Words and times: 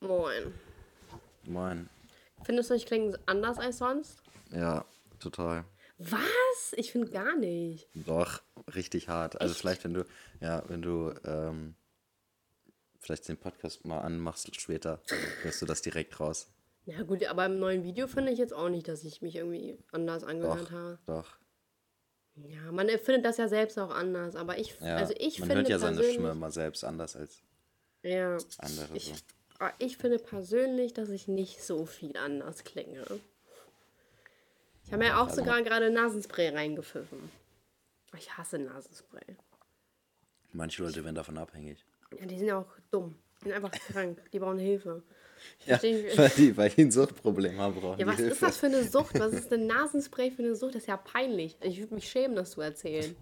Moin. 0.00 0.54
Moin. 1.44 1.88
Findest 2.44 2.70
du, 2.70 2.74
ich 2.74 2.86
klinge 2.86 3.18
anders 3.26 3.58
als 3.58 3.78
sonst? 3.78 4.22
Ja, 4.50 4.84
total. 5.18 5.64
Was? 5.98 6.72
Ich 6.76 6.92
finde 6.92 7.10
gar 7.10 7.36
nicht. 7.36 7.86
Doch, 7.94 8.40
richtig 8.74 9.08
hart. 9.08 9.38
Also 9.40 9.54
vielleicht, 9.54 9.84
wenn 9.84 9.92
du, 9.92 10.06
ja, 10.40 10.62
wenn 10.68 10.80
du 10.80 11.12
ähm, 11.24 11.74
vielleicht 12.98 13.28
den 13.28 13.36
Podcast 13.36 13.84
mal 13.84 14.00
anmachst 14.00 14.58
später, 14.58 15.02
hörst 15.42 15.60
du 15.60 15.66
das 15.66 15.82
direkt 15.82 16.18
raus. 16.18 16.50
Ja 16.86 17.02
gut, 17.02 17.22
aber 17.26 17.44
im 17.44 17.58
neuen 17.58 17.84
Video 17.84 18.06
finde 18.06 18.32
ich 18.32 18.38
jetzt 18.38 18.54
auch 18.54 18.70
nicht, 18.70 18.88
dass 18.88 19.04
ich 19.04 19.20
mich 19.20 19.36
irgendwie 19.36 19.78
anders 19.92 20.24
angehört 20.24 20.70
habe. 20.70 20.98
doch. 21.04 21.36
Ja, 22.36 22.72
man 22.72 22.88
findet 22.88 23.26
das 23.26 23.36
ja 23.36 23.48
selbst 23.48 23.78
auch 23.78 23.90
anders, 23.90 24.34
aber 24.34 24.56
ich, 24.56 24.74
Ja, 24.80 24.96
also 24.96 25.12
ich 25.18 25.40
man 25.40 25.48
finde 25.48 25.62
hört 25.62 25.68
ja 25.68 25.78
seine 25.78 26.02
Stimme 26.02 26.30
immer 26.30 26.50
selbst 26.50 26.84
anders 26.84 27.14
als 27.16 27.42
ja, 28.02 28.38
andere. 28.58 28.96
ich, 28.96 29.08
so. 29.08 29.14
Ah, 29.60 29.72
ich 29.78 29.96
finde 29.96 30.18
persönlich, 30.18 30.92
dass 30.92 31.08
ich 31.10 31.28
nicht 31.28 31.62
so 31.62 31.86
viel 31.86 32.16
anders 32.16 32.64
klinge. 32.64 33.04
Ich 34.84 34.92
habe 34.92 35.04
mir 35.04 35.18
auch 35.18 35.28
also- 35.28 35.36
sogar 35.36 35.62
gerade 35.62 35.90
Nasenspray 35.90 36.48
reingepfiffen. 36.48 37.30
Ich 38.16 38.36
hasse 38.36 38.58
Nasenspray. 38.58 39.36
Manche 40.52 40.82
Leute 40.82 41.04
werden 41.04 41.14
davon 41.14 41.38
abhängig. 41.38 41.84
Ja, 42.18 42.26
die 42.26 42.38
sind 42.38 42.48
ja 42.48 42.58
auch 42.58 42.72
dumm. 42.90 43.16
Die 43.40 43.44
sind 43.44 43.52
einfach 43.52 43.70
krank. 43.70 44.20
Die 44.32 44.38
brauchen 44.40 44.58
Hilfe. 44.58 45.02
Ja, 45.64 45.82
weil 45.82 46.28
die, 46.36 46.54
weil 46.54 46.68
die 46.68 46.82
ein 46.82 46.90
Suchtproblem 46.90 47.56
haben, 47.56 47.74
brauchen 47.80 47.98
Ja, 47.98 48.06
was 48.06 48.16
Hilfe. 48.16 48.32
ist 48.32 48.42
das 48.42 48.58
für 48.58 48.66
eine 48.66 48.84
Sucht? 48.84 49.18
Was 49.18 49.32
ist 49.32 49.50
denn 49.50 49.66
Nasenspray 49.66 50.30
für 50.30 50.42
eine 50.42 50.54
Sucht? 50.54 50.74
Das 50.74 50.82
ist 50.82 50.88
ja 50.88 50.98
peinlich. 50.98 51.56
Ich 51.62 51.78
würde 51.78 51.94
mich 51.94 52.10
schämen, 52.10 52.36
das 52.36 52.50
zu 52.50 52.60
erzählen. 52.60 53.16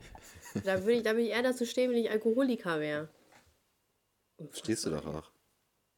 Da 0.64 0.80
würde 0.80 0.94
ich, 0.94 1.02
da 1.04 1.14
ich 1.14 1.28
eher 1.28 1.44
dazu 1.44 1.64
stehen, 1.64 1.92
wenn 1.92 1.98
ich 1.98 2.10
Alkoholiker 2.10 2.80
wäre. 2.80 3.08
Stehst 4.52 4.84
du 4.86 4.90
doch 4.90 5.06
auch. 5.06 5.30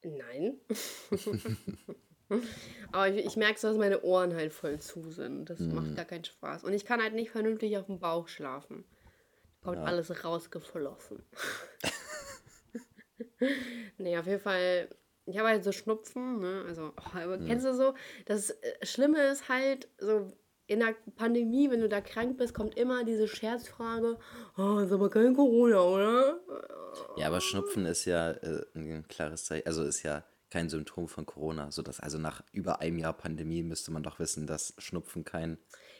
Nein. 0.02 0.60
Aber 2.92 3.08
ich, 3.08 3.26
ich 3.26 3.36
merke 3.36 3.58
so, 3.58 3.68
dass 3.68 3.76
meine 3.76 4.02
Ohren 4.02 4.34
halt 4.34 4.52
voll 4.52 4.78
zu 4.78 5.10
sind. 5.10 5.50
Das 5.50 5.60
Mhm. 5.60 5.74
macht 5.74 5.96
gar 5.96 6.04
keinen 6.04 6.24
Spaß. 6.24 6.64
Und 6.64 6.72
ich 6.72 6.84
kann 6.84 7.02
halt 7.02 7.14
nicht 7.14 7.30
vernünftig 7.30 7.76
auf 7.76 7.86
dem 7.86 7.98
Bauch 7.98 8.28
schlafen. 8.28 8.84
Kommt 9.62 9.78
alles 9.78 10.24
rausgeflossen. 10.24 11.22
nee, 13.98 14.16
auf 14.16 14.26
jeden 14.26 14.40
Fall. 14.40 14.88
Ich 15.26 15.38
habe 15.38 15.48
halt 15.48 15.64
so 15.64 15.72
Schnupfen, 15.72 16.40
ne? 16.40 16.64
Also, 16.66 16.92
oh, 16.96 17.36
kennst 17.46 17.66
du 17.66 17.74
so? 17.74 17.94
Das 18.24 18.50
äh, 18.50 18.86
Schlimme 18.86 19.22
ist 19.28 19.48
halt, 19.48 19.88
so 19.98 20.32
in 20.70 20.78
der 20.78 20.94
Pandemie, 21.16 21.68
wenn 21.68 21.80
du 21.80 21.88
da 21.88 22.00
krank 22.00 22.38
bist, 22.38 22.54
kommt 22.54 22.78
immer 22.78 23.04
diese 23.04 23.26
Scherzfrage: 23.26 24.16
Oh, 24.56 24.78
ist 24.78 24.92
aber 24.92 25.10
kein 25.10 25.34
Corona, 25.34 25.80
oder? 25.80 26.40
Ja, 27.16 27.26
aber 27.26 27.40
Schnupfen 27.40 27.86
ist 27.86 28.04
ja 28.04 28.30
äh, 28.30 28.64
ein 28.76 29.04
klares 29.08 29.46
Zeichen, 29.46 29.66
also 29.66 29.82
ist 29.82 30.04
ja 30.04 30.22
kein 30.48 30.68
Symptom 30.68 31.08
von 31.08 31.26
Corona. 31.26 31.72
So 31.72 31.82
dass, 31.82 31.98
also 31.98 32.18
nach 32.18 32.42
über 32.52 32.80
einem 32.80 32.98
Jahr 32.98 33.14
Pandemie 33.14 33.64
müsste 33.64 33.90
man 33.90 34.04
doch 34.04 34.20
wissen, 34.20 34.46
dass 34.46 34.72
Schnupfen 34.78 35.24
kein. 35.24 35.58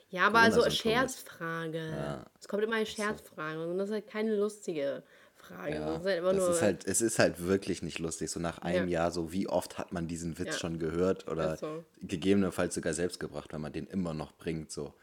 Ja, 0.09 0.29
aber 0.29 0.39
also. 0.39 0.69
Scherzfrage. 0.71 2.25
Es 2.39 2.47
kommt 2.47 2.63
immer 2.63 2.77
eine 2.77 2.87
Scherzfrage 2.87 3.67
und 3.67 3.77
das 3.77 3.89
ist 3.89 3.95
halt 3.95 4.07
keine 4.07 4.37
lustige 4.37 5.03
Frage. 5.41 5.75
Ja, 5.75 5.87
das 5.87 6.01
ist 6.01 6.07
halt 6.07 6.19
immer 6.19 6.33
nur. 6.33 6.51
ist 6.51 6.63
halt, 6.63 6.87
es 6.87 7.01
ist 7.01 7.19
halt 7.19 7.43
wirklich 7.45 7.83
nicht 7.83 7.99
lustig. 7.99 8.31
So 8.31 8.41
nach 8.41 8.59
einem 8.59 8.89
Ja. 8.89 9.01
Jahr, 9.03 9.11
so 9.11 9.33
wie 9.33 9.49
oft 9.49 9.79
hat 9.79 9.93
man 9.93 10.07
diesen 10.07 10.39
Witz 10.39 10.47
Ja. 10.49 10.53
schon 10.59 10.79
gehört 10.79 11.29
oder 11.29 11.55
Ist 11.55 11.61
so. 11.61 11.85
gegebenenfalls 12.01 12.75
sogar 12.75 12.95
selbst 12.95 13.19
gebracht, 13.21 13.53
wenn 13.53 13.61
man 13.61 13.73
den 13.73 13.87
immer 13.87 14.15
noch 14.15 14.33
bringt. 14.33 14.71
So. 14.71 14.95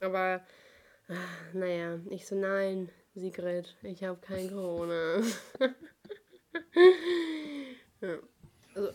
aber 0.00 0.42
ah, 1.08 1.14
naja, 1.52 1.98
ich 2.10 2.26
so, 2.26 2.34
nein, 2.36 2.90
Sigrid, 3.14 3.76
ich 3.82 4.02
habe 4.04 4.18
kein 4.20 4.50
Corona. 4.50 5.22
ja. 8.00 8.18
Also, 8.74 8.90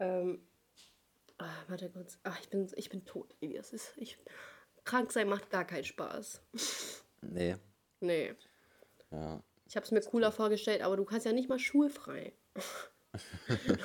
ähm, 0.00 0.40
ah, 1.38 1.50
warte 1.68 1.90
kurz. 1.90 2.18
Ach, 2.22 2.38
ich 2.40 2.48
bin, 2.48 2.70
ich 2.76 2.88
bin 2.88 3.04
tot, 3.04 3.34
Elias. 3.40 3.72
Ist, 3.72 3.92
ich, 3.96 4.18
krank 4.84 5.12
sein 5.12 5.28
macht 5.28 5.50
gar 5.50 5.64
keinen 5.64 5.84
Spaß. 5.84 6.40
Nee. 7.20 7.56
nee. 8.00 8.34
Ja. 9.10 9.42
Ich 9.66 9.76
habe 9.76 9.84
es 9.84 9.92
mir 9.92 10.00
cooler 10.00 10.32
vorgestellt, 10.32 10.82
aber 10.82 10.96
du 10.96 11.04
kannst 11.04 11.26
ja 11.26 11.32
nicht 11.32 11.48
mal 11.48 11.58
schulfrei. 11.58 12.32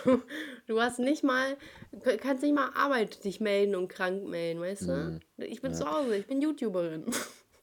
du, 0.06 0.22
du 0.68 0.82
hast 0.82 1.00
nicht 1.00 1.24
mal, 1.24 1.58
kannst 2.20 2.44
nicht 2.44 2.56
mal 2.56 2.72
Arbeit 2.74 3.24
dich 3.24 3.40
melden 3.40 3.76
und 3.76 3.90
krank 3.90 4.26
melden, 4.26 4.62
weißt 4.62 4.88
du? 4.88 5.20
Ich 5.38 5.62
bin 5.62 5.74
zu 5.74 5.90
Hause, 5.90 6.16
ich 6.16 6.28
bin 6.28 6.42
YouTuberin. 6.42 7.06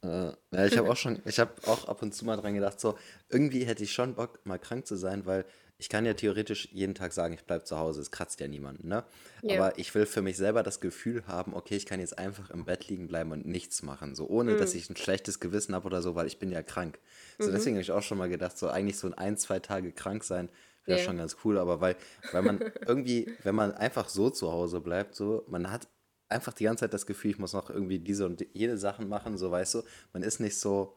Äh, 0.03 0.33
ja, 0.53 0.65
ich 0.65 0.79
habe 0.79 0.91
auch 0.91 0.97
schon, 0.97 1.21
ich 1.27 1.39
habe 1.39 1.53
auch 1.67 1.87
ab 1.87 2.01
und 2.01 2.15
zu 2.15 2.25
mal 2.25 2.39
dran 2.39 2.55
gedacht, 2.55 2.81
so 2.81 2.97
irgendwie 3.29 3.65
hätte 3.65 3.85
ich 3.85 3.93
schon 3.93 4.15
Bock, 4.15 4.41
mal 4.45 4.59
krank 4.59 4.87
zu 4.87 4.97
sein, 4.97 5.27
weil 5.27 5.45
ich 5.81 5.89
kann 5.89 6.05
ja 6.07 6.15
theoretisch 6.15 6.69
jeden 6.73 6.95
Tag 6.95 7.13
sagen, 7.13 7.35
ich 7.35 7.43
bleibe 7.45 7.65
zu 7.65 7.77
Hause, 7.79 8.01
es 8.01 8.11
kratzt 8.11 8.39
ja 8.41 8.47
niemanden, 8.47 8.87
ne? 8.89 9.03
Ja. 9.43 9.57
Aber 9.57 9.79
ich 9.79 9.95
will 9.95 10.07
für 10.07 10.23
mich 10.23 10.37
selber 10.37 10.63
das 10.63 10.81
Gefühl 10.81 11.27
haben, 11.27 11.55
okay, 11.55 11.75
ich 11.77 11.87
kann 11.87 11.99
jetzt 12.01 12.19
einfach 12.19 12.51
im 12.51 12.65
Bett 12.67 12.87
liegen 12.89 13.09
bleiben 13.09 13.33
und 13.33 13.47
nichts 13.47 13.83
machen, 13.83 14.15
so 14.15 14.29
ohne, 14.29 14.53
Mhm. 14.53 14.59
dass 14.59 14.75
ich 14.75 14.89
ein 14.91 14.97
schlechtes 14.97 15.41
Gewissen 15.41 15.75
habe 15.75 15.87
oder 15.87 16.03
so, 16.03 16.15
weil 16.15 16.27
ich 16.27 16.39
bin 16.39 16.53
ja 16.53 16.63
krank. 16.63 16.99
So 17.39 17.51
deswegen 17.51 17.77
habe 17.77 17.83
ich 17.83 17.91
auch 17.93 18.03
schon 18.03 18.19
mal 18.19 18.29
gedacht, 18.29 18.57
so 18.59 18.69
eigentlich 18.69 18.99
so 18.99 19.07
ein, 19.09 19.15
ein 19.15 19.37
zwei 19.39 19.59
Tage 19.59 19.91
krank 19.93 20.23
sein 20.23 20.49
wäre 20.85 20.99
Ja. 20.99 21.05
schon 21.05 21.17
ganz 21.17 21.37
cool, 21.45 21.59
aber 21.59 21.81
weil, 21.81 21.97
weil 22.33 22.43
man 22.43 22.59
irgendwie, 22.87 23.33
wenn 23.43 23.55
man 23.55 23.73
einfach 23.73 24.09
so 24.09 24.31
zu 24.31 24.53
Hause 24.53 24.81
bleibt, 24.81 25.15
so, 25.15 25.45
man 25.49 25.71
hat 25.71 25.89
einfach 26.29 26.53
die 26.53 26.65
ganze 26.65 26.83
Zeit 26.85 26.95
das 26.95 27.07
Gefühl, 27.07 27.33
ich 27.33 27.39
muss 27.39 27.55
noch 27.55 27.71
irgendwie 27.71 27.99
diese 27.99 28.25
und 28.27 28.47
jene 28.53 28.77
Sachen 28.79 29.09
machen, 29.09 29.37
so 29.39 29.51
weißt 29.51 29.75
du, 29.75 29.83
man 30.13 30.23
ist 30.23 30.39
nicht 30.41 30.59
so, 30.59 30.97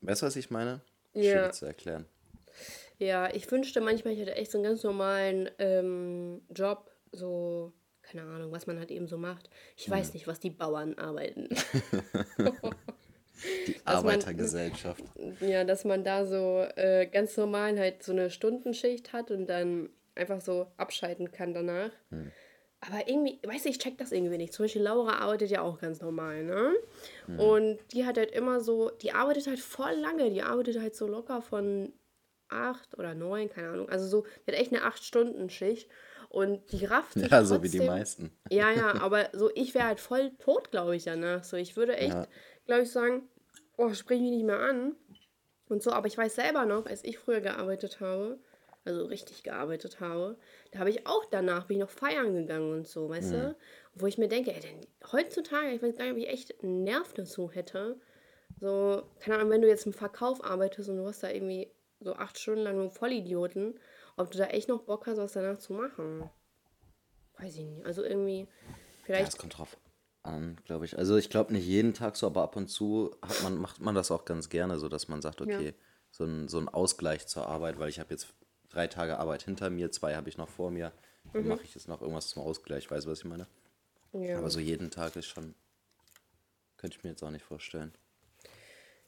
weißt 0.00 0.22
du, 0.22 0.26
was 0.26 0.36
ich 0.36 0.50
meine? 0.50 0.80
Ja. 1.12 1.22
Schwierig 1.32 1.52
zu 1.54 1.66
erklären. 1.66 2.06
Ja, 2.98 3.32
ich 3.34 3.50
wünschte 3.50 3.80
manchmal, 3.80 4.14
ich 4.14 4.20
hätte 4.20 4.34
echt 4.36 4.50
so 4.52 4.58
einen 4.58 4.64
ganz 4.64 4.82
normalen 4.82 5.50
ähm, 5.58 6.42
Job, 6.54 6.90
so, 7.12 7.72
keine 8.02 8.22
Ahnung, 8.22 8.52
was 8.52 8.66
man 8.66 8.78
halt 8.78 8.90
eben 8.90 9.08
so 9.08 9.18
macht. 9.18 9.50
Ich 9.76 9.88
weiß 9.90 10.14
nicht, 10.14 10.26
was 10.26 10.40
die 10.40 10.50
Bauern 10.50 10.94
arbeiten. 10.98 11.48
Die 13.66 13.74
man- 13.84 13.96
Arbeitergesellschaft. 13.96 15.02
Ja, 15.40 15.64
dass 15.64 15.84
man 15.84 16.04
da 16.04 16.24
so 16.24 16.64
äh, 16.76 17.06
ganz 17.06 17.36
normal 17.36 17.78
halt 17.78 18.02
so 18.02 18.12
eine 18.12 18.30
Stundenschicht 18.30 19.12
hat 19.12 19.30
und 19.30 19.46
dann 19.46 19.90
einfach 20.14 20.40
so 20.40 20.68
abschalten 20.76 21.32
kann 21.32 21.52
danach. 21.52 21.90
Aber 22.80 23.08
irgendwie, 23.08 23.40
weißt 23.44 23.64
du, 23.64 23.70
ich 23.70 23.78
check 23.78 23.98
das 23.98 24.12
irgendwie 24.12 24.36
nicht. 24.38 24.52
Zum 24.52 24.64
Beispiel 24.64 24.82
Laura 24.82 25.18
arbeitet 25.18 25.50
ja 25.50 25.62
auch 25.62 25.80
ganz 25.80 26.00
normal, 26.00 26.44
ne? 26.44 26.74
Und 27.38 27.78
die 27.92 28.04
hat 28.04 28.18
halt 28.18 28.30
immer 28.30 28.60
so, 28.60 28.90
die 28.90 29.12
arbeitet 29.12 29.46
halt 29.46 29.58
voll 29.58 29.94
lange. 29.94 30.30
Die 30.30 30.42
arbeitet 30.42 30.78
halt 30.78 30.94
so 30.94 31.06
locker 31.06 31.42
von 31.42 31.92
acht 32.48 32.96
oder 32.98 33.14
neun, 33.14 33.48
keine 33.48 33.70
Ahnung. 33.70 33.88
Also 33.88 34.06
so, 34.06 34.26
die 34.46 34.52
hat 34.52 34.58
echt 34.60 34.72
eine 34.72 34.82
acht-Stunden-Schicht. 34.84 35.88
Und 36.28 36.72
die 36.72 36.84
rafft 36.84 37.14
sich 37.14 37.30
Ja, 37.30 37.44
so 37.44 37.62
wie 37.62 37.68
die 37.68 37.80
meisten. 37.80 38.32
ja, 38.50 38.70
ja, 38.70 38.94
aber 39.00 39.28
so, 39.32 39.50
ich 39.54 39.74
wäre 39.74 39.86
halt 39.86 40.00
voll 40.00 40.32
tot, 40.38 40.70
glaube 40.70 40.96
ich, 40.96 41.04
danach. 41.04 41.44
So, 41.44 41.56
ich 41.56 41.76
würde 41.76 41.96
echt, 41.96 42.12
Ja. 42.12 42.26
glaube 42.66 42.82
ich, 42.82 42.90
sagen, 42.90 43.28
oh, 43.76 43.92
sprich 43.94 44.20
mich 44.20 44.30
nicht 44.30 44.44
mehr 44.44 44.58
an. 44.58 44.96
Und 45.68 45.82
so, 45.82 45.92
aber 45.92 46.06
ich 46.08 46.18
weiß 46.18 46.34
selber 46.34 46.66
noch, 46.66 46.86
als 46.86 47.04
ich 47.04 47.18
früher 47.18 47.40
gearbeitet 47.40 48.00
habe, 48.00 48.38
also 48.84 49.06
richtig 49.06 49.42
gearbeitet 49.44 50.00
habe, 50.00 50.36
da 50.72 50.80
habe 50.80 50.90
ich 50.90 51.06
auch 51.06 51.24
danach, 51.26 51.66
bin 51.66 51.78
ich 51.78 51.82
noch 51.82 51.90
feiern 51.90 52.34
gegangen 52.34 52.72
und 52.72 52.86
so, 52.86 53.08
weißt 53.08 53.32
du? 53.32 53.56
Wo 53.94 54.06
ich 54.06 54.18
mir 54.18 54.28
denke, 54.28 54.52
ey, 54.52 54.60
denn 54.60 54.86
heutzutage, 55.12 55.70
ich 55.72 55.82
weiß 55.82 55.96
gar 55.96 56.04
nicht, 56.04 56.12
ob 56.12 56.18
ich 56.18 56.28
echt 56.28 56.62
einen 56.62 56.84
Nerv 56.84 57.14
dazu 57.14 57.50
hätte. 57.50 57.96
So, 58.60 59.02
keine 59.20 59.36
Ahnung, 59.38 59.50
wenn 59.50 59.62
du 59.62 59.68
jetzt 59.68 59.86
im 59.86 59.92
Verkauf 59.92 60.44
arbeitest 60.44 60.88
und 60.90 60.96
du 60.98 61.06
hast 61.06 61.22
da 61.22 61.30
irgendwie 61.30 61.70
so 62.00 62.14
acht 62.14 62.38
Stunden 62.38 62.62
lang 62.62 62.76
nur 62.76 62.90
Vollidioten, 62.90 63.78
ob 64.16 64.30
du 64.30 64.38
da 64.38 64.46
echt 64.46 64.68
noch 64.68 64.82
Bock 64.82 65.06
hast, 65.06 65.18
was 65.18 65.32
danach 65.32 65.58
zu 65.58 65.72
machen. 65.72 66.28
Weiß 67.38 67.56
ich 67.56 67.64
nicht. 67.64 67.84
Also 67.84 68.02
irgendwie, 68.04 68.40
Ja, 68.40 68.76
vielleicht 69.04 69.28
es 69.28 69.38
kommt 69.38 69.58
drauf 69.58 69.76
an, 70.22 70.56
glaube 70.64 70.84
ich. 70.84 70.96
Also 70.98 71.16
ich 71.16 71.30
glaube 71.30 71.52
nicht 71.52 71.66
jeden 71.66 71.94
Tag 71.94 72.16
so, 72.16 72.26
aber 72.26 72.42
ab 72.42 72.56
und 72.56 72.68
zu 72.68 73.14
hat 73.22 73.42
man, 73.42 73.56
macht 73.58 73.80
man 73.80 73.94
das 73.94 74.10
auch 74.10 74.24
ganz 74.24 74.48
gerne, 74.48 74.78
so 74.78 74.88
dass 74.88 75.08
man 75.08 75.20
sagt, 75.22 75.40
okay, 75.40 75.74
so, 76.10 76.24
ein, 76.24 76.48
so 76.48 76.58
ein 76.58 76.68
Ausgleich 76.68 77.26
zur 77.26 77.46
Arbeit, 77.46 77.78
weil 77.78 77.88
ich 77.88 77.98
habe 77.98 78.10
jetzt 78.10 78.32
drei 78.70 78.86
Tage 78.86 79.18
Arbeit 79.18 79.42
hinter 79.42 79.68
mir, 79.70 79.90
zwei 79.90 80.14
habe 80.16 80.28
ich 80.28 80.38
noch 80.38 80.48
vor 80.48 80.70
mir. 80.70 80.92
Dann 81.32 81.42
Mhm. 81.42 81.48
mache 81.48 81.64
ich 81.64 81.74
jetzt 81.74 81.88
noch 81.88 82.00
irgendwas 82.00 82.28
zum 82.28 82.42
Ausgleich, 82.42 82.90
weißt 82.90 83.06
du, 83.06 83.10
was 83.10 83.18
ich 83.20 83.24
meine? 83.24 83.46
Ja. 84.12 84.38
Aber 84.38 84.50
so 84.50 84.60
jeden 84.60 84.90
Tag 84.90 85.16
ist 85.16 85.26
schon, 85.26 85.54
könnte 86.76 86.96
ich 86.96 87.04
mir 87.04 87.10
jetzt 87.10 87.22
auch 87.22 87.30
nicht 87.30 87.44
vorstellen. 87.44 87.92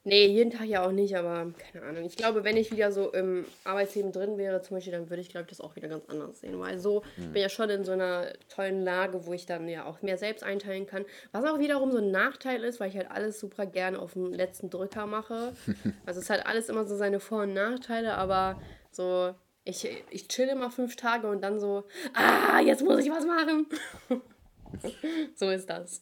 Nee, 0.06 0.26
jeden 0.26 0.52
Tag 0.52 0.66
ja 0.66 0.86
auch 0.86 0.92
nicht, 0.92 1.16
aber 1.16 1.52
keine 1.72 1.84
Ahnung. 1.84 2.04
Ich 2.04 2.16
glaube, 2.16 2.44
wenn 2.44 2.56
ich 2.56 2.70
wieder 2.70 2.92
so 2.92 3.10
im 3.12 3.44
Arbeitsleben 3.64 4.12
drin 4.12 4.38
wäre, 4.38 4.62
zum 4.62 4.76
Beispiel, 4.76 4.92
dann 4.92 5.10
würde 5.10 5.20
ich, 5.20 5.30
glaube 5.30 5.46
ich, 5.46 5.48
das 5.50 5.60
auch 5.60 5.74
wieder 5.74 5.88
ganz 5.88 6.04
anders 6.08 6.38
sehen. 6.40 6.60
Weil 6.60 6.78
so 6.78 7.02
Hm. 7.16 7.24
bin 7.32 7.36
ich 7.36 7.42
ja 7.42 7.48
schon 7.48 7.68
in 7.70 7.84
so 7.84 7.90
einer 7.90 8.26
tollen 8.48 8.84
Lage, 8.84 9.26
wo 9.26 9.32
ich 9.32 9.46
dann 9.46 9.68
ja 9.68 9.84
auch 9.84 10.02
mehr 10.02 10.16
selbst 10.16 10.44
einteilen 10.44 10.86
kann. 10.86 11.04
Was 11.32 11.44
auch 11.44 11.58
wiederum 11.58 11.90
so 11.90 11.98
ein 11.98 12.12
Nachteil 12.12 12.62
ist, 12.62 12.78
weil 12.78 12.90
ich 12.90 12.96
halt 12.96 13.10
alles 13.10 13.40
super 13.40 13.66
gerne 13.66 13.98
auf 13.98 14.12
dem 14.12 14.32
letzten 14.32 14.70
Drücker 14.70 15.06
mache. 15.06 15.52
Also 16.06 16.20
es 16.20 16.30
hat 16.30 16.46
alles 16.46 16.68
immer 16.68 16.84
so 16.86 16.94
seine 16.94 17.18
Vor- 17.18 17.42
und 17.42 17.52
Nachteile, 17.54 18.14
aber 18.14 18.60
so, 18.92 19.34
ich, 19.64 19.88
ich 20.10 20.28
chill 20.28 20.46
immer 20.46 20.70
fünf 20.70 20.94
Tage 20.94 21.26
und 21.28 21.42
dann 21.42 21.58
so, 21.58 21.82
ah, 22.14 22.60
jetzt 22.60 22.84
muss 22.84 23.00
ich 23.04 23.10
was 23.10 23.26
machen. 23.26 23.66
so 25.34 25.50
ist 25.50 25.68
das. 25.68 26.00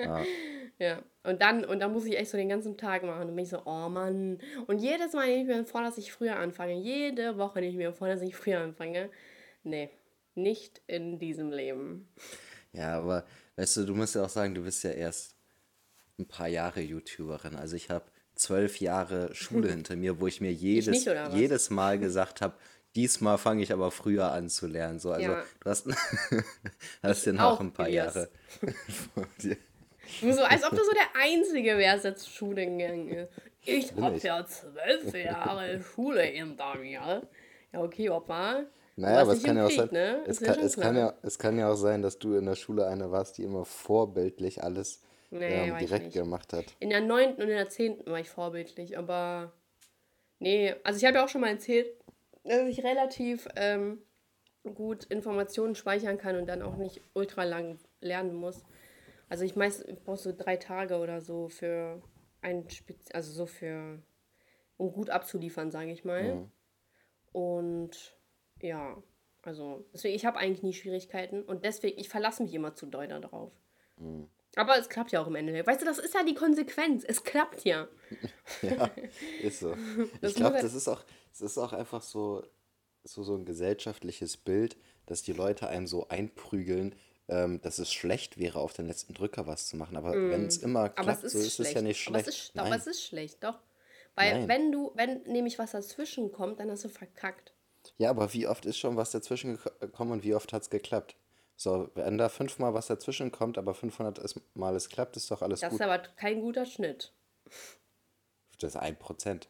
Ja, 0.00 0.24
und 1.22 1.40
dann, 1.40 1.64
und 1.64 1.80
dann 1.80 1.92
muss 1.92 2.04
ich 2.04 2.18
echt 2.18 2.30
so 2.30 2.36
den 2.36 2.48
ganzen 2.48 2.76
Tag 2.76 3.02
machen. 3.02 3.28
Und 3.28 3.34
bin 3.36 3.44
ich 3.44 3.50
so, 3.50 3.62
oh 3.64 3.88
Mann. 3.88 4.38
Und 4.66 4.78
jedes 4.78 5.12
Mal 5.14 5.26
nehme 5.26 5.40
ich 5.42 5.46
mir 5.46 5.64
vor, 5.64 5.82
dass 5.82 5.96
ich 5.98 6.12
früher 6.12 6.36
anfange. 6.36 6.74
Jede 6.74 7.38
Woche 7.38 7.60
nehme 7.60 7.72
ich 7.72 7.78
mir 7.78 7.92
vor, 7.92 8.08
dass 8.08 8.20
ich 8.22 8.36
früher 8.36 8.60
anfange. 8.60 9.10
Nee, 9.62 9.90
nicht 10.34 10.82
in 10.86 11.18
diesem 11.18 11.50
Leben. 11.50 12.08
Ja, 12.72 12.98
aber 12.98 13.24
weißt 13.56 13.78
du, 13.78 13.84
du 13.86 13.94
musst 13.94 14.14
ja 14.14 14.24
auch 14.24 14.28
sagen, 14.28 14.54
du 14.54 14.62
bist 14.62 14.84
ja 14.84 14.90
erst 14.90 15.34
ein 16.18 16.28
paar 16.28 16.48
Jahre 16.48 16.80
YouTuberin. 16.80 17.56
Also 17.56 17.74
ich 17.76 17.88
habe 17.90 18.04
zwölf 18.34 18.78
Jahre 18.80 19.34
Schule 19.34 19.68
hinter 19.70 19.96
mir, 19.96 20.20
wo 20.20 20.26
ich 20.26 20.40
mir 20.40 20.52
jedes, 20.52 20.88
nicht, 20.88 21.08
oder 21.08 21.28
was? 21.28 21.34
jedes 21.34 21.70
Mal 21.70 21.98
gesagt 21.98 22.42
habe, 22.42 22.54
diesmal 22.94 23.38
fange 23.38 23.62
ich 23.62 23.72
aber 23.72 23.90
früher 23.90 24.30
an 24.32 24.50
zu 24.50 24.66
lernen. 24.66 24.98
So, 24.98 25.10
also 25.10 25.30
Ja. 25.30 25.44
du 25.60 25.70
hast, 25.70 25.88
hast 27.02 27.26
ja 27.26 27.32
noch 27.32 27.60
ein 27.60 27.72
paar. 27.72 27.88
Jahre 27.88 28.28
vor 29.14 29.26
dir. 29.42 29.56
So, 30.20 30.42
als 30.42 30.64
ob 30.64 30.70
du 30.70 30.84
so 30.84 30.92
der 30.92 31.20
Einzige 31.20 31.78
wärst, 31.78 32.04
der 32.04 32.16
zur 32.16 32.30
Schule 32.30 32.66
gegangen 32.66 33.08
ist. 33.08 33.30
Ich 33.62 33.92
hab 34.00 34.22
ja 34.22 34.46
zwölf 34.46 35.14
Jahre 35.14 35.82
Schule 35.82 36.22
hinter 36.22 36.76
mir. 36.76 37.22
Ja, 37.72 37.82
okay, 37.82 38.08
Opa. 38.10 38.64
Naja, 38.96 39.20
aber 39.20 39.32
es 39.32 39.42
kann 39.42 39.56
ja 39.56 39.66
auch 39.66 39.70
im 39.70 39.76
sein, 39.76 39.88
Krieg, 39.88 39.92
ne? 39.92 40.24
es, 40.26 40.40
kann, 40.40 40.58
es, 40.58 40.76
kann 40.76 40.96
ja, 40.96 41.14
es 41.22 41.38
kann 41.38 41.58
ja 41.58 41.70
auch 41.70 41.76
sein, 41.76 42.00
dass 42.00 42.18
du 42.18 42.34
in 42.34 42.46
der 42.46 42.54
Schule 42.54 42.86
eine 42.86 43.10
warst, 43.10 43.36
die 43.36 43.42
immer 43.42 43.66
vorbildlich 43.66 44.62
alles 44.62 45.02
Nee, 45.30 45.68
ähm, 45.68 45.78
direkt 45.78 46.12
gemacht 46.12 46.52
hat. 46.54 46.64
In 46.78 46.90
der 46.90 47.02
neunten 47.02 47.42
und 47.42 47.48
in 47.48 47.56
der 47.56 47.68
zehnten 47.68 48.10
war 48.10 48.20
ich 48.20 48.30
vorbildlich, 48.30 48.96
aber 48.96 49.52
nee, 50.38 50.74
also 50.82 50.96
ich 50.98 51.04
habe 51.04 51.18
ja 51.18 51.24
auch 51.24 51.28
schon 51.28 51.42
mal 51.42 51.50
erzählt, 51.50 51.88
dass 52.44 52.62
ich 52.68 52.82
relativ 52.84 53.48
ähm, 53.56 53.98
gut 54.74 55.04
Informationen 55.04 55.74
speichern 55.74 56.16
kann 56.16 56.36
und 56.36 56.46
dann 56.46 56.62
auch 56.62 56.76
nicht 56.76 57.00
ultra 57.12 57.44
lang 57.44 57.78
lernen 58.00 58.34
muss. 58.34 58.64
Also 59.28 59.44
ich 59.44 59.56
meist 59.56 59.84
ich 59.88 60.02
brauche 60.02 60.18
so 60.18 60.32
drei 60.36 60.56
Tage 60.56 60.98
oder 60.98 61.20
so 61.20 61.48
für 61.48 62.02
ein 62.42 62.68
Spez 62.70 63.10
also 63.12 63.32
so 63.32 63.46
für 63.46 64.00
um 64.76 64.92
gut 64.92 65.10
abzuliefern, 65.10 65.70
sage 65.70 65.90
ich 65.90 66.04
mal. 66.04 66.48
Und 67.32 68.16
ja, 68.60 69.02
also 69.42 69.84
deswegen 69.92 70.14
ich 70.14 70.26
habe 70.26 70.38
eigentlich 70.38 70.62
nie 70.62 70.72
Schwierigkeiten 70.72 71.42
und 71.42 71.64
deswegen 71.64 71.98
ich 71.98 72.08
verlasse 72.08 72.42
mich 72.42 72.54
immer 72.54 72.74
zu 72.74 72.86
doll 72.86 73.08
darauf. 73.08 73.52
Aber 74.56 74.78
es 74.78 74.88
klappt 74.88 75.12
ja 75.12 75.20
auch 75.20 75.26
im 75.26 75.34
Endeffekt. 75.34 75.66
Weißt 75.66 75.82
du, 75.82 75.84
das 75.86 75.98
ist 75.98 76.14
ja 76.14 76.24
die 76.24 76.34
Konsequenz. 76.34 77.04
Es 77.06 77.22
klappt 77.24 77.64
ja. 77.64 77.88
Ja, 78.62 78.90
ist 79.42 79.60
so. 79.60 79.76
Ich 80.22 80.34
glaube, 80.34 80.58
das 80.60 80.72
ist 80.74 80.88
auch, 80.88 81.04
das 81.30 81.42
ist 81.42 81.58
auch 81.58 81.72
einfach 81.74 82.02
so, 82.02 82.42
so, 83.04 83.22
so 83.22 83.34
ein 83.34 83.44
gesellschaftliches 83.44 84.38
Bild, 84.38 84.76
dass 85.04 85.22
die 85.22 85.34
Leute 85.34 85.68
einem 85.68 85.86
so 85.86 86.08
einprügeln, 86.08 86.94
ähm, 87.28 87.60
dass 87.60 87.78
es 87.78 87.92
schlecht 87.92 88.38
wäre, 88.38 88.58
auf 88.60 88.72
den 88.72 88.86
letzten 88.86 89.14
Drücker 89.14 89.46
was 89.46 89.66
zu 89.66 89.76
machen. 89.76 89.96
Aber 89.96 90.12
wenn 90.12 90.46
es 90.46 90.58
immer 90.58 90.84
Mm. 90.88 90.92
Aber 90.96 91.02
klappt, 91.02 91.24
es 91.24 91.24
ist 91.24 91.32
so 91.32 91.38
ist 91.46 91.54
schlecht. 91.56 91.70
es 91.70 91.74
ja 91.74 91.82
nicht 91.82 92.06
Aber 92.08 92.18
schlecht. 92.20 92.28
es 92.28 92.44
ist, 92.44 92.58
aber 92.58 92.68
Nein. 92.70 92.78
es 92.78 92.86
ist 92.86 93.04
schlecht, 93.04 93.42
doch. 93.44 93.58
Weil 94.14 94.32
Nein. 94.40 94.48
wenn 94.48 94.72
du, 94.72 94.92
wenn 94.94 95.22
nämlich 95.24 95.58
was 95.58 95.72
dazwischen 95.72 96.32
kommt, 96.32 96.60
dann 96.60 96.70
hast 96.70 96.84
du 96.84 96.88
verkackt. 96.88 97.52
Ja, 97.98 98.10
aber 98.10 98.32
wie 98.32 98.46
oft 98.46 98.64
ist 98.66 98.78
schon 98.78 98.96
was 98.96 99.10
dazwischen 99.10 99.58
geko- 99.58 99.78
gekommen 99.80 100.12
und 100.12 100.24
wie 100.24 100.34
oft 100.34 100.52
hat 100.52 100.62
es 100.62 100.70
geklappt? 100.70 101.16
So, 101.56 101.90
wenn 101.94 102.18
da 102.18 102.28
fünfmal 102.28 102.74
was 102.74 102.86
dazwischen 102.86 103.30
kommt, 103.32 103.58
aber 103.58 103.74
500 103.74 104.18
ist- 104.18 104.40
Mal 104.54 104.74
es 104.76 104.88
klappt, 104.88 105.16
ist 105.16 105.30
doch 105.30 105.42
alles 105.42 105.60
Das 105.60 105.70
gut. 105.70 105.80
ist 105.80 105.84
aber 105.86 105.98
kein 106.16 106.40
guter 106.40 106.66
Schnitt. 106.66 107.12
Das 108.58 108.74
ist 108.74 108.76
ein 108.80 108.98
Prozent. 108.98 109.48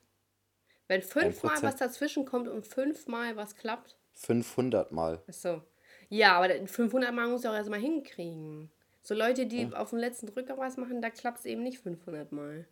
Wenn 0.88 1.02
fünfmal 1.02 1.60
was 1.62 1.76
dazwischen 1.76 2.24
kommt 2.26 2.48
und 2.48 2.66
fünfmal 2.66 3.36
was 3.36 3.56
klappt, 3.56 3.96
500 4.14 4.92
Mal. 4.92 5.20
Achso. 5.28 5.62
Ja, 6.08 6.36
aber 6.36 6.48
den 6.48 6.68
500 6.68 7.12
Mal 7.12 7.28
muss 7.28 7.42
ich 7.42 7.48
auch 7.48 7.54
erstmal 7.54 7.80
hinkriegen. 7.80 8.70
So 9.02 9.14
Leute, 9.14 9.46
die 9.46 9.72
auf 9.74 9.90
dem 9.90 9.98
letzten 9.98 10.26
Drücker 10.26 10.58
was 10.58 10.76
machen, 10.76 11.00
da 11.00 11.10
klappt 11.10 11.38
es 11.40 11.44
eben 11.46 11.62
nicht 11.62 11.78
500 11.78 12.32
Mal. 12.32 12.66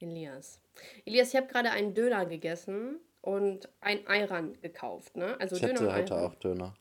Elias. 0.00 0.60
Elias, 1.04 1.28
ich 1.30 1.36
habe 1.36 1.46
gerade 1.46 1.70
einen 1.70 1.94
Döner 1.94 2.26
gegessen 2.26 2.98
und 3.20 3.68
ein 3.80 4.06
Ayran 4.06 4.60
gekauft, 4.60 5.16
ne? 5.16 5.38
Also 5.40 5.56
Ich 5.56 5.62
Döner 5.62 5.74
hätte 5.74 5.88
und 5.88 5.94
heute 5.94 6.16
auch 6.16 6.34
Döner. 6.36 6.74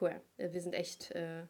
Cool. 0.00 0.20
Äh, 0.38 0.52
Wir 0.52 0.60
sind 0.60 0.72
echt 0.74 1.10
äh, 1.12 1.42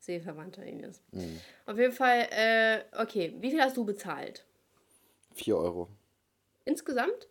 Seeverwandte, 0.00 0.62
Elias. 0.62 1.02
Mhm. 1.12 1.40
Auf 1.66 1.78
jeden 1.78 1.92
Fall, 1.92 2.28
äh, 2.30 2.80
okay. 3.00 3.34
Wie 3.40 3.50
viel 3.50 3.60
hast 3.60 3.76
du 3.76 3.84
bezahlt? 3.84 4.44
4 5.34 5.56
Euro. 5.56 5.88
Insgesamt? 6.64 7.28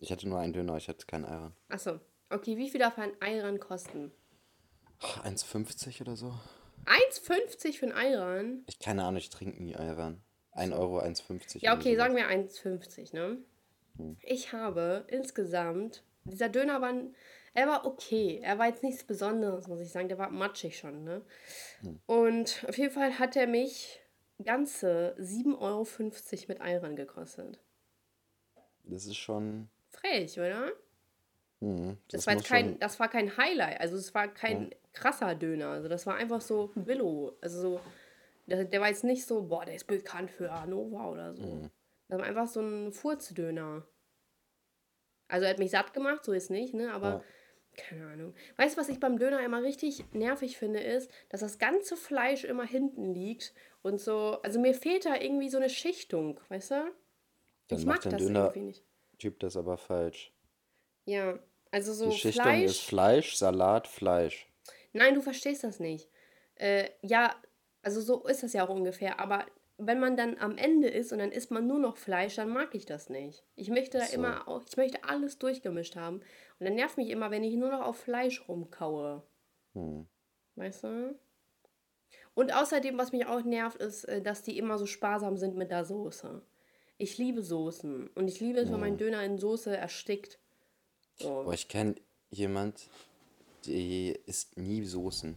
Ich 0.00 0.12
hatte 0.12 0.28
nur 0.28 0.38
einen 0.38 0.52
Döner, 0.52 0.76
ich 0.76 0.88
hatte 0.88 1.06
keinen 1.06 1.24
Eiern. 1.24 1.54
Achso. 1.68 1.98
Okay, 2.30 2.56
wie 2.56 2.68
viel 2.68 2.80
darf 2.80 2.98
ein 2.98 3.12
Ayran 3.20 3.58
kosten? 3.58 4.12
1,50 5.00 6.02
oder 6.02 6.16
so? 6.16 6.34
1,50 6.86 7.78
für 7.78 7.86
ein 7.86 7.92
Ayran? 7.92 8.64
Ich 8.66 8.78
keine 8.78 9.04
Ahnung, 9.04 9.18
ich 9.18 9.30
trinke 9.30 9.62
nie 9.62 9.76
Eiern. 9.76 10.22
1 10.52 10.72
Euro, 10.72 11.00
1,50. 11.00 11.58
Ja, 11.60 11.76
okay, 11.76 11.96
sagen 11.96 12.16
wir 12.16 12.28
1,50, 12.28 13.14
ne? 13.14 13.38
Ich 14.22 14.52
habe 14.52 15.04
insgesamt, 15.08 16.04
dieser 16.24 16.48
Döner 16.48 16.80
war, 16.80 16.94
er 17.54 17.66
war 17.66 17.84
okay. 17.84 18.40
Er 18.42 18.58
war 18.58 18.66
jetzt 18.66 18.82
nichts 18.82 19.04
Besonderes, 19.04 19.66
muss 19.66 19.80
ich 19.80 19.90
sagen. 19.90 20.08
Der 20.08 20.18
war 20.18 20.30
matschig 20.30 20.78
schon, 20.78 21.04
ne? 21.04 21.22
Und 22.06 22.64
auf 22.68 22.78
jeden 22.78 22.92
Fall 22.92 23.18
hat 23.18 23.36
er 23.36 23.46
mich 23.46 24.00
ganze 24.44 25.16
7,50 25.18 25.58
Euro 25.60 25.86
mit 26.48 26.60
Ayran 26.60 26.96
gekostet. 26.96 27.58
Das 28.84 29.06
ist 29.06 29.16
schon. 29.16 29.68
Frech, 29.88 30.38
oder? 30.38 30.72
Hm, 31.60 31.96
Das, 32.08 32.24
das 32.24 32.26
war 32.26 32.42
kein, 32.42 32.78
das 32.78 33.00
war 33.00 33.08
kein 33.08 33.36
Highlight, 33.36 33.80
also 33.80 33.96
es 33.96 34.14
war 34.14 34.28
kein 34.28 34.70
krasser 34.92 35.34
Döner. 35.34 35.70
Also 35.70 35.88
das 35.88 36.06
war 36.06 36.14
einfach 36.16 36.40
so 36.40 36.70
Billo. 36.74 37.36
Also 37.40 37.60
so, 37.60 37.80
der, 38.46 38.64
der 38.64 38.80
war 38.80 38.88
jetzt 38.88 39.04
nicht 39.04 39.26
so, 39.26 39.42
boah, 39.42 39.64
der 39.64 39.74
ist 39.74 39.86
bekannt 39.86 40.30
für 40.30 40.52
Hannover 40.52 41.10
oder 41.10 41.34
so. 41.34 41.42
Mhm. 41.42 41.70
Das 42.08 42.18
war 42.18 42.26
einfach 42.26 42.46
so 42.46 42.60
ein 42.60 42.92
Furzdöner. 42.92 43.86
Also 45.28 45.44
er 45.44 45.50
hat 45.50 45.58
mich 45.58 45.70
satt 45.72 45.92
gemacht, 45.92 46.24
so 46.24 46.32
ist 46.32 46.50
nicht, 46.50 46.74
ne? 46.74 46.92
Aber 46.92 47.08
Ja. 47.08 47.24
keine 47.76 48.06
Ahnung. 48.06 48.34
Weißt 48.56 48.76
du, 48.76 48.80
was 48.80 48.88
ich 48.88 48.98
beim 48.98 49.18
Döner 49.18 49.40
immer 49.44 49.62
richtig 49.62 50.04
nervig 50.12 50.56
finde, 50.58 50.80
ist, 50.80 51.10
dass 51.28 51.40
das 51.40 51.58
ganze 51.58 51.96
Fleisch 51.96 52.44
immer 52.44 52.64
hinten 52.64 53.12
liegt 53.12 53.52
und 53.82 54.00
so. 54.00 54.38
Also 54.42 54.58
mir 54.58 54.74
fehlt 54.74 55.04
da 55.04 55.16
irgendwie 55.16 55.50
so 55.50 55.58
eine 55.58 55.68
Schichtung, 55.68 56.40
weißt 56.48 56.70
du? 56.70 56.92
Dann 57.68 57.78
ich 57.78 57.84
macht 57.84 58.04
mag 58.06 58.12
das 58.12 58.22
Döner- 58.22 58.44
irgendwie 58.44 58.60
nicht. 58.60 58.84
Typ 59.18 59.38
das 59.40 59.56
aber 59.56 59.76
falsch. 59.76 60.32
Ja, 61.04 61.38
also 61.70 61.92
so 61.92 62.10
Die 62.10 62.16
Schichtung 62.16 62.44
Fleisch. 62.44 62.64
ist 62.64 62.80
Fleisch, 62.80 63.36
Salat, 63.36 63.86
Fleisch. 63.88 64.46
Nein, 64.92 65.14
du 65.14 65.20
verstehst 65.22 65.64
das 65.64 65.80
nicht. 65.80 66.08
Äh, 66.56 66.90
ja, 67.02 67.34
also 67.82 68.00
so 68.00 68.26
ist 68.26 68.42
das 68.42 68.52
ja 68.52 68.66
auch 68.66 68.70
ungefähr. 68.74 69.20
Aber 69.20 69.46
wenn 69.76 70.00
man 70.00 70.16
dann 70.16 70.36
am 70.38 70.56
Ende 70.56 70.88
ist 70.88 71.12
und 71.12 71.18
dann 71.20 71.30
isst 71.30 71.50
man 71.50 71.66
nur 71.66 71.78
noch 71.78 71.96
Fleisch, 71.96 72.34
dann 72.34 72.48
mag 72.48 72.74
ich 72.74 72.84
das 72.84 73.08
nicht. 73.10 73.44
Ich 73.54 73.68
möchte 73.70 73.98
da 73.98 74.04
So. 74.04 74.14
immer 74.14 74.48
auch, 74.48 74.62
ich 74.68 74.76
möchte 74.76 75.04
alles 75.04 75.38
durchgemischt 75.38 75.94
haben. 75.96 76.16
Und 76.58 76.66
dann 76.66 76.74
nervt 76.74 76.96
mich 76.96 77.10
immer, 77.10 77.30
wenn 77.30 77.44
ich 77.44 77.54
nur 77.54 77.70
noch 77.70 77.82
auf 77.86 77.96
Fleisch 77.98 78.48
rumkaue. 78.48 79.22
Hm. 79.74 80.08
Weißt 80.56 80.84
du? 80.84 81.18
Und 82.34 82.54
außerdem, 82.54 82.98
was 82.98 83.12
mich 83.12 83.26
auch 83.26 83.42
nervt, 83.42 83.76
ist, 83.80 84.04
äh, 84.04 84.20
dass 84.22 84.42
die 84.42 84.58
immer 84.58 84.78
so 84.78 84.86
sparsam 84.86 85.36
sind 85.36 85.56
mit 85.56 85.70
der 85.70 85.84
Soße. 85.84 86.42
Ich 86.96 87.18
liebe 87.18 87.42
Soßen. 87.42 88.08
Und 88.14 88.26
ich 88.28 88.40
liebe 88.40 88.58
es, 88.58 88.72
wenn 88.72 88.80
mein 88.80 88.96
Döner 88.98 89.22
in 89.22 89.38
Soße 89.38 89.76
erstickt. 89.76 90.40
So. 91.20 91.42
Boah, 91.44 91.52
ich 91.52 91.68
kenne 91.68 91.94
jemand, 92.30 92.88
die 93.64 94.10
isst 94.26 94.56
nie 94.56 94.84
Soßen. 94.84 95.36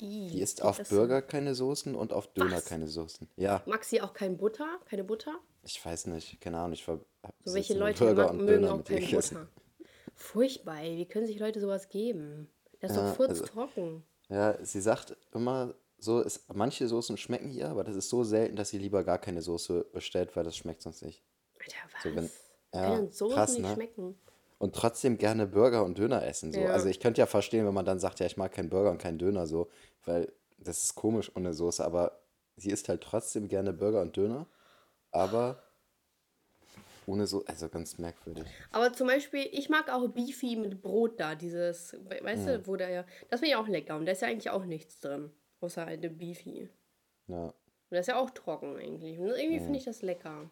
Die 0.00 0.40
isst 0.40 0.62
auf 0.62 0.78
so? 0.84 0.96
Burger 0.96 1.22
keine 1.22 1.54
Soßen 1.54 1.94
und 1.94 2.12
auf 2.12 2.26
Döner 2.34 2.56
Was? 2.56 2.64
keine 2.64 2.88
Soßen. 2.88 3.28
Ja, 3.36 3.62
Mag 3.66 3.84
sie 3.84 4.00
auch 4.02 4.12
kein 4.14 4.36
Butter? 4.36 4.80
Keine 4.88 5.04
Butter? 5.04 5.38
ich 5.64 5.84
weiß 5.84 6.06
nicht, 6.08 6.40
keine 6.40 6.58
Ahnung, 6.58 6.72
ich 6.72 6.84
So 6.84 7.54
welche 7.54 7.74
Leute 7.78 8.04
Burger 8.04 8.22
mag, 8.24 8.30
und 8.32 8.38
mögen 8.38 8.62
Döner 8.62 8.74
auch 8.74 8.84
keine. 8.84 9.06
Butter. 9.06 9.48
Furchtbar, 10.14 10.80
ey. 10.82 10.96
wie 10.98 11.06
können 11.06 11.26
sich 11.26 11.38
Leute 11.38 11.60
sowas 11.60 11.88
geben? 11.88 12.48
Das 12.80 12.90
ist 12.90 12.96
Ja, 12.96 13.12
doch 13.12 13.18
also- 13.20 13.34
furztrocken. 13.44 14.02
Ja, 14.28 14.58
sie 14.64 14.80
sagt 14.80 15.16
immer 15.32 15.74
so, 15.98 16.20
es, 16.20 16.44
manche 16.52 16.88
Soßen 16.88 17.16
schmecken 17.16 17.50
ihr, 17.52 17.68
aber 17.68 17.84
das 17.84 17.94
ist 17.94 18.08
so 18.08 18.24
selten, 18.24 18.56
dass 18.56 18.70
sie 18.70 18.78
lieber 18.78 19.04
gar 19.04 19.18
keine 19.18 19.40
Soße 19.40 19.86
bestellt, 19.92 20.34
weil 20.34 20.42
das 20.44 20.56
schmeckt 20.56 20.82
sonst 20.82 21.02
nicht. 21.02 21.22
Alter, 21.60 21.76
was? 21.92 22.02
So, 22.02 22.16
wenn- 22.16 22.30
ja, 22.74 23.06
Soßen 23.12 23.34
krass, 23.36 23.52
nicht 23.52 23.62
ne? 23.62 23.74
schmecken? 23.74 24.18
Und 24.62 24.76
trotzdem 24.76 25.18
gerne 25.18 25.46
Burger 25.48 25.84
und 25.84 25.98
Döner 25.98 26.24
essen. 26.24 26.52
So. 26.52 26.60
Ja. 26.60 26.70
Also 26.70 26.88
ich 26.88 27.00
könnte 27.00 27.20
ja 27.20 27.26
verstehen, 27.26 27.66
wenn 27.66 27.74
man 27.74 27.84
dann 27.84 27.98
sagt, 27.98 28.20
ja, 28.20 28.26
ich 28.26 28.36
mag 28.36 28.52
keinen 28.52 28.70
Burger 28.70 28.92
und 28.92 28.98
keinen 28.98 29.18
Döner 29.18 29.46
so, 29.48 29.68
weil 30.04 30.32
das 30.58 30.84
ist 30.84 30.94
komisch 30.94 31.32
ohne 31.34 31.52
Soße, 31.52 31.84
aber 31.84 32.22
sie 32.54 32.70
isst 32.70 32.88
halt 32.88 33.00
trotzdem 33.02 33.48
gerne 33.48 33.72
Burger 33.72 34.00
und 34.02 34.16
Döner, 34.16 34.46
aber 35.10 35.60
ohne 37.06 37.26
so, 37.26 37.44
also 37.46 37.68
ganz 37.68 37.98
merkwürdig. 37.98 38.44
Aber 38.70 38.92
zum 38.92 39.08
Beispiel, 39.08 39.48
ich 39.50 39.68
mag 39.68 39.90
auch 39.90 40.06
Beefy 40.08 40.54
mit 40.54 40.80
Brot 40.80 41.18
da, 41.18 41.34
dieses, 41.34 41.94
we- 42.08 42.22
weißt 42.22 42.46
du, 42.46 42.66
wo 42.68 42.76
der 42.76 42.90
ja, 42.90 43.04
das 43.30 43.40
finde 43.40 43.54
ich 43.54 43.56
auch 43.56 43.66
lecker 43.66 43.96
und 43.96 44.06
da 44.06 44.12
ist 44.12 44.22
ja 44.22 44.28
eigentlich 44.28 44.50
auch 44.50 44.64
nichts 44.64 45.00
drin, 45.00 45.32
außer 45.60 45.86
halt 45.86 46.04
eine 46.04 46.10
Beefy. 46.14 46.68
Ja. 47.26 47.46
Und 47.46 47.54
das 47.90 48.02
ist 48.02 48.06
ja 48.08 48.18
auch 48.20 48.30
trocken 48.30 48.76
eigentlich. 48.76 49.18
Und 49.18 49.26
irgendwie 49.30 49.58
finde 49.58 49.78
ich 49.78 49.84
das 49.84 50.02
lecker. 50.02 50.48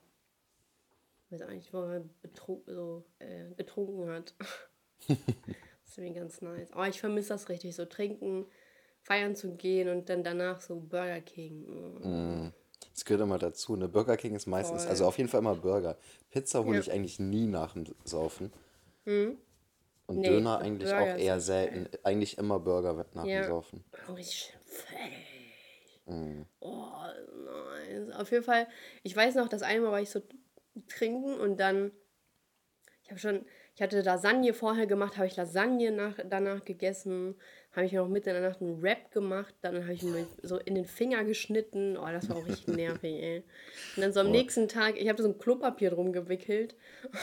Weiß 1.30 1.42
eigentlich, 1.42 1.72
wo 1.72 1.80
man 1.80 2.10
betru 2.22 2.62
so, 2.66 3.04
äh, 3.20 3.54
getrunken 3.56 4.08
hat. 4.10 4.34
das 5.08 5.16
ist 5.86 5.98
irgendwie 5.98 6.18
ganz 6.18 6.40
nice. 6.42 6.72
Aber 6.72 6.88
ich 6.88 7.00
vermisse 7.00 7.28
das 7.30 7.48
richtig, 7.48 7.76
so 7.76 7.84
trinken, 7.84 8.46
feiern 9.02 9.36
zu 9.36 9.54
gehen 9.54 9.88
und 9.88 10.08
dann 10.08 10.24
danach 10.24 10.60
so 10.60 10.76
Burger 10.80 11.20
King. 11.20 11.66
Oh. 12.02 12.50
Das 12.92 13.04
gehört 13.04 13.22
immer 13.22 13.38
dazu. 13.38 13.76
Ne? 13.76 13.88
Burger 13.88 14.16
King 14.16 14.34
ist 14.34 14.46
meistens, 14.46 14.82
Voll. 14.82 14.90
also 14.90 15.06
auf 15.06 15.18
jeden 15.18 15.30
Fall 15.30 15.40
immer 15.40 15.54
Burger. 15.54 15.96
Pizza 16.30 16.64
hole 16.64 16.74
Ja. 16.74 16.80
ich 16.80 16.90
eigentlich 16.92 17.20
nie 17.20 17.46
nach 17.46 17.74
dem 17.74 17.84
Saufen. 18.04 18.52
Mhm. 19.04 19.38
Und 20.06 20.18
Nee, 20.18 20.28
Döner 20.28 20.58
eigentlich 20.58 20.90
Burger 20.90 21.14
auch 21.14 21.18
eher 21.18 21.40
selten. 21.40 21.88
Eigentlich 22.02 22.38
immer 22.38 22.58
Burger 22.58 23.06
nach 23.14 23.24
Ja. 23.24 23.42
dem 23.42 23.48
Saufen. 23.48 23.84
Oh, 24.08 24.14
richtig 24.14 24.52
fettig. 24.64 26.00
Mhm. 26.06 26.46
Oh, 26.58 26.88
nice. 27.44 28.10
Auf 28.16 28.32
jeden 28.32 28.42
Fall, 28.42 28.66
ich 29.04 29.14
weiß 29.14 29.36
noch, 29.36 29.48
das 29.48 29.62
eine 29.62 29.80
Mal 29.80 29.92
war 29.92 30.00
ich 30.00 30.10
so 30.10 30.20
trinken 30.88 31.34
und 31.38 31.58
dann, 31.58 31.92
ich 33.02 33.10
habe 33.10 33.20
schon, 33.20 33.44
ich 33.74 33.82
hatte 33.82 34.02
Lasagne 34.02 34.52
vorher 34.52 34.86
gemacht, 34.86 35.16
habe 35.16 35.26
ich 35.26 35.36
Lasagne 35.36 35.90
nach, 35.90 36.18
danach 36.24 36.64
gegessen, 36.64 37.34
habe 37.72 37.86
ich 37.86 37.92
noch 37.92 38.08
mitten 38.08 38.28
in 38.30 38.34
der 38.34 38.50
Nacht 38.50 38.60
einen 38.60 38.80
Rap 38.80 39.10
gemacht, 39.10 39.54
dann 39.62 39.82
habe 39.82 39.94
ich 39.94 40.02
mir 40.02 40.26
so 40.42 40.58
in 40.58 40.74
den 40.74 40.84
Finger 40.84 41.24
geschnitten, 41.24 41.96
oh, 41.96 42.06
das 42.06 42.28
war 42.28 42.36
auch 42.36 42.46
richtig 42.46 42.66
nervig, 42.76 43.22
ey. 43.22 43.44
Und 43.96 44.02
dann 44.02 44.12
so 44.12 44.20
am 44.20 44.26
Boah. 44.26 44.32
nächsten 44.32 44.68
Tag, 44.68 45.00
ich 45.00 45.08
habe 45.08 45.22
so 45.22 45.28
ein 45.28 45.38
Klopapier 45.38 45.90
drum 45.90 46.12
gewickelt, 46.12 46.74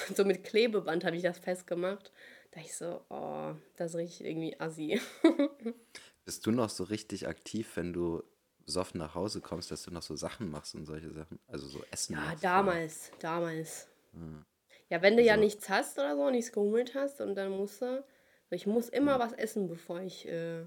und 0.07 0.17
so 0.17 0.25
mit 0.25 0.43
Klebeband 0.43 1.05
habe 1.05 1.15
ich 1.15 1.23
das 1.23 1.39
festgemacht. 1.39 2.11
Da 2.51 2.61
ich 2.61 2.75
so, 2.75 3.01
oh, 3.09 3.53
das 3.75 3.95
richtig 3.95 4.25
irgendwie 4.25 4.59
assi. 4.59 4.99
Bist 6.25 6.45
du 6.45 6.51
noch 6.51 6.69
so 6.69 6.85
richtig 6.85 7.27
aktiv, 7.27 7.71
wenn 7.75 7.93
du 7.93 8.23
besoffen 8.67 8.99
nach 8.99 9.15
Hause 9.15 9.41
kommst, 9.41 9.71
dass 9.71 9.81
du 9.83 9.91
noch 9.91 10.01
so 10.03 10.15
Sachen 10.15 10.51
machst 10.51 10.75
und 10.75 10.85
solche 10.85 11.09
Sachen? 11.11 11.39
Also 11.47 11.67
so 11.67 11.83
Essen 11.89 12.13
Ja, 12.13 12.19
machst, 12.19 12.43
damals, 12.43 13.11
damals. 13.19 13.87
Ja, 14.89 15.01
wenn 15.01 15.17
du 15.17 15.23
ja 15.23 15.33
Also- 15.33 15.43
nichts 15.45 15.69
hast 15.69 15.97
oder 15.97 16.15
so, 16.15 16.29
nichts 16.29 16.51
gehummelt 16.51 16.93
hast 16.93 17.19
und 17.21 17.33
dann 17.35 17.51
musst 17.51 17.81
du. 17.81 18.03
Ich 18.51 18.67
muss 18.67 18.87
immer 18.89 19.19
was 19.19 19.33
essen, 19.33 19.67
bevor 19.67 20.01
ich, 20.01 20.27
äh, 20.27 20.65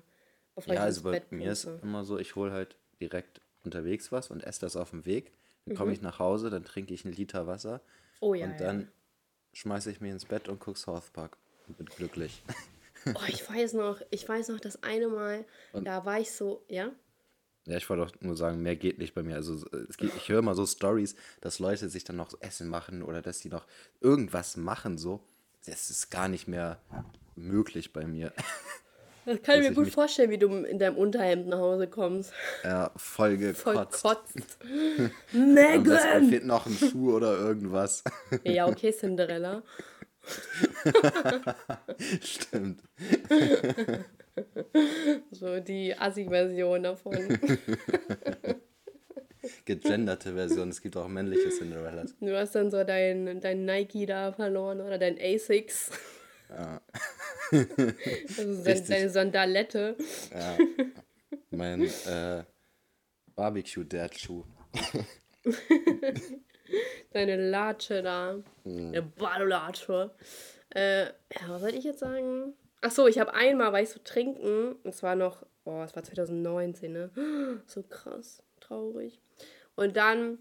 bevor 0.54 0.74
Ja, 0.74 0.80
also 0.82 1.02
bei 1.02 1.12
Bett 1.12 1.30
mir 1.32 1.52
ist 1.52 1.64
immer 1.82 2.04
so, 2.04 2.18
ich 2.18 2.34
hole 2.36 2.52
halt 2.52 2.76
direkt 3.00 3.40
unterwegs 3.64 4.10
was 4.12 4.30
und 4.30 4.42
esse 4.42 4.60
das 4.62 4.76
auf 4.76 4.90
dem 4.90 5.04
Weg. 5.06 5.32
Dann 5.66 5.74
Mhm. 5.74 5.78
komme 5.78 5.92
ich 5.92 6.00
nach 6.02 6.18
Hause, 6.18 6.50
dann 6.50 6.64
trinke 6.64 6.92
ich 6.94 7.04
einen 7.04 7.14
Liter 7.14 7.46
Wasser 7.46 7.80
Oh 8.20 8.34
ja, 8.34 8.46
und 8.46 8.60
dann 8.60 8.90
schmeiße 9.52 9.90
ich 9.90 10.00
mich 10.00 10.10
ins 10.12 10.24
Bett 10.26 10.48
und 10.48 10.58
gucke 10.58 10.78
South 10.78 11.10
Park 11.10 11.36
und 11.68 11.76
bin 11.78 11.86
glücklich. 11.86 12.42
ja. 13.06 13.14
Oh, 13.14 13.20
ich 13.28 13.48
weiß 13.48 13.72
noch, 13.74 14.00
ich 14.10 14.28
weiß 14.28 14.48
noch, 14.48 14.60
das 14.60 14.82
eine 14.82 15.08
Mal, 15.08 15.44
da 15.72 16.04
war 16.04 16.20
ich 16.20 16.30
so, 16.32 16.62
ja? 16.68 16.92
Ja, 17.66 17.76
ich 17.76 17.88
wollte 17.90 18.02
auch 18.04 18.10
nur 18.20 18.36
sagen, 18.36 18.62
mehr 18.62 18.74
geht 18.76 18.98
nicht 18.98 19.14
bei 19.14 19.22
mir. 19.22 19.36
Also 19.36 19.64
es 19.88 19.96
geht, 19.96 20.12
ich 20.16 20.28
höre 20.28 20.38
immer 20.40 20.54
so 20.54 20.66
Stories, 20.66 21.14
dass 21.40 21.58
Leute 21.58 21.88
sich 21.88 22.04
dann 22.04 22.16
noch 22.16 22.32
Essen 22.40 22.68
machen 22.68 23.02
oder 23.02 23.22
dass 23.22 23.40
die 23.40 23.48
noch 23.50 23.66
irgendwas 24.00 24.56
machen 24.56 24.96
so. 24.98 25.20
Das 25.66 25.90
ist 25.90 26.10
gar 26.10 26.28
nicht 26.28 26.48
mehr 26.48 26.80
möglich 27.36 27.92
bei 27.92 28.06
mir. 28.06 28.32
Das 29.26 29.42
kann 29.42 29.56
ich 29.56 29.64
mir 29.64 29.68
ich 29.72 29.76
gut 29.76 29.84
mich- 29.84 29.94
vorstellen, 29.94 30.30
wie 30.30 30.38
du 30.38 30.48
in 30.64 30.78
deinem 30.78 30.96
Unterhemd 30.96 31.46
nach 31.46 31.58
Hause 31.58 31.86
kommst. 31.86 32.32
Ja, 32.64 32.90
voll 32.96 33.36
Voll 33.54 33.74
gekotzt. 33.74 34.02
kotzt. 34.02 34.34
Am 34.64 35.12
besten 35.54 35.54
Megan! 35.54 36.28
fehlt 36.30 36.46
noch 36.46 36.64
ein 36.64 36.72
Schuh 36.74 37.16
oder 37.16 37.38
irgendwas. 37.38 38.02
Ja, 38.44 38.66
okay, 38.66 38.92
Cinderella. 38.92 39.62
Stimmt. 42.22 42.80
So 45.30 45.60
die 45.60 45.96
Assi-Version 45.96 46.82
davon. 46.82 47.16
Gegenderte 49.64 50.34
Version. 50.34 50.68
Es 50.68 50.82
gibt 50.82 50.96
auch 50.96 51.08
männliche 51.08 51.50
Cinderellas. 51.50 52.14
Du 52.20 52.36
hast 52.38 52.54
dann 52.54 52.70
so 52.70 52.84
dein, 52.84 53.40
dein 53.40 53.64
Nike 53.64 54.06
da 54.06 54.32
verloren 54.32 54.80
oder 54.80 54.98
dein 54.98 55.18
Asics. 55.20 55.90
Ja. 56.50 56.80
Also 57.52 57.66
dein, 57.76 58.66
Richtig. 58.66 58.88
deine 58.88 59.10
Sandalette. 59.10 59.96
ja. 60.32 60.58
Mein 61.50 61.82
äh, 61.82 62.44
Barbecue-Dad-Schuh. 63.34 64.44
Deine 67.12 67.36
Latsche 67.50 68.02
da. 68.02 68.38
Mhm. 68.64 68.88
Eine 68.88 69.02
Badelatsche. 69.02 70.10
Äh, 70.74 71.06
ja, 71.06 71.48
was 71.48 71.62
soll 71.62 71.74
ich 71.74 71.84
jetzt 71.84 71.98
sagen? 72.00 72.54
Ach 72.80 72.90
so, 72.90 73.06
ich 73.06 73.18
habe 73.18 73.34
einmal, 73.34 73.72
war 73.72 73.82
ich 73.82 73.90
so 73.90 74.00
trinken, 74.02 74.76
und 74.82 74.94
zwar 74.94 75.14
noch, 75.14 75.46
oh, 75.64 75.82
es 75.82 75.94
war 75.94 76.02
2019, 76.02 76.92
ne? 76.92 77.10
So 77.66 77.82
krass, 77.82 78.42
traurig. 78.60 79.20
Und 79.76 79.96
dann 79.96 80.38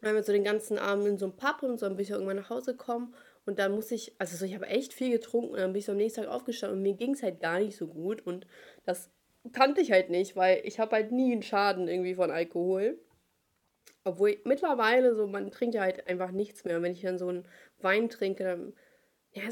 waren 0.00 0.14
wir 0.14 0.22
so 0.22 0.32
den 0.32 0.44
ganzen 0.44 0.78
Abend 0.78 1.06
in 1.06 1.18
so 1.18 1.26
einem 1.26 1.36
Pub 1.36 1.62
und 1.62 1.78
so, 1.78 1.86
dann 1.86 1.96
bin 1.96 2.04
ich 2.04 2.10
irgendwann 2.10 2.36
nach 2.36 2.50
Hause 2.50 2.72
gekommen 2.72 3.14
und 3.46 3.58
dann 3.58 3.72
musste 3.72 3.94
ich, 3.94 4.14
also 4.18 4.36
so, 4.36 4.44
ich 4.44 4.54
habe 4.54 4.66
echt 4.66 4.92
viel 4.92 5.10
getrunken 5.10 5.52
und 5.52 5.58
dann 5.58 5.72
bin 5.72 5.80
ich 5.80 5.86
so 5.86 5.92
am 5.92 5.98
nächsten 5.98 6.22
Tag 6.22 6.30
aufgestanden 6.30 6.78
und 6.78 6.82
mir 6.82 6.94
ging 6.94 7.14
es 7.14 7.22
halt 7.22 7.40
gar 7.40 7.58
nicht 7.58 7.76
so 7.76 7.86
gut 7.86 8.24
und 8.26 8.46
das 8.84 9.10
kannte 9.52 9.80
ich 9.80 9.92
halt 9.92 10.10
nicht, 10.10 10.36
weil 10.36 10.60
ich 10.64 10.78
habe 10.78 10.92
halt 10.96 11.12
nie 11.12 11.32
einen 11.32 11.42
Schaden 11.42 11.88
irgendwie 11.88 12.14
von 12.14 12.30
Alkohol. 12.30 12.98
Obwohl 14.04 14.30
ich, 14.30 14.44
mittlerweile 14.44 15.14
so, 15.14 15.26
man 15.26 15.50
trinkt 15.50 15.74
ja 15.74 15.82
halt 15.82 16.06
einfach 16.06 16.30
nichts 16.30 16.64
mehr. 16.64 16.76
Und 16.76 16.82
wenn 16.82 16.92
ich 16.92 17.02
dann 17.02 17.18
so 17.18 17.28
einen 17.28 17.48
Wein 17.78 18.08
trinke, 18.10 18.44
dann. 18.44 18.74
Ja, 19.32 19.42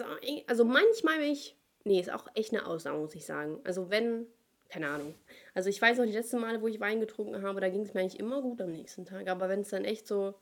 also 0.46 0.64
manchmal 0.64 1.18
bin 1.18 1.32
ich. 1.32 1.56
Nee, 1.84 2.00
ist 2.00 2.12
auch 2.12 2.26
echt 2.34 2.52
eine 2.52 2.66
Ausnahme, 2.66 2.98
muss 2.98 3.14
ich 3.14 3.26
sagen. 3.26 3.60
Also 3.64 3.90
wenn. 3.90 4.26
Keine 4.68 4.88
Ahnung. 4.88 5.14
Also 5.52 5.68
ich 5.68 5.82
weiß 5.82 5.98
noch, 5.98 6.06
die 6.06 6.12
letzten 6.12 6.40
Male, 6.40 6.62
wo 6.62 6.66
ich 6.66 6.80
Wein 6.80 6.98
getrunken 6.98 7.42
habe, 7.42 7.60
da 7.60 7.68
ging 7.68 7.82
es 7.82 7.92
mir 7.92 8.00
eigentlich 8.00 8.18
immer 8.18 8.40
gut 8.40 8.58
am 8.62 8.70
nächsten 8.70 9.04
Tag. 9.04 9.28
Aber 9.28 9.50
wenn 9.50 9.60
es 9.60 9.68
dann 9.68 9.84
echt 9.84 10.06
so. 10.06 10.34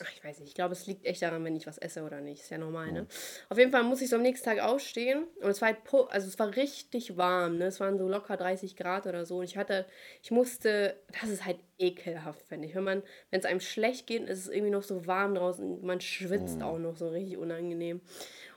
Ach, 0.00 0.12
ich 0.12 0.22
weiß 0.22 0.38
nicht. 0.38 0.48
Ich 0.50 0.54
glaube, 0.54 0.72
es 0.74 0.86
liegt 0.86 1.04
echt 1.04 1.22
daran, 1.22 1.44
wenn 1.44 1.56
ich 1.56 1.66
was 1.66 1.78
esse 1.78 2.04
oder 2.04 2.20
nicht. 2.20 2.42
Ist 2.42 2.50
ja 2.50 2.58
normal, 2.58 2.92
ne? 2.92 3.06
Auf 3.48 3.58
jeden 3.58 3.72
Fall 3.72 3.82
muss 3.82 4.00
ich 4.00 4.08
so 4.08 4.16
am 4.16 4.22
nächsten 4.22 4.44
Tag 4.44 4.60
aufstehen. 4.60 5.24
Und 5.40 5.50
es 5.50 5.60
war 5.60 5.68
halt, 5.68 5.78
also 6.10 6.28
es 6.28 6.38
war 6.38 6.54
richtig 6.54 7.16
warm, 7.16 7.58
ne? 7.58 7.66
Es 7.66 7.80
waren 7.80 7.98
so 7.98 8.08
locker 8.08 8.36
30 8.36 8.76
Grad 8.76 9.06
oder 9.08 9.26
so. 9.26 9.38
Und 9.38 9.44
ich 9.44 9.56
hatte, 9.56 9.86
ich 10.22 10.30
musste, 10.30 10.96
das 11.20 11.30
ist 11.30 11.44
halt 11.44 11.58
ekelhaft, 11.78 12.46
finde 12.46 12.68
ich. 12.68 12.76
Wenn 12.76 12.84
man, 12.84 13.02
wenn 13.30 13.40
es 13.40 13.46
einem 13.46 13.60
schlecht 13.60 14.06
geht, 14.06 14.28
ist 14.28 14.38
es 14.38 14.48
irgendwie 14.48 14.70
noch 14.70 14.84
so 14.84 15.06
warm 15.06 15.34
draußen. 15.34 15.84
Man 15.84 16.00
schwitzt 16.00 16.62
auch 16.62 16.78
noch 16.78 16.96
so 16.96 17.08
richtig 17.08 17.36
unangenehm. 17.36 18.00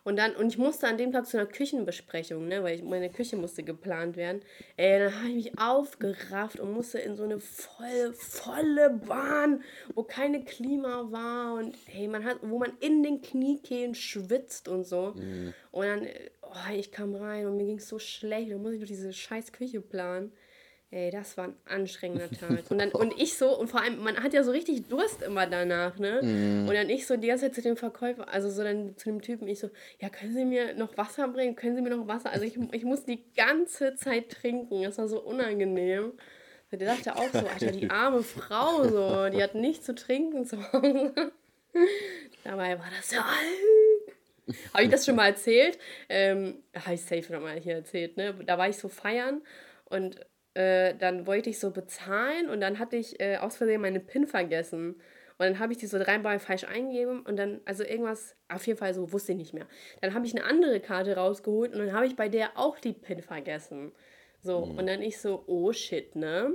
Und 0.03 0.17
dann, 0.17 0.35
und 0.35 0.47
ich 0.47 0.57
musste 0.57 0.87
an 0.87 0.97
dem 0.97 1.11
Tag 1.11 1.27
zu 1.27 1.37
einer 1.37 1.45
Küchenbesprechung, 1.45 2.47
ne, 2.47 2.63
weil 2.63 2.75
ich, 2.75 2.83
meine 2.83 3.09
Küche 3.11 3.35
musste 3.37 3.61
geplant 3.63 4.17
werden. 4.17 4.41
Ey, 4.75 4.99
dann 4.99 5.15
habe 5.15 5.29
ich 5.29 5.35
mich 5.35 5.59
aufgerafft 5.59 6.59
und 6.59 6.71
musste 6.73 6.97
in 6.99 7.15
so 7.15 7.23
eine 7.23 7.39
voll, 7.39 8.13
volle 8.13 8.89
Bahn, 8.89 9.63
wo 9.93 10.03
keine 10.03 10.43
Klima 10.43 11.11
war 11.11 11.53
und 11.53 11.75
ey, 11.93 12.07
man 12.07 12.25
hat, 12.25 12.39
wo 12.41 12.57
man 12.57 12.73
in 12.79 13.03
den 13.03 13.21
Kniekehlen 13.21 13.93
schwitzt 13.93 14.67
und 14.67 14.85
so. 14.85 15.13
Und 15.71 15.85
dann, 15.85 16.03
äh, 16.05 16.31
oh, 16.41 16.73
ich 16.75 16.91
kam 16.91 17.13
rein 17.15 17.45
und 17.45 17.57
mir 17.57 17.65
ging 17.65 17.77
es 17.77 17.87
so 17.87 17.99
schlecht, 17.99 18.51
dann 18.51 18.61
muss 18.61 18.73
ich 18.73 18.79
durch 18.79 18.89
diese 18.89 19.13
scheiß 19.13 19.51
Küche 19.51 19.81
planen. 19.81 20.31
Ey, 20.93 21.09
das 21.09 21.37
war 21.37 21.45
ein 21.45 21.55
anstrengender 21.65 22.29
Tag. 22.39 22.69
Und, 22.69 22.79
dann, 22.79 22.91
und 22.91 23.17
ich 23.17 23.37
so, 23.37 23.57
und 23.57 23.69
vor 23.69 23.81
allem, 23.81 24.03
man 24.03 24.21
hat 24.21 24.33
ja 24.33 24.43
so 24.43 24.51
richtig 24.51 24.87
Durst 24.89 25.21
immer 25.21 25.47
danach, 25.47 25.97
ne? 25.97 26.19
Und 26.67 26.73
dann 26.73 26.89
ich 26.89 27.07
so 27.07 27.15
die 27.15 27.27
ganze 27.27 27.45
Zeit 27.45 27.55
zu 27.55 27.61
dem 27.61 27.77
Verkäufer, 27.77 28.27
also 28.27 28.49
so 28.49 28.61
dann 28.61 28.97
zu 28.97 29.09
dem 29.09 29.21
Typen, 29.21 29.47
ich 29.47 29.59
so, 29.59 29.69
ja, 29.99 30.09
können 30.09 30.33
Sie 30.33 30.43
mir 30.43 30.73
noch 30.73 30.97
Wasser 30.97 31.29
bringen? 31.29 31.55
Können 31.55 31.77
Sie 31.77 31.81
mir 31.81 31.95
noch 31.95 32.07
Wasser? 32.07 32.31
Also 32.31 32.43
ich, 32.43 32.57
ich 32.73 32.83
muss 32.83 33.05
die 33.05 33.23
ganze 33.35 33.95
Zeit 33.95 34.29
trinken. 34.29 34.83
Das 34.83 34.97
war 34.97 35.07
so 35.07 35.21
unangenehm. 35.21 36.11
Der 36.71 36.95
dachte 36.95 37.15
auch 37.15 37.29
so, 37.31 37.39
Alter, 37.53 37.71
die 37.71 37.89
arme 37.89 38.21
Frau, 38.21 38.83
so, 38.83 39.29
die 39.29 39.41
hat 39.41 39.55
nichts 39.55 39.85
zu 39.85 39.95
trinken 39.95 40.45
zu 40.45 40.57
Hause. 40.73 41.31
Dabei 42.43 42.77
war 42.77 42.89
das 42.97 43.11
ja 43.11 43.25
habe 44.73 44.83
ich 44.83 44.89
das 44.89 45.05
schon 45.05 45.15
mal 45.15 45.27
erzählt? 45.27 45.77
Ähm, 46.09 46.63
habe 46.75 46.95
ich 46.95 47.01
safe 47.01 47.31
noch 47.31 47.41
mal 47.41 47.59
hier 47.59 47.75
erzählt, 47.75 48.17
ne? 48.17 48.33
Da 48.45 48.57
war 48.57 48.67
ich 48.67 48.77
so 48.77 48.89
feiern 48.89 49.41
und 49.85 50.19
äh, 50.53 50.95
dann 50.95 51.27
wollte 51.27 51.49
ich 51.49 51.59
so 51.59 51.71
bezahlen 51.71 52.49
und 52.49 52.61
dann 52.61 52.79
hatte 52.79 52.97
ich 52.97 53.19
äh, 53.19 53.37
aus 53.37 53.57
Versehen 53.57 53.81
meine 53.81 53.99
PIN 53.99 54.27
vergessen. 54.27 55.01
Und 55.37 55.47
dann 55.47 55.59
habe 55.59 55.73
ich 55.73 55.79
die 55.79 55.87
so 55.87 55.97
dreimal 55.97 56.37
falsch 56.39 56.65
eingegeben 56.65 57.21
und 57.21 57.35
dann, 57.35 57.61
also 57.65 57.83
irgendwas, 57.83 58.35
auf 58.47 58.67
jeden 58.67 58.77
Fall 58.77 58.93
so, 58.93 59.11
wusste 59.11 59.31
ich 59.31 59.39
nicht 59.39 59.53
mehr. 59.53 59.65
Dann 59.99 60.13
habe 60.13 60.25
ich 60.25 60.35
eine 60.35 60.45
andere 60.45 60.79
Karte 60.79 61.15
rausgeholt 61.15 61.73
und 61.73 61.79
dann 61.79 61.93
habe 61.93 62.05
ich 62.05 62.15
bei 62.15 62.29
der 62.29 62.59
auch 62.59 62.77
die 62.77 62.93
PIN 62.93 63.23
vergessen. 63.23 63.91
So, 64.43 64.57
und 64.57 64.87
dann 64.87 65.03
ich 65.03 65.19
so, 65.19 65.43
oh 65.45 65.71
shit, 65.71 66.15
ne? 66.15 66.51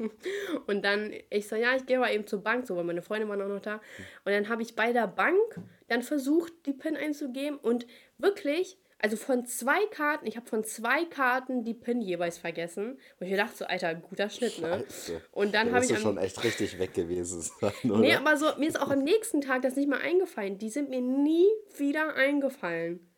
und 0.66 0.84
dann 0.84 1.12
ich 1.30 1.48
so, 1.48 1.56
ja, 1.56 1.74
ich 1.74 1.86
gehe 1.86 1.98
mal 1.98 2.12
eben 2.12 2.26
zur 2.26 2.42
Bank, 2.42 2.66
so, 2.66 2.76
weil 2.76 2.84
meine 2.84 3.00
Freundin 3.00 3.28
war 3.30 3.36
auch 3.42 3.48
noch 3.48 3.60
da. 3.60 3.76
Und 4.24 4.32
dann 4.32 4.50
habe 4.50 4.62
ich 4.62 4.76
bei 4.76 4.92
der 4.92 5.06
Bank 5.06 5.60
dann 5.88 6.02
versucht, 6.02 6.52
die 6.66 6.74
PIN 6.74 6.96
einzugeben 6.96 7.58
und 7.58 7.86
wirklich, 8.18 8.78
also 9.04 9.18
von 9.18 9.44
zwei 9.44 9.84
Karten, 9.90 10.26
ich 10.26 10.38
habe 10.38 10.46
von 10.46 10.64
zwei 10.64 11.04
Karten 11.04 11.62
die 11.62 11.74
PIN 11.74 12.00
jeweils 12.00 12.38
vergessen. 12.38 12.98
Und 13.20 13.26
ich 13.26 13.36
dachte 13.36 13.54
so, 13.54 13.64
Alter, 13.66 13.94
guter 13.94 14.30
Schnitt, 14.30 14.58
ne? 14.62 14.82
Scheiße. 14.88 15.20
Und 15.30 15.54
dann 15.54 15.68
Da 15.68 15.74
habe 15.74 15.84
ich 15.84 15.94
am, 15.94 16.00
schon 16.00 16.16
echt 16.16 16.42
richtig 16.42 16.78
weg 16.78 16.94
gewesen 16.94 17.42
sein, 17.42 17.72
oder? 17.84 17.98
Nee, 17.98 18.14
aber 18.14 18.38
so, 18.38 18.46
mir 18.56 18.66
ist 18.66 18.80
auch 18.80 18.90
am 18.90 19.04
nächsten 19.04 19.42
Tag 19.42 19.60
das 19.60 19.76
nicht 19.76 19.90
mal 19.90 20.00
eingefallen. 20.00 20.56
Die 20.56 20.70
sind 20.70 20.88
mir 20.88 21.02
nie 21.02 21.46
wieder 21.76 22.14
eingefallen. 22.14 23.14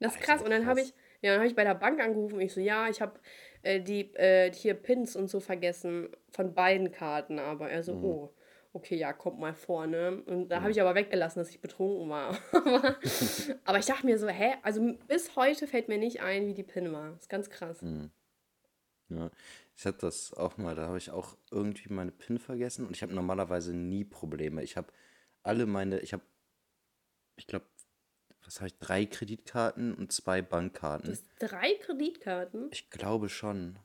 Das 0.00 0.16
ist 0.16 0.22
krass. 0.22 0.42
Und 0.42 0.50
dann 0.50 0.66
habe 0.66 0.80
ich, 0.80 0.92
ja, 1.22 1.30
dann 1.30 1.38
habe 1.38 1.46
ich 1.48 1.54
bei 1.54 1.62
der 1.62 1.76
Bank 1.76 2.00
angerufen. 2.00 2.40
Ich 2.40 2.52
so, 2.52 2.60
ja, 2.60 2.88
ich 2.88 3.00
habe 3.00 3.20
äh, 3.62 3.80
die 3.80 4.12
äh, 4.16 4.52
hier 4.52 4.74
Pins 4.74 5.14
und 5.14 5.28
so 5.28 5.38
vergessen 5.38 6.08
von 6.32 6.52
beiden 6.52 6.90
Karten. 6.90 7.38
Aber 7.38 7.70
er 7.70 7.84
so, 7.84 7.94
Mhm. 7.94 8.04
oh, 8.04 8.34
okay, 8.78 8.96
ja, 8.96 9.12
kommt 9.12 9.38
mal 9.38 9.54
vor, 9.54 9.86
ne? 9.86 10.22
Und 10.26 10.48
da 10.48 10.60
habe 10.62 10.70
ich 10.70 10.80
aber 10.80 10.94
weggelassen, 10.94 11.38
dass 11.40 11.50
ich 11.50 11.60
betrunken 11.60 12.08
war. 12.08 12.36
aber, 13.64 13.78
ich 13.78 13.86
dachte 13.86 14.06
mir 14.06 14.18
so, 14.18 14.28
hä? 14.28 14.54
Also 14.62 14.94
bis 15.06 15.36
heute 15.36 15.66
fällt 15.66 15.88
mir 15.88 15.98
nicht 15.98 16.20
ein, 16.20 16.46
wie 16.46 16.54
die 16.54 16.62
Pin 16.62 16.92
war. 16.92 17.10
Das 17.12 17.22
ist 17.22 17.28
ganz 17.28 17.50
krass. 17.50 17.82
Mhm. 17.82 18.10
Ja, 19.10 19.30
ich 19.76 19.86
hatte 19.86 19.98
das 19.98 20.34
auch 20.34 20.56
mal, 20.58 20.74
da 20.74 20.86
habe 20.86 20.98
ich 20.98 21.10
auch 21.10 21.36
irgendwie 21.50 21.92
meine 21.92 22.12
PIN 22.12 22.38
vergessen 22.38 22.86
und 22.86 22.94
ich 22.94 23.02
habe 23.02 23.14
normalerweise 23.14 23.74
nie 23.74 24.04
Probleme. 24.04 24.62
Ich 24.62 24.76
habe 24.76 24.92
alle 25.42 25.66
meine, 25.66 26.00
ich 26.00 26.12
habe, 26.12 26.22
ich 27.36 27.46
glaube, 27.46 27.64
was 28.44 28.60
habe 28.60 28.68
ich, 28.68 28.78
drei 28.78 29.06
Kreditkarten 29.06 29.94
und 29.94 30.12
zwei 30.12 30.42
Du 30.42 30.48
Bankkarten. 30.48 31.10
hast 31.10 31.24
drei 31.38 31.74
Kreditkarten. 31.80 32.68
Ich 32.70 32.90
glaube 32.90 33.28
schon. 33.28 33.78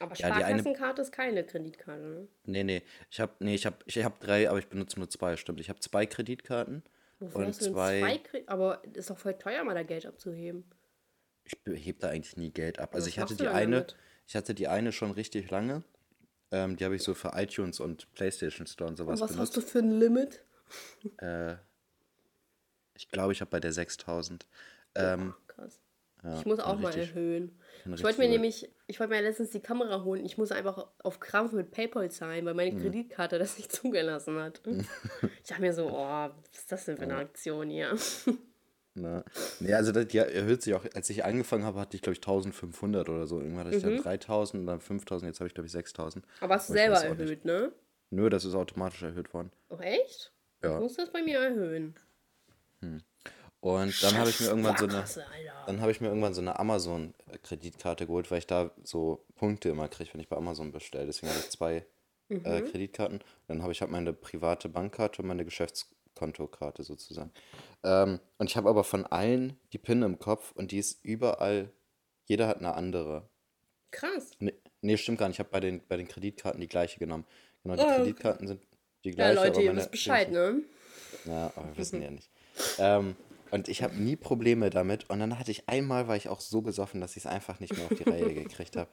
Aber 0.00 0.14
Ja, 0.16 0.28
Sparkassenkarte 0.34 1.02
ist 1.02 1.12
keine 1.12 1.44
Kreditkarte, 1.44 2.02
ne? 2.06 2.28
nee, 2.44 2.62
nee, 2.64 2.82
ich 3.10 3.18
habe, 3.20 3.32
nee, 3.40 3.54
ich 3.54 3.66
habe, 3.66 3.76
ich 3.86 4.02
habe 4.04 4.14
drei, 4.20 4.48
aber 4.48 4.58
ich 4.58 4.68
benutze 4.68 4.98
nur 4.98 5.10
zwei, 5.10 5.36
stimmt. 5.36 5.60
Ich 5.60 5.68
habe 5.68 5.80
zwei 5.80 6.06
Kreditkarten 6.06 6.82
Wofür 7.18 7.36
und 7.40 7.46
hast 7.48 7.60
du 7.60 7.64
denn 7.64 7.74
zwei, 7.74 8.00
zwei 8.00 8.18
Kreditkarten? 8.18 8.48
Aber 8.48 8.82
ist 8.94 9.10
doch 9.10 9.18
voll 9.18 9.34
teuer, 9.34 9.64
mal 9.64 9.74
da 9.74 9.82
Geld 9.82 10.06
abzuheben. 10.06 10.64
ich 11.44 11.56
hebe 11.84 11.98
da 11.98 12.10
eigentlich 12.10 12.36
nie 12.36 12.50
Geld 12.50 12.78
ab. 12.78 12.90
Und 12.90 12.96
Also 12.96 13.06
was 13.06 13.12
ich 13.12 13.18
hatte 13.18 13.34
die 13.36 13.48
eine, 13.48 13.76
damit? 13.76 13.96
ich 14.26 14.36
hatte 14.36 14.54
die 14.54 14.68
eine 14.68 14.92
schon 14.92 15.10
richtig 15.10 15.50
lange. 15.50 15.82
Ähm, 16.50 16.76
die 16.76 16.84
habe 16.84 16.94
ich 16.96 17.02
so 17.02 17.12
für 17.14 17.32
iTunes 17.34 17.80
und 17.80 18.10
PlayStation 18.14 18.66
Store 18.66 18.88
und 18.88 18.98
Und 19.00 19.16
sowas 19.16 19.20
was 19.20 19.36
hast 19.36 19.56
du 19.56 19.60
benutzt. 19.60 19.72
für 19.72 19.78
ein 19.80 19.90
Limit? 19.98 20.44
Äh, 21.18 21.56
ich 22.94 23.08
glaube, 23.08 23.32
ich 23.32 23.40
habe 23.40 23.50
bei 23.50 23.60
der 23.60 23.72
6000. 23.72 24.46
Ähm, 24.94 25.34
Krass. 25.46 25.80
Ja, 26.24 26.38
Ich 26.38 26.46
muss 26.46 26.60
auch 26.60 26.78
mal 26.78 26.88
richtig, 26.92 27.10
erhöhen. 27.14 27.58
kann 27.84 27.94
Ich 27.94 28.02
wollte 28.04 28.20
mir 28.20 28.28
nämlich, 28.28 28.70
ich 28.86 28.98
wollte 29.00 29.12
mir 29.14 29.22
letztens 29.22 29.50
die 29.50 29.60
Kamera 29.60 30.02
holen. 30.04 30.24
Ich 30.24 30.36
muss 30.38 30.50
einfach 30.52 30.88
auf 31.02 31.20
Krampf 31.20 31.52
mit 31.52 31.70
PayPal 31.70 32.10
zahlen, 32.10 32.44
weil 32.46 32.54
meine 32.54 32.72
Mhm. 32.72 32.80
Kreditkarte 32.82 33.38
das 33.38 33.56
nicht 33.56 33.70
zugelassen 33.72 34.38
hat. 34.38 34.60
Ich 35.42 35.48
dachte 35.48 35.62
mir 35.62 35.72
so, 35.72 35.86
oh, 35.88 35.94
was 35.94 36.32
ist 36.52 36.72
das 36.72 36.84
denn 36.84 36.96
für 36.96 37.04
eine 37.04 37.16
Aktion 37.16 37.70
hier? 37.70 37.96
Ne? 38.94 39.24
Nee, 39.60 39.74
also 39.74 39.92
das, 39.92 40.08
die 40.08 40.18
erhöht 40.18 40.60
sich 40.62 40.74
auch. 40.74 40.84
Als 40.92 41.08
ich 41.08 41.24
angefangen 41.24 41.62
habe, 41.62 41.78
hatte 41.78 41.94
ich, 41.96 42.02
glaube 42.02 42.14
ich, 42.14 42.18
1500 42.18 43.08
oder 43.08 43.28
so. 43.28 43.38
Irgendwann 43.40 43.66
hatte 43.66 43.76
ich 43.76 43.84
Mhm. 43.84 43.90
dann 43.96 44.02
3000 44.02 44.60
und 44.62 44.66
dann 44.66 44.80
5000. 44.80 45.28
Jetzt 45.30 45.38
habe 45.38 45.46
ich, 45.46 45.54
glaube 45.54 45.66
ich, 45.66 45.72
6000. 45.72 46.24
Aber 46.40 46.54
hast 46.56 46.68
du 46.68 46.72
selber 46.72 46.94
nicht. 46.98 47.20
erhöht, 47.20 47.44
ne? 47.44 47.70
Nö, 48.10 48.28
das 48.28 48.44
ist 48.44 48.54
automatisch 48.56 49.02
erhöht 49.04 49.32
worden. 49.32 49.52
Oh, 49.68 49.76
echt? 49.78 50.32
Ja. 50.64 50.74
Ich 50.74 50.80
muss 50.80 50.94
das 50.96 51.12
bei 51.12 51.22
mir 51.22 51.38
erhöhen. 51.38 51.94
Und 53.60 54.02
dann 54.02 54.16
habe 54.16 54.30
ich 54.30 54.40
mir 54.40 54.46
irgendwann 54.46 54.76
so 54.76 54.84
eine, 54.86 55.04
dann 55.66 55.80
habe 55.80 55.90
ich 55.90 56.00
mir 56.00 56.08
irgendwann 56.08 56.34
so 56.34 56.40
eine 56.40 56.58
Amazon-Kreditkarte 56.58 58.06
geholt, 58.06 58.30
weil 58.30 58.38
ich 58.38 58.46
da 58.46 58.70
so 58.84 59.24
Punkte 59.34 59.68
immer 59.68 59.88
kriege, 59.88 60.10
wenn 60.12 60.20
ich 60.20 60.28
bei 60.28 60.36
Amazon 60.36 60.70
bestelle. 60.72 61.06
Deswegen 61.06 61.30
habe 61.32 61.40
ich 61.40 61.50
zwei 61.50 61.84
äh, 62.28 62.62
Kreditkarten. 62.62 63.20
Dann 63.48 63.62
habe 63.62 63.72
ich 63.72 63.80
halt 63.80 63.90
meine 63.90 64.12
private 64.12 64.68
Bankkarte 64.68 65.22
und 65.22 65.28
meine 65.28 65.44
Geschäftskontokarte 65.44 66.84
sozusagen. 66.84 67.32
Ähm, 67.82 68.20
und 68.38 68.48
ich 68.48 68.56
habe 68.56 68.68
aber 68.68 68.84
von 68.84 69.04
allen 69.06 69.58
die 69.72 69.78
PIN 69.78 70.02
im 70.02 70.18
Kopf 70.18 70.52
und 70.52 70.70
die 70.70 70.78
ist 70.78 71.04
überall, 71.04 71.72
jeder 72.26 72.46
hat 72.46 72.58
eine 72.58 72.74
andere. 72.74 73.28
Krass. 73.90 74.30
Nee, 74.38 74.54
nee 74.82 74.96
stimmt 74.96 75.18
gar 75.18 75.28
nicht. 75.28 75.36
Ich 75.36 75.40
habe 75.40 75.50
bei 75.50 75.60
den, 75.60 75.82
bei 75.88 75.96
den 75.96 76.06
Kreditkarten 76.06 76.60
die 76.60 76.68
gleiche 76.68 76.98
genommen. 76.98 77.24
Genau, 77.64 77.74
die 77.74 77.82
Oh, 77.82 77.86
okay. 77.86 77.96
Kreditkarten 77.96 78.46
sind 78.46 78.62
die 79.04 79.10
Ja, 79.10 79.14
gleiche, 79.16 79.34
Leute, 79.34 79.50
aber 79.50 79.62
ihr 79.62 79.76
wisst 79.76 79.90
Bescheid, 79.90 80.30
ne? 80.30 80.62
ja, 81.24 81.52
aber 81.56 81.68
wir 81.68 81.76
wissen 81.78 82.02
ja 82.02 82.10
nicht. 82.10 82.30
Ähm, 82.78 83.16
und 83.50 83.68
ich 83.68 83.82
habe 83.82 83.94
nie 83.94 84.16
Probleme 84.16 84.70
damit. 84.70 85.08
Und 85.10 85.20
dann 85.20 85.38
hatte 85.38 85.50
ich 85.50 85.68
einmal, 85.68 86.08
war 86.08 86.16
ich 86.16 86.28
auch 86.28 86.40
so 86.40 86.60
besoffen, 86.60 87.00
dass 87.00 87.12
ich 87.12 87.24
es 87.24 87.26
einfach 87.26 87.60
nicht 87.60 87.76
mehr 87.76 87.86
auf 87.86 87.96
die 87.96 88.08
Reihe 88.08 88.34
gekriegt 88.34 88.76
habe, 88.76 88.90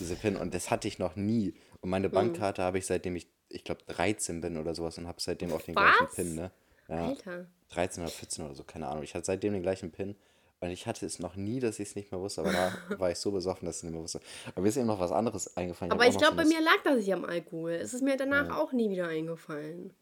diese 0.00 0.16
PIN. 0.16 0.36
Und 0.36 0.54
das 0.54 0.70
hatte 0.70 0.88
ich 0.88 0.98
noch 0.98 1.16
nie. 1.16 1.54
Und 1.80 1.90
meine 1.90 2.06
Hm. 2.06 2.12
Bankkarte 2.14 2.62
habe 2.62 2.78
ich 2.78 2.86
seitdem 2.86 3.16
ich, 3.16 3.28
ich 3.48 3.64
glaube, 3.64 3.82
13 3.88 4.40
bin 4.40 4.56
oder 4.56 4.74
sowas 4.74 4.98
und 4.98 5.06
habe 5.06 5.20
seitdem 5.20 5.52
auch 5.52 5.62
den 5.62 5.74
gleichen 5.74 6.06
Was? 6.06 6.14
PIN, 6.14 6.34
ne? 6.34 6.50
Ja, 6.88 7.06
Alter. 7.08 7.46
13 7.70 8.02
oder 8.02 8.12
14 8.12 8.44
oder 8.44 8.54
so, 8.54 8.64
keine 8.64 8.88
Ahnung. 8.88 9.02
Ich 9.02 9.14
hatte 9.14 9.24
seitdem 9.26 9.52
den 9.52 9.62
gleichen 9.62 9.90
PIN. 9.90 10.16
Und 10.60 10.70
ich 10.70 10.86
hatte 10.86 11.04
es 11.04 11.18
noch 11.18 11.34
nie, 11.34 11.58
dass 11.58 11.80
ich 11.80 11.88
es 11.88 11.96
nicht 11.96 12.12
mehr 12.12 12.20
wusste, 12.20 12.42
aber 12.42 12.52
da 12.52 12.72
war 13.00 13.10
ich 13.10 13.18
so 13.18 13.32
besoffen, 13.32 13.66
dass 13.66 13.76
ich 13.76 13.78
es 13.80 13.82
nicht 13.82 13.94
mehr 13.94 14.02
wusste. 14.02 14.20
Aber 14.54 14.62
mir 14.62 14.68
ist 14.68 14.76
eben 14.76 14.86
noch 14.86 15.00
was 15.00 15.10
anderes 15.10 15.56
eingefallen. 15.56 15.90
Aber 15.90 16.04
ich 16.04 16.10
auch 16.10 16.20
noch 16.20 16.28
glaube, 16.28 16.44
so 16.44 16.48
bei 16.48 16.56
mir 16.56 16.64
lag 16.64 16.82
das 16.84 16.96
nicht 16.98 17.12
am 17.12 17.24
Alkohol. 17.24 17.72
Es 17.72 17.94
ist 17.94 18.02
mir 18.02 18.16
danach 18.16 18.56
auch 18.56 18.72
nie 18.72 18.88
wieder 18.88 19.08
eingefallen. 19.08 19.92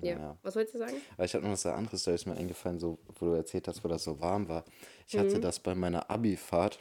Ja. 0.00 0.18
Ja. 0.18 0.38
Was 0.42 0.56
wolltest 0.56 0.74
du 0.74 0.78
sagen? 0.78 0.96
Aber 1.16 1.24
ich 1.24 1.34
habe 1.34 1.44
noch 1.44 1.52
was 1.52 1.66
anderes, 1.66 2.04
da 2.04 2.12
ist 2.12 2.26
mir 2.26 2.36
eingefallen, 2.36 2.78
so, 2.78 2.98
wo 3.18 3.26
du 3.26 3.32
erzählt 3.32 3.68
hast, 3.68 3.82
wo 3.84 3.88
das 3.88 4.04
so 4.04 4.20
warm 4.20 4.48
war. 4.48 4.64
Ich 5.08 5.16
hatte 5.18 5.40
das 5.40 5.60
bei 5.60 5.74
meiner 5.74 6.10
Abi-Fahrt. 6.10 6.78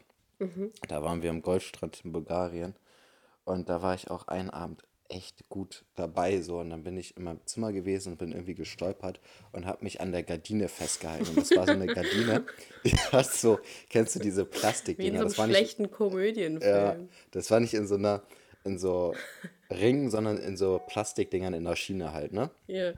Da 0.88 1.03
waren 1.03 1.21
wir 1.21 1.29
am 1.29 1.41
Goldstrand 1.41 2.01
in 2.03 2.12
Bulgarien. 2.12 2.75
Und 3.44 3.70
da 3.70 3.81
war 3.81 3.94
ich 3.96 4.09
auch 4.09 4.27
einen 4.27 4.50
Abend 4.50 4.83
echt 5.09 5.48
gut 5.50 5.83
dabei. 5.96 6.42
So. 6.42 6.59
Und 6.59 6.70
dann 6.72 6.83
bin 6.83 6.98
ich 6.98 7.16
in 7.18 7.24
meinem 7.24 7.46
Zimmer 7.46 7.72
gewesen 7.74 8.13
und 8.13 8.18
bin 8.18 8.31
irgendwie 8.31 8.55
gestolpert 8.55 9.20
und 9.51 9.66
habe 9.66 9.83
mich 9.83 10.01
an 10.01 10.11
der 10.11 10.24
Gardine 10.24 10.68
festgehalten. 10.68 11.27
Und 11.29 11.37
das 11.37 11.51
war 11.55 11.66
so 11.68 11.74
eine 11.74 11.85
Gardine, 11.87 12.46
die 12.85 12.96
hat 12.96 13.31
so, 13.31 13.59
kennst 13.89 14.16
du 14.16 14.20
diese 14.20 14.42
Wie 14.44 14.46
in 14.46 14.50
Plastikdinger? 14.51 15.11
so 15.11 15.20
einem 15.20 15.27
Das 15.27 15.37
war 15.37 15.48
nicht, 15.48 15.57
schlechten 15.57 15.92
Komödienfilm. 15.92 16.61
ja, 16.75 16.96
das 17.31 17.51
war 17.51 17.59
nicht 17.59 17.74
in 17.74 17.85
so 17.87 17.96
einer, 17.96 18.24
in 18.63 18.77
so 18.79 19.13
Ringen, 19.72 20.10
sondern 20.10 20.38
in 20.38 20.57
so 20.57 20.81
Plastikdingern 20.88 21.53
in 21.53 21.64
der 21.64 21.75
Schiene 21.75 22.14
halt, 22.14 22.34
ne? 22.34 22.50
Ja. 22.68 22.94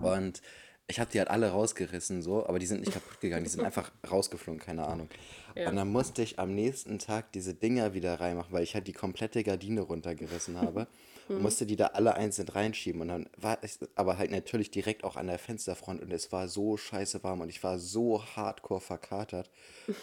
Und 0.00 0.40
ich 0.86 1.00
habe 1.00 1.10
die 1.10 1.18
halt 1.18 1.30
alle 1.30 1.50
rausgerissen, 1.50 2.22
so, 2.22 2.46
aber 2.46 2.58
die 2.58 2.66
sind 2.66 2.80
nicht 2.80 2.92
kaputt 2.92 3.20
gegangen, 3.20 3.44
die 3.44 3.50
sind 3.50 3.64
einfach 3.64 3.90
rausgeflogen, 4.10 4.60
keine 4.60 4.86
Ahnung. 4.86 5.08
Ja. 5.54 5.70
Und 5.70 5.76
dann 5.76 5.88
musste 5.88 6.22
ich 6.22 6.38
am 6.38 6.54
nächsten 6.54 6.98
Tag 6.98 7.32
diese 7.32 7.54
Dinger 7.54 7.94
wieder 7.94 8.20
reinmachen, 8.20 8.52
weil 8.52 8.62
ich 8.62 8.74
halt 8.74 8.86
die 8.86 8.92
komplette 8.92 9.42
Gardine 9.44 9.82
runtergerissen 9.82 10.60
habe. 10.60 10.86
Und 11.28 11.42
musste 11.42 11.66
die 11.66 11.76
da 11.76 11.86
alle 11.88 12.14
einzeln 12.14 12.48
reinschieben. 12.48 13.00
Und 13.00 13.08
dann 13.08 13.28
war 13.36 13.58
es 13.62 13.78
aber 13.94 14.18
halt 14.18 14.30
natürlich 14.30 14.70
direkt 14.70 15.04
auch 15.04 15.16
an 15.16 15.26
der 15.26 15.38
Fensterfront 15.38 16.02
und 16.02 16.12
es 16.12 16.32
war 16.32 16.48
so 16.48 16.76
scheiße 16.76 17.22
warm 17.24 17.40
und 17.40 17.48
ich 17.48 17.62
war 17.62 17.78
so 17.78 18.22
hardcore 18.24 18.80
verkatert. 18.80 19.50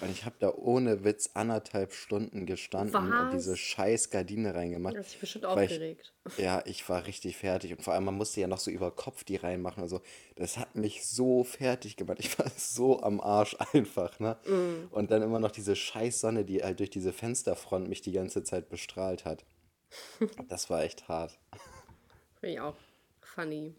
Und 0.01 0.11
ich 0.11 0.25
habe 0.25 0.35
da 0.39 0.53
ohne 0.53 1.03
Witz 1.03 1.31
anderthalb 1.33 1.93
Stunden 1.93 2.45
gestanden 2.45 2.95
und 2.95 3.11
Was? 3.11 3.31
diese 3.33 3.57
scheiß 3.57 4.09
Gardine 4.09 4.55
reingemacht. 4.55 4.95
Du 4.95 4.99
hast 4.99 5.13
dich 5.13 5.19
bestimmt 5.19 5.45
weil 5.45 5.65
ich- 5.65 5.71
aufgeregt. 5.71 6.13
ja, 6.37 6.61
ich 6.65 6.87
war 6.87 7.07
richtig 7.07 7.37
fertig 7.37 7.71
und 7.71 7.81
vor 7.81 7.93
allem, 7.93 8.05
man 8.05 8.15
musste 8.15 8.41
ja 8.41 8.47
noch 8.47 8.59
so 8.59 8.69
über 8.69 8.91
Kopf 8.91 9.23
die 9.23 9.37
reinmachen. 9.37 9.81
Also, 9.81 10.01
das 10.35 10.57
hat 10.57 10.75
mich 10.75 11.03
so 11.07 11.43
fertig 11.43 11.97
gemacht. 11.97 12.19
Ich 12.19 12.37
war 12.37 12.45
so 12.57 13.01
am 13.01 13.19
Arsch 13.19 13.55
einfach, 13.73 14.19
ne? 14.19 14.37
Mm. 14.45 14.93
Und 14.93 15.09
dann 15.09 15.23
immer 15.23 15.39
noch 15.39 15.51
diese 15.51 15.75
scheiß 15.75 16.19
Sonne, 16.21 16.45
die 16.45 16.63
halt 16.63 16.79
durch 16.79 16.91
diese 16.91 17.11
Fensterfront 17.11 17.89
mich 17.89 18.01
die 18.01 18.11
ganze 18.11 18.43
Zeit 18.43 18.69
bestrahlt 18.69 19.25
hat. 19.25 19.45
Das 20.49 20.69
war 20.69 20.83
echt 20.83 21.07
hart. 21.07 21.37
Finde 22.39 22.53
ich 22.53 22.59
auch 22.59 22.75
funny. 23.21 23.75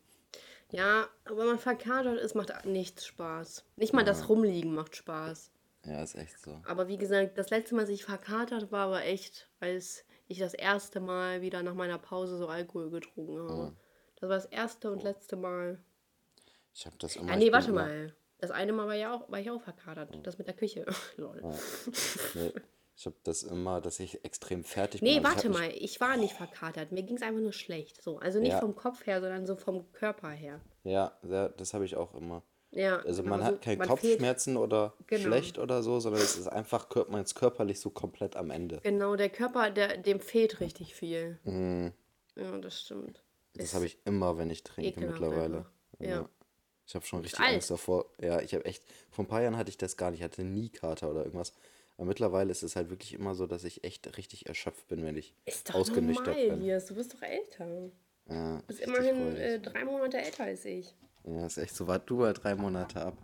Ja, 0.71 1.09
aber 1.25 1.39
wenn 1.39 1.47
man 1.47 1.59
verkatert 1.59 2.19
ist, 2.19 2.35
macht 2.35 2.65
nichts 2.65 3.07
Spaß. 3.07 3.65
Nicht 3.77 3.93
mal 3.93 4.05
das 4.05 4.29
Rumliegen 4.29 4.75
macht 4.75 4.97
Spaß. 4.97 5.51
Ja, 5.85 6.03
ist 6.03 6.15
echt 6.15 6.39
so. 6.41 6.61
Aber 6.65 6.89
wie 6.89 6.97
gesagt, 6.97 7.37
das 7.37 7.51
letzte 7.51 7.75
Mal, 7.75 7.83
dass 7.83 7.91
ich 7.91 8.05
verkatert 8.05 8.71
war, 8.73 8.91
war 8.91 9.03
echt, 9.05 9.49
als 9.61 10.05
ich 10.29 10.39
das 10.39 10.55
erste 10.55 11.01
Mal 11.01 11.43
wieder 11.43 11.63
nach 11.63 11.75
meiner 11.75 11.99
Pause 11.99 12.39
so 12.39 12.47
Alkohol 12.49 12.91
getrunken 12.91 13.39
habe. 13.39 13.77
Das 14.15 14.23
war 14.31 14.37
das 14.37 14.47
erste 14.47 14.91
und 14.93 15.03
letzte 15.03 15.37
Mal. 15.37 15.79
Ich 16.73 16.87
habe 16.87 16.97
das 16.99 17.17
immer. 17.17 17.33
Ah, 17.33 17.37
nee, 17.37 17.53
warte 17.53 17.69
immer- 17.71 17.83
mal. 17.83 18.17
Das 18.39 18.51
eine 18.51 18.73
Mal 18.73 18.87
war, 18.87 18.95
ja 18.95 19.15
auch, 19.15 19.31
war 19.31 19.39
ich 19.41 19.51
auch 19.51 19.61
verkatert. 19.63 20.11
Das 20.25 20.39
mit 20.39 20.47
der 20.47 20.55
Küche. 20.55 20.87
Lol. 21.17 21.43
Nee, 22.35 22.53
ich 22.97 23.07
habe 23.07 23.17
das 23.25 23.43
immer, 23.43 23.81
dass 23.81 23.99
ich 24.01 24.25
extrem 24.25 24.65
fertig 24.65 25.01
bin. 25.01 25.11
Nee, 25.11 25.17
Also 25.19 25.29
ich 25.29 25.35
warte 25.35 25.49
mich- 25.49 25.59
mal. 25.59 25.73
Ich 25.77 26.01
war 26.01 26.17
nicht 26.17 26.35
verkatert. 26.35 26.93
Mir 26.93 27.03
ging 27.03 27.17
es 27.17 27.23
einfach 27.23 27.41
nur 27.41 27.53
schlecht. 27.53 28.03
So, 28.03 28.19
also 28.19 28.39
nicht 28.39 28.53
Ja. 28.53 28.61
vom 28.61 28.75
Kopf 28.77 29.07
her, 29.07 29.21
sondern 29.21 29.47
so 29.47 29.57
vom 29.57 29.91
Körper 29.93 30.31
her. 30.31 30.61
Ja, 30.85 31.17
ja, 31.29 31.49
das 31.49 31.75
habe 31.75 31.85
ich 31.85 31.97
auch 31.97 32.15
immer. 32.15 32.43
Ja, 32.71 32.99
Also 33.01 33.23
genau, 33.23 33.37
man 33.37 33.41
so- 33.47 33.53
hat 33.53 33.63
keine 33.63 33.77
man 33.79 33.89
fehlt- 33.99 34.01
Kopfschmerzen 34.13 34.57
oder 34.57 34.95
Genau. 35.07 35.23
schlecht 35.25 35.59
oder 35.59 35.83
so, 35.83 36.01
sondern 36.01 36.23
es 36.23 36.37
ist 36.39 36.47
einfach, 36.49 36.89
kör- 36.89 37.11
man 37.11 37.23
ist 37.23 37.35
körperlich 37.35 37.81
so 37.81 37.91
komplett 37.91 38.35
am 38.37 38.51
Ende. 38.51 38.81
Genau, 38.83 39.15
der 39.17 39.29
Körper, 39.29 39.71
der, 39.71 39.99
dem 39.99 40.21
fehlt 40.21 40.61
richtig 40.61 40.95
viel. 40.95 41.39
Mhm. 41.45 41.93
Ja, 42.37 42.57
das 42.59 42.81
stimmt. 42.81 43.23
Das 43.55 43.75
habe 43.75 43.85
ich 43.85 43.99
immer, 44.07 44.39
wenn 44.39 44.49
ich 44.49 44.65
trinke 44.65 44.89
ekelhaft 44.91 45.21
mittlerweile. 45.21 45.57
einfach. 45.59 45.71
Ja. 45.99 46.29
Ich 46.87 46.95
habe 46.95 47.05
schon 47.05 47.21
bist 47.23 47.35
richtig 47.35 47.47
alt. 47.47 47.55
Angst 47.57 47.71
davor. 47.71 48.07
Ja, 48.19 48.41
ich 48.41 48.55
habe 48.55 48.65
echt, 48.65 48.83
vor 49.11 49.25
ein 49.25 49.29
paar 49.29 49.43
Jahren 49.43 49.57
hatte 49.59 49.69
ich 49.71 49.77
das 49.77 49.99
gar 49.99 50.11
nicht, 50.11 50.21
ich 50.21 50.25
hatte 50.25 50.43
nie 50.43 50.71
Kater 50.71 51.11
oder 51.11 51.25
irgendwas. 51.25 51.53
Aber 52.03 52.09
mittlerweile 52.09 52.51
ist 52.51 52.65
es 52.65 52.75
halt 52.75 52.91
wirklich 52.91 53.13
immer 53.15 53.37
so, 53.37 53.47
dass 53.47 53.63
ich 53.63 53.85
echt 53.85 54.17
richtig 54.17 54.47
erschöpft 54.47 54.89
bin, 54.89 55.05
wenn 55.05 55.17
ich 55.17 55.37
Ist 55.45 55.69
doch 55.69 55.77
ausgenüchtert 55.77 56.37
normal, 56.37 56.49
bin. 56.49 56.63
Lias. 56.63 56.87
Du 56.87 56.97
bist 56.97 57.15
doch 57.15 57.23
älter. 57.23 57.93
Ja, 58.29 58.57
Du 58.59 58.67
bist 58.67 58.81
immerhin 58.81 59.37
äh, 59.37 59.61
drei 59.61 59.85
Monate 59.85 60.19
älter 60.19 60.43
als 60.43 60.65
ich. 60.65 60.97
Ja, 61.25 61.47
ist 61.47 61.59
echt 61.59 61.77
so. 61.77 61.87
Wart 61.87 62.11
du 62.11 62.17
mal 62.17 62.33
drei 62.33 62.57
Monate 62.57 63.03
ab. 63.03 63.17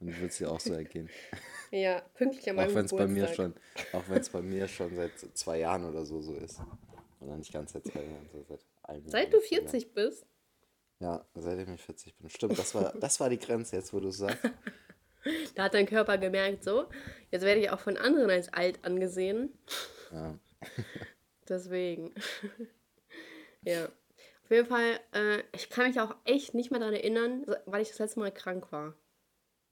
Und 0.00 0.18
wird 0.22 0.30
es 0.30 0.38
dir 0.38 0.50
auch 0.50 0.58
so 0.58 0.72
ergehen. 0.72 1.10
Ja, 1.70 2.00
pünktlich 2.14 2.46
meinem 2.46 2.70
auch 2.70 2.74
wenn 2.74 2.86
es 2.86 2.92
bei 2.92 3.06
mir 3.06 3.26
Geburtstag. 3.26 3.52
schon, 3.92 4.00
auch 4.00 4.08
wenn 4.08 4.20
es 4.20 4.30
bei 4.30 4.40
mir 4.42 4.68
schon 4.68 4.94
seit 4.96 5.10
zwei 5.34 5.58
Jahren 5.58 5.84
oder 5.84 6.06
so 6.06 6.22
so 6.22 6.32
ist. 6.34 6.60
Oder 7.20 7.36
nicht 7.36 7.52
ganz 7.52 7.72
seit 7.72 7.84
zwei 7.84 8.00
Jahren, 8.04 8.28
so 8.32 8.42
seit 8.48 8.60
einem 8.84 9.02
Jahr 9.02 9.10
Seit 9.10 9.32
du 9.34 9.36
oder 9.38 9.46
zwei 9.46 9.56
Jahren. 9.56 9.68
40 9.68 9.92
bist? 9.92 10.26
Ja, 11.00 11.26
seitdem 11.34 11.74
ich 11.74 11.82
40 11.82 12.16
bin. 12.16 12.30
Stimmt, 12.30 12.58
das 12.58 12.74
war, 12.74 12.92
das 12.98 13.20
war 13.20 13.28
die 13.28 13.38
Grenze 13.38 13.76
jetzt, 13.76 13.92
wo 13.92 14.00
du 14.00 14.08
es 14.08 14.16
sagst. 14.18 14.38
Da 15.54 15.64
hat 15.64 15.74
dein 15.74 15.86
Körper 15.86 16.18
gemerkt, 16.18 16.64
so, 16.64 16.88
jetzt 17.30 17.42
werde 17.44 17.60
ich 17.60 17.70
auch 17.70 17.80
von 17.80 17.96
anderen 17.96 18.30
als 18.30 18.52
alt 18.52 18.84
angesehen. 18.84 19.56
Ja. 20.12 20.38
Deswegen. 21.48 22.14
ja. 23.62 23.86
Auf 24.44 24.50
jeden 24.50 24.66
Fall, 24.66 25.00
äh, 25.12 25.42
ich 25.54 25.70
kann 25.70 25.88
mich 25.88 25.98
auch 26.00 26.14
echt 26.24 26.52
nicht 26.54 26.70
mehr 26.70 26.80
daran 26.80 26.94
erinnern, 26.94 27.46
weil 27.64 27.82
ich 27.82 27.88
das 27.88 27.98
letzte 27.98 28.20
Mal 28.20 28.32
krank 28.32 28.70
war. 28.72 28.94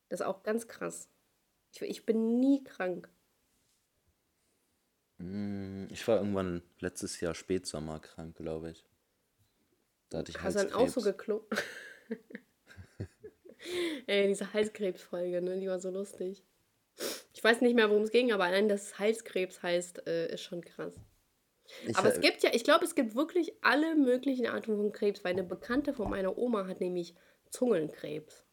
Das 0.09 0.21
ist 0.21 0.27
auch 0.27 0.43
ganz 0.43 0.67
krass. 0.67 1.11
Ich, 1.75 1.83
ich 1.83 2.07
bin 2.07 2.41
nie 2.41 2.65
krank. 2.65 3.09
Hm, 5.19 5.89
Ich 5.91 6.07
war 6.09 6.19
irgendwann 6.19 6.63
letztes 6.79 7.21
Jahr 7.21 7.35
Spätsommer 7.35 8.01
krank, 8.01 8.37
glaube 8.37 8.71
ich. 8.71 8.87
Da 10.09 10.19
hatte 10.19 10.31
ich 10.31 10.43
Hast 10.43 10.57
du 10.57 10.65
dann 10.65 10.73
auch 10.73 10.89
so 10.89 11.01
geklungen? 11.01 11.47
Ey, 14.07 14.29
diese 14.29 14.53
Halskrebsfolge, 14.53 15.41
ne? 15.43 15.59
Die 15.59 15.69
war 15.69 15.79
so 15.81 15.91
lustig. 15.91 16.45
Ich 17.33 17.43
weiß 17.43 17.61
nicht 17.63 17.75
mehr, 17.75 17.89
worum 17.91 18.03
es 18.03 18.11
ging, 18.11 18.33
aber 18.33 18.45
allein, 18.45 18.69
dass 18.69 18.99
Halskrebs 18.99 19.63
heißt, 19.63 20.07
äh, 20.07 20.33
ist 20.35 20.43
schon 20.43 20.63
krass. 20.63 20.95
Ich, 21.87 21.97
Aber 21.97 22.09
es 22.15 22.21
gibt 22.21 22.43
ja, 22.43 22.51
ich 22.53 22.65
glaube, 22.65 22.85
es 22.85 22.95
gibt 22.95 23.15
wirklich 23.15 23.53
alle 23.63 23.95
möglichen 23.95 24.47
Arten 24.47 24.77
von 24.77 24.93
Krebs, 24.93 25.25
weil 25.25 25.33
eine 25.33 25.45
Bekannte 25.45 25.95
von 25.95 26.11
meiner 26.11 26.37
Oma 26.37 26.67
hat 26.67 26.81
nämlich 26.81 27.15
Zungenkrebs. 27.51 28.45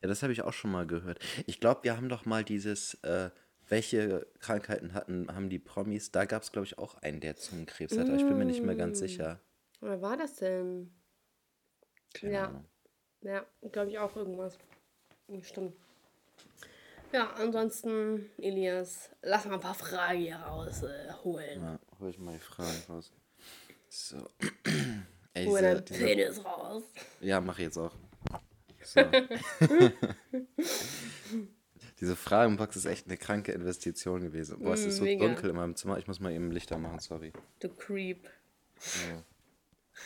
Ja, 0.00 0.08
das 0.08 0.22
habe 0.22 0.32
ich 0.32 0.42
auch 0.42 0.52
schon 0.52 0.70
mal 0.70 0.86
gehört. 0.86 1.18
Ich 1.46 1.60
glaube, 1.60 1.84
wir 1.84 1.96
haben 1.96 2.08
doch 2.08 2.24
mal 2.26 2.44
dieses, 2.44 2.94
äh, 3.02 3.30
welche 3.68 4.26
Krankheiten 4.38 4.94
hatten, 4.94 5.32
haben 5.34 5.48
die 5.50 5.58
Promis? 5.58 6.12
Da 6.12 6.24
gab 6.24 6.42
es, 6.42 6.52
glaube 6.52 6.66
ich, 6.66 6.78
auch 6.78 6.94
einen, 6.96 7.20
der 7.20 7.36
Zungenkrebs 7.36 7.98
hatte. 7.98 8.12
aber 8.12 8.16
Ich 8.20 8.26
bin 8.26 8.36
mir 8.38 8.44
nicht 8.44 8.62
mehr 8.62 8.74
ganz 8.74 9.00
Mm. 9.00 9.04
sicher. 9.04 9.40
Oder 9.82 10.00
war 10.02 10.16
das 10.16 10.36
denn? 10.36 10.92
Keine 12.14 12.32
Ja. 12.32 12.44
Ahnung. 12.48 12.69
Ja, 13.22 13.44
glaube 13.72 13.90
ich 13.90 13.98
auch 13.98 14.14
irgendwas. 14.16 14.58
Stimmt. 15.42 15.74
Ja, 17.12 17.32
ansonsten, 17.34 18.30
Elias, 18.38 19.10
lass 19.22 19.44
mal 19.44 19.54
ein 19.54 19.60
paar 19.60 19.74
Fragen 19.74 20.20
hier 20.20 20.36
rausholen. 20.36 21.60
Ja, 21.60 21.78
hol 21.98 22.10
ich 22.10 22.18
mal 22.18 22.34
die 22.34 22.40
Fragen 22.40 22.82
raus. 22.88 23.12
So. 23.88 24.28
Ey, 25.34 25.46
Hol 25.46 25.60
deinen 25.60 25.84
Penis 25.84 26.44
raus. 26.44 26.82
ja, 27.20 27.40
mache 27.40 27.62
ich 27.62 27.66
jetzt 27.66 27.78
auch. 27.78 27.94
So. 28.82 29.00
diese 32.00 32.16
Fragenbox 32.16 32.76
ist 32.76 32.86
echt 32.86 33.06
eine 33.06 33.16
kranke 33.16 33.52
Investition 33.52 34.22
gewesen. 34.22 34.58
Boah, 34.60 34.74
es 34.74 34.84
Mm, 34.84 34.88
ist 34.88 34.96
so 34.96 35.04
mega. 35.04 35.26
dunkel 35.26 35.50
in 35.50 35.56
meinem 35.56 35.76
Zimmer. 35.76 35.98
Ich 35.98 36.06
muss 36.06 36.20
mal 36.20 36.32
eben 36.32 36.50
Lichter 36.50 36.78
machen, 36.78 36.98
sorry. 37.00 37.32
Du 37.60 37.68
Creep. 37.68 38.28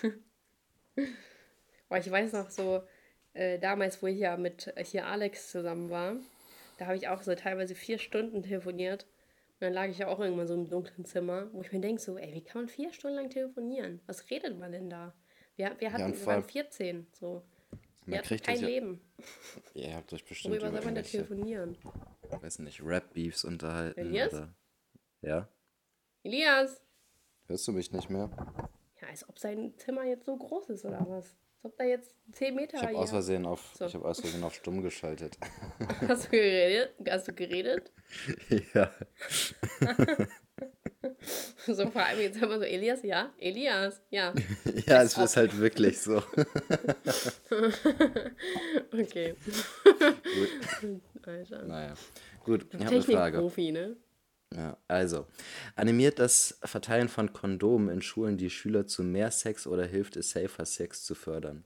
Ja. 0.02 0.10
Boah, 1.88 1.98
ich 1.98 2.10
weiß 2.10 2.32
noch 2.32 2.50
so, 2.50 2.82
äh, 3.34 3.58
damals, 3.58 4.02
wo 4.02 4.06
ich 4.06 4.18
ja 4.18 4.36
mit 4.36 4.72
äh, 4.76 4.84
hier 4.84 5.06
Alex 5.06 5.50
zusammen 5.50 5.90
war, 5.90 6.16
da 6.78 6.86
habe 6.86 6.96
ich 6.96 7.08
auch 7.08 7.22
so 7.22 7.34
teilweise 7.34 7.74
vier 7.74 7.98
Stunden 7.98 8.42
telefoniert. 8.42 9.04
Und 9.54 9.60
dann 9.60 9.72
lag 9.72 9.86
ich 9.88 9.98
ja 9.98 10.08
auch 10.08 10.18
irgendwann 10.18 10.46
so 10.48 10.54
im 10.54 10.68
dunklen 10.68 11.04
Zimmer, 11.04 11.48
wo 11.52 11.62
ich 11.62 11.70
mir 11.72 11.80
denke, 11.80 12.00
so, 12.00 12.16
ey, 12.18 12.32
wie 12.34 12.42
kann 12.42 12.62
man 12.62 12.68
vier 12.68 12.92
Stunden 12.92 13.16
lang 13.16 13.30
telefonieren? 13.30 14.00
Was 14.06 14.28
redet 14.30 14.58
man 14.58 14.72
denn 14.72 14.90
da? 14.90 15.14
Wir, 15.56 15.74
wir, 15.78 15.92
hatten, 15.92 16.08
wir 16.08 16.14
vor 16.14 16.26
waren 16.28 16.42
allem- 16.42 16.48
14, 16.48 17.06
so. 17.12 17.42
Wir 18.06 18.10
Man 18.10 18.18
hatten 18.18 18.28
kriegt 18.28 18.46
kein 18.46 18.60
ja, 18.60 18.66
Leben. 18.66 19.00
ihr 19.74 19.94
habt 19.94 20.12
euch 20.12 20.24
bestimmt 20.24 20.54
Worüber 20.54 20.68
über 20.68 20.76
soll 20.78 20.84
man 20.86 20.94
da 20.96 21.02
telefonieren? 21.02 21.78
weiß 22.28 22.58
nicht, 22.58 22.82
Rap-Beefs 22.84 23.44
unterhalten. 23.44 24.00
Elias? 24.00 24.34
Oder, 24.34 24.54
ja? 25.22 25.48
Elias! 26.22 26.82
Hörst 27.46 27.66
du 27.68 27.72
mich 27.72 27.92
nicht 27.92 28.10
mehr? 28.10 28.30
Ja, 29.00 29.08
als 29.08 29.26
ob 29.28 29.38
sein 29.38 29.72
Zimmer 29.78 30.04
jetzt 30.04 30.26
so 30.26 30.36
groß 30.36 30.70
ist 30.70 30.84
oder 30.84 31.04
was? 31.08 31.36
Als 31.64 31.72
ob 31.72 31.78
da 31.78 31.84
jetzt 31.84 32.14
10 32.32 32.54
Meter 32.54 32.76
Ich 32.76 32.82
habe 32.82 32.98
aus 32.98 33.08
Versehen 33.08 33.46
auf, 33.46 33.72
So. 33.78 33.86
ich 33.86 33.94
habe 33.94 34.04
aus 34.06 34.20
Versehen 34.20 34.44
auf 34.44 34.54
stumm 34.54 34.82
geschaltet. 34.82 35.38
Hast 36.08 36.26
du 36.26 36.30
geredet? 36.30 36.90
Hast 37.08 37.28
du 37.28 37.32
geredet? 37.32 37.90
ja. 38.74 38.90
So 41.66 41.90
vor 41.90 42.02
allem 42.04 42.20
jetzt 42.20 42.40
immer 42.42 42.58
so, 42.58 42.64
Elias, 42.64 43.02
ja? 43.02 43.32
Elias, 43.38 44.02
ja. 44.10 44.32
Ja, 44.86 45.02
es 45.02 45.16
ist 45.16 45.36
halt 45.36 45.56
wirklich 45.58 46.00
so. 46.00 46.22
Okay. 48.92 49.34
Alter. 51.22 51.62
Naja. 51.64 51.94
Gut, 52.44 52.66
ich 52.72 52.80
habe 52.80 52.90
eine 52.94 53.02
Frage. 53.02 53.36
Technikprofi, 53.38 53.72
ne? 53.72 53.96
Ja, 54.54 54.76
also, 54.86 55.26
animiert 55.74 56.18
das 56.20 56.58
Verteilen 56.62 57.08
von 57.08 57.32
Kondomen 57.32 57.88
in 57.88 58.02
Schulen 58.02 58.38
die 58.38 58.50
Schüler 58.50 58.86
zu 58.86 59.02
mehr 59.02 59.30
Sex 59.32 59.66
oder 59.66 59.84
hilft 59.84 60.16
es, 60.16 60.30
safer 60.30 60.64
Sex 60.64 61.02
zu 61.04 61.14
fördern? 61.16 61.64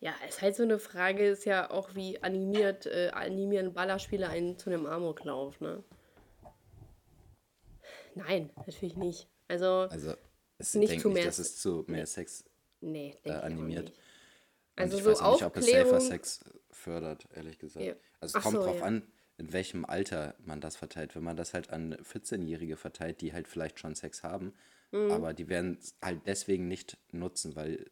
Ja, 0.00 0.12
ist 0.28 0.42
halt 0.42 0.54
so 0.54 0.64
eine 0.64 0.78
Frage, 0.78 1.26
ist 1.26 1.46
ja 1.46 1.70
auch 1.70 1.94
wie 1.94 2.22
animiert, 2.22 2.84
äh, 2.84 3.10
animieren 3.14 3.72
Ballerspiele 3.72 4.28
einen 4.28 4.58
zu 4.58 4.68
einem 4.68 4.84
Amoklauf, 4.84 5.60
ne? 5.62 5.82
Nein, 8.14 8.50
natürlich 8.56 8.96
nicht. 8.96 9.28
Also, 9.48 9.88
Also, 9.90 10.14
es 10.58 10.74
Nicht 10.74 11.00
zu 11.00 11.08
nicht, 11.08 11.14
mehr 11.16 11.24
dass 11.24 11.38
es 11.38 11.56
zu 11.56 11.84
mehr 11.86 12.06
Sex 12.06 12.44
nee, 12.80 13.16
äh, 13.24 13.32
animiert. 13.32 13.84
nicht. 13.86 13.98
Also 14.76 14.98
ich 14.98 15.04
so 15.04 15.10
weiß 15.10 15.20
auch 15.20 15.32
nicht, 15.32 15.44
ob 15.44 15.56
es 15.56 15.66
safer 15.66 15.80
Aufklärung- 15.80 16.00
Sex 16.00 16.44
fördert, 16.70 17.26
ehrlich 17.32 17.58
gesagt. 17.58 17.86
Ja. 17.86 17.94
Also 18.20 18.36
Ach 18.36 18.40
es 18.40 18.42
kommt 18.44 18.56
so, 18.56 18.64
drauf 18.64 18.78
ja. 18.78 18.84
an, 18.84 19.06
in 19.36 19.52
welchem 19.52 19.84
Alter 19.84 20.34
man 20.44 20.60
das 20.60 20.76
verteilt. 20.76 21.14
Wenn 21.16 21.24
man 21.24 21.36
das 21.36 21.54
halt 21.54 21.70
an 21.70 21.94
14-Jährige 21.96 22.76
verteilt, 22.76 23.20
die 23.20 23.32
halt 23.32 23.48
vielleicht 23.48 23.78
schon 23.80 23.94
Sex 23.94 24.22
haben, 24.22 24.54
Mhm. 24.92 25.10
aber 25.10 25.32
die 25.34 25.48
werden 25.48 25.76
es 25.80 25.96
halt 26.00 26.20
deswegen 26.26 26.68
nicht 26.68 26.96
nutzen, 27.10 27.56
weil, 27.56 27.90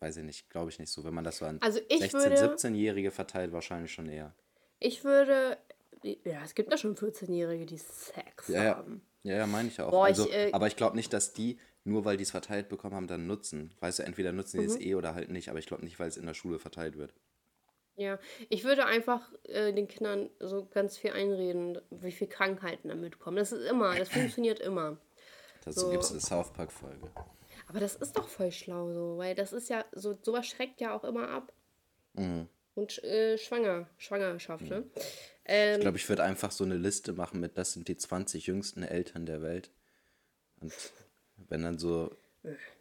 weiß 0.00 0.16
ich 0.18 0.24
nicht, 0.24 0.48
glaube 0.50 0.70
ich 0.70 0.78
nicht 0.78 0.90
so. 0.90 1.04
Wenn 1.04 1.12
man 1.14 1.24
das 1.24 1.38
so 1.38 1.44
an 1.44 1.60
Also 1.60 1.80
ich 1.88 2.00
16-, 2.02 2.14
würde- 2.30 2.54
17-Jährige 2.56 3.10
verteilt, 3.10 3.52
wahrscheinlich 3.52 3.92
schon 3.92 4.08
eher. 4.08 4.34
Ich 4.78 5.04
würde, 5.04 5.58
ja, 6.02 6.42
es 6.44 6.54
gibt 6.54 6.70
ja 6.70 6.78
schon 6.78 6.96
14-Jährige, 6.96 7.66
die 7.66 7.78
Sex 7.78 8.48
Ja, 8.48 8.64
ja. 8.64 8.76
haben. 8.76 9.02
Ja, 9.22 9.36
ja, 9.36 9.46
meine 9.46 9.68
ich 9.68 9.80
auch. 9.80 9.90
Boah, 9.90 10.06
also, 10.06 10.26
ich, 10.26 10.34
äh, 10.34 10.50
aber 10.52 10.66
ich 10.66 10.74
glaube 10.76 10.96
nicht, 10.96 11.12
dass 11.12 11.32
die, 11.32 11.58
nur 11.84 12.04
weil 12.04 12.16
die 12.16 12.24
es 12.24 12.30
verteilt 12.32 12.68
bekommen 12.68 12.94
haben, 12.96 13.06
dann 13.06 13.26
nutzen. 13.28 13.72
Weißt 13.80 14.00
du, 14.00 14.02
entweder 14.02 14.32
nutzen 14.32 14.58
die 14.60 14.66
es 14.66 14.76
Mhm. 14.76 14.82
eh 14.82 14.94
oder 14.96 15.14
halt 15.14 15.30
nicht, 15.30 15.48
aber 15.50 15.58
ich 15.60 15.66
glaube 15.66 15.84
nicht, 15.84 16.00
weil 16.00 16.08
es 16.08 16.16
in 16.16 16.26
der 16.26 16.34
Schule 16.34 16.58
verteilt 16.58 16.96
wird. 16.96 17.12
Ja, 17.96 18.18
ich 18.48 18.64
würde 18.64 18.86
einfach 18.86 19.20
äh, 19.44 19.72
den 19.72 19.86
Kindern 19.86 20.30
so 20.40 20.66
ganz 20.66 20.96
viel 20.96 21.12
einreden, 21.12 21.78
wie 21.90 22.12
viele 22.12 22.30
Krankheiten 22.30 22.88
damit 22.88 23.18
kommen. 23.18 23.36
Das 23.36 23.52
ist 23.52 23.68
immer, 23.68 23.94
das 23.96 24.08
funktioniert 24.08 24.60
immer. 24.60 24.96
Dazu 25.64 25.80
So. 25.80 25.90
gibt 25.90 26.02
es 26.02 26.10
eine 26.10 26.20
South 26.20 26.52
Park-Folge. 26.52 27.10
Aber 27.68 27.80
das 27.80 27.94
ist 27.96 28.16
doch 28.16 28.28
voll 28.28 28.50
schlau 28.50 28.92
so, 28.92 29.18
weil 29.18 29.34
das 29.34 29.52
ist 29.52 29.68
ja, 29.68 29.84
so 29.92 30.18
sowas 30.22 30.46
schreckt 30.46 30.80
ja 30.80 30.94
auch 30.96 31.04
immer 31.04 31.28
ab. 31.28 31.52
Mhm. 32.14 32.48
Und 32.74 33.04
äh, 33.04 33.36
schwanger, 33.36 33.86
Schwangerschaft, 33.98 34.64
ne? 34.64 34.84
Ähm, 35.44 35.74
Ich 35.76 35.80
glaube, 35.82 35.98
ich 35.98 36.08
würde 36.08 36.24
einfach 36.24 36.50
so 36.50 36.64
eine 36.64 36.76
Liste 36.76 37.12
machen 37.12 37.38
mit, 37.40 37.58
das 37.58 37.74
sind 37.74 37.88
die 37.88 37.96
20 37.98 38.46
jüngsten 38.46 38.82
Eltern 38.82 39.26
der 39.26 39.42
Welt. 39.42 39.70
Und 40.60 40.72
wenn 41.36 41.62
dann 41.62 41.78
so 41.78 42.10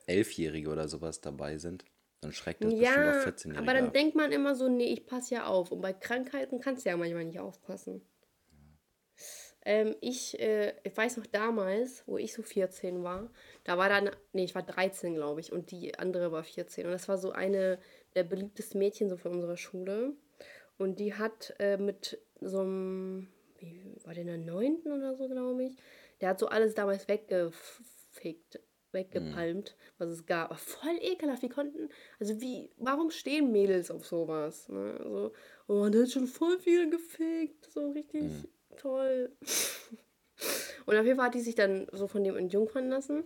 Elfjährige 0.07 0.69
oder 0.69 0.87
sowas 0.87 1.19
dabei 1.21 1.57
sind, 1.57 1.83
dann 2.21 2.33
schreckt 2.33 2.63
das 2.63 2.69
bestimmt 2.69 2.97
auch 2.97 3.13
ja, 3.13 3.23
14-Jährige 3.23 3.59
aber 3.59 3.73
dann 3.73 3.87
ab. 3.87 3.93
denkt 3.93 4.15
man 4.15 4.31
immer 4.31 4.55
so, 4.55 4.69
nee, 4.69 4.93
ich 4.93 5.07
passe 5.07 5.35
ja 5.35 5.45
auf. 5.47 5.71
Und 5.71 5.81
bei 5.81 5.91
Krankheiten 5.91 6.59
kannst 6.59 6.85
du 6.85 6.89
ja 6.89 6.97
manchmal 6.97 7.25
nicht 7.25 7.39
aufpassen. 7.39 8.01
Ähm, 9.63 9.95
ich, 10.01 10.39
äh, 10.39 10.73
ich 10.83 10.95
weiß 10.95 11.17
noch 11.17 11.25
damals, 11.27 12.03
wo 12.07 12.17
ich 12.17 12.33
so 12.33 12.41
14 12.41 13.03
war, 13.03 13.29
da 13.63 13.77
war 13.77 13.89
dann, 13.89 14.09
nee, 14.33 14.43
ich 14.43 14.55
war 14.55 14.63
13, 14.63 15.15
glaube 15.15 15.39
ich, 15.39 15.51
und 15.51 15.71
die 15.71 15.97
andere 15.97 16.31
war 16.31 16.43
14. 16.43 16.85
Und 16.85 16.91
das 16.91 17.07
war 17.07 17.17
so 17.17 17.31
eine 17.31 17.79
der 18.15 18.23
beliebtesten 18.23 18.79
Mädchen 18.79 19.09
so 19.09 19.17
von 19.17 19.33
unserer 19.33 19.57
Schule. 19.57 20.13
Und 20.77 20.99
die 20.99 21.13
hat 21.13 21.53
äh, 21.59 21.77
mit 21.77 22.19
so 22.39 22.59
einem, 22.59 23.27
wie 23.59 23.83
war 24.03 24.13
der 24.13 24.21
in 24.21 24.27
der 24.27 24.37
9. 24.37 24.77
oder 24.85 25.15
so, 25.15 25.27
glaube 25.27 25.65
ich, 25.65 25.75
der 26.21 26.29
hat 26.29 26.39
so 26.39 26.47
alles 26.47 26.73
damals 26.73 27.07
weggefickt, 27.07 28.59
weggepalmt, 28.93 29.75
was 29.97 30.09
es 30.09 30.25
gab. 30.25 30.51
Aber 30.51 30.59
voll 30.59 30.97
ekelhaft. 30.99 31.41
Wie 31.41 31.49
konnten, 31.49 31.89
also 32.19 32.39
wie, 32.41 32.69
warum 32.77 33.11
stehen 33.11 33.51
Mädels 33.51 33.91
auf 33.91 34.05
sowas? 34.05 34.69
Ne? 34.69 34.97
Also, 34.99 35.33
oh, 35.67 35.89
der 35.89 36.03
hat 36.03 36.11
schon 36.11 36.27
voll 36.27 36.59
viel 36.59 36.89
gefickt. 36.89 37.71
So 37.71 37.91
richtig 37.91 38.31
toll. 38.77 39.31
Und 40.85 40.97
auf 40.97 41.05
jeden 41.05 41.17
Fall 41.17 41.27
hat 41.27 41.35
die 41.35 41.41
sich 41.41 41.55
dann 41.55 41.87
so 41.91 42.07
von 42.07 42.23
dem 42.23 42.35
entjungfern 42.35 42.89
lassen. 42.89 43.23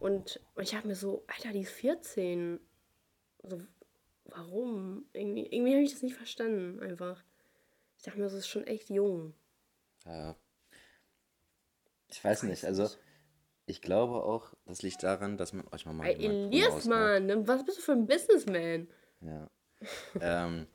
Und 0.00 0.40
ich 0.60 0.74
habe 0.74 0.88
mir 0.88 0.96
so, 0.96 1.24
Alter, 1.26 1.52
die 1.52 1.62
ist 1.62 1.72
14. 1.72 2.60
So, 3.44 3.62
warum? 4.24 5.06
Irgendwie, 5.12 5.46
irgendwie 5.46 5.72
habe 5.72 5.82
ich 5.82 5.92
das 5.92 6.02
nicht 6.02 6.16
verstanden, 6.16 6.80
einfach. 6.80 7.22
Ich 7.96 8.04
dachte 8.04 8.18
mir, 8.18 8.24
das 8.24 8.34
ist 8.34 8.48
schon 8.48 8.66
echt 8.66 8.90
jung. 8.90 9.34
Ja. 10.04 10.36
Ich 12.08 12.22
weiß 12.22 12.42
nicht, 12.42 12.64
also 12.64 12.88
ich 13.66 13.80
glaube 13.80 14.24
auch, 14.24 14.54
das 14.66 14.82
liegt 14.82 15.02
daran, 15.02 15.36
dass 15.36 15.52
man 15.52 15.66
euch 15.72 15.86
mal 15.86 15.92
mal 15.92 16.06
Ey, 16.06 16.26
Elias. 16.26 16.84
Mann, 16.84 17.46
was 17.46 17.64
bist 17.64 17.78
du 17.78 17.82
für 17.82 17.92
ein 17.92 18.06
Businessman? 18.06 18.88
Ja. 19.20 19.50
ähm, 20.20 20.66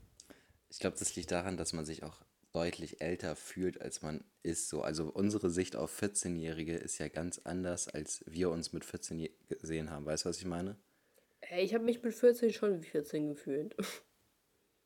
ich 0.69 0.79
glaube, 0.79 0.97
das 0.97 1.15
liegt 1.15 1.31
daran, 1.31 1.57
dass 1.57 1.73
man 1.73 1.85
sich 1.85 2.03
auch 2.03 2.21
deutlich 2.53 3.01
älter 3.01 3.35
fühlt, 3.35 3.81
als 3.81 4.01
man 4.01 4.23
ist. 4.41 4.69
So. 4.69 4.81
Also 4.81 5.09
unsere 5.09 5.49
Sicht 5.49 5.75
auf 5.75 6.01
14-Jährige 6.01 6.75
ist 6.75 6.97
ja 6.97 7.07
ganz 7.07 7.39
anders, 7.39 7.87
als 7.87 8.23
wir 8.25 8.49
uns 8.49 8.73
mit 8.73 8.83
14 8.83 9.19
je- 9.19 9.35
gesehen 9.47 9.91
haben. 9.91 10.05
Weißt 10.05 10.25
du, 10.25 10.29
was 10.29 10.39
ich 10.39 10.45
meine? 10.45 10.77
Ey, 11.41 11.63
ich 11.63 11.73
habe 11.73 11.83
mich 11.83 12.01
mit 12.01 12.13
14 12.15 12.51
schon 12.51 12.81
wie 12.81 12.87
14 12.87 13.27
gefühlt. 13.29 13.75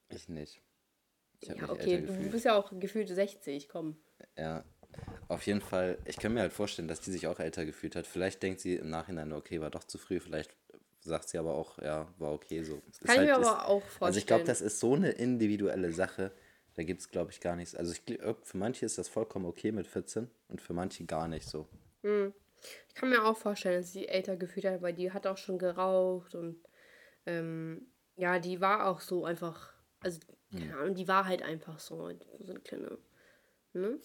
Ich 0.09 0.27
nicht. 0.27 0.61
Ich 1.39 1.47
Ja, 1.47 1.69
okay, 1.69 2.01
du 2.01 2.29
bist 2.29 2.45
ja 2.45 2.55
auch 2.57 2.77
gefühlt 2.79 3.07
60, 3.07 3.69
komm. 3.69 3.97
Ja. 4.37 4.63
Auf 5.31 5.45
jeden 5.47 5.61
Fall, 5.61 5.97
ich 6.05 6.17
kann 6.17 6.33
mir 6.33 6.41
halt 6.41 6.51
vorstellen, 6.51 6.87
dass 6.89 6.99
die 6.99 7.11
sich 7.11 7.25
auch 7.27 7.39
älter 7.39 7.63
gefühlt 7.65 7.95
hat. 7.95 8.05
Vielleicht 8.05 8.43
denkt 8.43 8.59
sie 8.59 8.75
im 8.75 8.89
Nachhinein, 8.89 9.31
okay, 9.31 9.61
war 9.61 9.69
doch 9.69 9.85
zu 9.85 9.97
früh. 9.97 10.19
Vielleicht 10.19 10.53
sagt 10.99 11.29
sie 11.29 11.37
aber 11.37 11.53
auch, 11.53 11.77
ja, 11.79 12.13
war 12.17 12.33
okay 12.33 12.63
so. 12.63 12.81
Ist 12.91 13.01
Kann 13.05 13.15
ich 13.15 13.21
mir 13.29 13.35
halt- 13.35 13.45
aber 13.45 13.57
ist- 13.59 13.65
auch 13.69 13.81
vorstellen. 13.81 14.05
Also 14.07 14.19
ich 14.19 14.27
glaube, 14.27 14.43
das 14.43 14.59
ist 14.59 14.79
so 14.81 14.93
eine 14.93 15.11
individuelle 15.11 15.93
Sache. 15.93 16.31
Da 16.75 16.83
gibt 16.83 16.99
es, 16.99 17.09
glaube 17.09 17.31
ich, 17.31 17.39
gar 17.39 17.55
nichts. 17.55 17.75
Also 17.75 17.93
ich, 17.93 18.01
für 18.43 18.57
manche 18.57 18.85
ist 18.85 18.97
das 18.97 19.07
vollkommen 19.07 19.45
okay 19.45 19.71
mit 19.71 19.87
14 19.87 20.29
und 20.49 20.61
für 20.61 20.73
manche 20.73 21.05
gar 21.05 21.27
nicht 21.29 21.47
so. 21.47 21.67
Ich 22.03 22.93
kann 22.95 23.09
mir 23.09 23.23
auch 23.25 23.37
vorstellen, 23.37 23.81
dass 23.81 23.91
sie 23.93 24.07
älter 24.09 24.35
gefühlt 24.35 24.65
hat, 24.65 24.81
weil 24.81 24.93
die 24.93 25.11
hat 25.11 25.27
auch 25.27 25.37
schon 25.37 25.57
geraucht 25.57 26.35
und 26.35 26.57
ähm, 27.25 27.87
ja, 28.17 28.37
die 28.39 28.59
war 28.61 28.87
auch 28.87 28.99
so 28.99 29.25
einfach, 29.25 29.73
also 30.01 30.19
keine 30.51 30.77
Ahnung, 30.77 30.95
die 30.95 31.07
war 31.07 31.25
halt 31.25 31.41
einfach 31.41 31.79
so, 31.79 32.11
so 32.39 32.51
eine 32.51 32.59
kleine, 32.59 32.97
ne? 33.73 33.99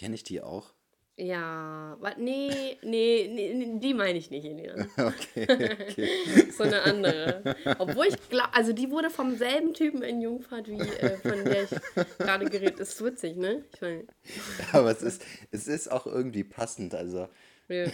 Kenne 0.00 0.14
ich 0.14 0.22
die 0.22 0.40
auch? 0.40 0.72
Ja, 1.16 1.98
nee, 2.16 2.78
nee, 2.80 3.28
nee, 3.30 3.78
die 3.78 3.92
meine 3.92 4.16
ich 4.16 4.30
nicht, 4.30 4.46
Elena. 4.46 4.86
Okay, 4.96 5.46
okay. 5.46 6.50
So 6.56 6.62
eine 6.62 6.80
andere. 6.80 7.54
Obwohl 7.78 8.06
ich 8.06 8.30
glaube, 8.30 8.54
also 8.54 8.72
die 8.72 8.90
wurde 8.90 9.10
vom 9.10 9.36
selben 9.36 9.74
Typen 9.74 10.00
in 10.00 10.22
Jungfahrt, 10.22 10.68
wie 10.68 10.80
äh, 10.80 11.18
von 11.18 11.44
der 11.44 11.64
ich 11.64 11.70
gerade 12.16 12.46
geredet. 12.46 12.80
Ist 12.80 13.04
witzig, 13.04 13.36
ne? 13.36 13.62
Ich 13.74 13.80
meine, 13.82 14.06
Aber 14.72 14.90
es 14.90 15.02
ist, 15.02 15.22
es 15.50 15.68
ist 15.68 15.92
auch 15.92 16.06
irgendwie 16.06 16.44
passend. 16.44 16.94
Also, 16.94 17.28
ja, 17.68 17.84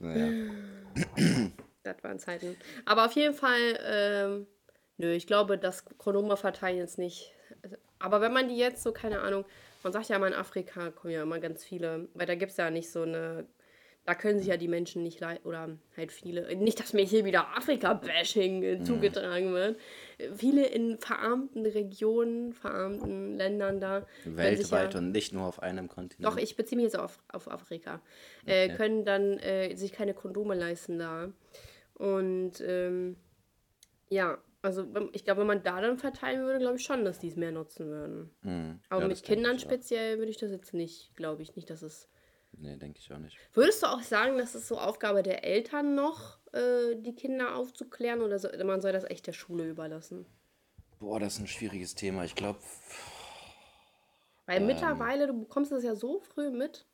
naja. 0.00 0.52
das 1.84 2.02
waren 2.02 2.18
Zeiten. 2.18 2.56
Aber 2.84 3.06
auf 3.06 3.12
jeden 3.12 3.34
Fall, 3.34 3.78
ähm, 3.86 4.46
nö, 4.96 5.12
ich 5.12 5.28
glaube, 5.28 5.58
das 5.58 5.84
Kondome 5.84 6.36
verteilen 6.36 6.78
jetzt 6.78 6.98
nicht. 6.98 7.35
Aber 7.98 8.20
wenn 8.20 8.32
man 8.32 8.48
die 8.48 8.56
jetzt 8.56 8.82
so, 8.82 8.92
keine 8.92 9.20
Ahnung, 9.20 9.44
man 9.82 9.92
sagt 9.92 10.08
ja 10.08 10.16
immer 10.16 10.26
in 10.26 10.34
Afrika 10.34 10.90
kommen 10.90 11.12
ja 11.12 11.22
immer 11.22 11.38
ganz 11.38 11.64
viele, 11.64 12.08
weil 12.14 12.26
da 12.26 12.34
gibt 12.34 12.50
es 12.50 12.56
ja 12.56 12.70
nicht 12.70 12.90
so 12.90 13.02
eine, 13.02 13.46
da 14.04 14.14
können 14.14 14.38
sich 14.38 14.48
ja 14.48 14.56
die 14.56 14.68
Menschen 14.68 15.02
nicht 15.02 15.20
leiden, 15.20 15.44
oder 15.44 15.68
halt 15.96 16.12
viele, 16.12 16.54
nicht, 16.56 16.80
dass 16.80 16.92
mir 16.92 17.04
hier 17.04 17.24
wieder 17.24 17.56
Afrika-Bashing 17.56 18.62
äh, 18.62 18.84
zugetragen 18.84 19.52
wird. 19.52 19.78
Viele 20.36 20.66
in 20.66 20.98
verarmten 20.98 21.66
Regionen, 21.66 22.52
verarmten 22.52 23.36
Ländern 23.36 23.80
da. 23.80 24.06
Weltweit 24.24 24.94
ja, 24.94 25.00
und 25.00 25.12
nicht 25.12 25.32
nur 25.32 25.46
auf 25.46 25.62
einem 25.62 25.88
Kontinent. 25.88 26.24
Doch, 26.24 26.36
ich 26.36 26.56
beziehe 26.56 26.76
mich 26.76 26.84
jetzt 26.84 26.98
auf, 26.98 27.18
auf 27.32 27.50
Afrika. 27.50 28.00
Äh, 28.44 28.68
können 28.76 29.04
dann 29.04 29.38
äh, 29.38 29.74
sich 29.76 29.92
keine 29.92 30.14
Kondome 30.14 30.54
leisten 30.54 30.98
da. 30.98 31.32
Und 31.94 32.60
ähm, 32.60 33.16
ja, 34.08 34.38
also 34.66 34.86
ich 35.12 35.24
glaube, 35.24 35.40
wenn 35.40 35.46
man 35.46 35.62
da 35.62 35.80
dann 35.80 35.96
verteilen 35.98 36.42
würde, 36.42 36.58
glaube 36.58 36.76
ich 36.76 36.84
schon, 36.84 37.04
dass 37.04 37.18
die 37.18 37.28
es 37.28 37.36
mehr 37.36 37.52
nutzen 37.52 37.86
würden. 37.86 38.30
Hm, 38.42 38.80
Aber 38.88 39.02
ja, 39.02 39.08
mit 39.08 39.22
Kindern 39.22 39.58
speziell 39.58 40.18
würde 40.18 40.30
ich 40.30 40.38
das 40.38 40.50
jetzt 40.50 40.74
nicht, 40.74 41.14
glaube 41.16 41.42
ich, 41.42 41.56
nicht, 41.56 41.70
dass 41.70 41.82
es. 41.82 42.08
Nee, 42.52 42.76
denke 42.76 42.98
ich 42.98 43.12
auch 43.12 43.18
nicht. 43.18 43.38
Würdest 43.54 43.82
du 43.82 43.86
auch 43.86 44.02
sagen, 44.02 44.38
dass 44.38 44.54
es 44.54 44.66
so 44.66 44.78
Aufgabe 44.78 45.22
der 45.22 45.44
Eltern 45.44 45.94
noch, 45.94 46.38
äh, 46.52 46.94
die 46.96 47.14
Kinder 47.14 47.54
aufzuklären 47.56 48.22
oder 48.22 48.38
so, 48.38 48.48
man 48.64 48.80
soll 48.80 48.92
das 48.92 49.04
echt 49.04 49.26
der 49.26 49.32
Schule 49.32 49.68
überlassen? 49.68 50.26
Boah, 50.98 51.20
das 51.20 51.34
ist 51.34 51.40
ein 51.40 51.46
schwieriges 51.46 51.94
Thema. 51.94 52.24
Ich 52.24 52.34
glaube, 52.34 52.58
Weil 54.46 54.60
mittlerweile, 54.60 55.26
du 55.26 55.38
bekommst 55.40 55.70
das 55.72 55.84
ja 55.84 55.94
so 55.94 56.20
früh 56.20 56.50
mit. 56.50 56.86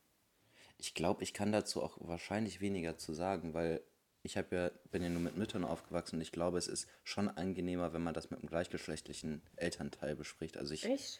ich 0.77 0.93
glaube, 0.93 1.23
ich 1.23 1.33
kann 1.33 1.51
dazu 1.51 1.81
auch 1.81 1.97
wahrscheinlich 2.01 2.59
weniger 2.59 2.97
zu 2.97 3.13
sagen, 3.13 3.53
weil 3.53 3.81
ich 4.23 4.37
habe 4.37 4.55
ja, 4.55 4.71
bin 4.91 5.03
ja 5.03 5.09
nur 5.09 5.21
mit 5.21 5.37
Müttern 5.37 5.65
aufgewachsen 5.65 6.15
und 6.15 6.21
ich 6.21 6.31
glaube, 6.31 6.57
es 6.57 6.67
ist 6.67 6.87
schon 7.03 7.27
angenehmer, 7.29 7.93
wenn 7.93 8.01
man 8.01 8.13
das 8.13 8.31
mit 8.31 8.39
einem 8.39 8.49
gleichgeschlechtlichen 8.49 9.41
Elternteil 9.57 10.15
bespricht. 10.15 10.57
Also 10.57 10.73
ich 10.73 10.85
Echt? 10.85 11.19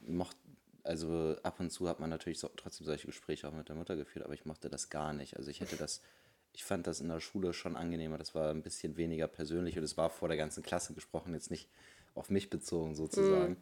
mochte, 0.00 0.38
also 0.82 1.36
ab 1.42 1.60
und 1.60 1.70
zu 1.70 1.88
hat 1.88 2.00
man 2.00 2.08
natürlich 2.08 2.38
so, 2.38 2.48
trotzdem 2.48 2.86
solche 2.86 3.06
Gespräche 3.06 3.46
auch 3.46 3.52
mit 3.52 3.68
der 3.68 3.76
Mutter 3.76 3.96
geführt, 3.96 4.24
aber 4.24 4.32
ich 4.32 4.46
mochte 4.46 4.70
das 4.70 4.88
gar 4.88 5.12
nicht. 5.12 5.36
Also 5.36 5.50
ich 5.50 5.60
hätte 5.60 5.76
das, 5.76 6.00
ich 6.54 6.64
fand 6.64 6.86
das 6.86 7.00
in 7.00 7.08
der 7.08 7.20
Schule 7.20 7.52
schon 7.52 7.76
angenehmer. 7.76 8.16
Das 8.16 8.34
war 8.34 8.50
ein 8.50 8.62
bisschen 8.62 8.96
weniger 8.96 9.28
persönlich 9.28 9.76
und 9.76 9.84
es 9.84 9.98
war 9.98 10.08
vor 10.08 10.28
der 10.28 10.38
ganzen 10.38 10.62
Klasse 10.62 10.94
gesprochen, 10.94 11.34
jetzt 11.34 11.50
nicht 11.50 11.68
auf 12.14 12.30
mich 12.30 12.48
bezogen 12.48 12.94
sozusagen. 12.94 13.58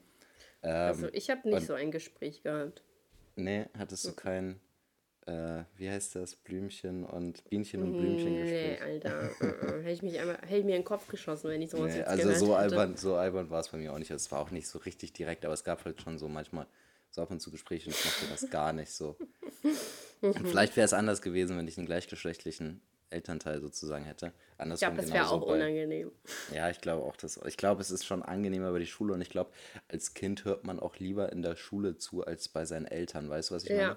Also 0.63 1.09
ich 1.13 1.29
habe 1.31 1.49
nicht 1.49 1.67
so 1.67 1.75
ein 1.75 1.91
Gespräch 1.91 2.43
gehabt. 2.43 2.83
Nee, 3.35 3.67
hattest 3.77 4.07
du 4.07 4.13
kein, 4.13 4.61
äh, 5.27 5.65
wie 5.77 5.91
heißt 5.91 6.15
das, 6.17 6.37
Blümchen 6.37 7.05
und 7.05 7.43
Bienchen 7.51 7.83
und 7.83 7.97
Blümchen 7.97 8.33
Nee, 8.35 8.41
Gespräch? 8.77 8.83
Alter. 8.83 9.31
uh 9.41 9.45
-uh. 9.45 9.79
Hätte 9.81 9.91
ich 9.91 10.03
mich 10.03 10.19
einmal, 10.19 10.37
hätte 10.39 10.57
ich 10.59 10.65
mir 10.65 10.77
in 10.77 10.83
den 10.83 10.85
Kopf 10.85 11.09
geschossen, 11.09 11.51
wenn 11.51 11.61
ich 11.63 11.71
sowas 11.71 11.93
Nee, 11.93 11.99
jetzt 11.99 12.09
also 12.09 12.31
so 12.33 12.47
hätte. 12.47 12.57
albern, 12.59 12.97
so 12.97 13.15
albern 13.17 13.51
war 13.51 13.61
es 13.61 13.69
bei 13.69 13.79
mir 13.79 13.93
auch 13.93 13.99
nicht. 13.99 14.11
Es 14.11 14.31
war 14.33 14.41
auch 14.41 14.51
nicht 14.51 14.69
so 14.69 14.79
richtig 14.79 15.13
direkt, 15.13 15.45
aber 15.45 15.55
es 15.55 15.65
gab 15.65 15.85
halt 15.85 16.01
schon 16.01 16.19
so 16.19 16.29
manchmal 16.29 16.67
so 17.11 17.23
ab 17.23 17.31
und 17.31 17.41
zu 17.41 17.51
Gespräche 17.51 17.89
und 17.91 17.97
ich 17.97 18.05
mochte 18.05 18.27
das 18.31 18.51
gar 18.51 18.73
nicht 18.73 18.91
so. 18.93 19.17
Und 20.21 20.35
vielleicht 20.49 20.77
wäre 20.77 20.85
es 20.85 20.93
anders 20.93 21.23
gewesen, 21.23 21.57
wenn 21.57 21.67
ich 21.69 21.77
einen 21.79 21.87
gleichgeschlechtlichen 21.87 22.81
Elternteil 23.11 23.61
sozusagen 23.61 24.05
hätte. 24.05 24.27
Ich 24.55 24.61
Andersrum 24.61 24.95
glaube, 24.95 25.03
das 25.03 25.13
wäre 25.15 25.31
auch 25.31 25.47
bei- 25.47 25.55
unangenehm. 25.55 26.11
Ja, 26.53 26.71
ich 26.71 26.81
glaube 26.81 27.05
auch, 27.05 27.17
dass 27.17 27.41
ich 27.47 27.57
glaube, 27.57 27.81
es 27.81 27.91
ist 27.91 28.05
schon 28.05 28.23
angenehmer 28.23 28.69
über 28.71 28.81
die 28.81 28.87
Schule 28.87 29.15
und 29.15 29.21
ich 29.21 29.31
glaube, 29.31 29.51
als 29.89 30.15
Kind 30.15 30.45
hört 30.45 30.65
man 30.65 30.79
auch 30.81 30.97
lieber 30.99 31.33
in 31.33 31.43
der 31.43 31.57
Schule 31.57 31.97
zu 31.97 32.25
als 32.25 32.49
bei 32.49 32.65
seinen 32.65 32.87
Eltern. 32.87 33.29
Weißt 33.31 33.51
du, 33.51 33.55
was 33.55 33.65
ich 33.65 33.71
meine? 33.71 33.97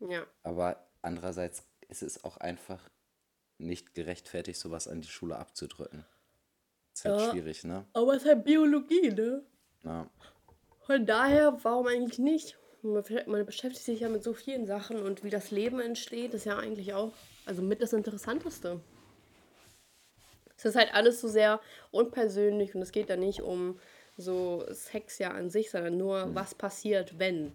Ja. 0.00 0.26
Aber 0.42 0.86
andererseits 1.02 1.64
ist 1.88 2.02
es 2.02 2.24
auch 2.24 2.36
einfach 2.38 2.88
nicht 3.58 3.94
gerechtfertigt, 3.94 4.58
sowas 4.58 4.88
an 4.88 5.00
die 5.00 5.08
Schule 5.08 5.36
abzudrücken. 5.36 6.04
Ist 6.92 7.04
halt 7.04 7.20
Ja. 7.20 7.30
schwierig, 7.30 7.64
ne? 7.64 7.86
Aber 7.92 8.14
es 8.14 8.22
ist 8.22 8.28
halt 8.28 8.44
Biologie, 8.44 9.10
ne? 9.10 9.44
Ja. 9.82 10.10
Von 10.86 11.06
daher, 11.06 11.58
warum 11.62 11.86
eigentlich 11.86 12.18
nicht? 12.18 12.58
Man 12.82 13.02
besch- 13.02 13.26
man 13.28 13.46
beschäftigt 13.46 13.84
sich 13.84 14.00
ja 14.00 14.08
mit 14.08 14.22
so 14.22 14.34
vielen 14.34 14.66
Sachen 14.66 15.00
und 15.02 15.24
wie 15.24 15.30
das 15.30 15.50
Leben 15.50 15.80
entsteht, 15.80 16.34
ist 16.34 16.44
ja 16.44 16.58
eigentlich 16.58 16.92
auch, 16.92 17.12
also 17.46 17.62
mit 17.62 17.80
das 17.80 17.92
Interessanteste. 17.92 18.80
Es 20.56 20.64
ist 20.66 20.76
halt 20.76 20.92
alles 20.94 21.20
so 21.20 21.28
sehr 21.28 21.60
unpersönlich 21.90 22.74
und 22.74 22.82
es 22.82 22.92
geht 22.92 23.10
da 23.10 23.16
nicht 23.16 23.40
um 23.42 23.78
so 24.16 24.64
Sex 24.70 25.18
ja 25.18 25.30
an 25.30 25.50
sich, 25.50 25.70
sondern 25.70 25.96
nur, 25.96 26.34
was 26.34 26.54
passiert, 26.54 27.18
wenn. 27.18 27.52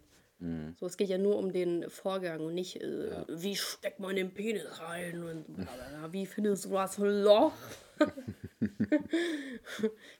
So, 0.80 0.86
es 0.86 0.96
geht 0.96 1.10
ja 1.10 1.18
nur 1.18 1.38
um 1.38 1.52
den 1.52 1.90
Vorgang 1.90 2.40
und 2.46 2.54
nicht, 2.54 2.78
äh, 2.78 3.26
wie 3.28 3.58
steckt 3.58 4.00
man 4.00 4.16
den 4.16 4.34
Penis 4.34 4.80
rein 4.80 5.22
und 5.22 5.54
blablabla, 5.54 6.14
wie 6.14 6.26
findest 6.26 6.64
du 6.66 6.70
das 6.70 6.98
Loch? 6.98 7.52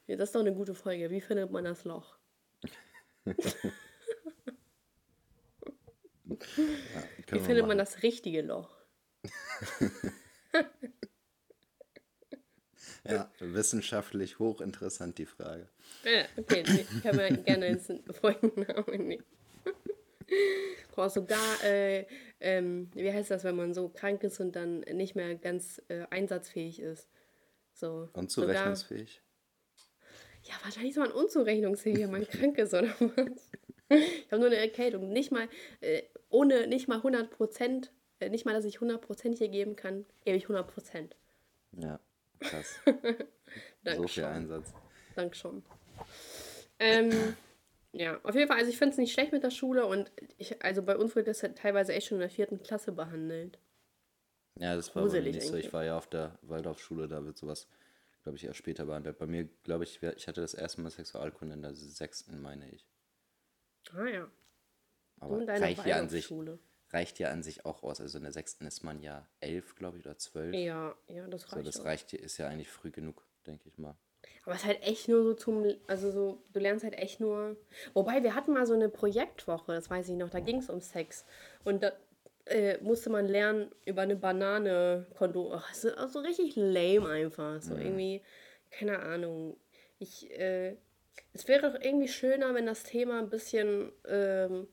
ja, 0.08 0.18
das 0.18 0.30
ist 0.30 0.36
doch 0.36 0.42
eine 0.42 0.54
gute 0.54 0.76
Folge. 0.76 1.10
Wie 1.10 1.22
findet 1.22 1.52
man 1.52 1.64
das 1.64 1.86
Loch? 1.86 2.18
Können 3.24 3.72
Wie 7.30 7.40
findet 7.40 7.66
man 7.66 7.78
das 7.78 8.04
richtige 8.04 8.42
Loch? 8.42 8.76
Ja, 13.06 13.32
wissenschaftlich 13.40 14.40
hochinteressant 14.40 15.18
die 15.18 15.26
Frage. 15.26 15.70
Ja, 16.04 16.26
okay, 16.38 16.64
nee, 16.68 16.86
können 17.02 17.18
wir 17.18 17.38
gerne 17.38 17.68
ins 17.70 17.92
Folgennamen 18.12 19.08
nehmen. 19.08 19.24
Boah, 20.96 21.10
sogar, 21.10 21.64
äh, 21.64 22.06
ähm, 22.40 22.90
wie 22.94 23.12
heißt 23.12 23.32
das, 23.32 23.44
wenn 23.44 23.56
man 23.56 23.74
so 23.74 23.90
krank 23.90 24.24
ist 24.24 24.40
und 24.40 24.56
dann 24.56 24.82
nicht 24.82 25.16
mehr 25.16 25.36
ganz 25.36 25.82
äh, 25.88 26.06
einsatzfähig 26.10 26.80
ist? 26.80 27.08
So, 27.74 28.10
Und 28.14 28.32
sogar-? 28.32 28.76
Ja, 30.44 30.54
wahrscheinlich 30.64 30.92
ist 30.92 30.98
man 30.98 31.12
unzurechnungsfähig, 31.12 32.00
wenn 32.00 32.12
man 32.12 32.28
krank 32.28 32.58
ist 32.58 32.74
oder 32.74 32.94
was. 33.00 33.52
Ich 33.90 34.32
habe 34.32 34.40
nur 34.40 34.48
eine 34.48 34.58
Erkältung. 34.58 35.10
Nicht 35.10 35.32
mal, 35.32 35.48
äh, 35.82 36.04
ohne 36.30 36.68
nicht 36.68 36.88
mal 36.88 36.98
100 36.98 37.32
Prozent, 37.32 37.92
äh, 38.20 38.30
nicht 38.30 38.46
mal, 38.46 38.54
dass 38.54 38.66
ich 38.66 38.76
100 38.76 39.02
Prozent 39.02 39.38
hier 39.38 39.50
geben 39.50 39.76
kann, 39.76 40.06
gebe 40.26 40.38
ich 40.38 40.44
100 40.44 40.68
Prozent. 40.68 41.16
Ja, 41.72 42.00
krass. 42.40 42.80
So 43.84 44.08
viel. 44.08 44.26
Einsatz. 44.26 44.74
Dank 45.16 45.36
schon. 45.36 45.64
Ähm, 46.78 47.36
ja, 47.92 48.20
auf 48.24 48.36
jeden 48.36 48.48
Fall, 48.48 48.58
also 48.58 48.70
ich 48.70 48.78
finde 48.78 48.92
es 48.94 48.98
nicht 48.98 49.14
schlecht 49.14 49.32
mit 49.32 49.44
der 49.44 49.50
Schule 49.52 49.86
und 49.86 50.12
ich, 50.38 50.62
also 50.64 50.84
bei 50.84 50.96
uns 50.96 51.16
wird 51.16 51.28
das 51.28 51.42
ja 51.42 51.50
teilweise 51.50 51.94
echt 51.94 52.08
schon 52.08 52.18
in 52.18 52.22
der 52.22 52.30
vierten 52.30 52.62
Klasse 52.62 52.92
behandelt. 52.92 53.60
Ja, 54.56 54.76
das 54.76 54.94
war 54.96 55.04
Gruselig 55.04 55.36
nicht 55.36 55.48
so. 55.48 55.56
Ich 55.56 55.74
war 55.74 55.84
ja 55.84 55.98
auf 55.98 56.08
der 56.08 56.38
Waldorfschule, 56.42 57.08
da 57.08 57.24
wird 57.24 57.38
sowas, 57.38 57.68
glaube 58.24 58.38
ich, 58.38 58.44
erst 58.44 58.58
später 58.58 58.86
behandelt. 58.86 59.18
Bei 59.18 59.26
mir, 59.26 59.46
glaube 59.64 59.86
ich, 59.86 60.04
ich 60.04 60.28
hatte 60.28 60.42
das 60.42 60.54
erste 60.54 60.82
Mal 60.82 60.90
Sexualkunde 60.92 61.56
in 61.56 61.62
der 61.62 61.74
sechsten, 61.74 62.42
meine 62.42 62.70
ich. 62.70 62.86
Ah 63.94 64.06
ja. 64.06 64.32
Aber 65.20 65.48
reicht 65.48 65.86
ja 65.86 65.98
an 65.98 66.10
sich, 66.10 66.32
reicht 66.90 67.20
ja 67.20 67.32
an 67.32 67.42
sich 67.42 67.66
auch 67.66 67.84
aus. 67.84 68.02
Also 68.02 68.18
in 68.18 68.24
der 68.24 68.34
sechsten 68.34 68.66
ist 68.66 68.84
man 68.84 69.02
ja 69.02 69.28
elf, 69.40 69.76
glaube 69.76 69.98
ich, 69.98 70.06
oder 70.06 70.18
zwölf. 70.18 70.54
Ja, 70.54 70.96
ja, 71.08 71.28
das 71.28 71.42
so, 71.42 71.56
reicht. 71.56 71.68
das 71.68 71.80
auch. 71.80 71.86
reicht, 71.86 72.14
ist 72.14 72.38
ja 72.38 72.48
eigentlich 72.48 72.70
früh 72.70 72.92
genug, 72.92 73.26
denke 73.48 73.68
ich 73.68 73.78
mal. 73.78 73.98
Aber 74.44 74.56
es 74.56 74.62
ist 74.62 74.68
halt 74.68 74.84
echt 74.84 75.08
nur 75.08 75.24
so 75.24 75.34
zum, 75.34 75.66
also 75.88 76.12
so, 76.12 76.42
du 76.54 76.60
lernst 76.60 76.84
halt 76.84 76.98
echt 76.98 77.20
nur. 77.20 77.56
Wobei, 77.94 78.24
wir 78.24 78.36
hatten 78.36 78.54
mal 78.54 78.66
so 78.66 78.74
eine 78.74 78.90
Projektwoche, 78.90 79.74
das 79.74 79.90
weiß 79.90 80.10
ich 80.10 80.16
noch, 80.16 80.30
da 80.30 80.40
ging 80.40 80.58
es 80.58 80.70
um 80.70 80.82
Sex. 80.82 81.26
Und 81.64 81.84
da 81.84 81.92
äh, 82.46 82.78
musste 82.82 83.10
man 83.10 83.28
lernen 83.28 83.72
über 83.86 84.02
eine 84.02 84.16
Banane 84.16 85.06
Kondom. 85.16 85.52
Ach, 85.54 85.74
so, 85.74 85.94
also 85.94 86.20
richtig 86.20 86.56
lame 86.56 87.08
einfach. 87.10 87.62
So 87.62 87.76
irgendwie, 87.76 88.22
keine 88.72 89.00
Ahnung. 89.00 89.58
Ich, 90.00 90.32
äh, 90.32 90.76
es 91.34 91.48
wäre 91.48 91.70
doch 91.70 91.80
irgendwie 91.80 92.08
schöner, 92.08 92.54
wenn 92.56 92.66
das 92.66 92.84
Thema 92.84 93.20
ein 93.20 93.30
bisschen, 93.30 93.92
ähm, 94.08 94.68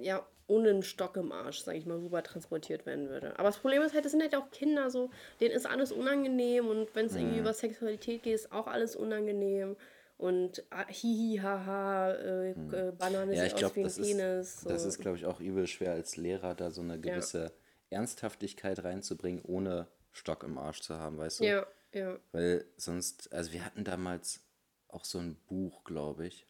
ja, 0.00 0.26
ohne 0.54 0.70
einen 0.70 0.82
Stock 0.82 1.16
im 1.16 1.32
Arsch, 1.32 1.60
sag 1.62 1.74
ich 1.74 1.86
mal, 1.86 1.98
rüber 1.98 2.22
transportiert 2.22 2.86
werden 2.86 3.08
würde. 3.08 3.38
Aber 3.38 3.48
das 3.48 3.58
Problem 3.58 3.82
ist 3.82 3.94
halt, 3.94 4.04
es 4.04 4.12
sind 4.12 4.22
halt 4.22 4.36
auch 4.36 4.50
Kinder 4.50 4.90
so, 4.90 5.10
denen 5.40 5.52
ist 5.54 5.66
alles 5.66 5.90
unangenehm 5.90 6.68
und 6.68 6.94
wenn 6.94 7.06
es 7.06 7.16
irgendwie 7.16 7.38
über 7.38 7.52
Sexualität 7.52 8.22
geht, 8.22 8.34
ist 8.34 8.52
auch 8.52 8.66
alles 8.66 8.96
unangenehm. 8.96 9.76
und 10.16 10.62
ah, 10.70 10.86
hihi, 10.86 11.38
haha, 11.42 12.12
äh, 12.12 12.50
äh, 12.50 12.92
Banane 12.96 13.32
Hm. 13.32 13.38
Ja, 13.38 13.44
ich 13.46 13.56
ein 13.56 13.82
das 13.82 13.98
ist, 13.98 14.06
Penis. 14.06 14.60
So. 14.60 14.68
das 14.68 14.84
ist, 14.84 15.00
glaube 15.00 15.16
ich, 15.16 15.26
auch 15.26 15.40
übel 15.40 15.66
schwer 15.66 15.92
als 15.92 16.16
Lehrer, 16.16 16.54
da 16.54 16.70
so 16.70 16.82
eine 16.82 17.00
gewisse 17.00 17.52
Ernsthaftigkeit 17.90 18.84
reinzubringen, 18.84 19.42
ohne 19.42 19.88
Stock 20.12 20.44
im 20.44 20.56
Arsch 20.56 20.80
zu 20.80 20.94
haben, 20.98 21.18
weißt 21.18 21.40
du? 21.40 21.44
ja, 21.44 21.66
ja. 21.92 22.16
Weil 22.30 22.64
sonst, 22.76 23.32
also 23.32 23.52
wir 23.52 23.64
hatten 23.64 23.82
damals 23.82 24.40
auch 24.88 25.04
so 25.04 25.18
ein 25.18 25.36
Buch, 25.48 25.82
glaube 25.84 26.26
ich. 26.26 26.46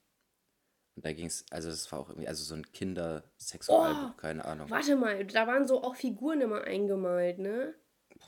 Und 0.96 1.04
da 1.04 1.12
ging 1.12 1.26
es, 1.26 1.44
also 1.50 1.68
das 1.70 1.90
war 1.90 1.98
auch 2.00 2.08
irgendwie, 2.08 2.28
also 2.28 2.44
so 2.44 2.54
ein 2.54 2.70
Kindersexualbuch, 2.70 4.10
Oh, 4.12 4.16
keine 4.16 4.44
Ahnung. 4.44 4.70
Warte 4.70 4.94
mal, 4.96 5.24
da 5.24 5.46
waren 5.46 5.66
so 5.66 5.82
auch 5.82 5.96
Figuren 5.96 6.40
immer 6.40 6.62
eingemalt, 6.62 7.38
ne? 7.38 7.74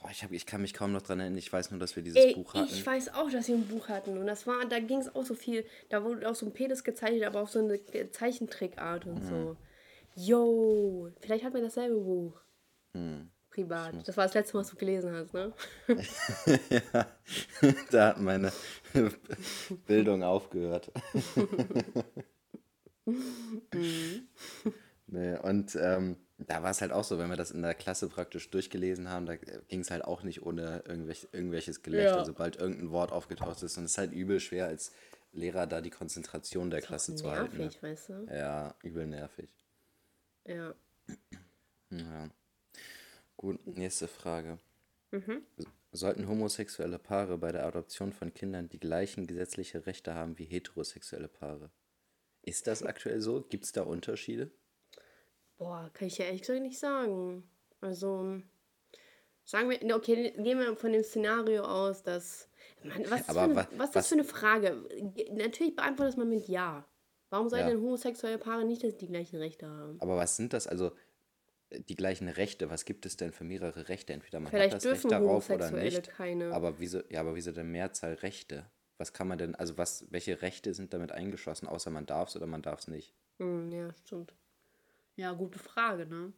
Boah, 0.03 0.11
ich, 0.11 0.25
hab, 0.25 0.33
ich 0.33 0.47
kann 0.47 0.63
mich 0.63 0.75
kaum 0.75 0.93
noch 0.93 1.03
dran 1.03 1.21
erinnern, 1.21 1.39
ich 1.39 1.53
weiß 1.53 1.71
nur, 1.71 1.79
dass 1.79 1.95
wir 1.95 2.03
dieses 2.03 2.23
Ey, 2.23 2.35
Buch 2.35 2.55
hatten. 2.55 2.67
ich 2.67 2.85
weiß 2.85 3.15
auch, 3.15 3.31
dass 3.31 3.47
wir 3.47 3.55
ein 3.55 3.69
Buch 3.69 3.89
hatten. 3.89 4.19
Und 4.19 4.27
das 4.27 4.47
war, 4.49 4.65
da 4.67 4.81
ging 4.81 4.99
es 4.99 5.15
auch 5.15 5.25
so 5.25 5.35
viel. 5.35 5.65
Da 5.91 6.03
wurde 6.03 6.29
auch 6.29 6.35
so 6.35 6.45
ein 6.45 6.53
Penis 6.53 6.83
gezeichnet, 6.83 7.23
aber 7.25 7.41
auf 7.41 7.51
so 7.51 7.61
eine 7.61 7.81
Zeichentrickart 8.11 9.07
und 9.07 9.23
Mhm. 9.23 9.29
so. 9.29 9.57
Yo, 10.17 11.11
vielleicht 11.21 11.45
hat 11.45 11.53
mir 11.55 11.63
dasselbe 11.63 12.01
Buch. 12.01 12.41
Hm. 12.95 13.31
Privat. 13.51 14.07
Das 14.07 14.17
war 14.17 14.25
das 14.25 14.35
letzte 14.35 14.57
Mal, 14.57 14.61
was 14.63 14.71
du 14.71 14.77
gelesen 14.77 15.13
hast, 15.15 15.33
ne? 15.33 15.53
ja, 16.93 17.07
da 17.91 18.09
hat 18.09 18.21
meine 18.21 18.53
Bildung 19.87 20.23
aufgehört. 20.25 20.91
nee, 25.07 25.37
und 25.39 25.77
ähm, 25.81 26.17
da 26.39 26.63
war 26.63 26.71
es 26.71 26.81
halt 26.81 26.93
auch 26.93 27.05
so, 27.05 27.19
wenn 27.19 27.31
wir 27.31 27.37
das 27.37 27.51
in 27.51 27.63
der 27.63 27.75
Klasse 27.75 28.09
praktisch 28.09 28.51
durchgelesen 28.51 29.09
haben, 29.09 29.27
da 29.27 29.37
ging 29.37 29.81
es 29.81 29.91
halt 29.91 30.05
auch 30.05 30.23
nicht 30.23 30.43
ohne 30.43 30.83
irgendwelch, 30.87 31.29
irgendwelches 31.33 31.83
Gelächter, 31.83 32.19
Ja. 32.19 32.25
sobald 32.25 32.57
irgendein 32.57 32.91
Wort 32.91 33.13
aufgetaucht 33.13 33.63
ist. 33.63 33.79
Und 33.79 33.85
es 33.85 33.93
ist 33.93 33.99
halt 33.99 34.13
übel 34.13 34.41
schwer 34.41 34.67
als 34.67 34.93
Lehrer 35.33 35.67
da 35.67 35.81
die 35.81 35.91
Konzentration 35.91 36.71
der 36.71 36.81
Klasse 36.83 37.15
zu 37.15 37.31
halten. 37.31 37.59
Nervig, 37.59 37.83
weißt 37.83 38.09
du? 38.09 38.13
Ne? 38.25 38.39
Ja, 38.39 38.75
übel 38.83 39.07
nervig. 39.07 39.55
Ja. 40.45 40.75
Ja. 41.91 42.31
Gut, 43.37 43.67
nächste 43.67 44.09
Frage. 44.09 44.59
Mhm. 45.11 45.43
Sollten 45.93 46.29
homosexuelle 46.29 46.99
Paare 46.99 47.39
bei 47.39 47.53
der 47.53 47.65
Adoption 47.67 48.13
von 48.13 48.35
Kindern 48.35 48.69
die 48.69 48.81
gleichen 48.81 49.27
gesetzliche 49.27 49.87
Rechte 49.87 50.15
haben 50.15 50.39
wie 50.39 50.45
heterosexuelle 50.45 51.29
Paare? 51.29 51.71
Ist 52.47 52.67
das 52.67 52.83
aktuell 52.83 53.21
so? 53.21 53.43
Gibt 53.43 53.65
es 53.65 53.73
da 53.73 53.83
Unterschiede? 53.83 54.51
Boah, 55.59 55.91
kann 55.93 56.09
ich 56.09 56.17
ja 56.19 56.25
ehrlich 56.27 56.43
gesagt 56.43 56.63
nicht 56.63 56.79
sagen. 56.79 57.43
Also, 57.81 58.41
sagen 59.45 59.69
wir, 59.69 59.97
okay, 59.97 60.31
gehen 60.39 60.59
wir 60.61 60.77
von 60.77 60.93
dem 60.93 61.03
Szenario 61.03 61.65
aus, 61.65 62.03
dass. 62.03 62.49
Mann, 62.83 63.05
was, 63.11 63.21
ist 63.21 63.31
für 63.33 63.41
eine, 63.41 63.57
wa- 63.57 63.69
was 63.73 63.89
ist 63.89 63.95
das 63.95 63.95
was- 63.95 64.09
für 64.09 64.15
eine 64.15 64.25
Frage? 64.25 64.89
Ge- 65.15 65.33
Natürlich 65.33 65.77
beantwortet 65.77 66.17
mal 66.17 66.25
mit 66.27 66.49
Ja. 66.49 66.89
Warum 67.31 67.49
sollten 67.49 67.67
Ja. 67.69 67.75
denn 67.75 67.83
homosexuelle 67.83 68.39
Paare 68.39 68.65
nicht 68.65 68.85
dass 68.85 68.97
die 68.97 69.09
gleichen 69.09 69.37
Rechte 69.39 69.67
haben? 69.69 70.01
Aber 70.01 70.17
was 70.17 70.37
sind 70.37 70.53
das? 70.53 70.69
Also 70.69 70.93
die 71.73 71.97
gleichen 71.97 72.29
Rechte, 72.29 72.71
was 72.71 72.85
gibt 72.85 73.05
es 73.07 73.17
denn 73.17 73.33
für 73.33 73.43
mehrere 73.43 73.89
Rechte? 73.89 74.13
Entweder 74.13 74.39
man 74.39 74.51
Vielleicht 74.53 74.75
hat 74.75 74.77
das 74.77 74.83
dürfen 74.85 75.11
Recht 75.11 75.23
darauf 75.25 75.51
oder 75.51 75.71
nicht. 75.73 76.09
keine. 76.09 76.53
Aber 76.53 76.79
wieso, 76.79 77.01
ja, 77.11 77.19
aber 77.21 77.35
wieso 77.35 77.51
denn 77.51 77.73
Mehrzahl 77.73 78.15
Rechte? 78.15 78.71
Was 78.99 79.13
kann 79.13 79.29
man 79.29 79.39
denn, 79.39 79.55
also 79.55 79.77
was, 79.77 80.07
welche 80.11 80.41
Rechte 80.43 80.73
sind 80.75 80.95
damit 80.95 81.13
eingeschlossen, 81.13 81.67
außer 81.69 81.91
man 81.91 82.07
darf 82.07 82.31
es 82.31 82.37
oder 82.37 82.47
man 82.47 82.63
darf 82.63 82.81
es 82.81 82.89
nicht? 82.89 83.13
Hm, 83.39 83.71
ja, 83.71 83.93
stimmt. 84.05 84.35
Ja, 85.17 85.33
gute 85.33 85.59
Frage, 85.59 86.07
ne? 86.07 86.33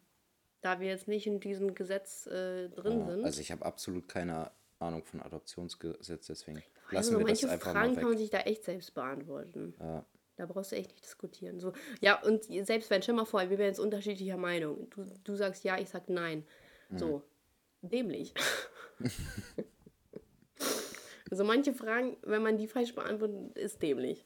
Da 0.60 0.80
wir 0.80 0.88
jetzt 0.88 1.06
nicht 1.06 1.26
in 1.26 1.38
diesem 1.38 1.74
Gesetz 1.74 2.26
äh, 2.26 2.68
drin 2.70 3.00
Ja, 3.00 3.06
sind. 3.06 3.24
also 3.24 3.40
ich 3.40 3.52
habe 3.52 3.64
absolut 3.64 4.08
keine 4.08 4.50
Ahnung 4.80 5.04
von 5.04 5.22
Adoptionsgesetz, 5.22 6.26
deswegen 6.26 6.58
also 6.58 6.94
lassen 6.94 7.18
wir 7.18 7.26
das 7.26 7.42
manche 7.42 7.50
einfach 7.52 7.72
Fragen 7.72 7.88
mal 7.90 7.94
kann 7.94 8.02
man 8.04 8.12
weg. 8.12 8.18
sich 8.18 8.30
da 8.30 8.40
echt 8.40 8.64
selbst 8.64 8.94
beantworten. 8.94 9.74
Ja. 9.78 10.04
Da 10.36 10.46
brauchst 10.46 10.70
du 10.72 10.76
echt 10.76 10.90
nicht 10.90 11.04
diskutieren. 11.04 11.58
So, 11.58 11.72
ja, 12.00 12.20
und 12.22 12.44
selbst 12.44 12.90
wenn, 12.90 13.02
stell 13.02 13.14
mal 13.14 13.24
vor, 13.24 13.40
wir 13.50 13.58
wären 13.58 13.68
jetzt 13.68 13.80
unterschiedlicher 13.80 14.36
Meinung. 14.36 14.88
Du, 14.90 15.04
du 15.24 15.34
sagst 15.34 15.64
ja, 15.64 15.78
ich 15.78 15.88
sag 15.90 16.08
nein. 16.08 16.44
So, 16.96 17.22
dämlich. 17.82 18.34
also 21.30 21.44
manche 21.44 21.72
Fragen, 21.72 22.16
wenn 22.22 22.42
man 22.42 22.56
die 22.56 22.68
falsch 22.68 22.94
beantwortet, 22.94 23.56
ist 23.56 23.82
dämlich. 23.82 24.24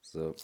So, 0.00 0.36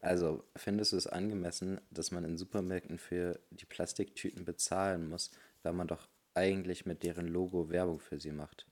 also 0.00 0.44
findest 0.56 0.92
du 0.92 0.96
es 0.96 1.06
angemessen, 1.06 1.80
dass 1.90 2.10
man 2.10 2.24
in 2.24 2.36
Supermärkten 2.36 2.98
für 2.98 3.40
die 3.50 3.66
Plastiktüten 3.66 4.44
bezahlen 4.44 5.08
muss, 5.08 5.30
da 5.62 5.72
man 5.72 5.86
doch 5.86 6.08
eigentlich 6.34 6.86
mit 6.86 7.02
deren 7.02 7.28
Logo 7.28 7.70
Werbung 7.70 8.00
für 8.00 8.18
sie 8.18 8.32
macht? 8.32 8.66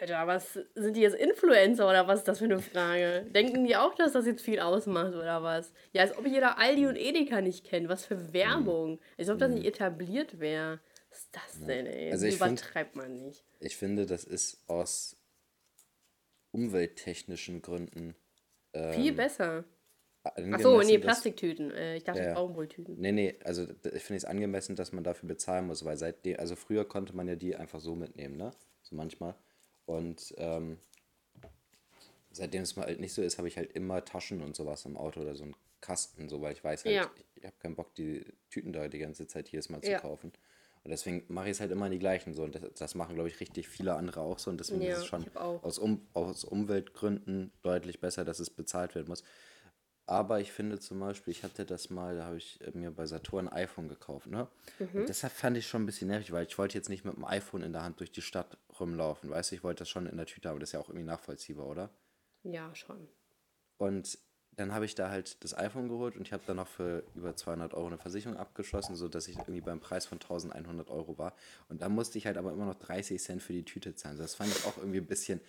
Alter, 0.00 0.26
was 0.26 0.58
sind 0.74 0.96
die 0.96 1.02
jetzt 1.02 1.14
Influencer 1.14 1.88
oder 1.88 2.08
was 2.08 2.20
ist 2.20 2.28
das 2.28 2.38
für 2.38 2.46
eine 2.46 2.58
Frage? 2.58 3.24
Denken 3.30 3.64
die 3.64 3.76
auch, 3.76 3.94
dass 3.94 4.12
das 4.12 4.26
jetzt 4.26 4.42
viel 4.42 4.58
ausmacht 4.58 5.14
oder 5.14 5.44
was? 5.44 5.72
Ja, 5.92 6.02
als 6.02 6.16
ob 6.16 6.26
jeder 6.26 6.58
Aldi 6.58 6.86
und 6.86 6.96
Edeka 6.96 7.40
nicht 7.40 7.64
kennt. 7.64 7.88
Was 7.88 8.06
für 8.06 8.32
Werbung. 8.32 8.98
Als 9.16 9.28
ob 9.28 9.38
das 9.38 9.52
nicht 9.52 9.64
etabliert 9.66 10.40
wäre. 10.40 10.80
Was 11.12 11.18
ist 11.20 11.28
das 11.36 11.66
denn, 11.66 11.84
ey? 11.86 12.10
Also 12.10 12.24
das 12.24 12.34
ich 12.34 12.40
find- 12.40 12.60
übertreibt 12.60 12.96
man 12.96 13.16
nicht. 13.18 13.44
Ich 13.60 13.76
finde, 13.76 14.06
das 14.06 14.24
ist 14.24 14.58
aus 14.66 15.14
umwelttechnischen 16.52 17.60
Gründen. 17.62 18.14
Viel 18.92 19.12
besser. 19.12 19.64
Ach 20.24 20.32
so, 20.36 20.42
angemessen, 20.42 20.86
nee, 20.86 20.98
Plastiktüten. 20.98 21.70
Äh, 21.72 21.96
ich 21.96 22.04
dachte 22.04 22.22
Ja. 22.22 22.34
Baumwolltüten. 22.34 22.98
Nee, 22.98 23.12
nee, 23.12 23.34
also 23.44 23.64
ich 23.64 24.02
finde 24.04 24.16
es 24.18 24.24
angemessen, 24.24 24.76
dass 24.76 24.92
man 24.92 25.02
dafür 25.04 25.28
bezahlen 25.28 25.66
muss, 25.66 25.84
weil 25.84 25.96
seitdem, 25.96 26.38
also 26.38 26.54
früher 26.56 26.84
konnte 26.88 27.14
man 27.14 27.26
ja 27.28 27.34
die 27.34 27.56
einfach 27.56 27.80
so 27.80 27.94
mitnehmen, 27.96 28.36
ne? 28.36 28.52
So 28.82 28.94
manchmal. 28.94 29.34
Und 29.84 30.32
ähm, 30.38 30.78
seitdem 32.30 32.62
es 32.62 32.76
mal 32.76 32.86
halt 32.86 33.00
nicht 33.00 33.12
so 33.12 33.20
ist, 33.20 33.36
habe 33.38 33.48
ich 33.48 33.56
halt 33.58 33.72
immer 33.72 34.04
Taschen 34.04 34.42
und 34.42 34.54
sowas 34.56 34.86
im 34.86 34.96
Auto 34.96 35.20
oder 35.20 35.34
so 35.34 35.42
einen 35.42 35.56
Kasten, 35.80 36.28
so, 36.28 36.40
weil 36.40 36.52
ich 36.52 36.62
weiß 36.62 36.84
halt, 36.84 36.94
Ja. 36.94 37.10
ich 37.34 37.44
habe 37.44 37.56
keinen 37.58 37.74
Bock, 37.74 37.92
die 37.96 38.24
Tüten 38.48 38.72
da 38.72 38.86
die 38.88 39.00
ganze 39.00 39.26
Zeit 39.26 39.48
jedes 39.48 39.68
Mal 39.68 39.82
zu 39.82 39.90
Ja. 39.90 39.98
kaufen. 40.00 40.32
Und 40.84 40.90
deswegen 40.90 41.24
mache 41.28 41.46
ich 41.46 41.52
es 41.52 41.60
halt 41.60 41.70
immer 41.70 41.86
in 41.86 41.92
die 41.92 41.98
gleichen 41.98 42.34
so. 42.34 42.42
Und 42.42 42.54
das, 42.54 42.62
das 42.74 42.94
machen, 42.94 43.14
glaube 43.14 43.28
ich, 43.28 43.40
richtig 43.40 43.68
viele 43.68 43.94
andere 43.94 44.20
auch 44.20 44.38
so. 44.38 44.50
Und 44.50 44.58
deswegen 44.58 44.82
Ja, 44.82 44.92
ist 44.92 44.98
es 44.98 45.06
schon 45.06 45.26
aus, 45.62 45.78
um, 45.78 46.08
aus 46.12 46.44
Umweltgründen 46.44 47.52
deutlich 47.62 48.00
besser, 48.00 48.24
dass 48.24 48.40
es 48.40 48.50
bezahlt 48.50 48.94
werden 48.94 49.08
muss. 49.08 49.22
Aber 50.06 50.40
ich 50.40 50.52
finde 50.52 50.80
zum 50.80 50.98
Beispiel, 51.00 51.30
ich 51.30 51.44
hatte 51.44 51.64
das 51.64 51.88
mal, 51.88 52.16
da 52.16 52.24
habe 52.26 52.36
ich 52.36 52.60
äh, 52.60 52.72
mir 52.76 52.90
bei 52.90 53.06
Saturn 53.06 53.48
ein 53.48 53.54
iPhone 53.54 53.88
gekauft, 53.88 54.26
ne? 54.26 54.48
Mhm. 54.78 55.06
Deshalb 55.06 55.32
fand 55.32 55.56
ich 55.56 55.66
schon 55.68 55.82
ein 55.82 55.86
bisschen 55.86 56.08
nervig, 56.08 56.32
weil 56.32 56.44
ich 56.46 56.58
wollte 56.58 56.76
jetzt 56.76 56.88
nicht 56.88 57.04
mit 57.04 57.16
dem 57.16 57.24
iPhone 57.24 57.62
in 57.62 57.72
der 57.72 57.82
Hand 57.84 58.00
durch 58.00 58.10
die 58.10 58.20
Stadt 58.20 58.58
rumlaufen, 58.80 59.30
weißt 59.30 59.52
du, 59.52 59.54
ich 59.54 59.62
wollte 59.64 59.80
das 59.80 59.88
schon 59.88 60.06
in 60.06 60.16
der 60.16 60.26
Tüte 60.26 60.48
haben, 60.48 60.58
das 60.58 60.70
ist 60.70 60.72
ja 60.72 60.80
auch 60.80 60.88
irgendwie 60.88 61.06
nachvollziehbar, 61.06 61.66
oder? 61.66 61.90
Ja, 62.42 62.74
schon. 62.74 63.08
Und 63.78 64.18
dann 64.56 64.74
habe 64.74 64.84
ich 64.84 64.94
da 64.94 65.08
halt 65.08 65.42
das 65.42 65.56
iPhone 65.56 65.88
geholt 65.88 66.16
und 66.16 66.26
ich 66.26 66.32
habe 66.32 66.42
dann 66.46 66.56
noch 66.56 66.68
für 66.68 67.02
über 67.14 67.34
200 67.34 67.72
Euro 67.74 67.86
eine 67.86 67.98
Versicherung 67.98 68.36
abgeschlossen, 68.36 68.94
sodass 68.96 69.28
ich 69.28 69.38
irgendwie 69.38 69.60
beim 69.62 69.80
Preis 69.80 70.04
von 70.04 70.18
1100 70.20 70.90
Euro 70.90 71.16
war. 71.18 71.34
Und 71.68 71.80
da 71.82 71.88
musste 71.88 72.18
ich 72.18 72.26
halt 72.26 72.36
aber 72.36 72.52
immer 72.52 72.66
noch 72.66 72.74
30 72.74 73.20
Cent 73.22 73.42
für 73.42 73.54
die 73.54 73.64
Tüte 73.64 73.94
zahlen. 73.94 74.18
Das 74.18 74.34
fand 74.34 74.50
ich 74.50 74.64
auch 74.66 74.76
irgendwie 74.76 74.98
ein 74.98 75.06
bisschen, 75.06 75.40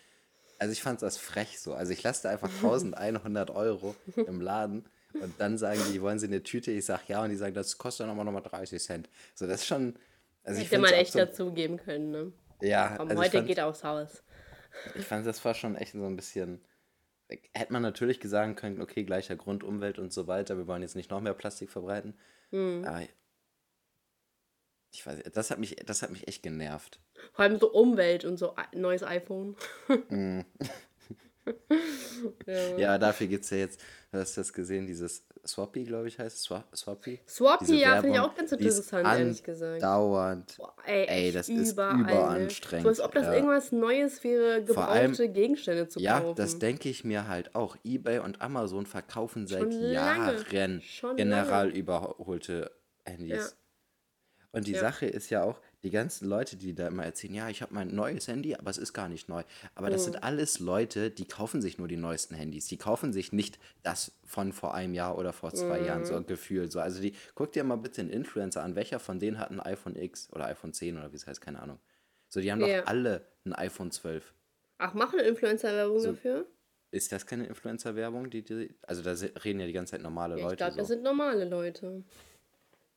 also 0.58 0.72
ich 0.72 0.82
fand 0.82 1.02
das 1.02 1.18
frech 1.18 1.60
so. 1.60 1.74
Also 1.74 1.92
ich 1.92 2.02
lasse 2.02 2.24
da 2.24 2.30
einfach 2.30 2.50
1100 2.64 3.50
Euro 3.52 3.96
im 4.16 4.40
Laden 4.40 4.86
und 5.22 5.34
dann 5.40 5.58
sagen 5.58 5.82
die, 5.92 6.02
wollen 6.02 6.18
sie 6.18 6.28
eine 6.28 6.42
Tüte? 6.42 6.72
Ich 6.72 6.86
sage 6.86 7.04
ja 7.08 7.24
und 7.24 7.30
die 7.30 7.36
sagen, 7.36 7.54
das 7.54 7.78
kostet 7.78 8.06
dann 8.06 8.12
aber 8.12 8.24
nochmal 8.24 8.42
30 8.42 8.82
Cent. 8.82 9.10
So, 9.36 9.46
das 9.48 9.62
ist 9.62 9.68
schon, 9.68 9.96
also 10.44 10.62
ich 10.62 10.68
Hätte 10.72 10.80
man 10.82 10.92
find's 10.92 11.02
echt 11.10 11.16
dazugeben 11.16 11.78
können, 11.78 12.12
ne? 12.12 12.34
Ja, 12.62 12.92
Aber 12.92 13.02
also 13.02 13.14
ich 13.14 13.20
heute 13.20 13.38
fand, 13.38 13.48
geht 13.48 13.60
aufs 13.60 13.84
Haus. 13.84 14.24
ich 14.96 15.06
fand, 15.06 15.26
das 15.28 15.44
war 15.44 15.54
schon 15.54 15.76
echt 15.76 15.92
so 15.92 16.06
ein 16.06 16.16
bisschen. 16.16 16.62
Hätte 17.28 17.74
man 17.74 17.82
natürlich 17.82 18.20
gesagt 18.20 18.60
können, 18.60 18.82
okay, 18.82 19.04
gleicher 19.04 19.36
Grund, 19.36 19.64
Umwelt 19.64 19.98
und 19.98 20.14
so 20.14 20.28
weiter, 20.28 20.58
wir 20.58 20.68
wollen 20.68 20.82
jetzt 20.82 20.96
nicht 20.96 21.10
noch 21.10 21.22
mehr 21.22 21.34
Plastik 21.34 21.72
verbreiten. 21.72 22.18
Hm. 22.52 22.86
Aber 22.86 23.02
ich 24.92 25.06
weiß, 25.06 25.24
das 25.34 25.50
hat 25.50 25.58
mich, 25.58 25.76
das 25.86 26.02
hat 26.04 26.12
mich 26.12 26.28
echt 26.28 26.44
genervt. 26.44 27.00
Vor 27.32 27.46
allem 27.46 27.60
so 27.60 27.72
Umwelt 27.72 28.26
und 28.26 28.38
so 28.38 28.56
ein 28.56 28.80
neues 28.80 29.04
iPhone. 29.04 29.56
Mhm. 30.10 30.46
ja. 32.46 32.78
Ja, 32.78 32.98
dafür 32.98 33.28
gibt 33.28 33.44
es 33.44 33.50
ja 33.50 33.58
jetzt, 33.58 33.80
hast 34.12 34.38
du 34.38 34.42
das 34.42 34.54
gesehen, 34.54 34.88
dieses 34.88 35.26
Swappy, 35.46 35.84
glaube 35.84 36.08
ich, 36.08 36.18
heißt 36.20 36.38
es. 36.38 36.44
Swa 36.44 36.64
Swappy? 36.74 37.20
Swappy, 37.28 37.66
Diese 37.66 37.78
ja, 37.78 38.00
finde 38.02 38.16
ich 38.16 38.20
auch 38.22 38.34
ganz 38.36 38.52
ist 38.52 38.60
interessant, 38.60 39.06
ehrlich 39.08 39.44
gesagt. 39.44 39.84
Andauernd. 39.84 40.56
Boah, 40.58 40.74
ey, 40.86 41.06
Ey, 41.08 41.32
das 41.34 41.50
ist 41.50 41.74
überall, 41.74 41.98
ne? 41.98 42.02
überanstrengend, 42.04 42.84
So 42.84 42.90
als 42.90 43.00
ob 43.02 43.14
das 43.14 43.26
ja. 43.26 43.34
irgendwas 43.34 43.72
Neues 43.72 44.24
wäre, 44.24 44.66
Vor 44.66 44.88
allem- 44.88 45.12
gebrauchte 45.12 45.30
Gegenstände 45.30 45.88
zu 45.90 46.00
Ja, 46.00 46.20
kaufen. 46.22 46.36
das 46.36 46.60
denke 46.60 46.88
ich 46.90 47.04
mir 47.04 47.28
halt 47.28 47.56
auch. 47.56 47.76
eBay 47.84 48.20
und 48.20 48.42
Amazon 48.42 48.86
verkaufen 48.86 49.48
seit 49.48 49.62
Schon 49.62 49.72
lange. 49.72 49.94
Jahren 50.46 50.82
Schon 50.82 51.16
general 51.18 51.70
überholte 51.72 52.72
Handys. 53.06 53.30
Ja. 53.30 53.63
Und 54.54 54.68
die 54.68 54.74
Ja. 54.74 54.80
Sache 54.82 55.08
ist 55.08 55.32
ja 55.32 55.44
auch, 55.44 55.60
die 55.82 55.90
ganzen 55.90 56.28
Leute, 56.30 56.56
die 56.56 56.74
da 56.76 56.88
immer 56.88 57.04
erzählen, 57.04 57.34
ja, 57.34 57.50
ich 57.50 57.62
habe 57.64 57.74
mein 57.74 57.94
neues 57.94 58.28
Handy, 58.28 58.56
aber 58.56 58.70
es 58.70 58.78
ist 58.78 58.94
gar 58.94 59.10
nicht 59.10 59.28
neu. 59.28 59.44
Aber 59.76 59.90
das 59.90 60.02
Mhm. 60.02 60.06
sind 60.06 60.24
alles 60.24 60.60
Leute, 60.60 61.10
die 61.10 61.26
kaufen 61.26 61.62
sich 61.62 61.80
nur 61.80 61.88
die 61.88 61.98
neuesten 61.98 62.36
Handys. 62.36 62.68
Die 62.68 62.78
kaufen 62.78 63.12
sich 63.14 63.34
nicht 63.34 63.60
das 63.82 64.14
von 64.24 64.54
vor 64.54 64.76
einem 64.76 64.94
Jahr 64.94 65.18
oder 65.18 65.34
vor 65.34 65.54
zwei 65.56 65.80
Jahren, 65.82 66.02
Mhm. 66.02 66.06
so 66.06 66.24
gefühlt. 66.24 66.72
So, 66.72 66.80
also 66.80 67.02
die, 67.02 67.16
guck 67.34 67.52
dir 67.52 67.64
mal 67.64 67.78
bitte 67.78 68.02
einen 68.02 68.12
Influencer 68.12 68.64
an, 68.64 68.76
welcher 68.76 69.00
von 69.00 69.20
denen 69.20 69.40
hat 69.40 69.50
ein 69.50 69.60
iPhone 69.60 69.96
X 69.96 70.30
oder 70.32 70.46
iPhone 70.46 70.72
10 70.72 70.98
oder 70.98 71.12
wie 71.12 71.16
es 71.16 71.26
heißt, 71.28 71.42
keine 71.42 71.60
Ahnung. 71.60 71.80
So, 72.30 72.40
die 72.40 72.52
haben 72.52 72.60
Ja. 72.62 72.82
doch 72.82 72.88
alle 72.88 73.28
ein 73.46 73.54
iPhone 73.54 73.92
12. 73.92 74.34
Ach, 74.78 74.94
machen 74.94 75.20
Influencer-Werbung 75.20 76.00
So, 76.00 76.08
dafür? 76.10 76.48
Ist 76.92 77.12
das 77.12 77.26
keine 77.26 77.48
Influencer-Werbung? 77.48 78.30
Die, 78.30 78.44
die, 78.44 78.76
also 78.84 79.02
da 79.02 79.12
reden 79.44 79.60
ja 79.60 79.66
die 79.66 79.74
ganze 79.74 79.92
Zeit 79.92 80.02
normale 80.04 80.36
Ja, 80.36 80.42
ich 80.42 80.48
Leute. 80.50 80.58
glaube, 80.58 80.76
das 80.78 80.88
so. 80.88 80.94
sind 80.94 81.04
normale 81.04 81.46
Leute. 81.46 82.04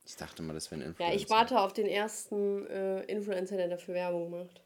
Ich 0.06 0.16
dachte 0.16 0.42
mal, 0.42 0.52
das 0.54 0.70
wären 0.70 0.80
Ja, 0.82 0.86
Influencer. 0.88 1.14
ich 1.16 1.28
warte 1.30 1.60
auf 1.60 1.72
den 1.72 1.86
ersten 1.86 2.66
äh, 2.68 3.02
Influencer, 3.04 3.56
der 3.56 3.68
dafür 3.68 3.94
Werbung 3.94 4.30
macht. 4.30 4.62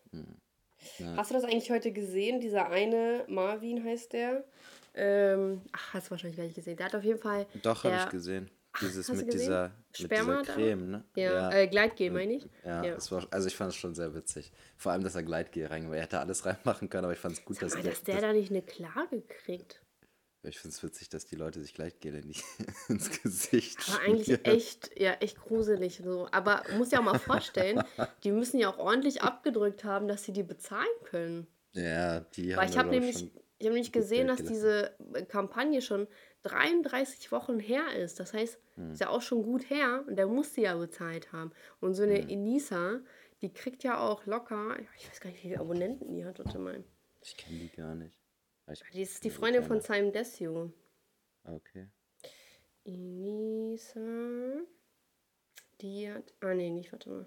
Ja. 0.99 1.16
Hast 1.16 1.30
du 1.30 1.34
das 1.34 1.45
eigentlich 1.45 1.70
heute 1.70 1.93
gesehen? 1.93 2.41
Dieser 2.41 2.68
eine, 2.68 3.24
Marvin 3.28 3.82
heißt 3.84 4.12
der. 4.12 4.45
Ähm, 4.95 5.62
ach, 5.72 5.95
hast 5.95 6.07
du 6.09 6.11
wahrscheinlich 6.12 6.36
gar 6.36 6.45
nicht 6.45 6.57
gesehen. 6.57 6.76
Der 6.76 6.86
hat 6.86 6.95
auf 6.95 7.05
jeden 7.05 7.18
Fall. 7.20 7.47
Doch, 7.62 7.84
habe 7.84 7.95
der, 7.95 8.05
ich 8.05 8.11
gesehen. 8.11 8.51
Dieses 8.80 9.07
du 9.07 9.14
mit 9.14 9.32
dieser, 9.32 9.68
mit 9.88 9.97
Sperma 9.99 10.41
dieser 10.43 10.45
da? 10.45 10.53
Creme, 10.53 10.91
ne? 10.91 11.05
Ja, 11.16 11.51
Äh, 11.53 11.66
Gleitgel, 11.68 12.11
meine 12.12 12.34
ich. 12.34 12.47
Ja, 12.64 12.84
ja. 12.84 12.97
War, 13.11 13.26
also 13.30 13.49
ich 13.49 13.57
fand 13.57 13.70
es 13.70 13.76
schon 13.76 13.95
sehr 13.95 14.14
witzig. 14.14 14.53
Vor 14.76 14.93
allem, 14.93 15.03
dass 15.03 15.14
er 15.16 15.22
Gleitgel 15.22 15.66
rein, 15.66 15.93
er 15.93 16.03
hätte 16.03 16.20
alles 16.20 16.45
reinmachen 16.47 16.88
können, 16.88 17.05
aber 17.05 17.12
ich 17.12 17.18
fand 17.18 17.36
es 17.36 17.45
gut, 17.45 17.61
dass, 17.62 17.72
Aber 17.72 17.82
die- 17.82 17.88
dass 17.88 18.03
der 18.05 18.20
da 18.20 18.32
nicht 18.32 18.51
eine 18.51 18.62
Klage 18.62 19.22
kriegt. 19.22 19.80
Ich 20.43 20.59
finde 20.59 20.74
es 20.74 20.82
witzig, 20.82 21.09
dass 21.11 21.26
die 21.26 21.36
Leute 21.36 21.61
sich 21.61 21.74
Gleitgel 21.74 22.24
nicht 22.24 22.45
ins 22.88 23.22
Gesicht 23.22 23.78
Aber 23.88 24.01
eigentlich 24.03 24.47
echt, 24.47 24.99
ja, 24.99 25.12
echt 25.14 25.38
gruselig 25.41 26.01
so. 26.03 26.28
Aber 26.32 26.62
muss 26.76 26.91
ja 26.91 27.01
auch 27.01 27.05
mal 27.05 27.18
vorstellen, 27.18 27.82
die 28.24 28.32
müssen 28.32 28.59
ja 28.59 28.70
auch 28.70 28.78
ordentlich 28.78 29.22
abgedrückt 29.22 29.84
haben, 29.84 30.09
dass 30.09 30.24
sie 30.24 30.32
die 30.32 30.43
bezahlen 30.43 30.86
können. 31.05 31.47
Ja, 31.72 32.20
die 32.20 32.51
Weil 32.51 32.57
haben 32.59 32.68
ich 32.70 32.78
habe 32.78 32.88
nämlich, 32.91 33.16
ich 33.59 33.66
habe 33.66 33.74
nämlich 33.74 33.93
gesehen, 33.93 34.28
dass 34.28 34.43
diese 34.43 34.95
äh, 35.14 35.24
Kampagne 35.24 35.82
schon 35.82 36.09
33 36.43 37.30
Wochen 37.32 37.59
her 37.59 37.95
ist. 37.97 38.18
Das 38.18 38.32
heißt, 38.32 38.59
Hm. 38.76 38.93
ist 38.93 39.01
ja 39.01 39.11
auch 39.11 39.22
schon 39.22 39.43
gut 39.43 39.68
her 39.68 40.05
und 40.07 40.16
der 40.16 40.26
muss 40.26 40.55
sie 40.55 40.62
ja 40.62 40.76
bezahlt 40.76 41.32
haben. 41.32 41.53
Und 41.80 41.95
so 41.95 42.03
eine 42.03 42.18
Hm. 42.18 42.28
Enisa, 42.28 43.01
die 43.43 43.53
kriegt 43.53 43.82
ja 43.84 43.99
auch 43.99 44.26
locker, 44.26 44.76
ich 44.97 45.09
weiß 45.09 45.20
gar 45.20 45.30
nicht, 45.30 45.45
wie 45.45 45.49
viele 45.49 45.61
Abonnenten 45.61 46.14
die 46.14 46.24
hat, 46.24 46.38
warte 46.38 46.59
mal. 46.59 46.82
Ich 47.22 47.36
kenne 47.36 47.59
die 47.59 47.68
gar 47.68 47.95
nicht. 47.95 48.19
Ich, 48.72 48.82
Die 48.92 49.02
ist 49.02 49.24
die 49.24 49.30
Freundin 49.30 49.62
von. 49.62 49.80
Simon 49.80 50.12
Desio. 50.12 50.72
Ah, 51.44 51.54
Okay. 51.54 51.88
Enisa. 52.84 54.00
Die 55.80 56.10
hat. 56.10 56.32
Ah, 56.40 56.54
nee, 56.54 56.70
nicht, 56.70 56.92
warte 56.92 57.10
mal. 57.10 57.26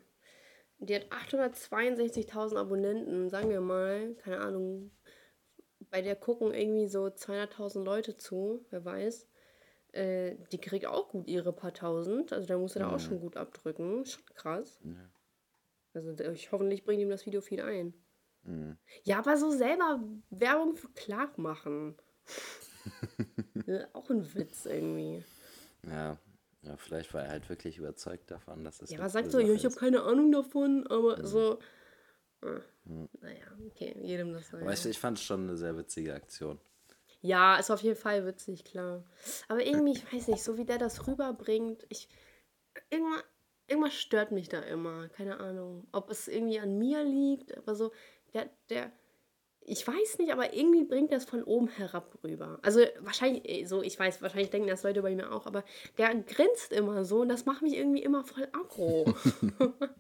Die 0.80 0.96
hat 0.96 1.06
862.000 1.12 2.58
Abonnenten, 2.58 3.30
sagen 3.30 3.50
wir 3.50 3.62
mal. 3.62 4.16
Keine 4.16 4.40
Ahnung. 4.40 4.92
Bei 5.90 6.02
der 6.02 6.16
gucken 6.16 6.54
irgendwie 6.54 6.88
so 6.88 7.06
200.000 7.06 7.84
Leute 7.84 8.18
zu, 8.18 8.66
wer 8.70 8.84
weiß. 8.84 9.28
Äh, 9.92 10.36
die 10.52 10.58
kriegt 10.58 10.88
auch 10.88 11.10
gut 11.10 11.28
ihre 11.28 11.54
paar 11.54 11.74
tausend. 11.74 12.34
Also 12.34 12.48
da 12.48 12.58
muss 12.58 12.76
er 12.76 12.82
da 12.82 12.92
auch 12.96 13.00
schon 13.00 13.20
gut 13.20 13.38
abdrücken. 13.38 14.06
Schon 14.06 14.26
krass. 14.34 14.80
Ja. 14.84 15.10
Also 15.94 16.12
ich, 16.32 16.52
hoffentlich 16.52 16.84
bringt 16.84 17.02
ihm 17.02 17.10
das 17.10 17.26
Video 17.26 17.42
viel 17.42 17.62
ein. 17.62 17.94
Mhm. 18.44 18.78
Ja, 19.04 19.20
aber 19.20 19.38
so 19.38 19.52
selber 19.52 20.02
Werbung 20.30 20.76
für 20.76 20.90
Clark 20.90 21.38
machen. 21.38 21.96
auch 23.94 24.10
ein 24.10 24.34
Witz 24.34 24.66
irgendwie. 24.66 25.24
Ja. 25.88 26.18
ja, 26.62 26.78
vielleicht 26.78 27.14
war 27.14 27.24
er 27.24 27.30
halt 27.30 27.50
wirklich 27.50 27.78
überzeugt 27.78 28.32
davon, 28.32 28.64
dass 28.64 28.82
es 28.82 28.90
Ja, 28.90 29.00
aber 29.00 29.10
sagt 29.10 29.32
so, 29.32 29.40
ja, 29.40 29.54
ich 29.54 29.66
habe 29.66 29.76
keine 29.76 30.04
Ahnung 30.04 30.32
davon, 30.32 30.88
aber 30.88 31.26
so. 31.26 31.60
ah, 32.42 32.62
Naja, 32.86 33.46
okay, 33.68 33.96
jedem 34.02 34.34
das 34.34 34.54
Aber 34.54 34.72
ich, 34.72 34.80
sei. 34.80 34.90
ich 34.90 35.00
fand 35.00 35.18
es 35.18 35.24
schon 35.24 35.44
eine 35.44 35.58
sehr 35.58 35.78
witzige 35.78 36.14
Aktion. 36.14 36.60
Ja, 37.22 37.56
ist 37.56 37.72
auf 37.72 37.82
jeden 37.82 37.96
Fall 37.98 38.26
witzig, 38.26 38.66
klar. 38.66 39.06
Aber 39.48 39.66
irgendwie, 39.66 39.94
ich 39.94 40.14
weiß 40.14 40.28
nicht, 40.28 40.44
so 40.44 40.58
wie 40.58 40.66
der 40.66 40.78
das 40.78 41.08
rüberbringt, 41.08 41.86
ich. 41.88 42.10
Irgendwas, 42.90 43.24
irgendwas 43.68 43.94
stört 43.94 44.32
mich 44.32 44.50
da 44.50 44.60
immer. 44.60 45.08
Keine 45.10 45.40
Ahnung. 45.40 45.88
Ob 45.94 46.10
es 46.10 46.28
irgendwie 46.28 46.60
an 46.60 46.78
mir 46.78 47.04
liegt, 47.04 47.58
aber 47.58 47.76
so, 47.76 47.92
der, 48.34 48.50
der. 48.70 48.92
Ich 49.66 49.88
weiß 49.88 50.20
nicht, 50.20 50.34
aber 50.34 50.54
irgendwie 50.54 50.84
bringt 50.84 51.14
das 51.14 51.24
von 51.24 51.42
oben 51.42 51.70
herab 51.70 52.18
rüber. 52.22 52.60
Also 52.64 52.82
wahrscheinlich, 53.00 53.48
eh, 53.48 53.64
so, 53.64 53.82
ich 53.82 53.98
weiß, 53.98 54.22
wahrscheinlich 54.22 54.50
denken 54.50 54.68
das 54.68 54.84
Leute 54.84 55.02
bei 55.02 55.16
mir 55.16 55.32
auch, 55.32 55.46
aber 55.46 55.64
der 55.98 56.14
grinst 56.16 56.74
immer 56.74 57.06
so 57.06 57.22
und 57.22 57.30
das 57.30 57.46
macht 57.46 57.62
mich 57.62 57.78
irgendwie 57.78 58.04
immer 58.04 58.24
voll 58.26 58.48
aggro. 58.52 59.14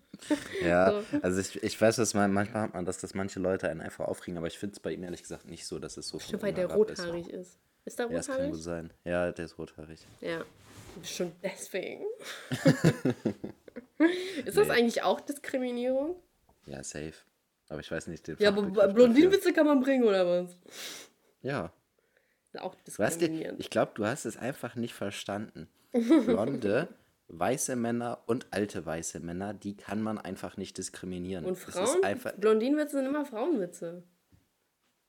Ja, 0.61 1.01
So. 1.01 1.17
also 1.21 1.41
ich, 1.41 1.61
ich 1.63 1.81
weiß, 1.81 1.97
dass 1.97 2.13
man, 2.13 2.31
manchmal 2.31 2.63
hat 2.63 2.73
man 2.73 2.85
das, 2.85 2.97
dass 2.99 3.13
manche 3.13 3.39
Leute 3.41 3.67
einen 3.67 3.81
einfach 3.81 4.05
aufregen, 4.05 4.37
aber 4.37 4.47
ich 4.47 4.57
finde 4.57 4.73
es 4.73 4.79
bei 4.79 4.91
ihm 4.93 5.03
ehrlich 5.03 5.21
gesagt 5.21 5.45
nicht 5.47 5.65
so, 5.65 5.79
dass 5.79 5.97
es 5.97 6.07
so 6.07 6.17
Stimmt, 6.19 6.43
weil 6.43 6.53
der 6.53 6.69
herab 6.69 6.89
ist. 6.89 6.99
rothaarig 6.99 7.29
ist. 7.29 7.57
Ist 7.83 7.99
der 7.99 8.05
Ja, 8.07 8.11
das 8.13 8.27
kann 8.27 8.35
rothaarig? 8.35 8.51
gut 8.53 8.61
sein. 8.63 8.93
Ja, 9.03 9.31
der 9.33 9.43
ist 9.45 9.57
rothaarig. 9.57 9.99
Ja. 10.21 10.45
Bestimmt 11.01 11.35
deswegen. 11.43 12.05
ist 14.45 14.57
das 14.57 14.67
Nee. 14.67 14.73
eigentlich 14.73 15.03
auch 15.03 15.19
Diskriminierung? 15.21 16.15
Ja, 16.67 16.83
safe. 16.83 17.13
Aber 17.69 17.79
ich 17.79 17.89
weiß 17.91 18.07
nicht 18.07 18.27
den 18.27 18.37
Ja, 18.39 18.49
aber. 18.49 18.63
Blondinenwitze 18.89 19.53
kann 19.53 19.65
man 19.65 19.79
bringen, 19.81 20.03
oder 20.03 20.25
was? 20.27 20.57
Ja. 21.41 21.71
Auch 22.59 22.75
diskriminierend. 22.75 23.59
ich 23.59 23.69
glaube, 23.71 23.93
du 23.95 24.05
hast 24.05 24.25
es 24.25 24.37
einfach 24.37 24.75
nicht 24.75 24.93
verstanden. 24.93 25.67
Blonde, 25.91 26.87
weiße 27.27 27.75
Männer 27.75 28.21
und 28.27 28.45
alte 28.51 28.85
weiße 28.85 29.19
Männer, 29.21 29.53
die 29.55 29.75
kann 29.75 30.01
man 30.03 30.19
einfach 30.19 30.55
nicht 30.57 30.77
diskriminieren. 30.77 31.45
Und 31.45 31.55
Frauen? 31.57 32.03
einfach, 32.03 32.33
Blondinenwitze 32.33 32.97
sind 32.97 33.05
immer 33.07 33.25
Frauenwitze. 33.25 34.03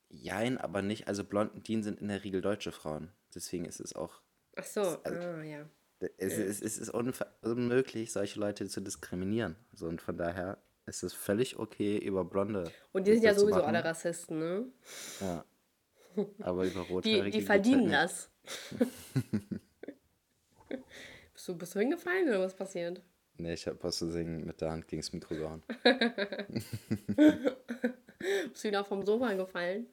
jein, 0.09 0.57
aber 0.59 0.81
nicht. 0.81 1.07
Also 1.09 1.23
Blondinen 1.25 1.83
sind 1.83 2.01
in 2.01 2.09
der 2.09 2.25
Regel 2.25 2.41
deutsche 2.41 2.73
Frauen. 2.73 3.11
Deswegen 3.35 3.65
ist 3.67 3.81
es 3.81 3.95
auch, 3.95 4.21
Ach 4.57 4.65
so, 4.65 4.81
also- 4.81 5.19
ah 5.29 5.43
ja. 5.43 5.67
es, 6.17 6.39
es, 6.39 6.63
es 6.63 6.79
ist 6.79 6.91
unmöglich, 7.43 8.13
solche 8.13 8.41
Leute 8.41 8.69
zu 8.69 8.81
diskriminieren. 8.81 9.57
So, 9.73 9.87
und 9.87 10.01
von 10.01 10.17
daher 10.17 10.59
ist 10.87 11.03
es 11.03 11.14
völlig 11.14 11.59
okay, 11.59 11.99
über 11.99 12.24
Blonde. 12.24 12.70
Und 12.93 13.07
die 13.07 13.12
sind 13.12 13.24
ja 13.24 13.35
zu 13.35 13.41
sowieso 13.41 13.62
alle 13.62 13.85
Rassisten, 13.85 14.39
ne? 14.39 14.66
Ja. 15.20 15.45
Aber 16.41 16.64
über 16.64 16.82
Die, 16.89 16.93
Rothaarige 16.93 17.24
die 17.24 17.30
geht's 17.30 17.47
verdienen 17.47 17.97
halt 17.97 18.11
das. 18.11 18.30
bist, 21.32 21.49
du, 21.49 21.57
bist 21.57 21.74
du 21.74 21.78
hingefallen 21.78 22.28
oder 22.28 22.41
was 22.41 22.55
passiert? 22.55 23.03
Nee, 23.37 23.55
ich 23.55 23.66
habe 23.66 23.82
aus 23.82 23.99
Versehen 23.99 24.45
mit 24.45 24.61
der 24.61 24.70
Hand 24.70 24.87
gegen 24.87 25.03
das 25.03 25.12
Mikro 25.12 25.35
gehauen. 25.35 25.62
Bist 28.53 28.64
du 28.64 28.68
wieder 28.68 28.85
vom 28.85 29.05
Sofa 29.05 29.35
gefallen? 29.35 29.89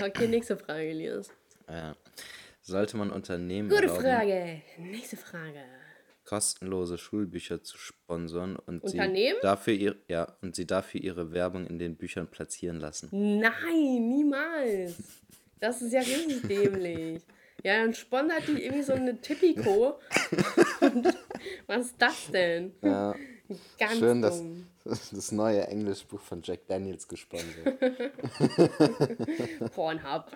okay, 0.00 0.28
nächste 0.28 0.56
Frage, 0.56 0.90
Elias. 0.90 1.28
Ja. 1.68 1.96
Sollte 2.62 2.96
man 2.96 3.10
Unternehmen 3.10 3.68
Gute 3.68 3.82
erlauben, 3.82 4.02
Frage. 4.02 4.62
Nächste 4.78 5.16
Frage. 5.16 5.64
Kostenlose 6.26 6.98
Schulbücher 6.98 7.62
zu 7.62 7.78
sponsern 7.78 8.56
und 8.56 8.82
Unternehmen? 8.82 9.36
sie 9.40 9.42
dafür 9.46 9.72
ihr, 9.72 9.96
ja, 10.08 10.36
und 10.42 10.54
sie 10.54 10.66
dafür 10.66 11.00
ihre 11.00 11.32
Werbung 11.32 11.66
in 11.66 11.78
den 11.78 11.96
Büchern 11.96 12.28
platzieren 12.30 12.78
lassen. 12.80 13.08
Nein, 13.12 14.08
niemals. 14.08 14.96
Das 15.60 15.80
ist 15.80 15.92
ja 15.92 16.00
richtig 16.00 16.42
dämlich. 16.42 17.22
Ja, 17.64 17.80
dann 17.80 17.94
sponsert 17.94 18.46
die 18.46 18.62
irgendwie 18.64 18.82
so 18.82 18.92
eine 18.92 19.18
Tipico. 19.20 19.98
Und 20.80 21.08
was 21.66 21.86
ist 21.86 21.94
das 21.98 22.30
denn? 22.30 22.74
Ja, 22.82 23.14
Ganz 23.78 23.98
schön, 23.98 24.20
dass 24.22 24.38
dumm. 24.38 24.66
das 24.84 25.32
neue 25.32 25.66
Englischbuch 25.66 26.20
von 26.20 26.42
Jack 26.42 26.66
Daniels 26.66 27.08
gesponsert. 27.08 27.78
Pornhub. 29.74 30.26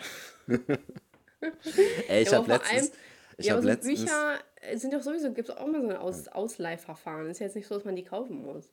Ey, 2.09 2.23
ich 2.23 2.31
Ja, 2.31 2.39
habe 2.39 2.53
allem, 2.53 2.63
letztens, 2.63 2.93
ich 3.41 3.47
ja, 3.47 3.55
aber 3.57 3.63
so 3.63 3.81
Bücher 3.89 4.39
äh, 4.61 4.77
sind 4.77 4.93
doch 4.93 5.03
sowieso, 5.03 5.33
gibt 5.33 5.49
es 5.49 5.57
auch 5.57 5.67
mal 5.67 5.81
so 5.81 5.89
ein 5.89 5.97
Aus 5.97 6.29
Ausleihverfahren. 6.29 7.29
Ist 7.31 7.41
ja 7.41 7.47
jetzt 7.47 7.57
nicht 7.57 7.67
so, 7.67 7.75
dass 7.75 7.85
man 7.85 7.97
die 7.97 8.05
kaufen 8.05 8.43
muss. 8.43 8.71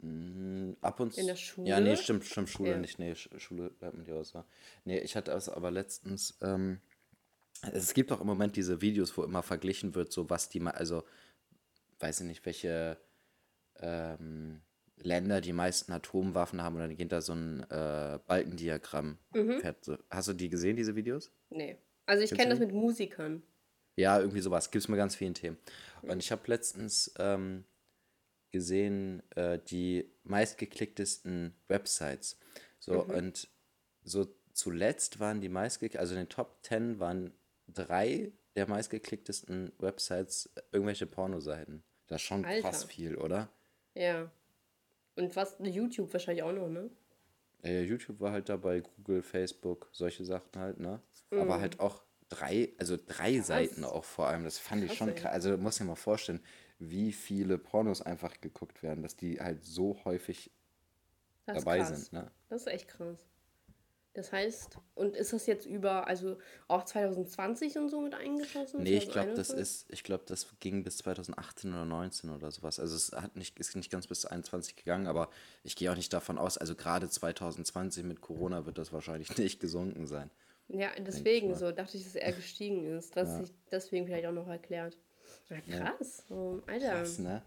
Mm, 0.00 0.72
ab 0.80 1.00
und 1.00 1.16
In 1.16 1.26
der 1.26 1.36
zu. 1.36 1.62
Ja, 1.64 1.80
nee, 1.80 1.86
Schule? 1.90 1.96
stimmt, 1.96 2.24
stimmt, 2.24 2.48
Schule 2.48 2.70
Ja. 2.72 2.78
nicht. 2.78 2.98
Nee, 2.98 3.12
Sch- 3.12 3.38
Schule 3.38 3.70
bleibt 3.70 3.96
mit 3.96 4.06
dir 4.06 4.16
außer. 4.16 4.44
Nee, 4.84 4.98
ich 5.00 5.16
hatte 5.16 5.32
es 5.32 5.48
aber 5.48 5.70
letztens, 5.70 6.38
ähm, 6.40 6.80
es 7.72 7.94
gibt 7.94 8.12
auch 8.12 8.20
im 8.20 8.26
Moment 8.26 8.56
diese 8.56 8.80
Videos, 8.80 9.16
wo 9.16 9.24
immer 9.24 9.42
verglichen 9.42 9.94
wird, 9.94 10.12
so 10.12 10.30
was 10.30 10.48
die, 10.48 10.60
also, 10.62 11.04
weiß 12.00 12.20
ich 12.20 12.26
nicht, 12.26 12.46
welche 12.46 12.98
ähm, 13.80 14.60
Länder 14.96 15.40
die 15.40 15.52
meisten 15.52 15.92
Atomwaffen 15.92 16.62
haben, 16.62 16.76
und 16.76 16.82
dann 16.82 16.96
geht 16.96 17.12
da 17.12 17.20
so 17.20 17.32
ein 17.32 17.62
äh, 17.70 18.18
Balkendiagramm. 18.26 19.18
Mhm. 19.32 19.60
fährt 19.60 19.84
So. 19.84 19.96
Hast 20.10 20.28
du 20.28 20.32
die 20.32 20.48
gesehen, 20.48 20.76
diese 20.76 20.94
Videos? 20.96 21.32
Nee. 21.50 21.78
Also 22.08 22.24
ich 22.24 22.30
kenne 22.30 22.50
das 22.50 22.58
mit 22.58 22.72
Musikern. 22.72 23.42
Ja, 23.96 24.18
irgendwie 24.18 24.40
sowas. 24.40 24.70
Gibt 24.70 24.82
es 24.82 24.88
mit 24.88 24.96
ganz 24.96 25.14
vielen 25.14 25.34
Themen. 25.34 25.58
Und 26.02 26.22
ich 26.22 26.32
habe 26.32 26.42
letztens 26.46 27.12
ähm, 27.18 27.64
gesehen, 28.50 29.22
äh, 29.36 29.58
die 29.58 30.10
meistgeklicktesten 30.24 31.54
Websites. 31.68 32.38
So, 32.78 33.04
und 33.04 33.48
so 34.04 34.26
zuletzt 34.54 35.20
waren 35.20 35.42
die 35.42 35.50
meistgeklicktesten, 35.50 36.00
also 36.00 36.14
in 36.14 36.20
den 36.20 36.28
Top 36.30 36.60
10 36.62 36.98
waren 36.98 37.34
drei 37.66 38.32
der 38.56 38.68
meistgeklicktesten 38.68 39.72
Websites 39.78 40.50
irgendwelche 40.72 41.06
Pornoseiten. 41.06 41.82
Das 42.06 42.22
ist 42.22 42.26
schon 42.26 42.42
krass 42.42 42.64
Alter. 42.64 42.88
viel, 42.88 43.16
oder? 43.16 43.50
Ja. 43.94 44.30
Und 45.16 45.36
was? 45.36 45.56
YouTube 45.60 46.10
wahrscheinlich 46.12 46.42
auch 46.42 46.52
noch, 46.52 46.68
ne? 46.68 46.88
Äh, 47.62 47.82
YouTube 47.82 48.18
war 48.20 48.32
halt 48.32 48.48
dabei, 48.48 48.80
Google, 48.80 49.22
Facebook, 49.22 49.90
solche 49.92 50.24
Sachen 50.24 50.56
halt, 50.56 50.80
ne? 50.80 51.02
Mhm. 51.30 51.40
Aber 51.40 51.60
halt 51.60 51.80
auch 51.80 52.02
drei, 52.28 52.72
also 52.78 52.96
drei 52.96 53.40
Seiten 53.40 53.84
auch 53.84 54.04
vor 54.04 54.28
allem. 54.28 54.44
Das 54.44 54.58
fand 54.58 54.84
ich 54.84 54.88
Krass, 54.90 54.98
schon 54.98 55.08
ey. 55.08 55.14
krass. 55.14 55.32
Also 55.32 55.56
muss 55.56 55.76
ich 55.76 55.80
mir 55.80 55.86
mal 55.88 55.94
vorstellen, 55.96 56.40
wie 56.78 57.12
viele 57.12 57.58
Pornos 57.58 58.02
einfach 58.02 58.40
geguckt 58.40 58.82
werden, 58.82 59.02
dass 59.02 59.16
die 59.16 59.40
halt 59.40 59.64
so 59.64 60.04
häufig 60.04 60.50
Das 61.46 61.64
dabei 61.64 61.78
krass. 61.78 61.88
sind. 61.88 62.12
Ne? 62.12 62.30
Das 62.48 62.62
ist 62.62 62.66
echt 62.68 62.88
krass. 62.88 63.26
Das 64.14 64.32
heißt, 64.32 64.78
und 64.94 65.14
ist 65.16 65.32
das 65.32 65.46
jetzt 65.46 65.64
über, 65.66 66.08
also 66.08 66.38
auch 66.66 66.84
2020 66.84 67.78
und 67.78 67.88
so 67.88 68.00
mit 68.00 68.14
eingeschlossen? 68.14 68.82
Nee, 68.82 68.96
ich 68.96 69.10
glaube, 69.10 69.30
das 69.34 69.48
2021? 69.48 69.54
ist, 69.54 69.90
ich 69.92 70.02
glaube, 70.02 70.24
das 70.26 70.46
ging 70.60 70.82
bis 70.82 70.96
2018 70.98 71.72
oder 71.72 71.84
19 71.84 72.30
oder 72.30 72.50
sowas. 72.50 72.80
Also 72.80 72.96
es 72.96 73.12
hat 73.12 73.36
nicht, 73.36 73.58
ist 73.58 73.76
nicht 73.76 73.90
ganz 73.90 74.06
bis 74.06 74.24
21 74.24 74.76
gegangen, 74.76 75.06
aber 75.06 75.30
ich 75.62 75.76
gehe 75.76 75.90
auch 75.92 75.96
nicht 75.96 76.12
davon 76.12 76.38
aus, 76.38 76.58
also 76.58 76.74
gerade 76.74 77.08
2020 77.08 78.04
mit 78.04 78.20
Corona 78.20 78.66
wird 78.66 78.78
das 78.78 78.92
wahrscheinlich 78.92 79.28
nicht 79.38 79.60
gesunken 79.60 80.06
sein. 80.06 80.30
Ja, 80.68 80.90
deswegen 80.98 81.54
so 81.54 81.72
dachte 81.72 81.96
ich, 81.96 82.04
dass 82.04 82.14
er 82.14 82.32
gestiegen 82.32 82.84
ist. 82.98 83.12
Das 83.16 83.36
sich 83.38 83.54
deswegen 83.70 84.06
vielleicht 84.06 84.26
auch 84.26 84.32
noch 84.32 84.48
erklärt. 84.48 84.96
Krass. 85.70 86.24
So, 86.28 86.62
Alter. 86.66 86.88
Krass, 86.88 87.18
ne? 87.18 87.42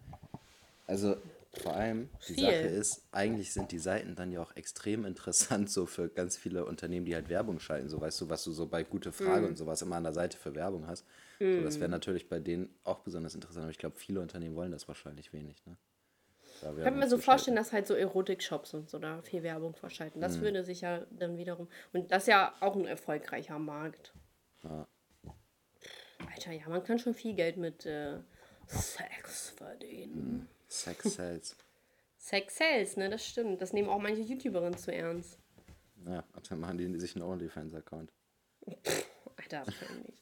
Also 0.88 1.16
vor 1.54 1.74
allem, 1.74 2.10
die 2.28 2.34
Viel. 2.34 2.44
Sache 2.46 2.68
ist, 2.68 3.04
eigentlich 3.12 3.54
sind 3.54 3.72
die 3.72 3.80
Seiten 3.80 4.16
dann 4.16 4.32
ja 4.32 4.42
auch 4.42 4.56
extrem 4.56 5.06
interessant 5.06 5.70
so 5.70 5.86
für 5.86 6.10
ganz 6.10 6.38
viele 6.38 6.66
Unternehmen, 6.66 7.06
die 7.06 7.16
halt 7.16 7.30
Werbung 7.30 7.60
schalten. 7.60 7.90
So 7.90 8.02
weißt 8.02 8.22
du, 8.22 8.30
was 8.30 8.44
du 8.44 8.52
so 8.52 8.66
bei 8.68 8.84
Gute 8.84 9.12
Frage 9.12 9.44
Mhm. 9.44 9.52
und 9.52 9.56
sowas 9.58 9.82
immer 9.82 9.98
an 9.98 10.04
der 10.04 10.14
Seite 10.14 10.38
für 10.38 10.56
Werbung 10.56 10.88
hast. 10.88 11.06
So, 11.56 11.64
das 11.64 11.80
wäre 11.80 11.90
natürlich 11.90 12.30
bei 12.30 12.40
denen 12.40 12.74
auch 12.84 13.00
besonders 13.00 13.36
interessant, 13.36 13.64
aber 13.64 13.72
ich 13.72 13.78
glaube, 13.78 13.98
viele 13.98 14.22
Unternehmen 14.22 14.56
wollen 14.56 14.72
das 14.72 14.88
wahrscheinlich 14.88 15.34
wenig, 15.34 15.66
ne? 15.66 15.78
Ich 16.64 16.84
kann 16.84 17.00
mir 17.00 17.08
so 17.10 17.18
vorstellen, 17.18 17.56
dass 17.56 17.72
halt 17.74 17.88
so 17.88 17.94
Erotik-Shops 17.96 18.74
und 18.74 18.90
so 18.90 19.00
da 19.00 19.22
viel 19.22 19.44
Werbung 19.44 19.76
verschalten. 19.76 20.22
Das 20.22 20.38
Mhm. 20.38 20.42
würde 20.42 20.64
sich 20.64 20.82
ja 20.82 21.06
dann 21.12 21.38
wiederum. 21.38 21.68
Und 21.94 22.12
das 22.12 22.24
ist 22.24 22.28
ja 22.28 22.54
auch 22.60 22.76
ein 22.76 22.86
erfolgreicher 22.86 23.58
Markt. 23.60 24.14
Ja. 24.64 24.88
Alter, 26.34 26.52
ja, 26.52 26.68
man 26.70 26.84
kann 26.84 27.00
schon 27.00 27.14
viel 27.14 27.34
Geld 27.34 27.58
mit 27.58 27.86
äh, 27.86 28.20
Sex 28.68 29.50
verdienen. 29.52 30.48
Sex 30.68 31.16
Sales. 31.16 31.56
Sex 32.18 32.58
Sales, 32.58 32.98
ne, 32.98 33.10
das 33.10 33.26
stimmt. 33.26 33.62
Das 33.62 33.74
nehmen 33.74 33.90
auch 33.90 34.00
manche 34.00 34.22
YouTuberinnen 34.22 34.78
zu 34.78 34.94
ernst. 34.94 35.40
Ja, 36.06 36.24
dann 36.50 36.60
machen 36.60 36.78
die 36.78 37.00
sich 37.00 37.16
einen 37.16 37.24
OnlyFans-Account. 37.26 38.12
Alter, 39.38 39.66
wahrscheinlich. 39.66 40.16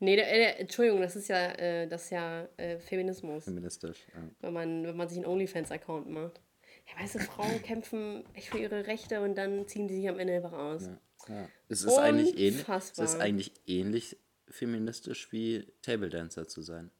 Nee, 0.00 0.16
der, 0.16 0.60
Entschuldigung, 0.60 1.00
das 1.00 1.16
ist 1.16 1.28
ja, 1.28 1.52
äh, 1.52 1.86
das 1.86 2.04
ist 2.04 2.10
ja 2.10 2.48
äh, 2.56 2.78
Feminismus. 2.78 3.44
Feministisch. 3.44 4.06
Ja. 4.14 4.30
wenn 4.40 4.52
man, 4.52 4.86
wenn 4.86 4.96
man 4.96 5.08
sich 5.08 5.18
einen 5.18 5.26
OnlyFans-Account 5.26 6.08
macht. 6.08 6.40
Ja, 6.88 7.02
weißt 7.02 7.16
du, 7.16 7.18
Frauen 7.20 7.62
kämpfen 7.62 8.24
echt 8.34 8.48
für 8.48 8.58
ihre 8.58 8.86
Rechte 8.86 9.20
und 9.20 9.36
dann 9.36 9.66
ziehen 9.66 9.88
die 9.88 9.96
sich 9.96 10.08
am 10.08 10.18
Ende 10.18 10.34
einfach 10.34 10.52
aus. 10.52 10.86
Ja. 11.28 11.48
Es 11.68 11.82
ist 11.82 11.98
eigentlich 11.98 12.38
ähnlich. 12.38 12.68
Es 12.68 12.98
ist 12.98 13.20
eigentlich 13.20 13.52
ähnlich 13.66 14.16
feministisch 14.48 15.32
wie 15.32 15.66
Table 15.82 16.08
Dancer 16.08 16.46
zu 16.46 16.62
sein. 16.62 16.90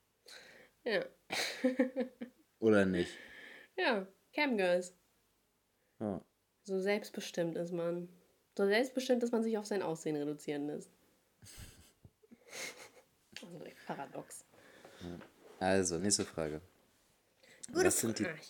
Ja, 0.84 1.04
Oder 2.58 2.86
nicht? 2.86 3.10
ja 3.76 4.06
Camgirls. 4.32 4.94
Ja. 6.00 6.24
So 6.62 6.80
selbstbestimmt 6.80 7.56
ist 7.56 7.72
man. 7.72 8.08
So 8.56 8.66
selbstbestimmt, 8.66 9.22
dass 9.22 9.32
man 9.32 9.42
sich 9.42 9.58
auf 9.58 9.66
sein 9.66 9.82
Aussehen 9.82 10.16
reduzieren 10.16 10.66
lässt. 10.66 10.95
Also 13.42 13.64
paradox. 13.86 14.44
Also, 15.60 15.98
nächste 15.98 16.24
Frage. 16.24 16.60
Gute 17.72 17.86
Was 17.86 18.00
sind 18.00 18.18
die, 18.18 18.24
Frage. 18.24 18.40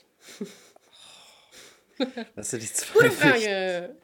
was 2.34 2.50
sind 2.50 2.62
die 2.62 2.72
zwei, 2.72 2.92
Gute 2.94 3.10
Frage. 3.10 3.96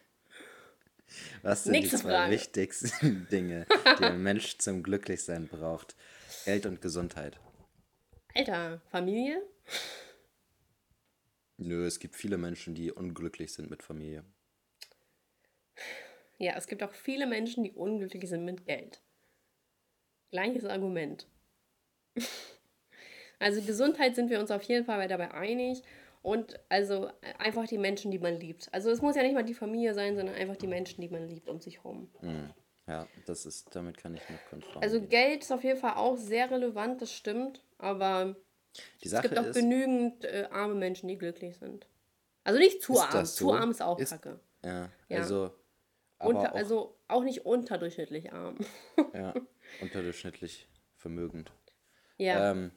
was 1.42 1.64
sind 1.64 1.72
Nächste 1.72 1.96
die 1.96 2.02
zwei 2.02 2.10
Frage. 2.10 2.32
wichtigsten 2.32 3.28
Dinge, 3.32 3.66
die 3.98 4.04
ein 4.04 4.22
Mensch 4.22 4.58
zum 4.58 4.82
Glücklichsein 4.82 5.48
braucht? 5.48 5.94
Geld 6.44 6.66
und 6.66 6.80
Gesundheit. 6.80 7.38
Alter, 8.34 8.80
Familie? 8.90 9.42
Nö, 11.58 11.86
es 11.86 12.00
gibt 12.00 12.16
viele 12.16 12.38
Menschen, 12.38 12.74
die 12.74 12.90
unglücklich 12.90 13.52
sind 13.52 13.70
mit 13.70 13.82
Familie. 13.82 14.24
Ja, 16.38 16.54
es 16.56 16.66
gibt 16.66 16.82
auch 16.82 16.94
viele 16.94 17.26
Menschen, 17.26 17.62
die 17.62 17.72
unglücklich 17.72 18.28
sind 18.28 18.44
mit 18.44 18.64
Geld. 18.66 19.00
Gleiches 20.32 20.64
Argument. 20.64 21.26
Also 23.38 23.60
Gesundheit 23.60 24.14
sind 24.14 24.30
wir 24.30 24.38
uns 24.38 24.52
auf 24.52 24.62
jeden 24.62 24.84
Fall 24.84 25.08
dabei 25.08 25.32
einig. 25.32 25.82
Und 26.22 26.60
also 26.68 27.10
einfach 27.38 27.66
die 27.66 27.76
Menschen, 27.78 28.12
die 28.12 28.20
man 28.20 28.38
liebt. 28.38 28.68
Also 28.72 28.88
es 28.90 29.02
muss 29.02 29.16
ja 29.16 29.22
nicht 29.24 29.34
mal 29.34 29.42
die 29.42 29.52
Familie 29.54 29.94
sein, 29.94 30.14
sondern 30.14 30.36
einfach 30.36 30.54
die 30.56 30.68
Menschen, 30.68 31.00
die 31.00 31.08
man 31.08 31.26
liebt 31.26 31.48
um 31.48 31.58
sich 31.60 31.78
herum. 31.78 32.08
Ja, 32.86 33.08
das 33.26 33.44
ist, 33.44 33.74
damit 33.74 33.96
kann 33.98 34.14
ich 34.14 34.20
noch 34.30 34.38
konform. 34.48 34.80
Also 34.80 35.00
gehen. 35.00 35.08
Geld 35.08 35.42
ist 35.42 35.50
auf 35.50 35.64
jeden 35.64 35.80
Fall 35.80 35.94
auch 35.94 36.16
sehr 36.16 36.52
relevant, 36.52 37.02
das 37.02 37.12
stimmt. 37.12 37.64
Aber 37.78 38.36
es 39.00 39.20
gibt 39.22 39.36
auch 39.36 39.46
ist, 39.46 39.56
genügend 39.56 40.24
äh, 40.24 40.46
arme 40.52 40.76
Menschen, 40.76 41.08
die 41.08 41.18
glücklich 41.18 41.56
sind. 41.58 41.88
Also 42.44 42.60
nicht 42.60 42.80
zu 42.80 43.00
arm. 43.00 43.08
das 43.10 43.34
Zu 43.34 43.46
so? 43.46 43.54
arm 43.54 43.72
ist 43.72 43.82
auch 43.82 43.98
Ist- 43.98 44.10
kacke. 44.10 44.38
ja, 44.64 44.88
Ja. 45.08 45.18
also, 45.18 45.50
Unter, 46.20 46.52
auch, 46.52 46.54
Also 46.56 46.96
auch 47.08 47.24
nicht 47.24 47.44
unterdurchschnittlich 47.44 48.32
arm. 48.32 48.58
ja, 49.14 49.34
unterdurchschnittlich 49.80 50.68
vermögend. 50.96 51.52
ja. 52.18 52.50
Ähm, 52.50 52.72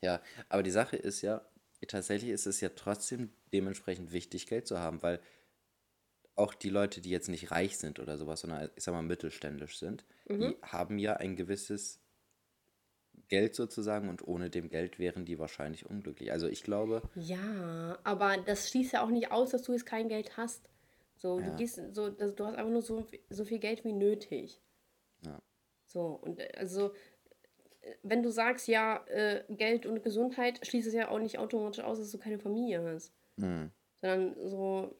ja, 0.00 0.22
aber 0.48 0.62
die 0.62 0.70
Sache 0.70 0.96
ist 0.96 1.22
ja, 1.22 1.44
tatsächlich 1.86 2.30
ist 2.30 2.46
es 2.46 2.60
ja 2.60 2.68
trotzdem 2.70 3.32
dementsprechend 3.52 4.12
wichtig, 4.12 4.46
Geld 4.46 4.66
zu 4.66 4.78
haben, 4.78 5.02
weil 5.02 5.20
auch 6.36 6.54
die 6.54 6.70
Leute, 6.70 7.00
die 7.00 7.10
jetzt 7.10 7.28
nicht 7.28 7.50
reich 7.50 7.78
sind 7.78 7.98
oder 7.98 8.16
sowas, 8.16 8.40
sondern 8.40 8.70
ich 8.76 8.84
sag 8.84 8.94
mal 8.94 9.02
mittelständisch 9.02 9.78
sind, 9.78 10.04
die 10.28 10.56
haben 10.62 10.98
ja 10.98 11.14
ein 11.14 11.34
gewisses 11.34 12.00
Geld 13.28 13.56
sozusagen 13.56 14.08
und 14.08 14.26
ohne 14.26 14.48
dem 14.48 14.68
Geld 14.68 14.98
wären 14.98 15.24
die 15.24 15.38
wahrscheinlich 15.38 15.86
unglücklich. 15.86 16.30
Also 16.30 16.46
ich 16.46 16.62
glaube, 16.62 17.02
Ja, 17.16 17.98
aber 18.04 18.36
das 18.38 18.68
schließt 18.68 18.92
ja 18.92 19.02
auch 19.02 19.10
nicht 19.10 19.32
aus, 19.32 19.50
dass 19.50 19.62
du 19.62 19.72
jetzt 19.72 19.84
kein 19.84 20.08
Geld 20.08 20.36
hast. 20.36 20.68
So, 21.16 21.40
du 21.40 21.56
gehst 21.56 21.80
so, 21.92 22.10
du 22.10 22.46
hast 22.46 22.56
einfach 22.56 22.70
nur 22.70 22.82
so, 22.82 23.04
so 23.28 23.44
viel 23.44 23.58
Geld 23.58 23.84
wie 23.84 23.92
nötig. 23.92 24.60
Ja. 25.26 25.42
So, 25.88 26.20
und 26.22 26.38
äh, 26.40 26.52
also, 26.56 26.94
äh, 27.82 27.94
wenn 28.02 28.22
du 28.22 28.30
sagst, 28.30 28.68
ja, 28.68 29.04
äh, 29.08 29.44
Geld 29.50 29.86
und 29.86 30.02
Gesundheit, 30.02 30.64
schließt 30.66 30.88
es 30.88 30.94
ja 30.94 31.08
auch 31.10 31.18
nicht 31.18 31.38
automatisch 31.38 31.84
aus, 31.84 31.98
dass 31.98 32.10
du 32.12 32.18
keine 32.18 32.38
Familie 32.38 32.82
hast. 32.84 33.12
hm, 33.40 33.70
Sondern 34.02 34.48
so, 34.48 34.96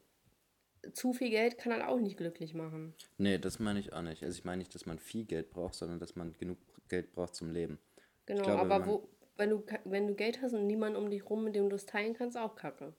zu 0.92 1.12
viel 1.12 1.30
Geld 1.30 1.58
kann 1.58 1.72
halt 1.72 1.84
auch 1.84 2.00
nicht 2.00 2.16
glücklich 2.16 2.54
machen. 2.54 2.94
nee, 3.18 3.38
das 3.38 3.58
meine 3.58 3.80
ich 3.80 3.92
auch 3.92 4.02
nicht. 4.02 4.22
Also 4.24 4.38
ich 4.38 4.44
meine 4.44 4.58
nicht, 4.58 4.74
dass 4.74 4.86
man 4.86 4.98
viel 4.98 5.24
Geld 5.24 5.50
braucht, 5.50 5.74
sondern 5.74 6.00
dass 6.00 6.16
man 6.16 6.32
genug 6.34 6.58
Geld 6.88 7.12
braucht 7.12 7.34
zum 7.34 7.52
Leben. 7.52 7.78
Genau, 8.26 8.42
glaube, 8.44 8.60
aber 8.60 8.80
wenn 8.80 8.86
wo, 8.86 9.08
wenn 9.36 9.50
du, 9.50 9.64
wenn 9.84 10.06
du 10.06 10.14
Geld 10.14 10.42
hast 10.42 10.54
und 10.54 10.66
niemanden 10.66 10.96
um 10.96 11.10
dich 11.10 11.28
rum, 11.30 11.44
mit 11.44 11.54
dem 11.54 11.68
du 11.70 11.76
es 11.76 11.86
teilen 11.86 12.14
kannst, 12.14 12.36
auch 12.36 12.56
kacke. 12.56 12.94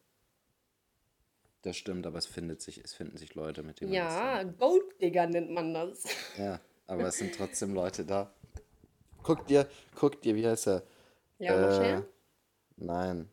Das 1.61 1.75
stimmt, 1.75 2.07
aber 2.07 2.17
es 2.17 2.25
findet 2.25 2.61
sich, 2.61 2.83
es 2.83 2.93
finden 2.93 3.17
sich 3.17 3.35
Leute, 3.35 3.63
mit 3.63 3.81
denen 3.81 3.91
man 3.91 3.99
Ja, 3.99 4.43
Golddigger 4.43 5.27
nennt 5.27 5.51
man 5.51 5.73
das. 5.73 6.05
Ja, 6.37 6.61
aber 6.89 7.07
es 7.07 7.17
sind 7.17 7.35
trotzdem 7.35 7.73
Leute 7.73 8.03
da. 8.03 8.31
Guck 9.23 9.45
dir, 9.47 9.67
guck 9.95 10.21
dir, 10.21 10.35
wie 10.35 10.47
heißt 10.47 10.67
er? 10.67 10.83
Ja, 11.37 11.81
Äh? 11.81 12.01
Nein. 12.77 13.29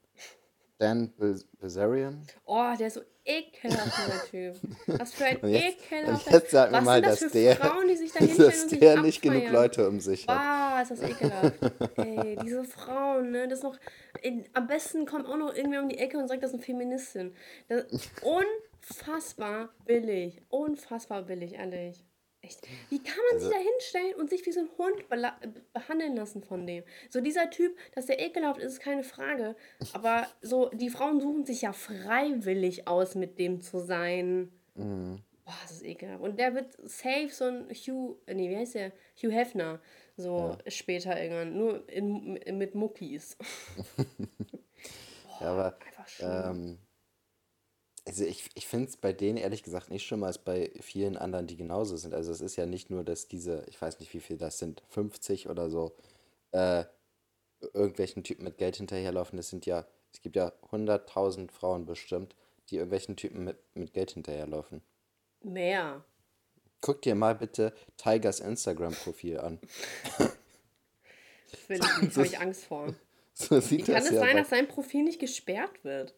Dan 0.78 1.12
Bizarian? 1.58 2.26
Oh, 2.44 2.74
der 2.78 2.88
ist 2.88 2.94
so 2.94 3.00
ekelhaft, 3.24 3.92
dieser 3.96 4.24
Typ. 4.52 4.60
Was 4.98 5.14
für 5.14 5.24
ein 5.24 5.38
jetzt, 5.48 5.90
ekelhafter 5.90 6.32
jetzt 6.32 6.50
sag 6.50 6.70
mir 6.70 6.76
Was 6.76 6.84
mal, 6.84 7.00
das 7.00 7.20
dass 7.20 7.32
der, 7.32 7.56
Frauen, 7.56 7.88
die 7.88 7.96
sich 7.96 8.12
da 8.12 8.18
dass 8.26 8.38
und 8.38 8.70
sich 8.70 8.78
der 8.78 9.00
nicht 9.00 9.22
genug? 9.22 9.50
Leute 9.50 9.88
um 9.88 10.00
sich 10.00 10.28
hat. 10.28 10.38
Ah, 10.38 10.82
ist 10.82 10.90
das 10.90 11.02
ekelhaft. 11.02 11.54
Ey, 11.96 12.36
diese 12.42 12.64
Frauen, 12.64 13.30
ne, 13.30 13.48
das 13.48 13.62
noch, 13.62 13.78
in, 14.20 14.44
am 14.52 14.66
besten 14.66 15.06
kommt 15.06 15.26
auch 15.26 15.38
noch 15.38 15.54
irgendwer 15.54 15.80
um 15.80 15.88
die 15.88 15.98
Ecke 15.98 16.18
und 16.18 16.28
sagt, 16.28 16.42
das 16.42 16.50
ist 16.50 16.56
eine 16.56 16.62
Feministin. 16.62 17.34
Das, 17.68 17.86
unfassbar 18.22 19.70
billig, 19.86 20.42
unfassbar 20.50 21.22
billig, 21.22 21.54
ehrlich. 21.54 22.04
Echt. 22.46 22.66
Wie 22.90 23.02
kann 23.02 23.16
man 23.30 23.34
Also 23.40 23.48
sich 23.48 23.56
da 23.56 23.62
hinstellen 23.62 24.14
und 24.14 24.30
sich 24.30 24.46
wie 24.46 24.52
so 24.52 24.60
ein 24.60 24.68
Hund 24.78 25.04
behandeln 25.72 26.16
lassen 26.16 26.42
von 26.42 26.66
dem? 26.66 26.84
So 27.10 27.20
dieser 27.20 27.50
Typ, 27.50 27.76
dass 27.94 28.06
der 28.06 28.20
ekelhaft 28.20 28.60
ist, 28.60 28.74
ist 28.74 28.80
keine 28.80 29.02
Frage. 29.04 29.56
Aber 29.92 30.26
so, 30.42 30.68
die 30.70 30.90
Frauen 30.90 31.20
suchen 31.20 31.44
sich 31.44 31.62
ja 31.62 31.72
freiwillig 31.72 32.86
aus, 32.88 33.14
mit 33.14 33.38
dem 33.38 33.60
zu 33.60 33.80
sein. 33.80 34.52
Mhm. 34.74 35.22
Boah, 35.44 35.54
das 35.62 35.72
ist 35.72 35.84
ekelhaft. 35.84 36.22
Und 36.22 36.38
der 36.38 36.54
wird 36.54 36.72
safe 36.88 37.28
so 37.30 37.44
ein 37.44 37.68
Hugh, 37.70 38.16
nee, 38.26 38.50
wie 38.50 38.56
heißt 38.56 38.74
der? 38.74 38.92
Hugh 39.22 39.32
Hefner. 39.32 39.80
So 40.16 40.56
später 40.66 41.20
irgendwann. 41.20 41.56
Nur 41.56 41.88
in, 41.88 42.38
mit 42.58 42.74
Muckis. 42.74 43.36
Ja, 45.40 45.50
aber 45.50 45.78
Einfach 45.86 46.08
schlimm. 46.08 46.30
ähm, 46.30 46.78
also 48.06 48.24
ich, 48.24 48.48
ich 48.54 48.66
finde 48.66 48.88
es 48.88 48.96
bei 48.96 49.12
denen 49.12 49.36
ehrlich 49.36 49.62
gesagt 49.62 49.90
nicht 49.90 50.06
schlimmer 50.06 50.28
als 50.28 50.38
bei 50.38 50.70
vielen 50.80 51.16
anderen, 51.16 51.46
die 51.48 51.56
genauso 51.56 51.96
sind. 51.96 52.14
Also 52.14 52.30
es 52.30 52.40
ist 52.40 52.56
ja 52.56 52.64
nicht 52.64 52.88
nur, 52.88 53.02
dass 53.02 53.26
diese, 53.26 53.64
ich 53.68 53.80
weiß 53.82 53.98
nicht 53.98 54.14
wie 54.14 54.20
viel 54.20 54.38
das 54.38 54.58
sind, 54.58 54.82
50 54.90 55.48
oder 55.48 55.68
so, 55.68 55.96
äh, 56.52 56.84
irgendwelchen 57.74 58.22
Typen 58.22 58.44
mit 58.44 58.58
Geld 58.58 58.76
hinterherlaufen. 58.76 59.36
Das 59.36 59.48
sind 59.48 59.66
ja, 59.66 59.86
es 60.12 60.20
gibt 60.20 60.36
ja 60.36 60.52
100.000 60.70 61.50
Frauen 61.50 61.84
bestimmt, 61.84 62.36
die 62.70 62.76
irgendwelchen 62.76 63.16
Typen 63.16 63.44
mit, 63.44 63.58
mit 63.74 63.92
Geld 63.92 64.12
hinterherlaufen. 64.12 64.82
Mehr. 65.42 66.04
Guck 66.80 67.02
dir 67.02 67.16
mal 67.16 67.34
bitte 67.34 67.72
Tigers 67.96 68.38
Instagram-Profil 68.38 69.40
an. 69.40 69.58
Das 71.50 71.68
will 71.68 71.80
ich 71.80 72.02
nicht. 72.02 72.16
Habe 72.16 72.26
ich 72.26 72.38
Angst 72.38 72.64
vor. 72.64 72.94
So 73.38 73.60
sieht 73.60 73.80
Wie 73.80 73.92
kann 73.92 73.96
das 73.96 74.06
es 74.06 74.12
ja. 74.12 74.20
sein, 74.20 74.38
dass 74.38 74.48
sein 74.48 74.66
Profil 74.66 75.02
nicht 75.02 75.20
gesperrt 75.20 75.84
wird? 75.84 76.14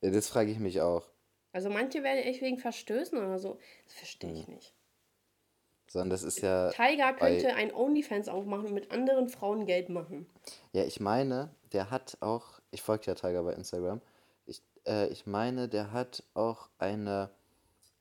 Ja, 0.00 0.10
das 0.10 0.28
frage 0.28 0.50
ich 0.50 0.58
mich 0.58 0.80
auch. 0.80 1.06
Also 1.52 1.70
manche 1.70 2.02
werden 2.02 2.18
echt 2.18 2.42
wegen 2.42 2.58
Verstößen 2.58 3.16
oder 3.18 3.38
so. 3.38 3.58
Das 3.84 3.94
verstehe 3.94 4.32
ich 4.34 4.48
nicht. 4.48 4.72
Sondern 5.88 6.10
das 6.10 6.22
ist 6.22 6.40
ja. 6.42 6.70
Tiger 6.70 7.12
bei- 7.14 7.38
könnte 7.38 7.54
ein 7.54 7.72
OnlyFans 7.74 8.28
aufmachen 8.28 8.66
und 8.66 8.74
mit 8.74 8.90
anderen 8.90 9.28
Frauen 9.28 9.66
Geld 9.66 9.88
machen. 9.88 10.26
Ja, 10.72 10.84
ich 10.84 11.00
meine, 11.00 11.50
der 11.72 11.90
hat 11.90 12.16
auch. 12.20 12.60
Ich 12.72 12.82
folge 12.82 13.06
ja 13.06 13.14
Tiger 13.14 13.42
bei 13.44 13.52
Instagram. 13.54 14.02
Ich, 14.46 14.60
äh, 14.86 15.06
ich 15.08 15.26
meine, 15.26 15.68
der 15.68 15.92
hat 15.92 16.24
auch 16.34 16.68
eine. 16.78 17.30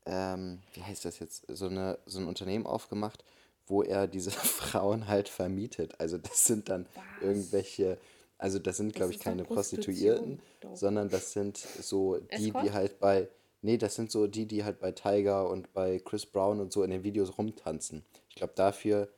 Ähm, 0.08 0.62
wie 0.74 0.84
heißt 0.84 1.06
das 1.06 1.20
jetzt? 1.20 1.46
So, 1.48 1.68
eine, 1.68 1.98
so 2.06 2.20
ein 2.20 2.28
Unternehmen 2.28 2.66
aufgemacht, 2.66 3.24
wo 3.68 3.84
er 3.84 4.08
diese 4.08 4.32
Frauen 4.32 5.08
halt 5.08 5.30
vermietet. 5.30 6.00
Also, 6.00 6.18
das 6.18 6.46
sind 6.46 6.68
dann 6.70 6.88
irgendwelche. 7.22 7.98
Also, 8.38 8.60
das 8.60 8.78
sind, 8.78 8.94
glaube 8.94 9.14
ich, 9.14 9.20
keine 9.20 9.44
Prostituierten, 9.44 10.42
doch. 10.60 10.76
sondern 10.76 11.10
das 11.10 11.32
sind 11.32 11.58
so 11.58 12.18
die, 12.18 12.38
die 12.38 12.48
Escort? 12.48 12.74
halt 12.74 13.00
bei. 13.00 13.30
Nee, 13.62 13.78
das 13.78 13.96
sind 13.96 14.12
so 14.12 14.28
die, 14.28 14.46
die 14.46 14.64
halt 14.64 14.80
bei 14.80 14.92
Tiger 14.92 15.50
und 15.50 15.74
bei 15.74 16.00
Chris 16.00 16.26
Brown 16.26 16.60
und 16.60 16.72
so 16.72 16.84
in 16.84 16.92
den 16.92 17.04
Videos 17.04 17.38
rumtanzen. 17.38 18.06
Ich 18.30 18.36
glaube, 18.36 18.54
dafür 18.56 19.10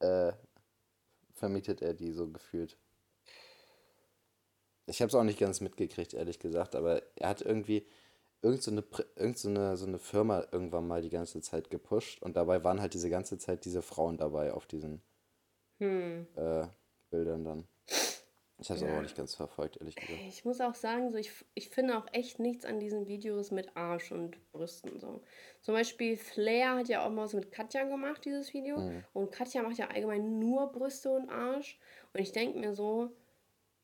äh, 0.00 0.32
vermietet 1.34 1.82
er 1.82 1.94
die 1.94 2.12
so 2.12 2.28
gefühlt. 2.28 2.76
Ich 4.86 5.00
habe 5.02 5.08
es 5.08 5.14
auch 5.14 5.24
nicht 5.24 5.38
ganz 5.38 5.60
mitgekriegt, 5.60 6.14
ehrlich 6.14 6.38
gesagt, 6.38 6.74
aber 6.74 7.02
er 7.16 7.28
hat 7.28 7.42
irgendwie 7.42 7.86
irgend 8.42 8.62
so 8.62 8.70
eine, 8.70 8.84
irgend 9.16 9.38
so 9.38 9.48
eine, 9.48 9.76
so 9.76 9.86
eine 9.86 9.98
Firma 9.98 10.46
irgendwann 10.52 10.86
mal 10.86 11.02
die 11.02 11.10
ganze 11.10 11.40
Zeit 11.40 11.70
gepusht 11.70 12.22
und 12.22 12.36
dabei 12.36 12.64
waren 12.64 12.80
halt 12.80 12.94
diese 12.94 13.10
ganze 13.10 13.38
Zeit 13.38 13.64
diese 13.64 13.82
Frauen 13.82 14.16
dabei 14.16 14.52
auf 14.52 14.66
diesen 14.66 15.02
Hm. 15.78 16.26
äh, 16.36 16.66
Bildern 17.10 17.44
dann. 17.44 17.68
Ich 18.58 18.70
habe 18.70 18.78
es 18.78 18.84
aber 18.84 18.96
auch 18.96 19.02
nicht 19.02 19.16
ganz 19.16 19.34
verfolgt, 19.34 19.76
ehrlich 19.78 19.96
gesagt. 19.96 20.18
Ich 20.28 20.44
muss 20.46 20.60
auch 20.62 20.74
sagen, 20.74 21.12
so 21.12 21.18
ich, 21.18 21.30
ich 21.54 21.68
finde 21.68 21.98
auch 21.98 22.06
echt 22.12 22.38
nichts 22.38 22.64
an 22.64 22.80
diesen 22.80 23.06
Videos 23.06 23.50
mit 23.50 23.76
Arsch 23.76 24.12
und 24.12 24.36
Brüsten. 24.52 24.98
So. 24.98 25.20
Zum 25.60 25.74
Beispiel 25.74 26.16
Flair 26.16 26.76
hat 26.76 26.88
ja 26.88 27.04
auch 27.04 27.10
mal 27.10 27.24
was 27.24 27.34
mit 27.34 27.52
Katja 27.52 27.84
gemacht, 27.84 28.24
dieses 28.24 28.54
Video. 28.54 29.02
Und 29.12 29.30
Katja 29.30 29.62
macht 29.62 29.76
ja 29.76 29.88
allgemein 29.88 30.38
nur 30.38 30.72
Brüste 30.72 31.10
und 31.10 31.28
Arsch. 31.28 31.78
Und 32.14 32.20
ich 32.20 32.32
denke 32.32 32.58
mir 32.58 32.72
so, 32.72 33.10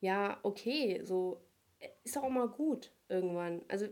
ja, 0.00 0.38
okay, 0.42 1.00
so 1.04 1.40
äh, 1.78 1.88
ist 2.04 2.16
auch 2.16 2.28
mal 2.28 2.48
gut 2.48 2.92
irgendwann. 3.08 3.62
Also 3.68 3.86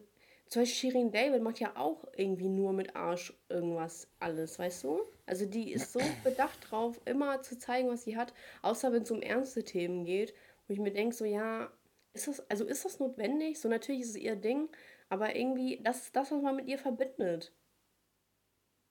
zum 0.51 0.63
Beispiel 0.63 0.91
Shirin 0.91 1.13
David 1.13 1.43
macht 1.43 1.61
ja 1.61 1.77
auch 1.77 2.05
irgendwie 2.17 2.49
nur 2.49 2.73
mit 2.73 2.97
Arsch 2.97 3.33
irgendwas 3.49 4.09
alles, 4.19 4.59
weißt 4.59 4.83
du? 4.83 5.01
Also 5.25 5.47
die 5.47 5.73
ist 5.73 5.93
so 5.93 6.01
bedacht 6.25 6.59
drauf, 6.69 7.01
immer 7.05 7.41
zu 7.43 7.57
zeigen, 7.57 7.89
was 7.89 8.03
sie 8.03 8.17
hat, 8.17 8.35
außer 8.63 8.93
wenn 8.93 9.03
es 9.03 9.11
um 9.13 9.23
ernste 9.23 9.63
Themen 9.63 10.05
geht, 10.05 10.35
wo 10.71 10.73
ich 10.73 10.79
mir 10.79 10.93
denke, 10.93 11.17
so 11.17 11.25
ja, 11.25 11.69
ist 12.13 12.29
das, 12.29 12.49
also 12.49 12.65
ist 12.65 12.85
das 12.85 13.01
notwendig? 13.01 13.59
So 13.59 13.69
natürlich 13.69 14.03
ist 14.03 14.11
es 14.11 14.17
ihr 14.17 14.37
Ding, 14.37 14.71
aber 15.09 15.35
irgendwie, 15.35 15.81
das 15.83 16.05
ist 16.05 16.15
das, 16.15 16.31
was 16.31 16.41
man 16.41 16.55
mit 16.55 16.69
ihr 16.69 16.79
verbindet. 16.79 17.53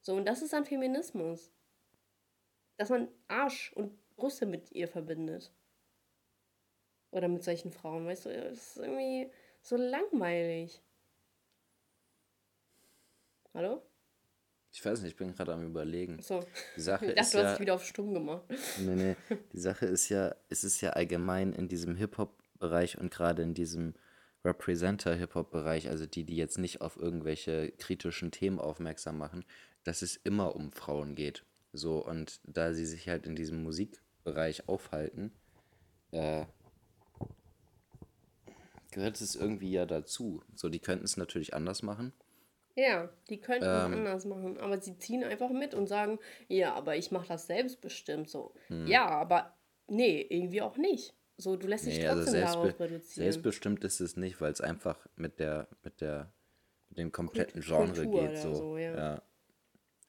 So, 0.02 0.14
und 0.14 0.26
das 0.26 0.42
ist 0.42 0.52
dann 0.52 0.66
Feminismus. 0.66 1.50
Dass 2.76 2.90
man 2.90 3.08
Arsch 3.28 3.72
und 3.72 3.98
Brüste 4.16 4.44
mit 4.44 4.70
ihr 4.72 4.88
verbindet. 4.88 5.54
Oder 7.12 7.28
mit 7.28 7.42
solchen 7.42 7.70
Frauen, 7.70 8.06
weißt 8.06 8.26
du, 8.26 8.28
das 8.28 8.76
ist 8.76 8.76
irgendwie 8.76 9.32
so 9.62 9.76
langweilig. 9.76 10.82
Hallo? 13.54 13.89
Ich 14.72 14.84
weiß 14.84 15.00
nicht, 15.02 15.12
ich 15.12 15.16
bin 15.16 15.34
gerade 15.34 15.52
am 15.52 15.66
überlegen. 15.66 16.20
So. 16.22 16.44
Die 16.76 16.80
Sache 16.80 17.06
Ich 17.06 17.14
dachte, 17.14 17.20
ist 17.20 17.34
du 17.34 17.38
hast 17.38 17.44
ja, 17.44 17.50
dich 17.52 17.60
wieder 17.60 17.74
auf 17.74 17.84
stumm 17.84 18.14
gemacht. 18.14 18.44
nee, 18.78 18.94
nee, 18.94 19.16
die 19.52 19.58
Sache 19.58 19.86
ist 19.86 20.08
ja, 20.08 20.34
es 20.48 20.64
ist 20.64 20.80
ja 20.80 20.90
allgemein 20.90 21.52
in 21.52 21.68
diesem 21.68 21.96
Hip-Hop-Bereich 21.96 22.98
und 22.98 23.10
gerade 23.10 23.42
in 23.42 23.54
diesem 23.54 23.94
Representer-Hip-Hop-Bereich, 24.44 25.88
also 25.88 26.06
die, 26.06 26.24
die 26.24 26.36
jetzt 26.36 26.58
nicht 26.58 26.80
auf 26.80 26.96
irgendwelche 26.96 27.72
kritischen 27.72 28.30
Themen 28.30 28.58
aufmerksam 28.58 29.18
machen, 29.18 29.44
dass 29.84 30.02
es 30.02 30.16
immer 30.16 30.54
um 30.54 30.72
Frauen 30.72 31.14
geht. 31.14 31.44
So, 31.72 32.04
und 32.04 32.40
da 32.44 32.72
sie 32.72 32.86
sich 32.86 33.08
halt 33.08 33.26
in 33.26 33.36
diesem 33.36 33.62
Musikbereich 33.62 34.68
aufhalten, 34.68 35.32
äh, 36.10 36.46
gehört 38.90 39.20
es 39.20 39.34
irgendwie 39.36 39.70
ja 39.70 39.86
dazu. 39.86 40.42
So, 40.54 40.68
die 40.68 40.80
könnten 40.80 41.04
es 41.04 41.16
natürlich 41.16 41.54
anders 41.54 41.82
machen. 41.82 42.12
Ja, 42.80 43.10
die 43.28 43.40
könnten 43.40 43.64
es 43.64 43.84
Ähm. 43.86 43.92
anders 43.92 44.24
machen, 44.24 44.58
aber 44.58 44.80
sie 44.80 44.96
ziehen 44.96 45.22
einfach 45.24 45.50
mit 45.50 45.74
und 45.74 45.86
sagen, 45.86 46.18
ja, 46.48 46.72
aber 46.74 46.96
ich 46.96 47.10
mache 47.10 47.28
das 47.28 47.46
selbstbestimmt 47.46 48.30
so. 48.30 48.54
Hm. 48.68 48.86
Ja, 48.86 49.06
aber 49.08 49.54
nee, 49.88 50.20
irgendwie 50.22 50.62
auch 50.62 50.76
nicht. 50.78 51.14
So, 51.36 51.56
du 51.56 51.66
lässt 51.66 51.86
dich 51.86 51.98
Nee, 51.98 52.06
also 52.06 52.22
trotzdem 52.22 52.40
darauf 52.42 52.62
selbstbe 52.64 52.84
reduzieren. 52.84 53.24
selbstbestimmt 53.32 53.84
ist 53.84 54.00
es 54.00 54.16
nicht, 54.16 54.40
weil 54.40 54.52
es 54.52 54.60
einfach 54.60 55.06
mit 55.16 55.38
der, 55.40 55.68
mit 55.82 56.00
der, 56.00 56.32
mit 56.88 56.98
dem 56.98 57.12
kompletten 57.12 57.60
Genre 57.60 57.92
Kultur 57.92 58.28
geht. 58.28 58.38
So, 58.38 58.54
so, 58.54 58.78
ja. 58.78 58.94
ja. 58.96 59.22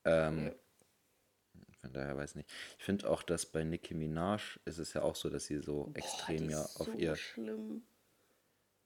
Ähm, 0.06 0.54
Von 1.82 1.94
daher 1.94 2.16
weiß 2.16 2.36
nicht. 2.36 2.50
Ich 2.78 2.86
finde 2.86 3.10
auch, 3.10 3.24
dass 3.24 3.46
bei 3.46 3.64
Nicki 3.64 3.94
Minaj 3.96 4.60
ist 4.66 4.78
es 4.78 4.94
ja 4.94 5.02
auch 5.02 5.16
so, 5.16 5.30
dass 5.30 5.46
sie 5.46 5.60
so 5.60 5.86
Boah, 5.86 5.98
extrem 5.98 6.50
ja 6.50 6.62
auf 6.62 6.86
so 6.86 6.92
ihr 6.94 7.16
schlimm. 7.16 7.84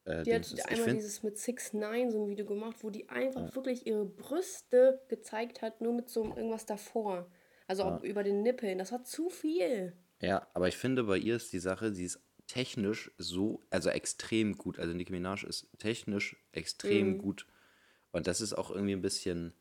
Äh, 0.05 0.23
Die 0.23 0.33
hat 0.33 0.41
ist. 0.41 0.65
Einmal 0.67 0.93
dieses 0.93 1.21
mit 1.23 1.37
6 1.37 1.73
9 1.73 2.11
so 2.11 2.23
ein 2.23 2.29
Video 2.29 2.45
gemacht, 2.45 2.77
wo 2.81 2.89
die 2.89 3.09
einfach 3.09 3.53
wirklich 3.55 3.85
ihre 3.85 4.05
Brüste 4.05 5.01
gezeigt 5.09 5.61
hat, 5.61 5.81
nur 5.81 5.93
mit 5.93 6.09
so 6.09 6.23
irgendwas 6.23 6.65
davor. 6.65 7.29
Also 7.67 7.83
auch 7.83 8.03
über 8.03 8.23
den 8.23 8.41
Nippeln. 8.43 8.77
Das 8.77 8.91
war 8.91 9.03
zu 9.03 9.29
viel. 9.29 9.97
ja, 10.21 10.47
aber 10.53 10.67
ich 10.67 10.77
finde, 10.77 11.03
bei 11.03 11.17
ihr 11.17 11.35
ist 11.35 11.51
die 11.53 11.59
Sache, 11.59 11.93
sie 11.93 12.05
ist 12.05 12.19
technisch 12.47 13.11
so, 13.17 13.61
also 13.71 13.89
extrem 13.89 14.55
gut. 14.57 14.77
Also 14.79 14.93
Nicki 14.93 15.11
Minaj 15.11 15.43
ist 15.45 15.67
technisch 15.79 16.35
extrem 16.51 17.13
Mhm. 17.13 17.17
gut. 17.17 17.47
Und 18.11 18.27
das 18.27 18.39
ist 18.39 18.53
auch 18.53 18.69
irgendwie 18.69 18.93
ein 18.93 19.01
bisschen 19.01 19.53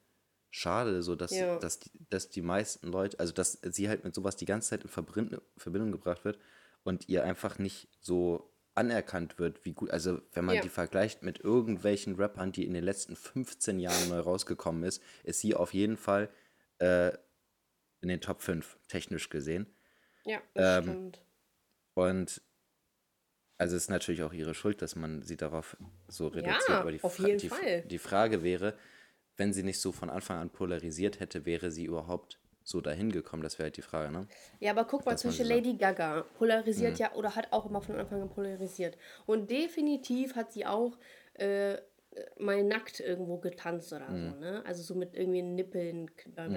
schade, 0.51 1.03
so 1.03 1.17
dass, 1.17 1.33
Ja. 1.33 1.59
dass, 1.59 1.81
die, 1.81 1.91
dass 2.11 2.29
die 2.29 2.43
meisten 2.43 2.87
Leute, 2.89 3.19
also 3.19 3.33
dass 3.33 3.59
sie 3.63 3.89
halt 3.89 4.05
mit 4.05 4.15
sowas 4.15 4.37
die 4.37 4.45
ganze 4.45 4.69
Zeit 4.69 4.83
in 4.85 4.91
Verbindung 4.91 5.91
gebracht 5.93 6.25
wird 6.25 6.39
und 6.85 7.09
ihr 7.09 7.25
einfach 7.25 7.59
nicht 7.59 7.89
so 8.01 8.54
anerkannt 8.75 9.39
wird, 9.39 9.65
wie 9.65 9.73
gut, 9.73 9.91
also 9.91 10.21
wenn 10.33 10.45
man 10.45 10.57
Ja. 10.57 10.63
die 10.63 10.69
vergleicht 10.69 11.23
mit 11.23 11.39
irgendwelchen 11.41 12.17
Rappern, 12.17 12.53
die 12.53 12.67
in 12.67 12.75
den 12.75 12.85
letzten 12.85 13.17
15 13.17 13.79
Jahren 13.79 14.09
neu 14.09 14.19
rausgekommen 14.21 14.83
ist, 14.85 15.03
ist 15.23 15.41
sie 15.41 15.55
auf 15.55 15.73
jeden 15.75 15.97
Fall 15.97 16.29
äh, 16.79 17.13
in 18.01 18.09
den 18.09 18.21
Top 18.21 18.43
5, 18.43 18.79
technisch 18.89 19.29
gesehen. 19.31 19.67
Ja, 20.25 20.43
das 20.55 20.79
Ähm, 20.79 20.83
stimmt. 20.85 21.21
Und 21.95 22.43
also 23.57 23.77
es 23.77 23.85
ist 23.85 23.91
natürlich 23.91 24.23
auch 24.25 24.33
ihre 24.33 24.55
Schuld, 24.55 24.83
dass 24.83 24.97
man 24.97 25.23
sie 25.23 25.37
darauf 25.37 25.77
so 26.09 26.27
reduziert. 26.27 26.69
Ja, 26.69 26.81
aber 26.81 26.93
die, 26.93 27.03
auf 27.03 27.19
jeden 27.19 27.39
die, 27.39 27.49
Fall. 27.49 27.83
die 27.83 27.99
Frage 27.99 28.43
wäre, 28.43 28.77
wenn 29.37 29.53
sie 29.53 29.63
nicht 29.63 29.81
so 29.81 29.93
von 29.93 30.11
Anfang 30.11 30.39
an 30.39 30.51
polarisiert 30.51 31.21
hätte, 31.21 31.47
wäre 31.47 31.71
sie 31.71 31.85
überhaupt 31.85 32.41
so 32.65 32.81
dahin 32.81 33.13
gekommen? 33.13 33.43
Das 33.43 33.59
wäre 33.59 33.67
halt 33.67 33.77
die 33.77 33.83
Frage, 33.83 34.11
ne? 34.11 34.27
Ja, 34.59 34.73
aber 34.73 34.85
guck 34.85 35.07
mal, 35.07 35.17
zwischen. 35.17 35.47
Lady 35.47 35.75
Gaga 35.75 36.23
polarisiert 36.39 36.99
ja 36.99 37.13
oder 37.15 37.37
hat 37.37 37.53
auch 37.53 37.67
immer 37.67 37.81
von 37.83 37.97
Anfang 37.97 38.23
an 38.23 38.31
polarisiert. 38.31 38.97
Und 39.27 39.51
definitiv 39.51 40.35
hat 40.35 40.53
sie 40.53 40.65
auch 40.67 40.99
äh, 41.35 41.77
mal 42.39 42.63
nackt 42.63 43.01
irgendwo 43.01 43.39
getanzt 43.39 43.93
oder 43.93 44.07
so, 44.09 44.41
ne? 44.41 44.63
Also 44.67 44.83
so 44.83 44.95
mit 44.95 45.15
irgendwie 45.15 45.43
Nippeln, 45.43 46.11
bla. 46.35 46.49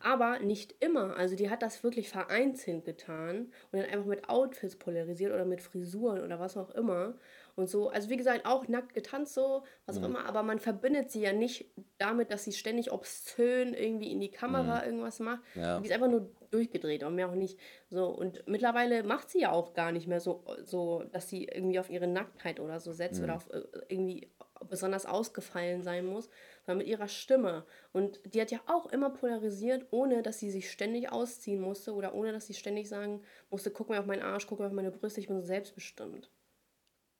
Aber 0.00 0.38
nicht 0.40 0.74
immer. 0.80 1.16
Also 1.16 1.36
die 1.36 1.50
hat 1.50 1.62
das 1.62 1.84
wirklich 1.84 2.08
vereinzelt 2.08 2.84
getan 2.84 3.52
und 3.70 3.78
dann 3.78 3.90
einfach 3.90 4.06
mit 4.06 4.28
Outfits 4.28 4.76
polarisiert 4.76 5.32
oder 5.32 5.44
mit 5.44 5.60
Frisuren 5.60 6.22
oder 6.22 6.40
was 6.40 6.56
auch 6.56 6.70
immer. 6.70 7.14
Und 7.54 7.68
so, 7.68 7.90
also 7.90 8.08
wie 8.08 8.16
gesagt, 8.16 8.46
auch 8.46 8.66
nackt 8.68 8.94
getanzt 8.94 9.34
so, 9.34 9.64
was 9.86 9.98
auch 9.98 10.04
immer, 10.04 10.24
aber 10.24 10.42
man 10.42 10.58
verbindet 10.58 11.10
sie 11.10 11.20
ja 11.20 11.32
nicht 11.32 11.66
damit, 11.98 12.30
dass 12.30 12.44
sie 12.44 12.52
ständig 12.52 12.92
obszön 12.92 13.74
irgendwie 13.74 14.10
in 14.10 14.20
die 14.20 14.30
Kamera 14.30 14.84
irgendwas 14.86 15.20
macht. 15.20 15.42
Ja. 15.54 15.78
Die 15.78 15.86
ist 15.86 15.92
einfach 15.92 16.08
nur 16.08 16.30
durchgedreht 16.50 17.02
und 17.02 17.14
mehr 17.14 17.28
auch 17.28 17.34
nicht. 17.34 17.58
So, 17.90 18.06
und 18.06 18.46
mittlerweile 18.46 19.02
macht 19.02 19.30
sie 19.30 19.40
ja 19.40 19.52
auch 19.52 19.74
gar 19.74 19.92
nicht 19.92 20.06
mehr 20.06 20.20
so, 20.20 20.44
so 20.64 21.04
dass 21.12 21.28
sie 21.28 21.44
irgendwie 21.44 21.78
auf 21.78 21.90
ihre 21.90 22.06
Nacktheit 22.06 22.60
oder 22.60 22.80
so 22.80 22.92
setzt 22.92 23.22
oder 23.22 23.36
auf 23.36 23.50
äh, 23.50 23.62
irgendwie 23.88 24.30
besonders 24.68 25.06
ausgefallen 25.06 25.82
sein 25.82 26.06
muss, 26.06 26.28
sondern 26.64 26.78
mit 26.78 26.86
ihrer 26.86 27.08
Stimme. 27.08 27.64
Und 27.92 28.20
die 28.24 28.40
hat 28.40 28.50
ja 28.50 28.60
auch 28.66 28.86
immer 28.86 29.10
polarisiert, 29.10 29.86
ohne 29.90 30.22
dass 30.22 30.38
sie 30.38 30.50
sich 30.50 30.70
ständig 30.70 31.10
ausziehen 31.10 31.60
musste 31.60 31.94
oder 31.94 32.14
ohne 32.14 32.32
dass 32.32 32.46
sie 32.46 32.54
ständig 32.54 32.88
sagen 32.88 33.22
musste, 33.50 33.70
guck 33.70 33.88
mal 33.88 33.98
auf 33.98 34.06
meinen 34.06 34.22
Arsch, 34.22 34.46
guck 34.46 34.60
mal 34.60 34.66
auf 34.66 34.72
meine 34.72 34.90
Brüste, 34.90 35.20
ich 35.20 35.28
bin 35.28 35.40
so 35.40 35.46
selbstbestimmt. 35.46 36.30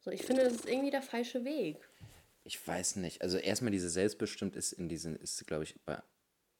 So, 0.02 0.10
ich 0.10 0.24
finde, 0.24 0.42
das 0.42 0.54
ist 0.54 0.68
irgendwie 0.68 0.90
der 0.90 1.02
falsche 1.02 1.44
Weg. 1.44 1.88
Ich 2.44 2.66
weiß 2.66 2.96
nicht. 2.96 3.22
Also 3.22 3.38
erstmal 3.38 3.70
diese 3.70 3.88
Selbstbestimmt 3.88 4.56
ist 4.56 4.72
in 4.72 4.88
diesen, 4.88 5.16
ist, 5.16 5.46
glaube 5.46 5.62
ich, 5.62 5.80
bei, 5.84 6.02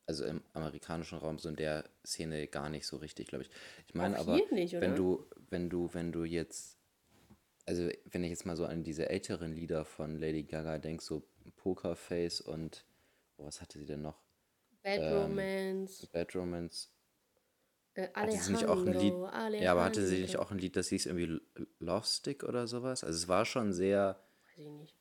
also 0.07 0.25
im 0.25 0.43
amerikanischen 0.53 1.19
Raum 1.19 1.39
so 1.39 1.49
in 1.49 1.57
der 1.57 1.85
Szene 2.07 2.47
gar 2.47 2.69
nicht 2.69 2.87
so 2.87 2.99
richtig, 2.99 3.27
glaube 3.27 3.45
ich. 3.45 3.51
Ich 3.89 3.95
meine 3.95 4.17
aber, 4.17 4.41
nicht, 4.53 4.75
wenn 4.75 4.95
du, 4.95 5.27
wenn 5.51 5.69
du, 5.69 5.93
wenn 5.93 6.13
du 6.13 6.23
jetzt, 6.23 6.79
also 7.67 7.89
wenn 8.05 8.23
ich 8.23 8.31
jetzt 8.31 8.47
mal 8.47 8.57
so 8.57 8.65
an 8.65 8.85
diese 8.85 9.09
älteren 9.09 9.53
Lieder 9.53 9.85
von 9.85 10.19
Lady 10.19 10.45
Gaga 10.45 10.79
denke, 10.79 11.03
so 11.03 11.27
Pokerface 11.57 12.41
und, 12.41 12.85
oh, 13.39 13.47
was 13.47 13.61
hatte 13.61 13.77
sie 13.79 13.87
denn 13.87 14.03
noch? 14.03 14.21
Bad 14.85 15.01
Ähm, 15.01 15.15
Romance. 15.15 16.07
Bad 16.07 16.35
Romance. 16.37 16.91
Äh, 17.95 18.09
Hatte 18.15 18.37
sie 18.39 18.51
nicht 18.53 18.67
auch 18.67 18.85
ein 18.87 18.93
Lied? 18.93 19.15
Alejandro, 19.15 19.65
Ja, 19.65 19.73
aber 19.73 19.85
hatte 19.85 20.07
sie 20.07 20.21
nicht 20.21 20.37
auch 20.39 20.51
ein 20.51 20.59
Lied, 20.59 20.77
das 20.77 20.89
hieß 20.89 21.07
irgendwie 21.07 21.25
L- 21.25 21.69
Love 21.79 22.07
Stick 22.07 22.43
oder 22.45 22.67
sowas? 22.67 23.05
Also 23.05 23.17
es 23.17 23.29
war 23.29 23.45
schon 23.45 23.73
sehr, 23.73 24.19
Weiß 24.47 24.59
ich 24.59 24.67
nicht. 24.71 24.97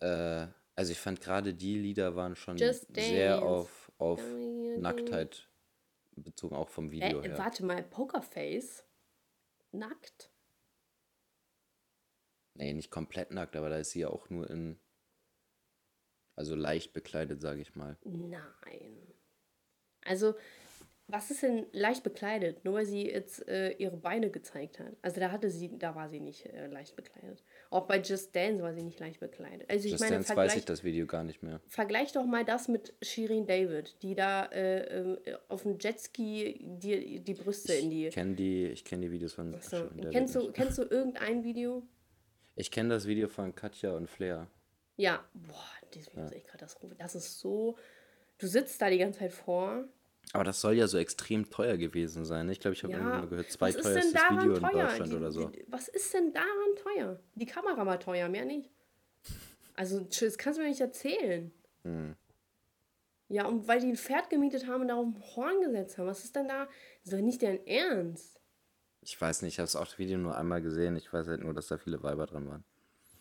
äh, 0.00 0.46
also 0.74 0.92
ich 0.92 0.98
fand 1.00 1.20
gerade 1.20 1.54
die 1.54 1.78
Lieder 1.78 2.16
waren 2.16 2.36
schon 2.36 2.56
sehr 2.58 3.42
auf, 3.42 3.90
auf. 3.98 4.20
Nacktheit 4.74 5.48
bezogen, 6.16 6.54
auch 6.56 6.68
vom 6.68 6.90
Äh, 6.98 7.14
Video 7.14 7.22
her. 7.22 7.38
warte 7.38 7.64
mal, 7.64 7.82
Pokerface? 7.82 8.84
Nackt? 9.72 10.30
Nee, 12.54 12.72
nicht 12.72 12.90
komplett 12.90 13.30
nackt, 13.30 13.54
aber 13.54 13.68
da 13.68 13.76
ist 13.78 13.90
sie 13.92 14.00
ja 14.00 14.08
auch 14.08 14.30
nur 14.30 14.50
in, 14.50 14.80
also 16.36 16.54
leicht 16.54 16.92
bekleidet, 16.94 17.42
sage 17.42 17.60
ich 17.60 17.74
mal. 17.74 17.98
Nein. 18.04 18.96
Also, 20.04 20.34
was 21.08 21.30
ist 21.30 21.42
denn 21.42 21.66
leicht 21.72 22.02
bekleidet? 22.02 22.64
Nur 22.64 22.74
weil 22.74 22.84
sie 22.84 23.08
jetzt 23.08 23.46
äh, 23.46 23.70
ihre 23.72 23.96
Beine 23.96 24.30
gezeigt 24.30 24.80
hat. 24.80 24.96
Also 25.02 25.20
da 25.20 25.30
hatte 25.30 25.50
sie, 25.50 25.78
da 25.78 25.94
war 25.94 26.08
sie 26.08 26.18
nicht 26.18 26.46
äh, 26.46 26.66
leicht 26.66 26.96
bekleidet. 26.96 27.44
Auch 27.70 27.86
bei 27.86 28.00
Just 28.00 28.34
Dance 28.34 28.62
war 28.62 28.74
sie 28.74 28.82
nicht 28.82 28.98
leicht 28.98 29.20
bekleidet. 29.20 29.70
Also 29.70 29.84
ich 29.84 29.92
Just 29.92 30.02
meine, 30.02 30.16
Dance 30.16 30.34
weiß 30.34 30.56
ich 30.56 30.64
das 30.64 30.82
Video 30.82 31.06
gar 31.06 31.22
nicht 31.22 31.42
mehr. 31.42 31.60
vergleich 31.68 32.12
doch 32.12 32.26
mal 32.26 32.44
das 32.44 32.66
mit 32.66 32.94
Shirin 33.02 33.46
David, 33.46 34.02
die 34.02 34.16
da 34.16 34.46
äh, 34.46 35.12
äh, 35.12 35.38
auf 35.48 35.62
dem 35.62 35.78
Jetski 35.78 36.58
die, 36.60 37.20
die 37.20 37.34
Brüste 37.34 37.74
in 37.74 37.90
die. 37.90 38.08
Ich 38.08 38.14
kenne 38.14 38.34
die, 38.34 38.66
ich 38.66 38.84
kenn 38.84 39.00
die 39.00 39.10
Videos 39.12 39.34
von 39.34 39.52
So, 39.60 39.76
Shirin 39.76 39.96
David 39.98 40.12
kennst, 40.12 40.34
du, 40.34 40.40
nicht. 40.40 40.54
kennst 40.54 40.78
du 40.78 40.82
irgendein 40.82 41.44
Video? 41.44 41.86
Ich 42.56 42.70
kenne 42.72 42.88
das 42.88 43.06
Video 43.06 43.28
von 43.28 43.54
Katja 43.54 43.92
und 43.92 44.08
Flair. 44.08 44.48
Ja, 44.96 45.24
boah, 45.34 45.70
dieses 45.94 46.10
Video 46.10 46.24
ist 46.24 46.32
echt 46.32 46.48
Katastrophe. 46.48 46.96
Das 46.98 47.14
ist 47.14 47.38
so. 47.38 47.76
Du 48.38 48.46
sitzt 48.46 48.80
da 48.82 48.90
die 48.90 48.98
ganze 48.98 49.20
Zeit 49.20 49.32
vor. 49.32 49.84
Aber 50.32 50.44
das 50.44 50.60
soll 50.60 50.74
ja 50.74 50.86
so 50.88 50.98
extrem 50.98 51.48
teuer 51.50 51.76
gewesen 51.76 52.24
sein. 52.24 52.46
ne? 52.46 52.52
Ich 52.52 52.60
glaube, 52.60 52.74
ich 52.74 52.82
habe 52.82 52.92
Ja, 52.92 52.98
irgendwann 52.98 53.20
mal 53.20 53.28
gehört, 53.28 53.48
denn 54.04 54.12
daran 54.12 54.38
Video 54.40 54.54
in 54.56 54.60
teuer? 54.62 54.86
Deutschland 54.88 55.12
Die- 55.12 55.16
oder 55.16 55.30
so. 55.32 55.48
die- 55.48 55.64
Was 55.68 55.88
ist 55.88 56.12
denn 56.14 56.32
daran 56.32 56.76
teuer? 56.76 57.20
Die 57.36 57.46
Kamera 57.46 57.86
war 57.86 57.98
teuer, 58.00 58.28
mehr 58.28 58.44
nicht. 58.44 58.70
Also, 59.74 60.00
das 60.00 60.36
kannst 60.38 60.58
du 60.58 60.62
mir 60.62 60.68
nicht 60.68 60.80
erzählen. 60.80 61.52
Hm. 61.84 62.16
Ja, 63.28 63.46
und 63.46 63.66
weil 63.66 63.80
die 63.80 63.88
ein 63.88 63.96
Pferd 63.96 64.30
gemietet 64.30 64.66
haben 64.66 64.82
und 64.82 64.88
darauf 64.88 65.06
ein 65.06 65.22
Horn 65.36 65.60
gesetzt 65.60 65.98
haben. 65.98 66.06
Was 66.06 66.24
ist 66.24 66.36
denn 66.36 66.48
da? 66.48 66.64
Das 66.64 66.72
ist 67.04 67.12
doch 67.12 67.18
nicht 67.20 67.42
dein 67.42 67.64
Ernst. 67.66 68.40
Ich 69.02 69.20
weiß 69.20 69.42
nicht, 69.42 69.54
ich 69.54 69.58
habe 69.60 69.70
das 69.70 69.98
Video 69.98 70.18
nur 70.18 70.36
einmal 70.36 70.60
gesehen. 70.62 70.96
Ich 70.96 71.12
weiß 71.12 71.28
halt 71.28 71.42
nur, 71.42 71.54
dass 71.54 71.68
da 71.68 71.76
viele 71.78 72.02
Weiber 72.02 72.26
dran 72.26 72.48
waren. 72.48 72.64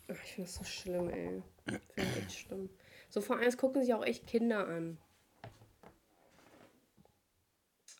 Ach, 0.08 0.16
ich 0.24 0.34
finde 0.34 0.49
das 0.49 0.56
so 0.56 0.64
schlimm, 0.64 1.10
ey. 1.10 1.41
Ich 1.66 1.74
finde 1.74 1.82
das 1.95 2.18
echt 2.18 2.32
schlimm. 2.39 2.70
So 3.10 3.22
vor 3.22 3.38
allem 3.38 3.47
es 3.47 3.58
gucken 3.58 3.82
sich 3.82 3.93
auch 3.93 4.03
echt 4.06 4.28
Kinder 4.28 4.68
an. 4.68 4.97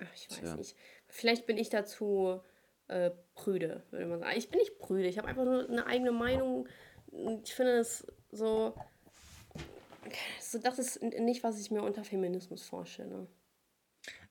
Ach, 0.06 0.16
ich 0.16 0.30
weiß 0.30 0.40
Tja. 0.40 0.56
nicht. 0.56 0.76
Vielleicht 1.08 1.46
bin 1.46 1.58
ich 1.58 1.70
dazu 1.70 2.42
äh, 2.88 3.12
prüde, 3.34 3.84
würde 3.92 4.06
man 4.06 4.20
sagen. 4.20 4.38
Ich 4.38 4.50
bin 4.50 4.60
nicht 4.60 4.78
prüde, 4.78 5.08
ich 5.08 5.18
habe 5.18 5.28
einfach 5.28 5.46
nur 5.46 5.68
eine 5.70 5.86
eigene 5.86 6.12
Meinung. 6.12 6.68
Ich 7.44 7.54
finde 7.54 7.80
es 7.80 8.06
so, 8.32 8.74
so. 10.52 10.60
Das 10.60 10.80
ist 10.80 11.02
nicht, 11.02 11.44
was 11.44 11.60
ich 11.60 11.72
mir 11.72 11.82
unter 11.82 12.04
Feminismus 12.04 12.64
vorstelle. 12.64 13.28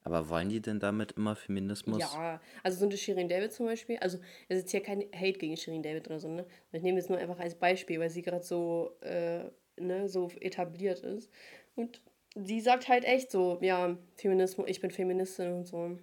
Aber 0.05 0.29
wollen 0.29 0.51
die 0.51 0.61
denn 0.61 0.79
damit 0.79 1.13
immer 1.13 1.35
Feminismus? 1.35 1.99
Ja, 1.99 2.41
also 2.63 2.79
so 2.79 2.85
eine 2.85 2.97
Shirin 2.97 3.29
David 3.29 3.53
zum 3.53 3.67
Beispiel, 3.67 3.97
also 3.99 4.19
es 4.49 4.59
ist 4.59 4.71
hier 4.71 4.83
kein 4.83 5.05
Hate 5.15 5.39
gegen 5.39 5.57
Shirin 5.57 5.83
David 5.83 6.07
oder 6.07 6.21
so, 6.21 6.29
ne? 6.29 6.47
Ich 6.73 6.83
nehme 6.83 6.99
jetzt 6.99 7.09
nur 7.09 7.19
einfach 7.19 7.41
als 7.41 7.55
Beispiel, 7.55 7.99
weil 7.99 8.11
sie 8.11 8.21
gerade 8.21 8.45
so, 8.45 8.99
äh, 9.01 9.45
ne, 9.79 10.09
so 10.09 10.31
etabliert 10.41 11.01
ist. 11.01 11.31
Und 11.75 12.03
sie 12.35 12.61
sagt 12.61 12.89
halt 12.89 13.05
echt 13.05 13.31
so, 13.31 13.59
ja, 13.63 13.97
Feminismus, 14.17 14.69
ich 14.69 14.81
bin 14.81 14.91
Feministin 14.91 15.53
und 15.53 15.65
so. 15.67 15.99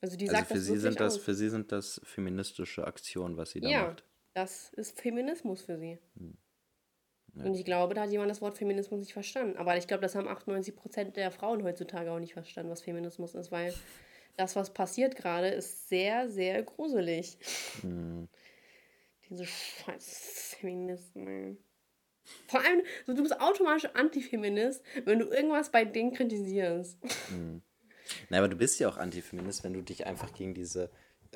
Also 0.00 0.16
die 0.16 0.26
Also 0.28 0.36
sagt 0.36 0.48
für 0.48 0.54
das 0.54 0.64
sie 0.64 0.78
sind 0.78 1.00
das, 1.00 1.14
aus. 1.16 1.22
für 1.22 1.34
sie 1.34 1.48
sind 1.48 1.72
das 1.72 2.00
feministische 2.04 2.86
Aktionen, 2.86 3.36
was 3.36 3.50
sie 3.50 3.60
da 3.60 3.68
Ja, 3.68 3.82
macht. 3.88 4.04
das 4.34 4.72
ist 4.74 5.00
Feminismus 5.00 5.62
für 5.62 5.78
sie. 5.78 5.98
Hm. 6.16 6.36
Und 7.34 7.54
ich 7.54 7.64
glaube, 7.66 7.92
da 7.94 8.02
hat 8.02 8.10
jemand 8.10 8.30
das 8.30 8.40
Wort 8.40 8.56
Feminismus 8.56 9.00
nicht 9.00 9.12
verstanden. 9.12 9.56
Aber 9.58 9.76
ich 9.76 9.86
glaube, 9.86 10.00
das 10.02 10.14
haben 10.14 10.26
98% 10.28 11.12
der 11.12 11.30
Frauen 11.30 11.62
heutzutage 11.64 12.10
auch 12.10 12.18
nicht 12.18 12.32
verstanden, 12.32 12.70
was 12.70 12.80
Feminismus 12.82 13.34
ist, 13.34 13.52
weil 13.52 13.74
das, 14.36 14.56
was 14.56 14.72
passiert 14.72 15.16
gerade, 15.16 15.48
ist 15.48 15.88
sehr, 15.88 16.28
sehr 16.30 16.62
gruselig. 16.62 17.36
Hm. 17.82 18.28
Diese 19.28 19.44
scheiß 19.44 20.56
Feministen, 20.60 21.26
ey. 21.26 21.56
Vor 22.48 22.60
allem, 22.60 22.82
so, 23.06 23.14
du 23.14 23.22
bist 23.22 23.40
automatisch 23.40 23.90
Antifeminist, 23.94 24.82
wenn 25.04 25.18
du 25.18 25.26
irgendwas 25.26 25.70
bei 25.70 25.84
denen 25.84 26.12
kritisierst. 26.12 26.98
Na, 28.28 28.38
aber 28.38 28.48
du 28.48 28.56
bist 28.56 28.78
ja 28.80 28.88
auch 28.88 28.96
Antifeminist, 28.96 29.64
wenn 29.64 29.72
du 29.72 29.82
dich 29.82 30.06
einfach 30.06 30.32
gegen 30.32 30.54
diese. 30.54 30.90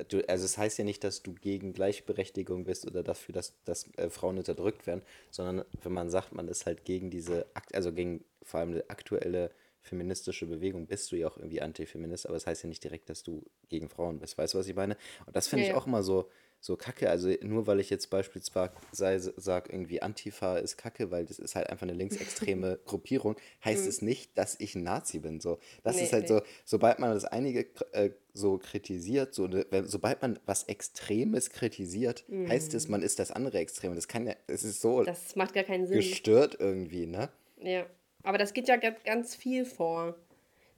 Du, 0.09 0.27
also 0.29 0.45
es 0.45 0.57
heißt 0.57 0.79
ja 0.79 0.85
nicht, 0.85 1.03
dass 1.05 1.23
du 1.23 1.35
gegen 1.35 1.73
Gleichberechtigung 1.73 2.65
bist 2.65 2.87
oder 2.87 3.03
dafür, 3.03 3.33
dass, 3.35 3.55
dass 3.65 3.89
äh, 3.97 4.09
Frauen 4.09 4.39
unterdrückt 4.39 4.87
werden, 4.87 5.03
sondern 5.31 5.67
wenn 5.83 5.93
man 5.93 6.11
sagt, 6.11 6.33
man 6.33 6.49
ist 6.49 6.65
halt 6.65 6.85
gegen 6.85 7.11
diese, 7.11 7.47
also 7.73 7.93
gegen 7.93 8.25
vor 8.43 8.61
allem 8.61 8.73
die 8.73 8.89
aktuelle 8.89 9.51
feministische 9.83 10.47
Bewegung, 10.47 10.87
bist 10.87 11.11
du 11.11 11.17
ja 11.17 11.27
auch 11.29 11.37
irgendwie 11.37 11.61
Antifeminist, 11.61 12.27
aber 12.27 12.37
es 12.37 12.47
heißt 12.47 12.63
ja 12.63 12.69
nicht 12.69 12.85
direkt, 12.85 13.11
dass 13.11 13.25
du 13.25 13.45
gegen 13.69 13.89
Frauen 13.89 14.21
bist. 14.21 14.39
Weißt 14.39 14.55
du, 14.55 14.59
was 14.59 14.69
ich 14.69 14.77
meine? 14.77 14.97
Und 15.27 15.35
das 15.35 15.49
finde 15.49 15.65
Ja, 15.65 15.71
ich 15.71 15.75
ja. 15.75 15.77
auch 15.77 15.87
immer 15.87 16.03
so, 16.03 16.31
so 16.61 16.77
kacke. 16.77 17.09
Also 17.11 17.31
nur 17.43 17.67
weil 17.67 17.81
ich 17.81 17.89
jetzt 17.91 18.11
beispielsweise 18.11 19.33
sage, 19.37 19.73
irgendwie 19.73 20.03
Antifa 20.03 20.59
ist 20.59 20.77
kacke, 20.77 21.11
weil 21.11 21.25
das 21.25 21.39
ist 21.39 21.55
halt 21.55 21.69
einfach 21.71 21.85
eine 21.85 21.95
linksextreme 21.95 22.79
Gruppierung, 22.85 23.37
heißt 23.65 23.87
es 23.87 24.03
nicht, 24.03 24.37
dass 24.37 24.57
ich 24.61 24.75
ein 24.75 24.83
Nazi 24.83 25.19
bin. 25.21 25.41
So, 25.41 25.59
das 25.83 25.97
Nee, 25.97 26.03
ist 26.05 26.13
halt 26.13 26.23
nee. 26.25 26.29
so, 26.29 26.43
sobald 26.65 26.99
man 26.99 27.11
das 27.13 27.25
einige 27.25 27.67
äh, 27.93 28.11
so 28.35 28.59
kritisiert, 28.59 29.35
so, 29.35 29.47
ne, 29.47 29.65
sobald 29.87 30.23
man 30.23 30.39
was 30.47 30.65
Extremes 30.65 31.51
kritisiert, 31.51 32.25
heißt 32.31 32.75
es, 32.75 32.89
man 32.89 33.03
ist 33.03 33.19
das 33.19 33.31
andere 33.31 33.59
Extreme. 33.59 33.95
Das 33.95 34.07
kann 34.09 34.27
ja, 34.27 34.35
es 34.47 34.65
ist 34.65 34.81
so 34.81 35.01
Mhm. 35.01 35.05
Das 35.07 35.37
macht 35.37 35.55
gar 35.55 35.65
keinen 35.65 35.87
Sinn. 35.87 35.97
gestört 35.99 36.57
irgendwie, 36.61 37.07
ne? 37.07 37.29
Ja. 37.63 37.87
Aber 38.23 38.37
das 38.39 38.53
geht 38.53 38.69
ja 38.69 38.77
ga- 38.77 38.95
ganz 39.05 39.35
viel 39.35 39.65
vor. 39.65 40.15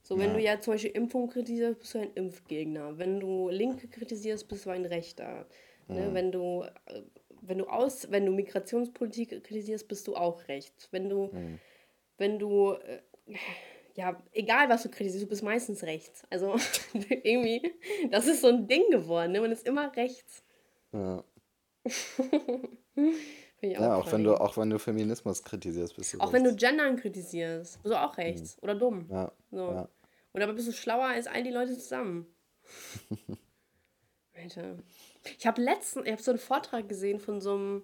So, 0.01 0.17
wenn 0.17 0.29
Ja. 0.31 0.33
du 0.33 0.41
ja 0.41 0.59
zum 0.61 0.73
Beispiel 0.73 0.91
Impfung 0.91 1.29
kritisierst, 1.29 1.79
bist 1.79 1.93
du 1.93 1.99
ein 1.99 2.09
Impfgegner. 2.15 2.97
Wenn 2.97 3.19
du 3.19 3.49
Linke 3.49 3.87
kritisierst, 3.87 4.47
bist 4.47 4.65
du 4.65 4.69
ein 4.69 4.85
Rechter. 4.85 5.45
Ne? 5.87 6.13
Wenn 6.13 6.31
du 6.31 6.65
äh, 6.85 7.01
wenn 7.45 7.57
du 7.57 7.65
aus, 7.67 8.09
wenn 8.09 8.25
du 8.25 8.31
Migrationspolitik 8.31 9.43
kritisierst, 9.43 9.87
bist 9.87 10.07
du 10.07 10.15
auch 10.15 10.47
rechts. 10.47 10.87
Wenn 10.91 11.09
du, 11.09 11.29
wenn 12.17 12.39
du 12.39 12.71
äh, 12.73 13.01
ja, 13.95 14.21
egal 14.31 14.69
was 14.69 14.83
du 14.83 14.89
kritisierst, 14.89 15.25
du 15.25 15.29
bist 15.29 15.43
meistens 15.43 15.83
rechts. 15.83 16.23
Also 16.29 16.55
irgendwie, 17.23 17.73
das 18.09 18.27
ist 18.27 18.41
so 18.41 18.47
ein 18.47 18.67
Ding 18.67 18.89
geworden, 18.89 19.31
ne? 19.31 19.41
Man 19.41 19.51
ist 19.51 19.67
immer 19.67 19.95
rechts. 19.95 20.43
Ja, 20.91 21.23
ich 23.61 23.73
ja 23.73 23.95
auch, 23.95 24.11
wenn 24.11 24.23
du, 24.23 24.35
auch 24.35 24.57
wenn 24.57 24.69
du 24.69 24.79
Feminismus 24.79 25.43
kritisierst, 25.43 25.95
bist 25.95 26.13
du 26.13 26.19
Auch 26.19 26.31
wenn 26.31 26.43
du 26.43 26.51
rechts. 26.51 26.63
Gendern 26.63 26.95
kritisierst, 26.95 27.81
bist 27.83 27.93
du 27.93 28.01
auch 28.01 28.17
rechts. 28.17 28.57
Oder 28.61 28.75
dumm. 28.75 29.07
Ja, 29.11 29.31
So. 29.51 29.71
ja. 29.71 29.89
Und 30.31 30.39
dabei 30.39 30.53
bist 30.53 30.67
du 30.67 30.71
schlauer 30.71 31.05
als 31.05 31.27
all 31.27 31.43
die 31.43 31.51
Leute 31.51 31.73
zusammen. 31.77 32.25
Alter. 34.33 34.77
Ich 35.37 35.45
habe 35.47 35.61
letztens, 35.61 36.05
ich 36.05 36.11
habe 36.11 36.21
so 36.21 36.31
einen 36.31 36.39
Vortrag 36.39 36.87
gesehen 36.89 37.19
von 37.19 37.39
so 37.41 37.53
einem, 37.55 37.83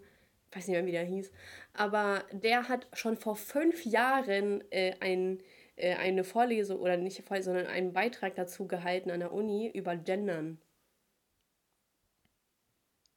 ich 0.50 0.58
weiß 0.58 0.68
nicht 0.68 0.76
mehr, 0.76 0.86
wie 0.86 0.92
der 0.92 1.06
hieß, 1.06 1.32
aber 1.74 2.24
der 2.32 2.68
hat 2.70 2.88
schon 2.94 3.18
vor 3.18 3.36
fünf 3.36 3.86
Jahren 3.86 4.64
äh, 4.72 4.96
ein, 5.00 5.42
äh, 5.76 5.96
eine 5.96 6.24
Vorlesung, 6.24 6.80
oder 6.80 6.98
nicht 6.98 7.24
Vorlesung, 7.26 7.54
sondern 7.56 7.72
einen 7.72 7.94
Beitrag 7.94 8.36
dazu 8.36 8.68
gehalten 8.68 9.12
an 9.12 9.20
der 9.22 9.32
Uni 9.34 9.70
über 9.74 9.96
Gendern. 9.96 10.60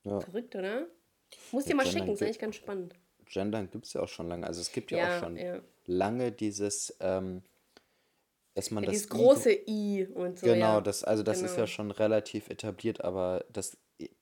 ja. 0.05 0.21
Verrückt, 0.21 0.55
oder? 0.57 0.87
Muss 1.51 1.65
dir 1.65 1.75
mal 1.75 1.85
Gendern 1.85 2.01
schicken, 2.01 2.13
ist 2.13 2.23
eigentlich 2.23 2.39
ganz 2.39 2.57
spannend. 2.57 2.95
Gendern 3.27 3.71
gibt 3.71 3.87
es 3.87 3.93
ja 3.95 4.03
auch 4.03 4.09
schon 4.09 4.29
lange. 4.29 4.47
Also 4.47 4.61
es 4.61 4.73
gibt 4.73 4.91
ja, 4.91 4.99
Ja, 4.99 5.07
auch 5.07 5.21
schon 5.21 5.37
ja. 5.37 5.61
lange 5.87 6.33
dieses, 6.33 6.97
ähm, 7.01 7.43
dass 8.55 8.71
man 8.71 8.85
Ja, 8.85 8.91
das 8.91 9.01
dieses 9.01 9.07
I- 9.07 9.17
große 9.17 9.53
I 9.67 10.07
und 10.15 10.39
so. 10.39 10.47
Genau, 10.47 10.81
das, 10.81 11.05
also 11.05 11.23
das 11.23 11.39
ist 11.39 11.53
Genau. 11.53 11.61
ja 11.61 11.67
schon 11.67 11.91
relativ 11.91 12.51
etabliert, 12.51 13.03
aber 13.03 13.45
das 13.51 13.77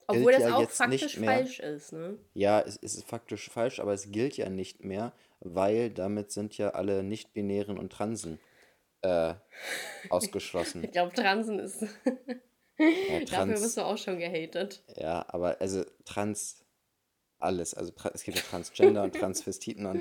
Obwohl 0.06 0.32
das 0.32 0.42
ja 0.42 0.56
auch 0.56 0.60
jetzt 0.62 0.76
faktisch 0.76 1.02
nicht 1.02 1.20
mehr. 1.20 1.30
falsch 1.30 1.60
ist, 1.60 1.92
ne? 1.92 2.18
Ja, 2.34 2.60
es 2.60 2.78
es 2.82 2.96
ist 2.96 3.06
faktisch 3.08 3.48
falsch, 3.48 3.78
aber 3.80 3.92
es 3.92 4.10
gilt 4.10 4.36
ja 4.36 4.48
nicht 4.48 4.84
mehr, 4.84 5.12
weil 5.40 5.90
damit 5.90 6.32
sind 6.32 6.56
ja 6.58 6.70
alle 6.70 7.02
Nicht-Binären 7.02 7.78
und 7.78 7.92
Transen 7.92 8.40
äh, 9.02 9.34
ausgeschlossen. 10.10 10.82
Ich 10.84 10.92
glaube, 10.92 11.14
Transen 11.14 11.58
ist. 11.58 11.84
Ja, 12.78 13.20
Dafür 13.20 13.26
Trans, 13.26 13.60
bist 13.60 13.76
du 13.76 13.82
auch 13.82 13.98
schon 13.98 14.18
gehatet. 14.18 14.82
ja, 14.96 15.22
aber 15.28 15.60
also 15.60 15.84
Trans, 16.06 16.64
alles. 17.38 17.74
Also 17.74 17.92
es 18.14 18.22
gibt 18.24 18.38
ja 18.38 18.42
Transgender 18.42 19.02
und 19.02 19.14
Transvestiten 19.16 19.84
und 19.84 20.00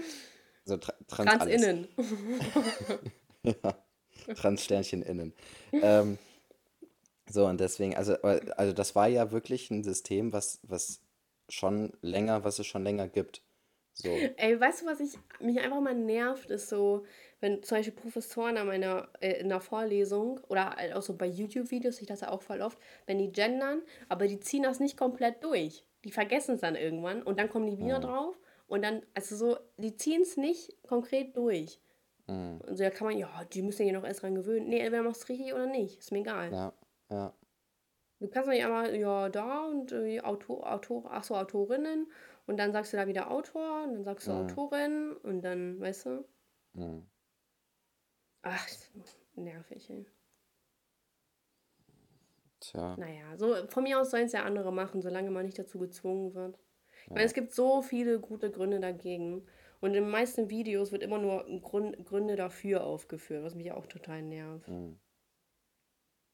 so 0.64 0.78
tra 0.78 0.94
Trans. 1.10 1.30
Transinnen. 1.30 1.90
Transsternchen 4.34 5.02
innen. 5.02 5.34
ähm, 5.74 6.18
so, 7.30 7.46
und 7.46 7.60
deswegen, 7.60 7.96
also, 7.96 8.14
aber- 8.16 8.42
also 8.58 8.74
das 8.74 8.96
war 8.96 9.08
ja 9.08 9.32
wirklich 9.32 9.70
ein 9.72 9.84
System, 9.84 10.34
was, 10.34 10.60
was 10.64 11.02
schon 11.48 11.94
länger, 12.02 12.44
was 12.44 12.60
es 12.60 12.68
schon 12.68 12.84
länger 12.84 13.08
gibt. 13.08 13.42
So. 13.94 14.10
Ey, 14.38 14.60
weißt 14.60 14.82
du, 14.82 14.86
was 14.86 15.00
ich, 15.02 15.18
mich 15.42 15.60
einfach 15.60 15.82
mal 15.82 15.94
nervt, 15.96 16.50
ist 16.50 16.70
so, 16.70 17.06
wenn 17.42 17.62
zum 17.64 17.78
Beispiel 17.78 17.94
Professoren 17.94 18.58
an 18.58 18.68
meiner, 18.68 19.10
äh, 19.20 19.40
in 19.42 19.50
der 19.50 19.60
Vorlesung 19.60 20.40
oder 20.48 20.76
halt 20.76 20.94
auch 20.94 21.02
so 21.02 21.16
bei 21.16 21.26
YouTube-Videos, 21.26 22.00
ich 22.00 22.08
das 22.08 22.22
ja 22.22 22.32
auch 22.32 22.42
voll 22.42 22.62
oft, 22.62 22.78
wenn 23.08 23.18
die 23.18 23.32
gendern, 23.32 23.82
aber 24.08 24.28
die 24.28 24.40
ziehen 24.40 24.64
das 24.64 24.80
nicht 24.80 24.96
komplett 24.98 25.44
durch. 25.44 25.84
Die 26.06 26.12
vergessen 26.12 26.56
es 26.56 26.62
dann 26.62 26.76
irgendwann 26.76 27.24
und 27.24 27.40
dann 27.40 27.50
kommen 27.50 27.68
die 27.68 27.78
wieder 27.78 28.00
drauf 28.00 28.40
und 28.68 28.84
dann, 28.84 29.02
also 29.16 29.36
so, 29.36 29.58
die 29.78 29.98
ziehen 29.98 30.22
es 30.22 30.38
nicht 30.38 30.82
konkret 30.88 31.36
durch. 31.36 31.82
Mhm. 32.28 32.62
Und 32.62 32.78
so, 32.78 32.84
da 32.84 32.90
kann 32.92 33.08
man, 33.08 33.18
ja, 33.18 33.44
die 33.52 33.62
müssen 33.62 33.86
ja 33.86 33.92
noch 33.92 34.06
erst 34.06 34.22
dran 34.22 34.36
gewöhnen. 34.36 34.70
Nee, 34.70 34.90
wer 34.92 35.04
macht 35.04 35.18
es 35.18 35.28
richtig 35.28 35.54
oder 35.54 35.66
nicht? 35.66 36.00
Ist 36.00 36.12
mir 36.14 36.20
egal. 36.20 36.54
Ja, 36.54 36.74
ja. 37.10 37.34
Du 38.20 38.28
kannst 38.28 38.50
nicht 38.50 38.64
einmal, 38.64 38.94
ja, 38.96 39.30
da 39.30 39.66
und 39.66 39.94
äh, 39.94 40.20
Autor, 40.22 40.70
Autor, 40.72 41.06
ach 41.10 41.24
so, 41.24 41.36
Autorinnen 41.36 42.12
und 42.48 42.58
dann 42.58 42.74
sagst 42.74 42.92
du 42.92 42.98
da 42.98 43.08
wieder 43.08 43.32
Autor 43.32 43.84
und 43.84 43.94
dann 43.94 44.04
sagst 44.04 44.28
du 44.28 44.32
Autorin 44.32 45.16
und 45.24 45.42
dann, 45.42 45.80
weißt 45.80 46.06
du? 46.08 46.26
Mhm. 46.74 47.10
Ach, 48.42 48.68
nervig, 49.36 49.90
ey. 49.90 50.06
Tja. 52.60 52.96
Naja, 52.98 53.38
so 53.38 53.56
von 53.68 53.84
mir 53.84 54.00
aus 54.00 54.12
sollen 54.12 54.26
es 54.26 54.34
ja 54.34 54.44
andere 54.44 54.74
machen, 54.74 55.02
solange 55.02 55.32
man 55.32 55.46
nicht 55.46 55.58
dazu 55.58 55.80
gezwungen 55.80 56.34
wird. 56.34 56.60
Ich 57.04 57.10
meine, 57.12 57.24
es 57.24 57.34
gibt 57.34 57.54
so 57.54 57.82
viele 57.82 58.20
gute 58.20 58.52
Gründe 58.52 58.80
dagegen. 58.80 59.48
Und 59.82 59.96
in 59.96 60.04
den 60.04 60.10
meisten 60.10 60.50
Videos 60.50 60.92
wird 60.92 61.04
immer 61.04 61.20
nur 61.20 61.46
Grund, 61.62 62.06
Gründe 62.06 62.36
dafür 62.36 62.84
aufgeführt, 62.84 63.44
was 63.44 63.56
mich 63.56 63.72
auch 63.72 63.86
total 63.86 64.22
nervt. 64.22 64.68
Mhm. 64.68 65.00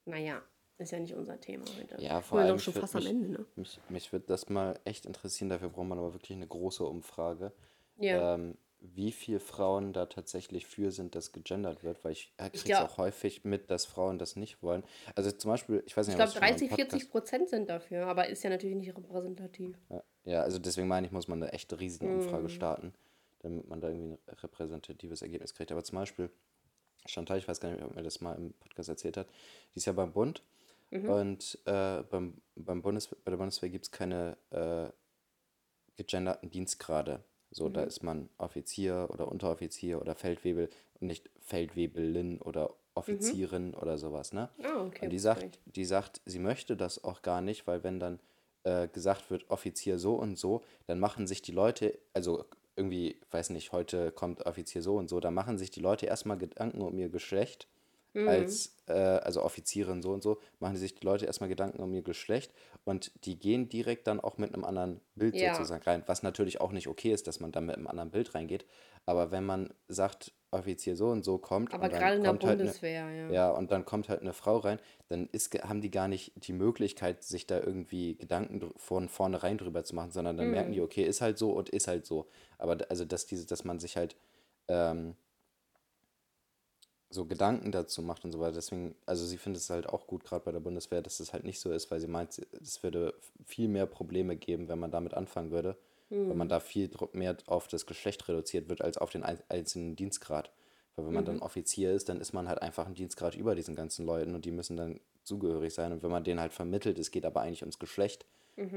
Naja, 0.06 0.44
ist 0.78 0.92
ja 0.92 1.00
nicht 1.00 1.14
unser 1.14 1.40
Thema 1.40 1.66
heute. 1.80 2.02
Ja, 2.02 2.22
vor 2.22 2.40
allem 2.40 2.60
schon 2.60 2.74
fast 2.74 2.96
am 2.96 3.02
mich- 3.04 3.10
Ende, 3.12 3.30
ne? 3.30 3.46
Mich, 3.56 3.80
mich 3.90 4.12
würde 4.12 4.26
das 4.28 4.50
mal 4.50 4.80
echt 4.84 5.06
interessieren, 5.06 5.50
dafür 5.50 5.70
braucht 5.70 5.88
man 5.88 5.98
aber 6.00 6.14
wirklich 6.14 6.36
eine 6.36 6.48
große 6.48 6.84
Umfrage. 6.84 7.52
Ja. 7.98 8.34
ähm, 8.36 8.58
wie 8.88 9.12
viele 9.14 9.40
Frauen 9.40 9.94
da 9.94 10.06
tatsächlich 10.06 10.68
für 10.68 10.92
sind, 10.92 11.16
dass 11.16 11.32
gegendert 11.32 11.84
wird, 11.84 12.04
weil 12.04 12.12
ich 12.12 12.34
äh, 12.38 12.50
kriege 12.50 12.66
glaub- 12.66 12.84
auch 12.90 12.98
häufig 12.98 13.44
mit, 13.46 13.72
dass 13.72 13.86
Frauen 13.86 14.20
das 14.20 14.36
nicht 14.36 14.62
wollen. 14.62 14.84
Also 15.16 15.32
zum 15.32 15.50
Beispiel, 15.50 15.82
ich 15.88 15.96
weiß 15.98 16.06
nicht, 16.06 16.14
Ich 16.14 16.18
glaube, 16.18 16.28
was 16.28 16.34
schon 16.34 16.42
mal 16.42 16.50
im 16.50 16.54
30, 16.58 16.70
40 16.70 16.90
Podcast- 16.92 17.12
Prozent 17.12 17.50
sind 17.50 17.70
dafür, 17.70 18.06
aber 18.06 18.28
ist 18.28 18.44
ja 18.44 18.50
natürlich 18.52 18.76
nicht 18.76 18.96
repräsentativ. 18.96 19.76
Ja, 19.90 20.04
ja, 20.26 20.42
also 20.42 20.60
deswegen 20.60 20.88
meine 20.88 21.08
ich, 21.08 21.14
muss 21.14 21.28
man 21.28 21.42
eine 21.42 21.52
echte 21.54 21.80
Riesenumfrage 21.80 22.44
Mhm. 22.44 22.50
starten, 22.50 22.94
damit 23.40 23.68
man 23.68 23.80
da 23.82 23.88
irgendwie 23.90 24.18
ein 24.28 24.36
repräsentatives 24.42 25.22
Ergebnis 25.24 25.56
kriegt. 25.56 25.72
Aber 25.72 25.84
zum 25.84 25.98
Beispiel, 25.98 26.30
Chantal, 27.08 27.38
ich 27.40 27.48
weiß 27.48 27.60
gar 27.62 27.72
nicht, 27.72 27.82
ob 27.84 27.96
mir 27.96 28.04
das 28.04 28.22
mal 28.22 28.34
im 28.36 28.54
Podcast 28.54 28.90
erzählt 28.90 29.18
hat, 29.18 29.28
die 29.74 29.78
ist 29.78 29.86
ja 29.86 29.94
beim 29.94 30.12
Bund 30.12 30.44
Mhm. 30.96 31.10
und 31.10 31.60
äh, 31.66 32.04
beim, 32.04 32.42
beim 32.56 32.82
Bundes, 32.82 33.08
bei 33.08 33.32
der 33.32 33.38
Bundeswehr 33.38 33.70
gibt 33.70 33.86
es 33.86 33.92
keine 33.92 34.38
äh, 34.52 34.90
gegenderten 35.96 36.50
Dienstgrade. 36.50 37.24
So, 37.52 37.70
Mhm. 37.70 37.74
da 37.74 37.84
ist 37.84 38.04
man 38.04 38.30
Offizier 38.38 39.08
oder 39.12 39.28
Unteroffizier 39.32 40.02
oder 40.02 40.16
Feldwebel 40.16 40.70
und 41.00 41.08
nicht 41.08 41.30
Feldwebelin 41.40 42.42
oder 42.42 42.76
Offizierin 42.96 43.74
oder 43.74 43.98
sowas, 43.98 44.34
ne? 44.34 44.50
Ah, 44.64 44.86
okay. 44.86 45.06
Und 45.06 45.10
die 45.12 45.20
sagt, 45.20 45.60
die 45.66 45.86
sagt, 45.86 46.22
sie 46.26 46.40
möchte 46.40 46.76
das 46.78 47.04
auch 47.04 47.22
gar 47.22 47.42
nicht, 47.42 47.68
weil 47.68 47.84
wenn 47.84 48.00
dann 48.00 48.20
äh, 48.64 48.88
gesagt 48.88 49.30
wird, 49.30 49.50
Offizier 49.50 50.00
so 50.00 50.16
und 50.16 50.38
so, 50.38 50.62
dann 50.88 51.00
machen 51.00 51.28
sich 51.28 51.42
die 51.42 51.52
Leute, 51.52 51.98
also 52.14 52.46
irgendwie, 52.78 53.20
weiß 53.32 53.52
nicht, 53.52 53.72
heute 53.72 54.12
kommt 54.12 54.46
Offizier 54.46 54.82
so 54.82 54.98
und 54.98 55.10
so, 55.10 55.20
da 55.20 55.32
machen 55.32 55.58
sich 55.58 55.72
die 55.72 55.80
Leute 55.82 56.06
erstmal 56.08 56.38
Gedanken 56.38 56.82
um 56.82 56.98
ihr 56.98 57.10
Geschlecht, 57.10 57.68
Mhm. 58.16 58.28
als, 58.30 58.76
äh, 58.88 58.94
also 58.94 59.44
Offizierin 59.44 60.02
so 60.02 60.12
und 60.12 60.24
so, 60.24 60.40
machen 60.60 60.78
sich 60.78 60.96
die 60.96 61.06
Leute 61.06 61.26
erstmal 61.26 61.50
Gedanken 61.50 61.82
um 61.84 61.94
ihr 61.94 62.02
Geschlecht 62.02 62.52
und 62.86 63.12
die 63.26 63.38
gehen 63.38 63.70
direkt 63.70 64.08
dann 64.08 64.20
auch 64.20 64.38
mit 64.38 64.54
einem 64.54 64.64
anderen 64.64 65.02
Bild 65.16 65.36
Ja. 65.40 65.54
sozusagen 65.54 65.84
rein, 65.84 66.04
was 66.08 66.24
natürlich 66.24 66.62
auch 66.62 66.72
nicht 66.72 66.88
okay 66.88 67.12
ist, 67.12 67.28
dass 67.28 67.40
man 67.40 67.52
dann 67.52 67.66
mit 67.66 67.76
einem 67.76 67.88
anderen 67.88 68.12
Bild 68.12 68.34
reingeht, 68.34 68.66
aber 69.06 69.32
wenn 69.32 69.46
man 69.46 69.74
sagt, 69.90 70.32
Offizier 70.52 70.96
so 70.96 71.08
und 71.10 71.26
so 71.26 71.38
kommt 71.38 71.74
Aber 71.74 71.84
und 71.84 71.92
dann 71.92 72.00
gerade 72.00 72.16
in 72.16 72.24
der 72.24 72.30
kommt 72.32 72.46
halt 72.46 72.54
eine- 72.62 72.70
Bundeswehr, 72.70 73.12
ja. 73.12 73.30
ja, 73.30 73.50
und 73.52 73.72
dann 73.72 73.84
kommt 73.84 74.08
halt 74.08 74.22
eine 74.22 74.32
Frau 74.32 74.58
rein, 74.58 74.80
dann 75.10 75.28
ist, 75.34 75.54
haben 75.64 75.82
die 75.82 75.92
gar 75.92 76.08
nicht 76.08 76.32
die 76.48 76.54
Möglichkeit, 76.54 77.24
sich 77.24 77.46
da 77.46 77.60
irgendwie 77.60 78.16
Gedanken 78.16 78.72
von 78.78 79.10
vornherein 79.10 79.58
drüber 79.58 79.84
zu 79.84 79.94
machen, 79.96 80.12
sondern 80.12 80.38
dann 80.38 80.50
merken 80.52 80.72
die, 80.72 80.80
okay, 80.80 81.04
ist 81.04 81.20
halt 81.20 81.38
so 81.38 81.52
und 81.52 81.68
ist 81.70 81.90
halt 81.90 82.06
so. 82.06 82.30
Aber 82.58 82.78
also, 82.90 83.04
dass 83.04 83.26
diese, 83.26 83.46
dass 83.46 83.66
man 83.66 83.80
sich 83.80 83.98
halt 83.98 84.16
ähm, 84.70 85.16
so 87.16 87.26
Gedanken 87.26 87.72
dazu 87.72 88.04
macht 88.04 88.24
und 88.26 88.32
so 88.32 88.40
weiter. 88.40 88.54
Deswegen, 88.54 88.96
also 89.08 89.26
sie 89.26 89.38
findet 89.38 89.64
es 89.64 89.70
halt 89.72 89.88
auch 89.88 90.06
gut, 90.06 90.24
gerade 90.24 90.46
bei 90.46 90.52
der 90.52 90.60
Bundeswehr, 90.60 91.02
dass 91.02 91.20
es 91.20 91.34
halt 91.34 91.44
nicht 91.44 91.60
so 91.60 91.72
ist, 91.72 91.90
weil 91.90 92.00
sie 92.00 92.08
meint, 92.08 92.40
es 92.62 92.84
würde 92.84 93.16
viel 93.46 93.68
mehr 93.68 93.88
Probleme 93.88 94.36
geben, 94.36 94.68
wenn 94.68 94.78
man 94.80 94.92
damit 94.92 95.16
anfangen 95.16 95.50
würde, 95.52 95.76
weil 96.30 96.36
man 96.36 96.50
da 96.50 96.60
viel 96.60 96.92
mehr 97.14 97.36
auf 97.48 97.68
das 97.68 97.86
Geschlecht 97.88 98.28
reduziert 98.28 98.70
wird, 98.70 98.82
als 98.84 98.98
auf 99.00 99.10
den 99.10 99.24
ein- 99.24 99.42
einzelnen 99.50 99.96
Dienstgrad. 99.96 100.52
Weil 100.96 101.08
wenn 101.08 101.14
man 101.14 101.26
dann 101.26 101.40
Offizier 101.42 101.92
ist, 101.94 102.08
dann 102.10 102.22
ist 102.22 102.34
man 102.34 102.48
halt 102.48 102.62
einfach 102.62 102.86
ein 102.86 102.94
Dienstgrad 102.94 103.36
über 103.36 103.56
diesen 103.56 103.76
ganzen 103.76 104.06
Leuten 104.06 104.36
und 104.36 104.46
die 104.46 104.52
müssen 104.52 104.78
dann 104.78 105.00
zugehörig 105.24 105.74
sein. 105.74 105.92
Und 105.92 106.04
wenn 106.04 106.12
man 106.12 106.24
denen 106.24 106.40
halt 106.40 106.54
vermittelt, 106.54 107.00
es 107.00 107.12
geht 107.12 107.26
aber 107.26 107.42
eigentlich 107.42 107.64
ums 107.64 107.80
Geschlecht, 107.80 108.26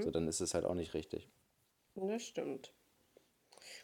so 0.03 0.11
dann 0.11 0.27
ist 0.27 0.41
es 0.41 0.55
halt 0.55 0.65
auch 0.65 0.75
nicht 0.75 0.95
richtig. 0.95 1.29
Das 1.95 2.23
stimmt. 2.23 2.73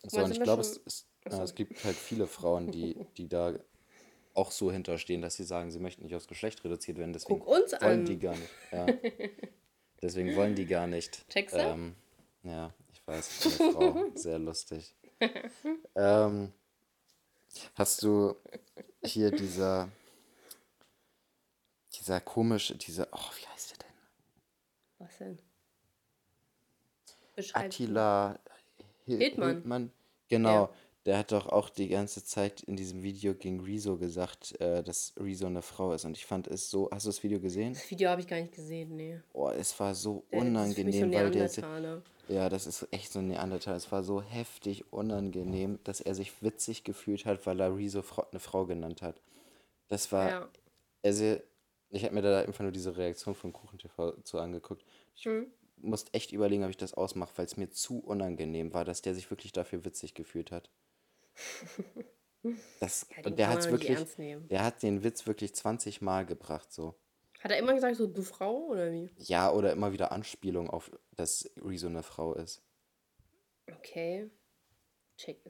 So, 0.07 0.19
und 0.25 0.31
ich 0.33 0.41
glaube, 0.43 0.63
es, 0.63 0.81
es, 0.87 1.07
es 1.43 1.55
gibt 1.55 1.85
halt 1.85 1.97
viele 1.97 2.27
Frauen, 2.27 2.71
die, 2.71 2.97
die 3.17 3.29
da 3.29 3.55
auch 4.35 4.51
so 4.51 4.70
hinterstehen, 4.72 5.22
dass 5.22 5.37
sie 5.37 5.45
sagen, 5.45 5.70
sie 5.70 5.78
möchten 5.78 6.03
nicht 6.05 6.14
aufs 6.14 6.26
Geschlecht 6.28 6.62
reduziert 6.64 6.99
werden. 6.99 7.12
Deswegen 7.12 7.39
Guck 7.41 7.49
uns 7.49 7.72
wollen 7.72 8.01
an. 8.01 8.05
die 8.05 8.18
gar 8.18 8.35
nicht. 8.37 8.51
Ja. 8.72 8.87
Deswegen 10.03 10.35
wollen 10.37 10.55
die 10.55 10.66
gar 10.66 10.87
nicht. 10.87 11.26
Checkst 11.30 11.55
du? 11.55 11.61
Ähm, 11.61 11.95
ja, 12.43 12.74
ich 12.93 13.07
weiß, 13.07 13.59
eine 13.61 13.72
Frau. 13.72 14.05
Sehr 14.14 14.39
lustig. 14.39 14.95
ähm, 15.95 16.53
hast 17.74 18.03
du 18.03 18.37
hier 19.03 19.30
dieser, 19.30 19.89
dieser 21.95 22.20
komische, 22.20 22.76
dieser, 22.76 23.09
oh, 23.12 23.30
wie 23.41 23.47
heißt 23.47 23.70
der 23.70 23.78
denn? 23.78 23.95
Was 24.99 25.18
denn? 25.18 25.39
Beschreib. 27.37 27.64
Attila 27.66 28.39
Hil 29.07 29.18
Hildmann. 29.18 29.93
Genau, 30.28 30.64
Ja. 30.64 30.70
Der 31.07 31.19
hat 31.19 31.33
doch 31.33 31.47
auch 31.47 31.69
die 31.69 31.89
ganze 31.89 32.25
Zeit 32.25 32.63
in 32.63 32.77
diesem 32.77 33.03
Video 33.03 33.35
gegen 33.35 33.61
Rezo 33.61 33.97
gesagt, 33.99 34.59
äh, 34.61 34.83
dass 34.83 35.13
Rezo 35.19 35.47
eine 35.47 35.61
Frau 35.63 35.93
ist. 35.93 36.05
Und 36.05 36.17
ich 36.17 36.25
fand 36.25 36.47
es 36.47 36.71
so, 36.71 36.89
hast 36.91 37.05
du 37.05 37.11
das 37.11 37.23
Video 37.23 37.41
gesehen? 37.41 37.75
Das 37.75 37.91
Video 37.91 38.09
habe 38.11 38.21
ich 38.23 38.27
gar 38.29 38.41
nicht 38.41 38.55
gesehen, 38.55 38.97
nee. 38.97 39.21
Oh, 39.33 39.51
es 39.51 39.79
war 39.79 39.95
so 39.95 40.25
Der- 40.33 40.41
das 40.45 40.69
ist 40.69 40.75
für 40.77 40.85
mich 40.85 40.97
so 40.97 41.05
unangenehm, 41.05 41.13
weil 41.13 41.31
der. 41.31 42.03
Ja, 42.29 42.49
das 42.49 42.67
ist 42.67 42.89
echt 42.91 43.13
so 43.13 43.19
ein 43.19 43.29
Neandertal. 43.29 43.77
Es 43.77 43.93
war 43.93 44.03
so 44.03 44.23
heftig 44.23 44.91
unangenehm, 44.93 45.79
dass 45.85 46.01
er 46.01 46.15
sich 46.15 46.43
witzig 46.43 46.83
gefühlt 46.83 47.27
hat, 47.27 47.45
weil 47.47 47.61
er 47.61 47.77
Rezo 47.77 48.03
eine 48.31 48.41
Frau 48.41 48.65
genannt 48.65 49.03
hat. 49.03 49.21
Das 49.89 50.11
war. 50.11 50.31
Ja. 50.31 50.49
Also, 51.03 51.37
ich 51.91 52.03
habe 52.05 52.15
mir 52.15 52.23
da 52.23 52.41
einfach 52.41 52.63
nur 52.63 52.73
diese 52.73 52.97
Reaktion 52.97 53.35
von 53.35 53.53
KuchenTV 53.53 54.15
zu 54.25 54.39
angeguckt. 54.39 54.83
Ich 55.15 55.25
Hm. 55.27 55.49
musste 55.77 56.15
echt 56.15 56.33
überlegen, 56.33 56.65
ob 56.65 56.71
ich 56.71 56.79
das 56.79 56.95
ausmache, 56.95 57.33
weil 57.37 57.45
es 57.45 57.59
mir 57.59 57.69
zu 57.69 57.99
unangenehm 57.99 58.73
war, 58.73 58.87
dass 58.87 59.03
der 59.03 59.15
sich 59.15 59.31
wirklich 59.31 59.53
dafür 59.53 59.85
witzig 59.85 60.15
gefühlt 60.15 60.51
hat. 60.51 60.71
Das, 62.80 63.07
Ja, 63.16 63.24
und 63.24 63.39
der 63.39 63.47
kann 63.47 63.57
hat 63.57 63.62
man 63.64 63.72
nicht 63.72 63.80
wirklich, 63.82 63.99
ernst 63.99 64.18
nehmen. 64.18 64.49
der 64.49 64.64
hat 64.64 64.82
den 64.82 65.03
Witz 65.03 65.26
wirklich 65.26 65.55
20 65.55 66.03
Mal 66.03 66.26
gebracht, 66.26 66.72
so. 66.72 66.95
Hat 67.41 67.51
er 67.51 67.59
immer 67.59 67.74
gesagt, 67.74 67.97
so, 67.97 68.07
du 68.07 68.22
Frau 68.22 68.66
oder 68.68 68.91
wie? 68.93 69.09
Ja, 69.18 69.51
oder 69.51 69.72
immer 69.72 69.93
wieder 69.93 70.12
Anspielung 70.12 70.68
auf, 70.70 70.91
dass 71.12 71.51
Rezo 71.62 71.87
eine 71.89 72.03
Frau 72.03 72.35
ist. 72.35 72.62
Okay. 73.70 74.30
Check. 75.16 75.41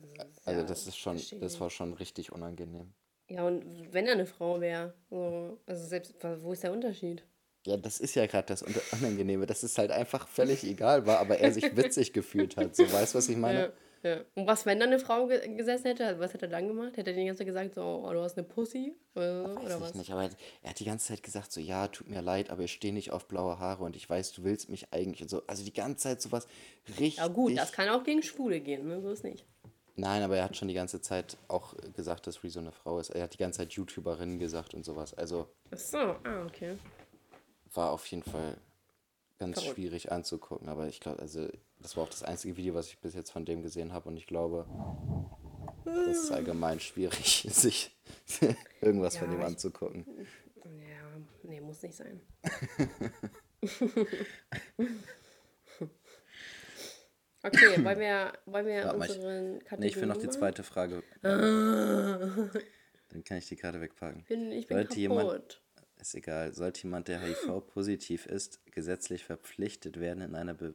Also 0.44 0.60
ja, 0.60 0.66
das 0.66 0.86
ist 0.86 0.96
schon, 0.96 1.16
verstehe 1.16 1.40
das 1.40 1.58
war 1.60 1.70
schon 1.70 1.94
richtig 1.94 2.32
unangenehm. 2.32 2.92
Ja, 3.28 3.46
und 3.46 3.92
wenn 3.92 4.06
er 4.06 4.12
eine 4.12 4.26
Frau 4.26 4.60
wäre, 4.60 4.94
so, 5.08 5.58
also 5.66 5.86
selbst, 5.86 6.14
wo 6.22 6.52
ist 6.52 6.62
der 6.62 6.72
Unterschied? 6.72 7.24
Ja, 7.66 7.78
das 7.78 7.98
ist 7.98 8.14
ja 8.14 8.26
gerade 8.26 8.46
das 8.46 8.62
Unangenehme, 8.92 9.46
dass 9.46 9.62
es 9.62 9.78
halt 9.78 9.90
einfach 9.90 10.28
völlig 10.28 10.64
egal 10.64 11.06
war, 11.06 11.18
aber 11.18 11.38
er 11.38 11.50
sich 11.50 11.74
witzig 11.76 12.12
gefühlt 12.12 12.58
hat. 12.58 12.76
So, 12.76 12.82
weißt 12.92 13.14
du, 13.14 13.18
was 13.18 13.28
ich 13.30 13.38
meine? 13.38 13.60
Ja, 13.60 13.72
ja. 14.04 14.20
Und 14.34 14.46
was, 14.46 14.66
wenn 14.66 14.78
da 14.78 14.86
eine 14.86 14.98
Frau 14.98 15.26
ge 15.26 15.56
gesessen 15.56 15.86
hätte? 15.86 16.18
Was 16.20 16.32
hätte 16.34 16.46
er 16.46 16.50
dann 16.50 16.68
gemacht? 16.68 16.96
Hätte 16.96 17.10
er 17.10 17.16
die 17.16 17.24
ganze 17.24 17.38
Zeit 17.38 17.46
gesagt, 17.46 17.74
so, 17.74 18.04
oh, 18.06 18.12
du 18.12 18.20
hast 18.20 18.36
eine 18.38 18.46
Pussy? 18.46 18.94
Oder, 19.14 19.42
so, 19.42 19.54
Weiß 19.56 19.64
oder 19.64 19.74
ich 19.76 19.80
was? 19.80 19.94
nicht, 19.94 20.10
aber 20.12 20.30
er 20.62 20.70
hat 20.70 20.78
die 20.78 20.84
ganze 20.84 21.08
Zeit 21.08 21.22
gesagt, 21.22 21.50
so, 21.50 21.60
ja, 21.60 21.88
tut 21.88 22.08
mir 22.08 22.20
leid, 22.20 22.50
aber 22.50 22.62
ich 22.62 22.72
stehe 22.72 22.94
nicht 22.94 23.10
auf 23.10 23.26
blaue 23.26 23.58
Haare 23.58 23.84
und 23.84 23.96
ich 23.96 24.08
weiß, 24.08 24.32
du 24.32 24.44
willst 24.44 24.68
mich 24.68 24.92
eigentlich 24.92 25.22
und 25.22 25.28
so. 25.28 25.42
Also 25.46 25.64
die 25.64 25.72
ganze 25.72 26.04
Zeit 26.04 26.22
sowas 26.22 26.46
richtig. 26.88 27.16
Ja 27.16 27.28
gut, 27.28 27.56
das 27.56 27.72
kann 27.72 27.88
auch 27.88 28.04
gegen 28.04 28.22
Schwule 28.22 28.60
gehen, 28.60 28.86
ne? 28.86 29.00
so 29.00 29.10
ist 29.10 29.24
nicht. 29.24 29.44
Nein, 29.96 30.22
aber 30.22 30.36
er 30.36 30.44
hat 30.44 30.56
schon 30.56 30.68
die 30.68 30.74
ganze 30.74 31.00
Zeit 31.00 31.36
auch 31.46 31.74
gesagt, 31.94 32.26
dass 32.26 32.42
Rezo 32.42 32.58
eine 32.58 32.72
Frau 32.72 32.98
ist. 32.98 33.10
Er 33.10 33.22
hat 33.22 33.34
die 33.34 33.38
ganze 33.38 33.58
Zeit 33.58 33.72
YouTuberin 33.72 34.38
gesagt 34.38 34.74
und 34.74 34.84
sowas. 34.84 35.14
Also 35.14 35.48
Ach 35.70 35.78
so, 35.78 35.98
ah, 35.98 36.44
okay. 36.46 36.76
war 37.72 37.92
auf 37.92 38.04
jeden 38.06 38.24
Fall 38.24 38.56
ganz 39.38 39.60
Verrückt. 39.60 39.76
schwierig 39.76 40.10
anzugucken. 40.10 40.68
Aber 40.68 40.88
ich 40.88 40.98
glaube, 40.98 41.20
also 41.20 41.48
das 41.84 41.96
war 41.98 42.04
auch 42.04 42.08
das 42.08 42.22
einzige 42.22 42.56
Video, 42.56 42.72
was 42.74 42.86
ich 42.88 42.98
bis 42.98 43.14
jetzt 43.14 43.30
von 43.30 43.44
dem 43.44 43.62
gesehen 43.62 43.92
habe. 43.92 44.08
Und 44.08 44.16
ich 44.16 44.26
glaube, 44.26 44.64
das 45.84 46.16
ist 46.16 46.30
allgemein 46.32 46.80
schwierig, 46.80 47.46
sich 47.50 47.94
irgendwas 48.80 49.18
von 49.18 49.28
Ja, 49.28 49.34
dem 49.34 49.40
ich- 49.40 49.46
anzugucken. 49.46 50.06
Ja, 50.64 51.20
nee, 51.42 51.60
muss 51.60 51.82
nicht 51.82 51.94
sein. 51.94 52.22
Okay, 57.42 57.84
wollen 57.84 57.98
wir, 57.98 58.32
wollen 58.46 58.66
wir 58.66 58.84
Warte 58.86 59.04
ich- 59.04 59.16
unseren 59.16 59.58
Kategorien 59.58 59.80
Nee, 59.80 59.86
ich 59.88 59.96
will 59.96 60.06
noch 60.06 60.16
die 60.16 60.28
zweite 60.30 60.62
Frage. 60.62 61.02
Ah, 61.22 61.28
Dann 63.10 63.22
kann 63.22 63.36
ich 63.36 63.48
die 63.48 63.56
Karte 63.56 63.80
wegpacken. 63.82 64.20
ich 64.20 64.26
bin, 64.28 64.50
ich 64.50 64.66
bin 64.66 64.76
Sollte 64.78 64.88
kaputt. 64.88 64.96
jemand- 64.98 65.62
Ist 66.00 66.14
egal. 66.14 66.54
Sollte 66.54 66.82
jemand, 66.84 67.08
der 67.08 67.20
HIV-positiv 67.20 68.24
ist, 68.26 68.64
gesetzlich 68.72 69.24
verpflichtet 69.24 70.00
werden, 70.00 70.22
in 70.22 70.34
einer 70.34 70.54
Be 70.54 70.74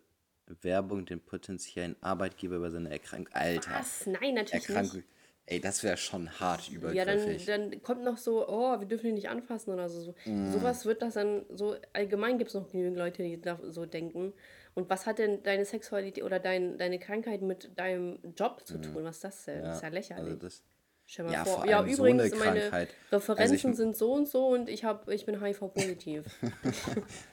Bewerbung 0.54 1.06
den 1.06 1.20
potenziellen 1.22 1.96
Arbeitgeber 2.02 2.56
über 2.58 2.72
seine 2.72 2.90
Erkrankung. 2.90 3.34
Alter. 3.34 3.72
Was? 3.80 4.06
Nein, 4.08 4.34
natürlich 4.34 4.68
Erkrankung. 4.68 4.98
nicht. 4.98 5.08
Ey, 5.46 5.60
das 5.60 5.84
wäre 5.84 5.98
schon 5.98 6.30
hart 6.40 6.70
Ja, 6.70 6.80
dann, 7.06 7.18
übergriffig. 7.18 7.46
dann 7.46 7.82
kommt 7.82 8.04
noch 8.04 8.18
so, 8.18 8.48
oh, 8.48 8.80
wir 8.80 8.86
dürfen 8.88 9.08
ihn 9.08 9.16
nicht 9.16 9.30
anfassen 9.30 9.74
oder 9.74 9.90
so. 9.90 10.02
so. 10.02 10.16
Mhm. 10.26 10.52
Sowas 10.52 10.86
wird 10.86 11.02
das 11.02 11.16
dann 11.16 11.44
so, 11.50 11.76
allgemein 11.94 12.38
gibt 12.38 12.50
es 12.50 12.54
noch 12.56 12.70
genügend 12.72 12.98
Leute, 12.98 13.24
die 13.24 13.40
da 13.42 13.60
so 13.70 13.86
denken. 13.88 14.34
Und 14.76 14.90
was 14.92 15.06
hat 15.08 15.18
denn 15.18 15.42
deine 15.42 15.66
Sexualität 15.66 16.24
oder 16.24 16.40
dein, 16.40 16.78
deine 16.78 17.00
Krankheit 17.00 17.42
mit 17.42 17.72
deinem 17.80 18.20
Job 18.38 18.62
zu 18.68 18.80
tun? 18.80 19.04
Was 19.04 19.16
ist 19.18 19.24
das 19.24 19.46
denn? 19.46 19.64
das 19.64 19.78
ist 19.78 19.82
ja 19.84 19.90
lächerlich. 19.90 20.26
Also 20.26 20.36
das, 20.38 20.64
Stell 21.08 21.26
mal 21.26 21.34
ja, 21.34 21.44
vor. 21.44 21.56
vor 21.62 21.66
ja, 21.68 21.80
so 21.88 22.06
übrigens, 22.06 22.32
eine 22.34 22.36
meine 22.46 22.60
Krankheit. 22.60 22.90
Referenzen 23.12 23.42
Also 23.42 23.54
ich- 23.56 23.76
sind 23.78 23.98
so 23.98 24.14
und 24.14 24.28
so 24.28 24.48
und 24.50 24.70
ich, 24.70 24.84
hab, 24.84 25.10
ich 25.10 25.26
bin 25.26 25.42
HIV-positiv. 25.44 26.26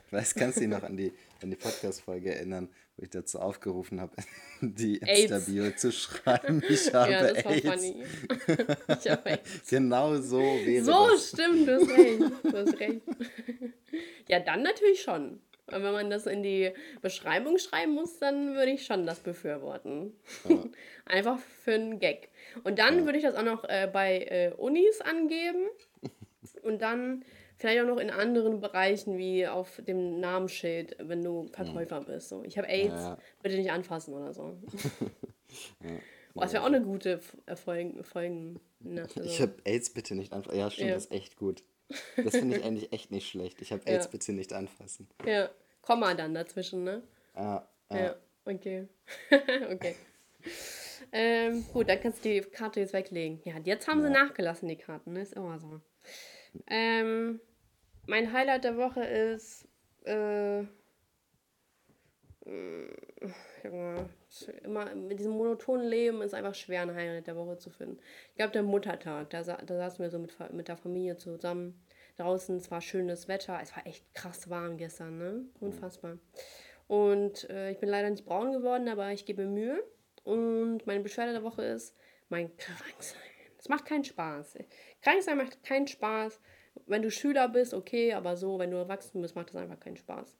Vielleicht 0.08 0.34
kannst 0.36 0.56
du 0.56 0.60
dich 0.60 0.70
noch 0.70 0.82
an 0.82 0.96
die, 0.96 1.12
an 1.43 1.51
die 1.51 1.57
Podcast-Folge 1.57 2.34
erinnern, 2.34 2.68
wo 2.97 3.03
ich 3.05 3.11
dazu 3.11 3.39
aufgerufen 3.41 4.01
habe, 4.01 4.14
die 4.61 5.01
AIDS. 5.03 5.30
Insta-Bio 5.32 5.70
zu 5.72 5.93
schreiben. 5.93 6.62
Ich 6.68 6.93
habe 6.95 7.12
ja, 7.12 7.32
das 7.32 7.45
war 7.45 7.53
AIDS. 7.53 7.66
funny. 7.68 8.05
ich 8.89 9.11
hab 9.11 9.26
echt 9.26 9.68
Genau 9.68 10.16
so 10.16 10.41
wäre 10.41 10.84
So, 10.84 11.09
das. 11.11 11.28
stimmt, 11.28 11.68
du 11.68 11.74
hast 11.80 11.91
recht. 11.91 12.20
Du 12.43 12.53
hast 12.57 12.80
recht. 12.80 13.01
ja, 14.28 14.41
dann 14.41 14.62
natürlich 14.62 15.03
schon. 15.03 15.41
Und 15.68 15.82
wenn 15.82 15.93
man 15.93 16.11
das 16.11 16.26
in 16.26 16.45
die 16.45 16.70
Beschreibung 17.03 17.59
schreiben 17.59 17.93
muss, 17.95 18.20
dann 18.20 18.55
würde 18.55 18.70
ich 18.70 18.87
schon 18.87 19.05
das 19.05 19.18
befürworten. 19.18 20.12
Einfach 21.07 21.41
für 21.64 21.72
einen 21.72 21.99
Gag. 21.99 22.28
Und 22.62 22.78
dann 22.78 23.05
würde 23.05 23.18
ich 23.18 23.24
das 23.24 23.34
auch 23.34 23.43
noch 23.43 23.64
äh, 23.64 23.91
bei 23.93 24.18
äh, 24.20 24.53
Unis 24.57 25.01
angeben. 25.01 25.66
Und 26.62 26.82
dann 26.82 27.24
vielleicht 27.57 27.80
auch 27.82 27.86
noch 27.86 27.98
in 27.98 28.11
anderen 28.11 28.61
Bereichen, 28.61 29.16
wie 29.18 29.46
auf 29.46 29.80
dem 29.86 30.20
Namensschild, 30.20 30.96
wenn 31.00 31.22
du 31.22 31.48
Verkäufer 31.52 32.00
bist. 32.02 32.28
So, 32.28 32.42
ich 32.44 32.57
habe 32.59 32.68
AIDS, 32.68 32.94
Ja. 32.94 33.18
bitte 33.42 33.57
nicht 33.57 33.70
anfassen 33.70 34.14
oder 34.14 34.32
so. 34.32 34.57
Boah, 36.34 36.42
das 36.42 36.52
wäre 36.52 36.62
auch 36.62 36.66
eine 36.68 36.82
gute 36.82 37.20
äh, 37.46 37.57
Folgen. 37.57 38.04
Folgen 38.04 38.61
ne, 38.80 39.02
also- 39.02 39.22
Ich 39.22 39.40
habe 39.40 39.54
AIDS 39.64 39.90
bitte 39.90 40.14
nicht 40.14 40.32
anfassen. 40.32 40.59
Ja, 40.59 40.70
stimmt, 40.70 40.88
Ja. 40.88 40.94
das 40.94 41.07
ist 41.07 41.12
echt 41.12 41.36
gut. 41.36 41.62
Das 42.22 42.36
finde 42.36 42.57
ich 42.59 42.64
eigentlich 42.64 42.92
echt 42.92 43.11
nicht 43.11 43.28
schlecht. 43.28 43.62
Ich 43.62 43.72
habe 43.72 43.82
Ja. 43.86 43.92
AIDS 43.94 44.09
bitte 44.09 44.32
nicht 44.32 44.52
anfassen. 44.52 45.09
Ja, 45.24 45.48
Komma 45.82 46.14
dann 46.14 46.34
dazwischen, 46.34 46.82
ne? 46.84 47.02
Ah, 47.34 47.62
ah. 47.88 47.96
Ja, 47.96 48.16
okay. 48.44 48.88
okay. 49.72 49.94
Ähm, 51.12 51.64
gut, 51.72 51.88
dann 51.88 52.00
kannst 52.00 52.24
du 52.24 52.28
die 52.28 52.40
Karte 52.40 52.80
jetzt 52.80 52.92
weglegen. 52.92 53.40
Ja, 53.44 53.54
jetzt 53.62 53.86
haben 53.86 54.02
sie 54.02 54.11
nachgelassen, 54.11 54.68
die 54.68 54.76
Karten, 54.76 55.12
ne? 55.12 55.22
Ist 55.22 55.34
immer 55.34 55.59
so. 55.61 55.80
Ähm, 56.66 57.40
mein 58.07 58.32
Highlight 58.32 58.64
der 58.64 58.76
Woche 58.76 59.04
ist, 59.04 59.68
äh, 60.04 60.61
mh, 60.61 60.66
Junge, 63.64 64.09
immer 64.62 64.94
mit 64.94 65.18
diesem 65.18 65.32
monotonen 65.32 65.86
Leben 65.86 66.22
ist 66.22 66.34
einfach 66.34 66.54
schwer, 66.54 66.82
ein 66.82 66.94
Highlight 66.94 67.26
der 67.26 67.36
Woche 67.36 67.59
zu 67.59 67.70
finden. 67.70 67.98
Ich 68.30 68.36
glaube, 68.36 68.52
der 68.52 68.62
Muttertag, 68.62 69.30
da, 69.30 69.42
da 69.42 69.76
saßen 69.76 70.02
wir 70.02 70.11
so 70.11 70.18
mit, 70.18 70.34
mit 70.52 70.68
der 70.68 70.76
Familie 70.76 71.16
zusammen. 71.16 71.80
Draußen, 72.16 72.57
es 72.57 72.70
war 72.70 72.80
schönes 72.80 73.28
Wetter, 73.28 73.59
es 73.62 73.76
war 73.76 73.86
echt 73.86 74.14
krass 74.14 74.48
warm 74.48 74.78
gestern, 74.78 75.18
ne? 75.18 75.44
Unfassbar. 75.61 76.18
Und 76.88 77.50
äh, 77.50 77.72
ich 77.72 77.78
bin 77.78 77.90
leider 77.90 78.09
nicht 78.09 78.24
braun 78.24 78.52
geworden, 78.52 78.88
aber 78.88 79.11
ich 79.12 79.26
gebe 79.26 79.44
mir 79.44 79.50
Mühe. 79.50 79.84
Und 80.24 80.86
meine 80.86 81.02
Beschwerde 81.02 81.32
der 81.32 81.42
Woche 81.42 81.62
ist 81.64 81.94
mein 82.28 82.57
Kranksein. 82.57 83.20
Es 83.66 83.68
macht 83.68 83.84
keinen 83.84 84.04
Spaß. 84.04 84.58
Kranksein 85.02 85.38
macht 85.38 85.60
keinen 85.64 85.88
Spaß. 85.88 86.38
Wenn 86.86 87.02
du 87.02 87.10
Schüler 87.10 87.48
bist, 87.48 87.74
okay, 87.74 88.12
aber 88.12 88.36
so, 88.36 88.60
wenn 88.60 88.70
du 88.70 88.76
erwachsen 88.76 89.20
bist, 89.20 89.34
macht 89.34 89.48
das 89.48 89.56
einfach 89.56 89.80
keinen 89.80 89.96
Spaß. 89.96 90.36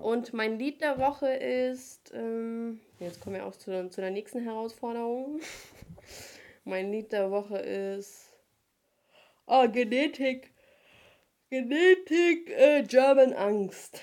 Und 0.00 0.32
mein 0.32 0.56
Lied 0.56 0.80
der 0.80 0.96
Woche 1.00 1.26
ist, 1.26 2.12
ähm, 2.14 2.80
jetzt 3.00 3.20
kommen 3.20 3.34
wir 3.34 3.46
auch 3.46 3.56
zu, 3.56 3.90
zu 3.90 4.00
der 4.00 4.12
nächsten 4.12 4.38
Herausforderung. 4.38 5.40
mein 6.64 6.92
Lied 6.92 7.10
der 7.10 7.32
Woche 7.32 7.58
ist, 7.58 8.28
oh, 9.46 9.66
Genetik. 9.68 10.52
Genetik, 11.50 12.48
äh, 12.50 12.84
German 12.84 13.32
Angst. 13.32 14.00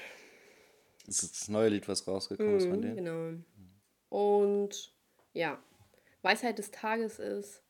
Das 1.06 1.24
ist 1.24 1.40
das 1.40 1.48
neue 1.48 1.70
Lied, 1.70 1.88
was 1.88 2.06
rausgekommen 2.06 2.58
ist 2.58 2.66
von 2.68 2.80
Mhm, 2.80 2.82
denen. 2.82 2.96
Genau. 2.98 3.44
Und 4.10 4.94
ja, 5.32 5.64
Weisheit 6.24 6.58
des 6.58 6.72
Tages 6.72 7.20
ist, 7.20 7.63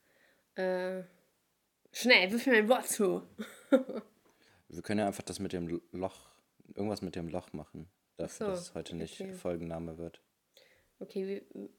äh, 0.56 1.04
schnell, 1.92 2.32
wirf 2.32 2.46
mir 2.46 2.58
ein 2.58 2.70
Wort 2.70 2.88
zu. 2.88 3.28
Wir 4.70 4.82
können 4.82 5.00
ja 5.00 5.08
einfach 5.08 5.24
das 5.24 5.40
mit 5.40 5.54
dem 5.54 5.82
Loch, 5.92 6.32
irgendwas 6.74 7.02
mit 7.02 7.16
dem 7.16 7.28
Loch 7.28 7.54
machen. 7.54 7.90
Dafür, 8.18 8.48
so, 8.48 8.52
dass 8.52 8.62
es 8.62 8.74
heute 8.74 8.96
nicht 8.96 9.22
okay. 9.22 9.34
Folgenname 9.34 9.98
wird. 9.98 10.22
Okay, 11.00 11.44
wie, 11.54 11.70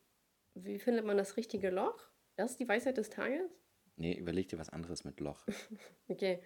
wie 0.54 0.78
findet 0.78 1.04
man 1.04 1.16
das 1.16 1.36
richtige 1.36 1.70
Loch? 1.70 1.98
Das 2.36 2.52
ist 2.52 2.60
die 2.60 2.68
Weisheit 2.68 2.96
des 2.96 3.10
Tages? 3.10 3.50
Nee, 3.96 4.14
überleg 4.14 4.48
dir 4.48 4.58
was 4.58 4.70
anderes 4.70 5.04
mit 5.04 5.20
Loch. 5.20 5.46
Okay. 6.08 6.42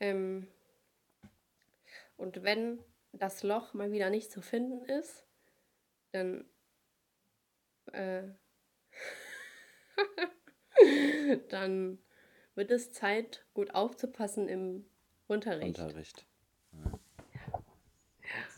Ähm, 0.00 0.48
und 2.16 2.42
wenn 2.42 2.78
das 3.12 3.42
Loch 3.42 3.74
mal 3.74 3.92
wieder 3.92 4.10
nicht 4.10 4.30
zu 4.30 4.40
finden 4.40 4.84
ist, 4.84 5.26
dann 6.12 6.48
äh, 7.92 8.22
dann 11.48 11.98
wird 12.54 12.70
es 12.70 12.92
Zeit, 12.92 13.44
gut 13.54 13.74
aufzupassen 13.74 14.48
im 14.48 14.84
Unterricht. 15.26 15.78
Unterricht. 15.78 16.26
Ja. 16.72 16.98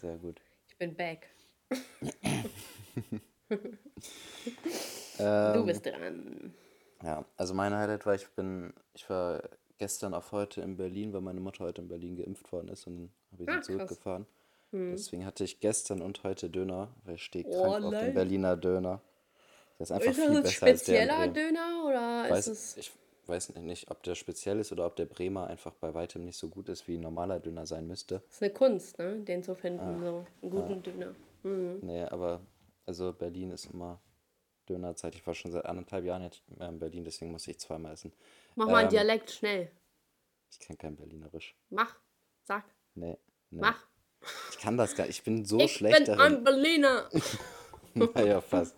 Sehr 0.00 0.16
gut. 0.18 0.40
Ich 0.68 0.76
bin 0.78 0.94
back. 0.94 1.28
Ähm, 5.18 5.52
Du 5.54 5.66
bist 5.66 5.84
dran. 5.84 6.54
Ja, 7.02 7.24
also 7.36 7.52
mein 7.54 7.74
Highlight 7.74 8.06
war, 8.06 8.14
ich 8.14 8.26
bin, 8.30 8.72
ich 8.94 9.08
war 9.10 9.42
gestern 9.78 10.14
auf 10.14 10.32
heute 10.32 10.60
in 10.62 10.76
Berlin, 10.76 11.12
weil 11.12 11.20
meine 11.20 11.40
Mutter 11.40 11.64
heute 11.64 11.82
in 11.82 11.88
Berlin 11.88 12.16
geimpft 12.16 12.50
worden 12.52 12.68
ist 12.68 12.86
und 12.86 12.96
dann 12.96 13.10
habe 13.32 13.42
ich 13.44 13.50
Ah, 13.50 13.60
zurückgefahren. 13.62 14.26
Deswegen 14.72 15.26
hatte 15.26 15.42
ich 15.44 15.58
gestern 15.60 16.00
und 16.00 16.22
heute 16.22 16.48
Döner, 16.48 16.94
weil 17.04 17.16
ich 17.16 17.24
stehe 17.24 17.44
Oh, 17.48 17.62
krank 17.62 17.84
auf 17.84 17.92
nein. 17.92 18.04
den 18.06 18.14
Berliner 18.14 18.56
Döner. 18.56 19.02
Der 19.80 19.84
ist 19.84 19.92
einfach 19.92 20.10
Ist 20.10 20.18
das 20.18 20.26
viel 20.26 20.36
ein 20.36 20.42
besser 20.42 20.66
als 20.66 20.84
der 20.84 21.02
in 21.02 21.08
spezieller. 21.08 21.28
Döner 21.32 21.84
oder 21.86 22.30
Weiß, 22.30 22.46
ist 22.48 22.76
es. 22.76 22.76
ich 22.76 22.92
weiß 23.26 23.54
nicht, 23.56 23.90
ob 23.90 24.02
der 24.02 24.14
speziell 24.14 24.58
ist 24.60 24.72
oder 24.72 24.84
ob 24.84 24.94
der 24.96 25.06
Bremer 25.06 25.46
einfach 25.46 25.72
bei 25.72 25.94
weitem 25.94 26.24
nicht 26.26 26.36
so 26.36 26.48
gut 26.48 26.68
ist, 26.68 26.86
wie 26.86 26.96
ein 26.98 27.00
normaler 27.00 27.40
Döner 27.40 27.64
sein 27.64 27.86
müsste. 27.86 28.22
ist 28.28 28.42
eine 28.42 28.52
Kunst, 28.52 28.98
ne? 28.98 29.16
Den 29.20 29.42
zu 29.42 29.54
finden, 29.54 29.80
Ah. 29.80 29.98
so 29.98 30.26
einen 30.42 30.50
guten 30.50 30.82
Döner. 30.82 31.14
Mhm. 31.42 31.78
Nee, 31.80 32.02
aber 32.04 32.42
also 32.84 33.12
Berlin 33.14 33.52
ist 33.52 33.66
immer 33.72 33.98
Dönerzeit. 34.68 35.14
Ich 35.14 35.26
war 35.26 35.34
schon 35.34 35.50
seit 35.50 35.64
anderthalb 35.64 36.04
Jahren 36.04 36.24
jetzt 36.24 36.42
mehr 36.58 36.68
in 36.68 36.78
Berlin, 36.78 37.04
deswegen 37.04 37.32
muss 37.32 37.48
ich 37.48 37.58
zweimal 37.58 37.94
essen. 37.94 38.12
Mach 38.56 38.66
mal 38.66 38.76
einen 38.76 38.84
Ähm, 38.88 38.90
Dialekt 38.90 39.30
schnell. 39.30 39.70
Ich 40.50 40.58
kann 40.60 40.76
kein 40.76 40.94
Berlinerisch. 40.96 41.56
Mach. 41.70 41.96
Sag. 42.42 42.64
Nee, 42.94 43.16
nee. 43.50 43.60
Mach. 43.62 43.86
Ich 44.50 44.58
kann 44.58 44.76
das 44.76 44.94
gar 44.94 45.06
nicht. 45.06 45.16
Ich 45.18 45.24
bin 45.24 45.46
so 45.46 45.58
ich 45.58 45.72
schlecht 45.72 45.96
bin 45.96 46.04
darin. 46.04 46.20
ein 46.36 46.44
Berliner. 46.44 47.08
naja, 47.94 48.40
fast. 48.42 48.76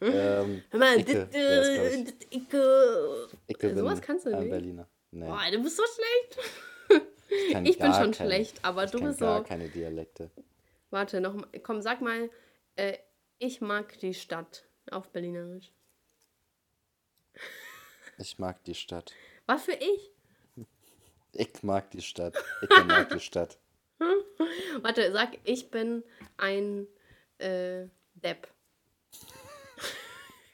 Ähm, 0.00 0.62
Hör 0.70 0.78
mal, 0.78 0.98
Icke, 0.98 1.28
wär's, 1.32 2.04
glaub 2.04 2.22
äh, 2.32 2.36
Icke. 2.36 3.28
Icke 3.48 3.68
bin 3.68 3.78
Sowas 3.78 4.00
kannst 4.00 4.26
du 4.26 4.30
ein 4.34 4.40
nicht. 4.40 4.50
Berliner. 4.50 4.88
Nee, 5.10 5.26
Boah, 5.26 5.40
du 5.50 5.62
bist 5.62 5.76
so 5.76 5.82
schlecht. 5.84 7.04
ich, 7.28 7.70
ich 7.70 7.78
bin 7.78 7.92
schon 7.92 8.12
keine, 8.12 8.14
schlecht, 8.14 8.64
aber 8.64 8.84
ich 8.84 8.90
du 8.90 8.98
kann 8.98 9.08
bist 9.08 9.20
gar 9.20 9.38
so. 9.38 9.44
keine 9.44 9.68
Dialekte. 9.68 10.30
Warte, 10.90 11.20
noch 11.20 11.34
mal. 11.34 11.46
Komm, 11.62 11.82
sag 11.82 12.00
mal, 12.00 12.30
äh, 12.76 12.98
ich 13.38 13.60
mag 13.60 13.98
die 13.98 14.14
Stadt 14.14 14.64
auf 14.90 15.08
Berlinerisch. 15.10 15.72
Ich 18.18 18.38
mag 18.38 18.62
die 18.64 18.74
Stadt. 18.74 19.12
Was 19.46 19.64
für 19.64 19.72
ich? 19.72 20.10
Ich 21.32 21.62
mag 21.62 21.90
die 21.90 22.00
Stadt. 22.00 22.34
Ich 22.62 22.84
mag 22.84 23.10
die 23.10 23.20
Stadt. 23.20 23.58
Warte, 24.82 25.12
sag, 25.12 25.38
ich 25.44 25.70
bin 25.70 26.02
ein 26.38 26.86
äh, 27.38 27.86
Depp. 28.14 28.48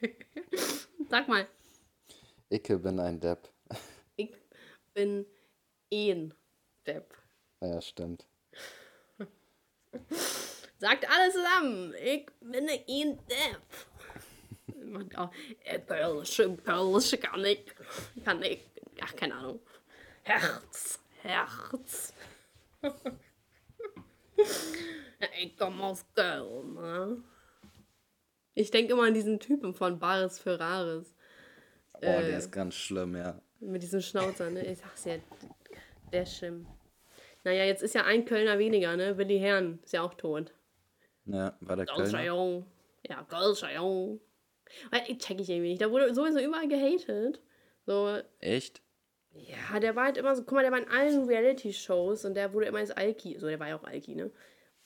sag 1.10 1.28
mal, 1.28 1.46
Ich 2.48 2.62
bin 2.62 3.00
ein 3.00 3.20
Depp. 3.20 3.48
ich 4.16 4.34
bin 4.94 5.26
ein 5.92 6.34
Depp. 6.86 7.14
Ja, 7.60 7.80
stimmt. 7.80 8.26
Sagt 10.78 11.08
alle 11.08 11.30
zusammen, 11.32 11.94
ich 12.02 12.26
bin 12.40 12.68
ein 12.68 13.18
Depp. 13.28 13.62
Macht 14.84 15.16
auch, 15.16 15.32
äh, 15.64 15.78
Kölsch, 15.78 16.42
Kölsch 16.64 17.20
kann 17.20 17.44
ich, 17.44 17.64
kann 18.24 18.42
ich, 18.42 18.60
ach, 19.00 19.14
keine 19.14 19.34
Ahnung. 19.36 19.60
Herz, 20.24 20.98
Herz. 21.22 22.12
ich 25.40 25.56
komme 25.56 25.84
aus 25.84 26.04
Köln, 26.14 26.74
ne? 26.74 27.22
Ich 28.54 28.70
denke 28.70 28.92
immer 28.92 29.04
an 29.04 29.14
diesen 29.14 29.40
Typen 29.40 29.74
von 29.74 29.98
Bares 29.98 30.38
Ferraris. 30.38 31.14
Oh, 31.94 32.00
der 32.00 32.38
ist 32.38 32.50
ganz 32.50 32.74
schlimm, 32.74 33.16
ja. 33.16 33.40
Mit 33.60 33.82
diesem 33.82 34.00
Schnauzer, 34.00 34.50
ne? 34.50 34.64
Ich 34.66 34.78
sag's 34.78 35.04
ja, 35.04 35.16
der 36.12 36.22
ist 36.24 36.36
schlimm. 36.36 36.66
Naja, 37.44 37.64
jetzt 37.64 37.82
ist 37.82 37.94
ja 37.94 38.04
ein 38.04 38.24
Kölner 38.24 38.58
weniger, 38.58 38.96
ne? 38.96 39.16
Willi 39.18 39.38
Herrn 39.38 39.78
ist 39.82 39.92
ja 39.92 40.02
auch 40.02 40.14
tot. 40.14 40.52
Ja, 41.26 41.56
war 41.60 41.76
der 41.76 41.86
Kölner? 41.86 42.02
Goldscheion. 42.02 42.66
Ja. 43.08 43.26
Ich 45.06 45.18
check 45.18 45.40
ich 45.40 45.48
irgendwie 45.48 45.70
nicht. 45.70 45.82
Da 45.82 45.90
wurde 45.90 46.14
sowieso 46.14 46.40
überall 46.40 46.68
gehatet. 46.68 47.40
So, 47.86 48.20
Echt? 48.40 48.80
ja, 49.32 49.80
der 49.80 49.96
war 49.96 50.04
halt 50.04 50.16
immer 50.16 50.34
so, 50.36 50.42
guck 50.42 50.52
mal, 50.52 50.62
der 50.62 50.72
war 50.72 50.78
in 50.78 50.88
allen 50.88 51.24
Reality-Shows 51.24 52.24
und 52.24 52.34
der 52.34 52.52
wurde 52.52 52.66
immer 52.66 52.78
als 52.78 52.90
Alki, 52.90 53.38
so 53.38 53.48
der 53.48 53.58
war 53.58 53.68
ja 53.68 53.76
auch 53.76 53.84
Alki, 53.84 54.14
ne? 54.14 54.30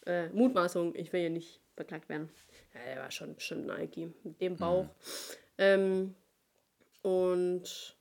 Äh, 0.07 0.29
Mutmaßung, 0.29 0.95
ich 0.95 1.13
will 1.13 1.21
hier 1.21 1.31
nicht 1.31 1.61
beklagt 1.75 2.09
werden. 2.09 2.31
Ja, 2.77 2.95
der 2.95 3.03
war 3.03 3.11
schon 3.11 3.35
bestimmt 3.35 3.71
Alki, 3.71 4.13
mit 4.23 4.41
dem 4.41 4.57
Bauch. 4.57 4.89
Ähm, 5.59 6.15
und 7.03 7.97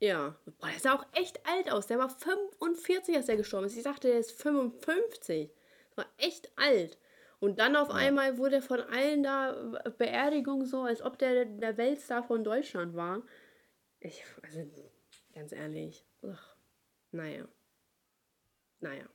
ja, 0.00 0.36
boah, 0.58 0.68
der 0.68 0.80
sah 0.80 0.94
auch 0.94 1.06
echt 1.12 1.46
alt 1.46 1.70
aus. 1.70 1.86
Der 1.86 1.98
war 1.98 2.10
45, 2.10 3.16
als 3.16 3.26
der 3.26 3.36
gestorben 3.36 3.66
ist. 3.66 3.76
Ich 3.76 3.84
dachte, 3.84 4.08
der 4.08 4.18
ist 4.18 4.32
55. 4.32 5.50
Das 5.90 5.96
war 5.96 6.06
echt 6.18 6.50
alt. 6.56 6.98
Und 7.38 7.58
dann 7.58 7.76
auf 7.76 7.90
einmal 7.90 8.36
wurde 8.36 8.60
von 8.60 8.80
allen 8.80 9.22
da 9.22 9.52
Beerdigung 9.96 10.66
so, 10.66 10.82
als 10.82 11.00
ob 11.00 11.18
der 11.18 11.46
der 11.46 11.76
Weltstar 11.78 12.22
von 12.22 12.44
Deutschland 12.44 12.94
war. 12.94 13.22
Ich, 14.00 14.22
also, 14.42 14.60
ganz 15.34 15.52
ehrlich. 15.52 16.04
Ugh. 16.22 16.36
Naja. 17.12 17.48
Naja. 18.80 19.08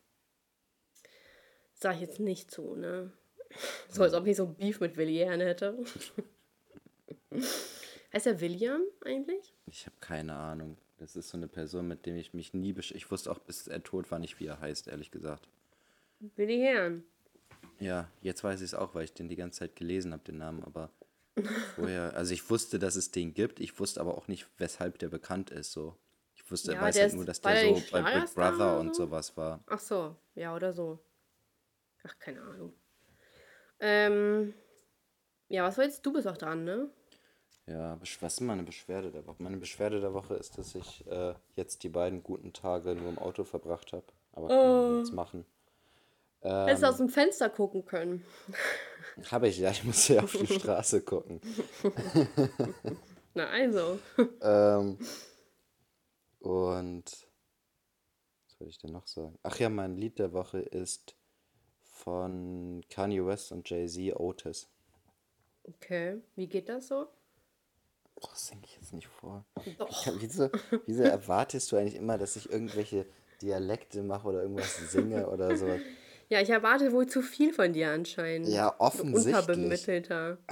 Sag 1.73 1.95
ich 1.95 2.01
jetzt 2.01 2.19
nicht 2.19 2.49
zu, 2.49 2.75
ne? 2.75 3.11
So, 3.89 4.03
als 4.03 4.13
ob 4.13 4.27
ich 4.27 4.35
so 4.35 4.47
Beef 4.47 4.79
mit 4.79 4.97
Willi 4.97 5.17
Herrn 5.17 5.39
hätte. 5.41 5.77
heißt 8.13 8.27
er 8.27 8.41
William 8.41 8.81
eigentlich? 9.03 9.53
Ich 9.67 9.85
habe 9.85 9.95
keine 9.99 10.33
Ahnung. 10.35 10.77
Das 10.97 11.15
ist 11.15 11.29
so 11.29 11.37
eine 11.37 11.47
Person, 11.47 11.87
mit 11.87 12.05
dem 12.05 12.15
ich 12.15 12.33
mich 12.33 12.53
nie 12.53 12.71
besch... 12.73 12.91
Ich 12.91 13.11
wusste 13.11 13.31
auch, 13.31 13.39
bis 13.39 13.67
er 13.67 13.83
tot 13.83 14.11
war, 14.11 14.19
nicht, 14.19 14.39
wie 14.39 14.45
er 14.45 14.59
heißt, 14.59 14.87
ehrlich 14.87 15.11
gesagt. 15.11 15.47
Willi 16.35 16.59
Herrn. 16.59 17.03
Ja, 17.79 18.09
jetzt 18.21 18.43
weiß 18.43 18.61
ich 18.61 18.67
es 18.67 18.73
auch, 18.73 18.95
weil 18.95 19.03
ich 19.03 19.13
den 19.13 19.27
die 19.27 19.35
ganze 19.35 19.59
Zeit 19.59 19.75
gelesen 19.75 20.13
habe, 20.13 20.23
den 20.23 20.37
Namen, 20.37 20.63
aber 20.63 20.89
vorher... 21.75 22.13
Also 22.15 22.33
ich 22.33 22.49
wusste, 22.49 22.79
dass 22.79 22.95
es 22.95 23.11
den 23.11 23.33
gibt, 23.33 23.59
ich 23.59 23.77
wusste 23.79 23.99
aber 23.99 24.17
auch 24.17 24.29
nicht, 24.29 24.47
weshalb 24.57 24.99
der 24.99 25.09
bekannt 25.09 25.49
ist, 25.49 25.73
so. 25.73 25.97
Ich 26.35 26.49
wusste, 26.49 26.73
Ja, 26.73 26.81
weiß 26.81 26.95
der 26.95 27.03
halt 27.05 27.13
nur, 27.15 27.25
dass 27.25 27.41
der 27.41 27.53
der 27.53 27.75
so 27.75 27.83
bei 27.91 28.01
Big 28.01 28.33
Brother 28.33 28.55
oder 28.55 28.79
und 28.79 28.95
so? 28.95 29.05
sowas 29.05 29.35
war. 29.35 29.61
Ach 29.67 29.79
so, 29.79 30.15
ja, 30.35 30.55
oder 30.55 30.71
so. 30.71 30.99
Ach, 32.03 32.17
keine 32.19 32.41
Ahnung. 32.41 32.73
Ähm, 33.79 34.53
ja, 35.47 35.63
was 35.63 35.77
wolltest 35.77 36.05
du 36.05 36.13
bist 36.13 36.27
auch 36.27 36.37
dran, 36.37 36.63
ne? 36.63 36.89
Ja, 37.67 37.99
was 38.01 38.33
ist 38.33 38.41
meine 38.41 38.63
Beschwerde 38.63 39.11
der 39.11 39.25
Woche? 39.25 39.41
Meine 39.41 39.57
Beschwerde 39.57 39.99
der 39.99 40.13
Woche 40.13 40.35
ist, 40.35 40.57
dass 40.57 40.75
ich 40.75 41.05
äh, 41.07 41.33
jetzt 41.55 41.83
die 41.83 41.89
beiden 41.89 42.21
guten 42.21 42.53
Tage 42.53 42.93
nur 42.93 43.09
im 43.09 43.17
Auto 43.17 43.43
verbracht 43.43 43.91
habe. 43.91 44.05
Aber 44.33 44.47
kann 44.47 44.57
man 44.57 44.95
nichts 44.97 45.11
machen. 45.11 45.45
Hättest 46.41 46.83
du 46.83 46.89
aus 46.89 46.97
dem 46.97 47.09
Fenster 47.09 47.49
gucken 47.49 47.85
können. 47.85 48.23
Habe 49.31 49.47
ich 49.47 49.57
ja, 49.57 49.71
ich 49.71 49.83
muss 49.83 50.07
ja 50.07 50.21
auf 50.21 50.31
die 50.33 50.45
Straße 50.59 51.01
gucken. 51.01 51.41
Na, 53.33 53.47
also. 53.47 53.99
Ähm, 54.41 54.99
und 56.39 57.05
was 57.05 58.57
soll 58.59 58.67
ich 58.67 58.77
denn 58.77 58.91
noch 58.91 59.07
sagen? 59.07 59.39
Ach 59.41 59.57
ja, 59.57 59.69
mein 59.69 59.97
Lied 59.97 60.19
der 60.19 60.33
Woche 60.33 60.59
ist 60.59 61.15
von 62.05 62.83
Kanye 62.89 63.25
West 63.25 63.51
und 63.51 63.69
Jay-Z 63.69 64.15
Otis. 64.15 64.69
Okay, 65.63 66.21
wie 66.35 66.47
geht 66.47 66.69
das 66.69 66.87
so? 66.87 67.07
Boah, 68.15 68.29
das 68.29 68.49
denke 68.49 68.67
ich 68.67 68.75
jetzt 68.75 68.93
nicht 68.93 69.07
vor. 69.07 69.43
Doch. 69.77 70.05
Ja, 70.05 70.13
wieso, 70.19 70.49
wieso 70.85 71.03
erwartest 71.03 71.71
du 71.71 71.77
eigentlich 71.77 71.95
immer, 71.95 72.17
dass 72.17 72.35
ich 72.35 72.49
irgendwelche 72.49 73.05
Dialekte 73.41 74.03
mache 74.03 74.27
oder 74.27 74.43
irgendwas 74.43 74.77
singe 74.91 75.29
oder 75.29 75.57
so? 75.57 75.67
Ja, 76.27 76.41
ich 76.41 76.49
erwarte 76.49 76.91
wohl 76.91 77.05
zu 77.05 77.21
viel 77.21 77.53
von 77.53 77.71
dir 77.71 77.91
anscheinend. 77.91 78.47
Ja, 78.47 78.69
So 78.69 78.79
offensichtlich. 78.83 79.35
Unterbemittelter. 79.35 80.39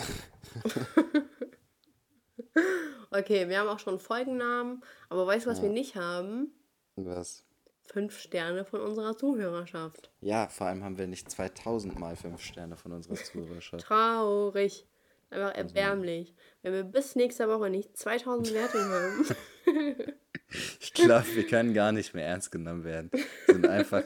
okay, 3.10 3.50
wir 3.50 3.58
haben 3.58 3.68
auch 3.68 3.80
schon 3.80 3.98
Folgennamen, 3.98 4.84
aber 5.10 5.26
weißt 5.26 5.48
du, 5.48 5.50
was 5.50 5.64
wir 5.64 5.70
nicht 5.70 5.96
haben? 5.96 6.54
Was? 6.96 7.44
Fünf 7.86 8.18
Sterne 8.18 8.66
von 8.66 8.82
unserer 8.82 9.18
Zuhörerschaft. 9.18 10.10
Ja, 10.22 10.48
vor 10.48 10.68
allem 10.68 10.84
haben 10.84 10.98
wir 10.98 11.08
nicht 11.08 11.30
2000 11.30 12.00
mal 12.00 12.16
5 12.16 12.42
Sterne 12.42 12.78
von 12.78 12.94
unserer 12.94 13.16
Zuhörerschaft. 13.16 13.86
Traurig. 13.86 14.88
Einfach 15.30 15.56
erbärmlich. 15.56 16.34
Wenn 16.62 16.74
wir 16.74 16.84
bis 16.84 17.16
nächste 17.16 17.48
Woche 17.50 17.70
nicht 17.70 17.98
2000 17.98 18.48
Bewertungen 18.48 18.90
haben. 19.66 20.14
Ich 20.80 20.94
glaube, 20.94 21.26
wir 21.34 21.48
können 21.48 21.74
gar 21.74 21.92
nicht 21.92 22.14
mehr 22.14 22.26
ernst 22.26 22.52
genommen 22.52 22.84
werden. 22.84 23.10
Sind 23.48 23.68
einfach 23.68 24.04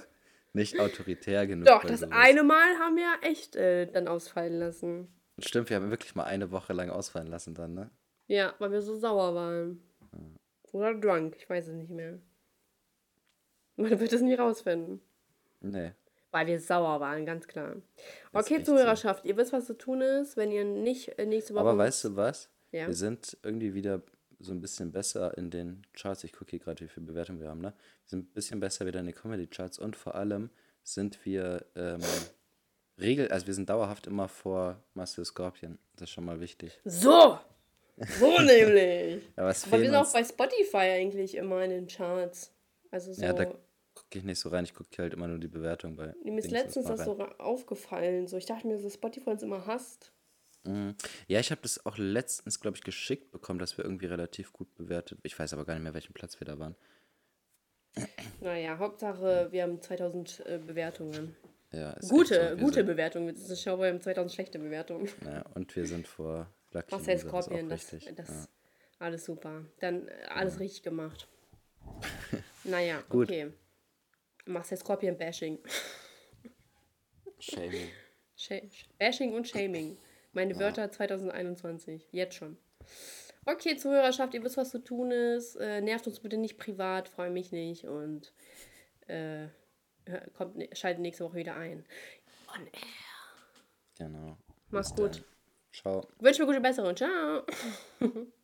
nicht 0.53 0.79
autoritär 0.79 1.45
genug. 1.45 1.67
Doch, 1.67 1.83
das 1.83 1.99
sowas. 1.99 2.15
eine 2.15 2.43
Mal 2.43 2.79
haben 2.79 2.95
wir 2.95 3.09
echt 3.21 3.55
äh, 3.55 3.85
dann 3.85 4.07
ausfallen 4.07 4.57
lassen. 4.59 5.07
Stimmt, 5.39 5.69
wir 5.69 5.77
haben 5.77 5.91
wirklich 5.91 6.15
mal 6.15 6.23
eine 6.23 6.51
Woche 6.51 6.73
lang 6.73 6.89
ausfallen 6.89 7.27
lassen 7.27 7.53
dann, 7.53 7.73
ne? 7.73 7.91
Ja, 8.27 8.55
weil 8.59 8.71
wir 8.71 8.81
so 8.81 8.97
sauer 8.97 9.35
waren. 9.35 9.81
Oder 10.71 10.95
drunk, 10.95 11.35
ich 11.37 11.49
weiß 11.49 11.67
es 11.67 11.73
nicht 11.73 11.91
mehr. 11.91 12.19
Man 13.77 13.99
wird 13.99 14.11
es 14.11 14.21
nie 14.21 14.33
rausfinden. 14.33 15.01
Nee. 15.61 15.91
Weil 16.31 16.47
wir 16.47 16.59
sauer 16.59 16.99
waren, 16.99 17.25
ganz 17.25 17.47
klar. 17.47 17.75
Okay, 18.33 18.57
echt 18.57 18.65
Zuhörerschaft, 18.65 19.25
ihr 19.25 19.37
wisst, 19.37 19.53
was 19.53 19.65
zu 19.65 19.77
tun 19.77 20.01
ist, 20.01 20.35
wenn 20.35 20.51
ihr 20.51 20.65
nicht 20.65 21.17
äh, 21.17 21.25
nächste 21.25 21.53
Woche. 21.53 21.61
Aber 21.61 21.77
weißt 21.77 22.03
du 22.05 22.15
was? 22.15 22.49
Ja. 22.71 22.87
Wir 22.87 22.93
sind 22.93 23.37
irgendwie 23.43 23.73
wieder 23.73 24.01
so 24.39 24.51
ein 24.51 24.61
bisschen 24.61 24.91
besser 24.91 25.37
in 25.37 25.49
den 25.49 25.83
Charts. 25.93 26.23
Ich 26.23 26.33
gucke 26.33 26.51
hier 26.51 26.59
gerade, 26.59 26.83
wie 26.83 26.89
viele 26.89 27.05
Bewertungen 27.05 27.39
wir 27.39 27.49
haben, 27.49 27.61
ne? 27.61 27.73
Wir 28.03 28.09
sind 28.09 28.19
ein 28.29 28.33
bisschen 28.33 28.59
besser 28.59 28.85
wieder 28.85 28.99
in 28.99 29.05
den 29.05 29.15
Comedy-Charts 29.15 29.79
und 29.79 29.95
vor 29.95 30.15
allem 30.15 30.49
sind 30.83 31.25
wir 31.25 31.65
ähm, 31.75 32.01
regel, 32.99 33.29
also 33.29 33.47
wir 33.47 33.53
sind 33.53 33.69
dauerhaft 33.69 34.07
immer 34.07 34.27
vor 34.27 34.83
Master 34.93 35.23
Scorpion. 35.25 35.77
Das 35.95 36.09
ist 36.09 36.13
schon 36.13 36.25
mal 36.25 36.39
wichtig. 36.39 36.79
So! 36.83 37.39
So 38.19 38.41
nämlich! 38.41 39.23
Was 39.35 39.65
Aber 39.65 39.79
wir 39.79 39.89
sind 39.89 39.95
auch 39.95 40.11
bei 40.11 40.23
Spotify 40.23 40.77
eigentlich 40.77 41.35
immer 41.35 41.63
in 41.63 41.71
den 41.71 41.87
Charts. 41.87 42.53
Also 42.91 43.13
so. 43.13 43.21
Ja, 43.21 43.33
da 43.33 43.51
gucke 44.07 44.19
ich 44.19 44.23
nicht 44.23 44.39
so 44.39 44.49
rein. 44.49 44.63
Ich 44.63 44.73
gucke 44.73 44.89
halt 44.99 45.13
immer 45.13 45.27
nur 45.27 45.37
die 45.37 45.49
Bewertung 45.49 45.95
bei. 45.97 46.13
Mir 46.23 46.39
ist 46.39 46.51
letztens 46.51 46.87
das 46.87 47.03
so 47.03 47.17
aufgefallen. 47.37 48.27
So, 48.27 48.37
ich 48.37 48.45
dachte 48.45 48.65
mir, 48.67 48.77
dass 48.77 48.93
Spotify 48.93 49.31
uns 49.31 49.43
immer 49.43 49.65
hasst. 49.65 50.13
Ja, 51.27 51.39
ich 51.39 51.51
habe 51.51 51.61
das 51.61 51.85
auch 51.85 51.97
letztens, 51.97 52.59
glaube 52.59 52.75
ich, 52.75 52.83
geschickt 52.83 53.31
bekommen, 53.31 53.59
dass 53.59 53.77
wir 53.77 53.85
irgendwie 53.85 54.07
relativ 54.07 54.51
gut 54.51 54.73
bewertet. 54.75 55.19
Ich 55.23 55.37
weiß 55.37 55.53
aber 55.53 55.63
gar 55.65 55.75
nicht 55.75 55.83
mehr, 55.83 55.93
welchen 55.93 56.13
Platz 56.13 56.39
wir 56.41 56.45
da 56.45 56.59
waren. 56.59 56.75
Naja, 58.41 58.77
Hauptsache, 58.77 59.47
wir 59.51 59.63
haben 59.63 59.81
2000 59.81 60.43
äh, 60.45 60.59
Bewertungen. 60.59 61.35
Ja, 61.71 61.95
Gute, 62.09 62.51
so. 62.51 62.57
Gute 62.57 62.73
sind- 62.75 62.85
Bewertungen. 62.85 63.33
Das 63.33 63.49
ist 63.49 63.61
schau, 63.61 63.79
wir 63.79 63.87
haben 63.87 64.01
2000 64.01 64.33
schlechte 64.33 64.59
Bewertungen. 64.59 65.09
Ja, 65.23 65.45
und 65.55 65.73
wir 65.75 65.85
sind 65.85 66.07
vor 66.07 66.47
Lucky 66.71 66.91
Marcel 66.91 67.13
das 67.13 67.21
Scorpion, 67.21 67.69
das, 67.69 67.93
richtig. 67.93 68.15
das 68.15 68.29
ja. 68.29 68.45
alles 68.99 69.25
super. 69.25 69.65
Dann 69.79 70.09
alles 70.27 70.59
richtig 70.59 70.83
gemacht. 70.83 71.27
naja, 72.65 73.01
Gut. 73.09 73.29
okay. 73.29 73.51
Marcel 74.47 74.77
Scorpion 74.77 75.17
Bashing. 75.17 75.59
Shaming. 77.39 77.89
Sh 78.35 78.53
Bashing 78.97 79.33
und 79.33 79.47
Shaming. 79.47 79.97
Meine 80.33 80.57
Wörter 80.59 80.91
2021. 80.91 82.07
Jetzt 82.11 82.35
schon. 82.35 82.57
Okay, 83.45 83.77
Zuhörerschaft, 83.77 84.33
ihr 84.33 84.43
wisst, 84.43 84.57
was 84.57 84.71
zu 84.71 84.79
tun 84.83 85.11
ist. 85.11 85.55
Äh, 85.55 85.81
nervt 85.81 86.05
uns 86.07 86.19
bitte 86.19 86.37
nicht 86.37 86.57
privat, 86.57 87.07
freue 87.09 87.29
mich 87.31 87.51
nicht. 87.51 87.85
Und 87.85 88.33
äh, 89.07 89.47
kommt, 90.33 90.57
ne- 90.57 90.69
schaltet 90.73 91.01
nächste 91.01 91.23
Woche 91.23 91.37
wieder 91.37 91.55
ein. 91.55 91.85
On 92.55 92.65
air. 92.67 92.71
Genau. 93.97 94.37
Mach's 94.69 94.93
gut. 94.93 95.23
Ciao. 95.71 96.05
Wünsche 96.19 96.41
mir 96.41 96.47
gute 96.47 96.61
Besserung. 96.61 96.95
Ciao. 96.95 97.43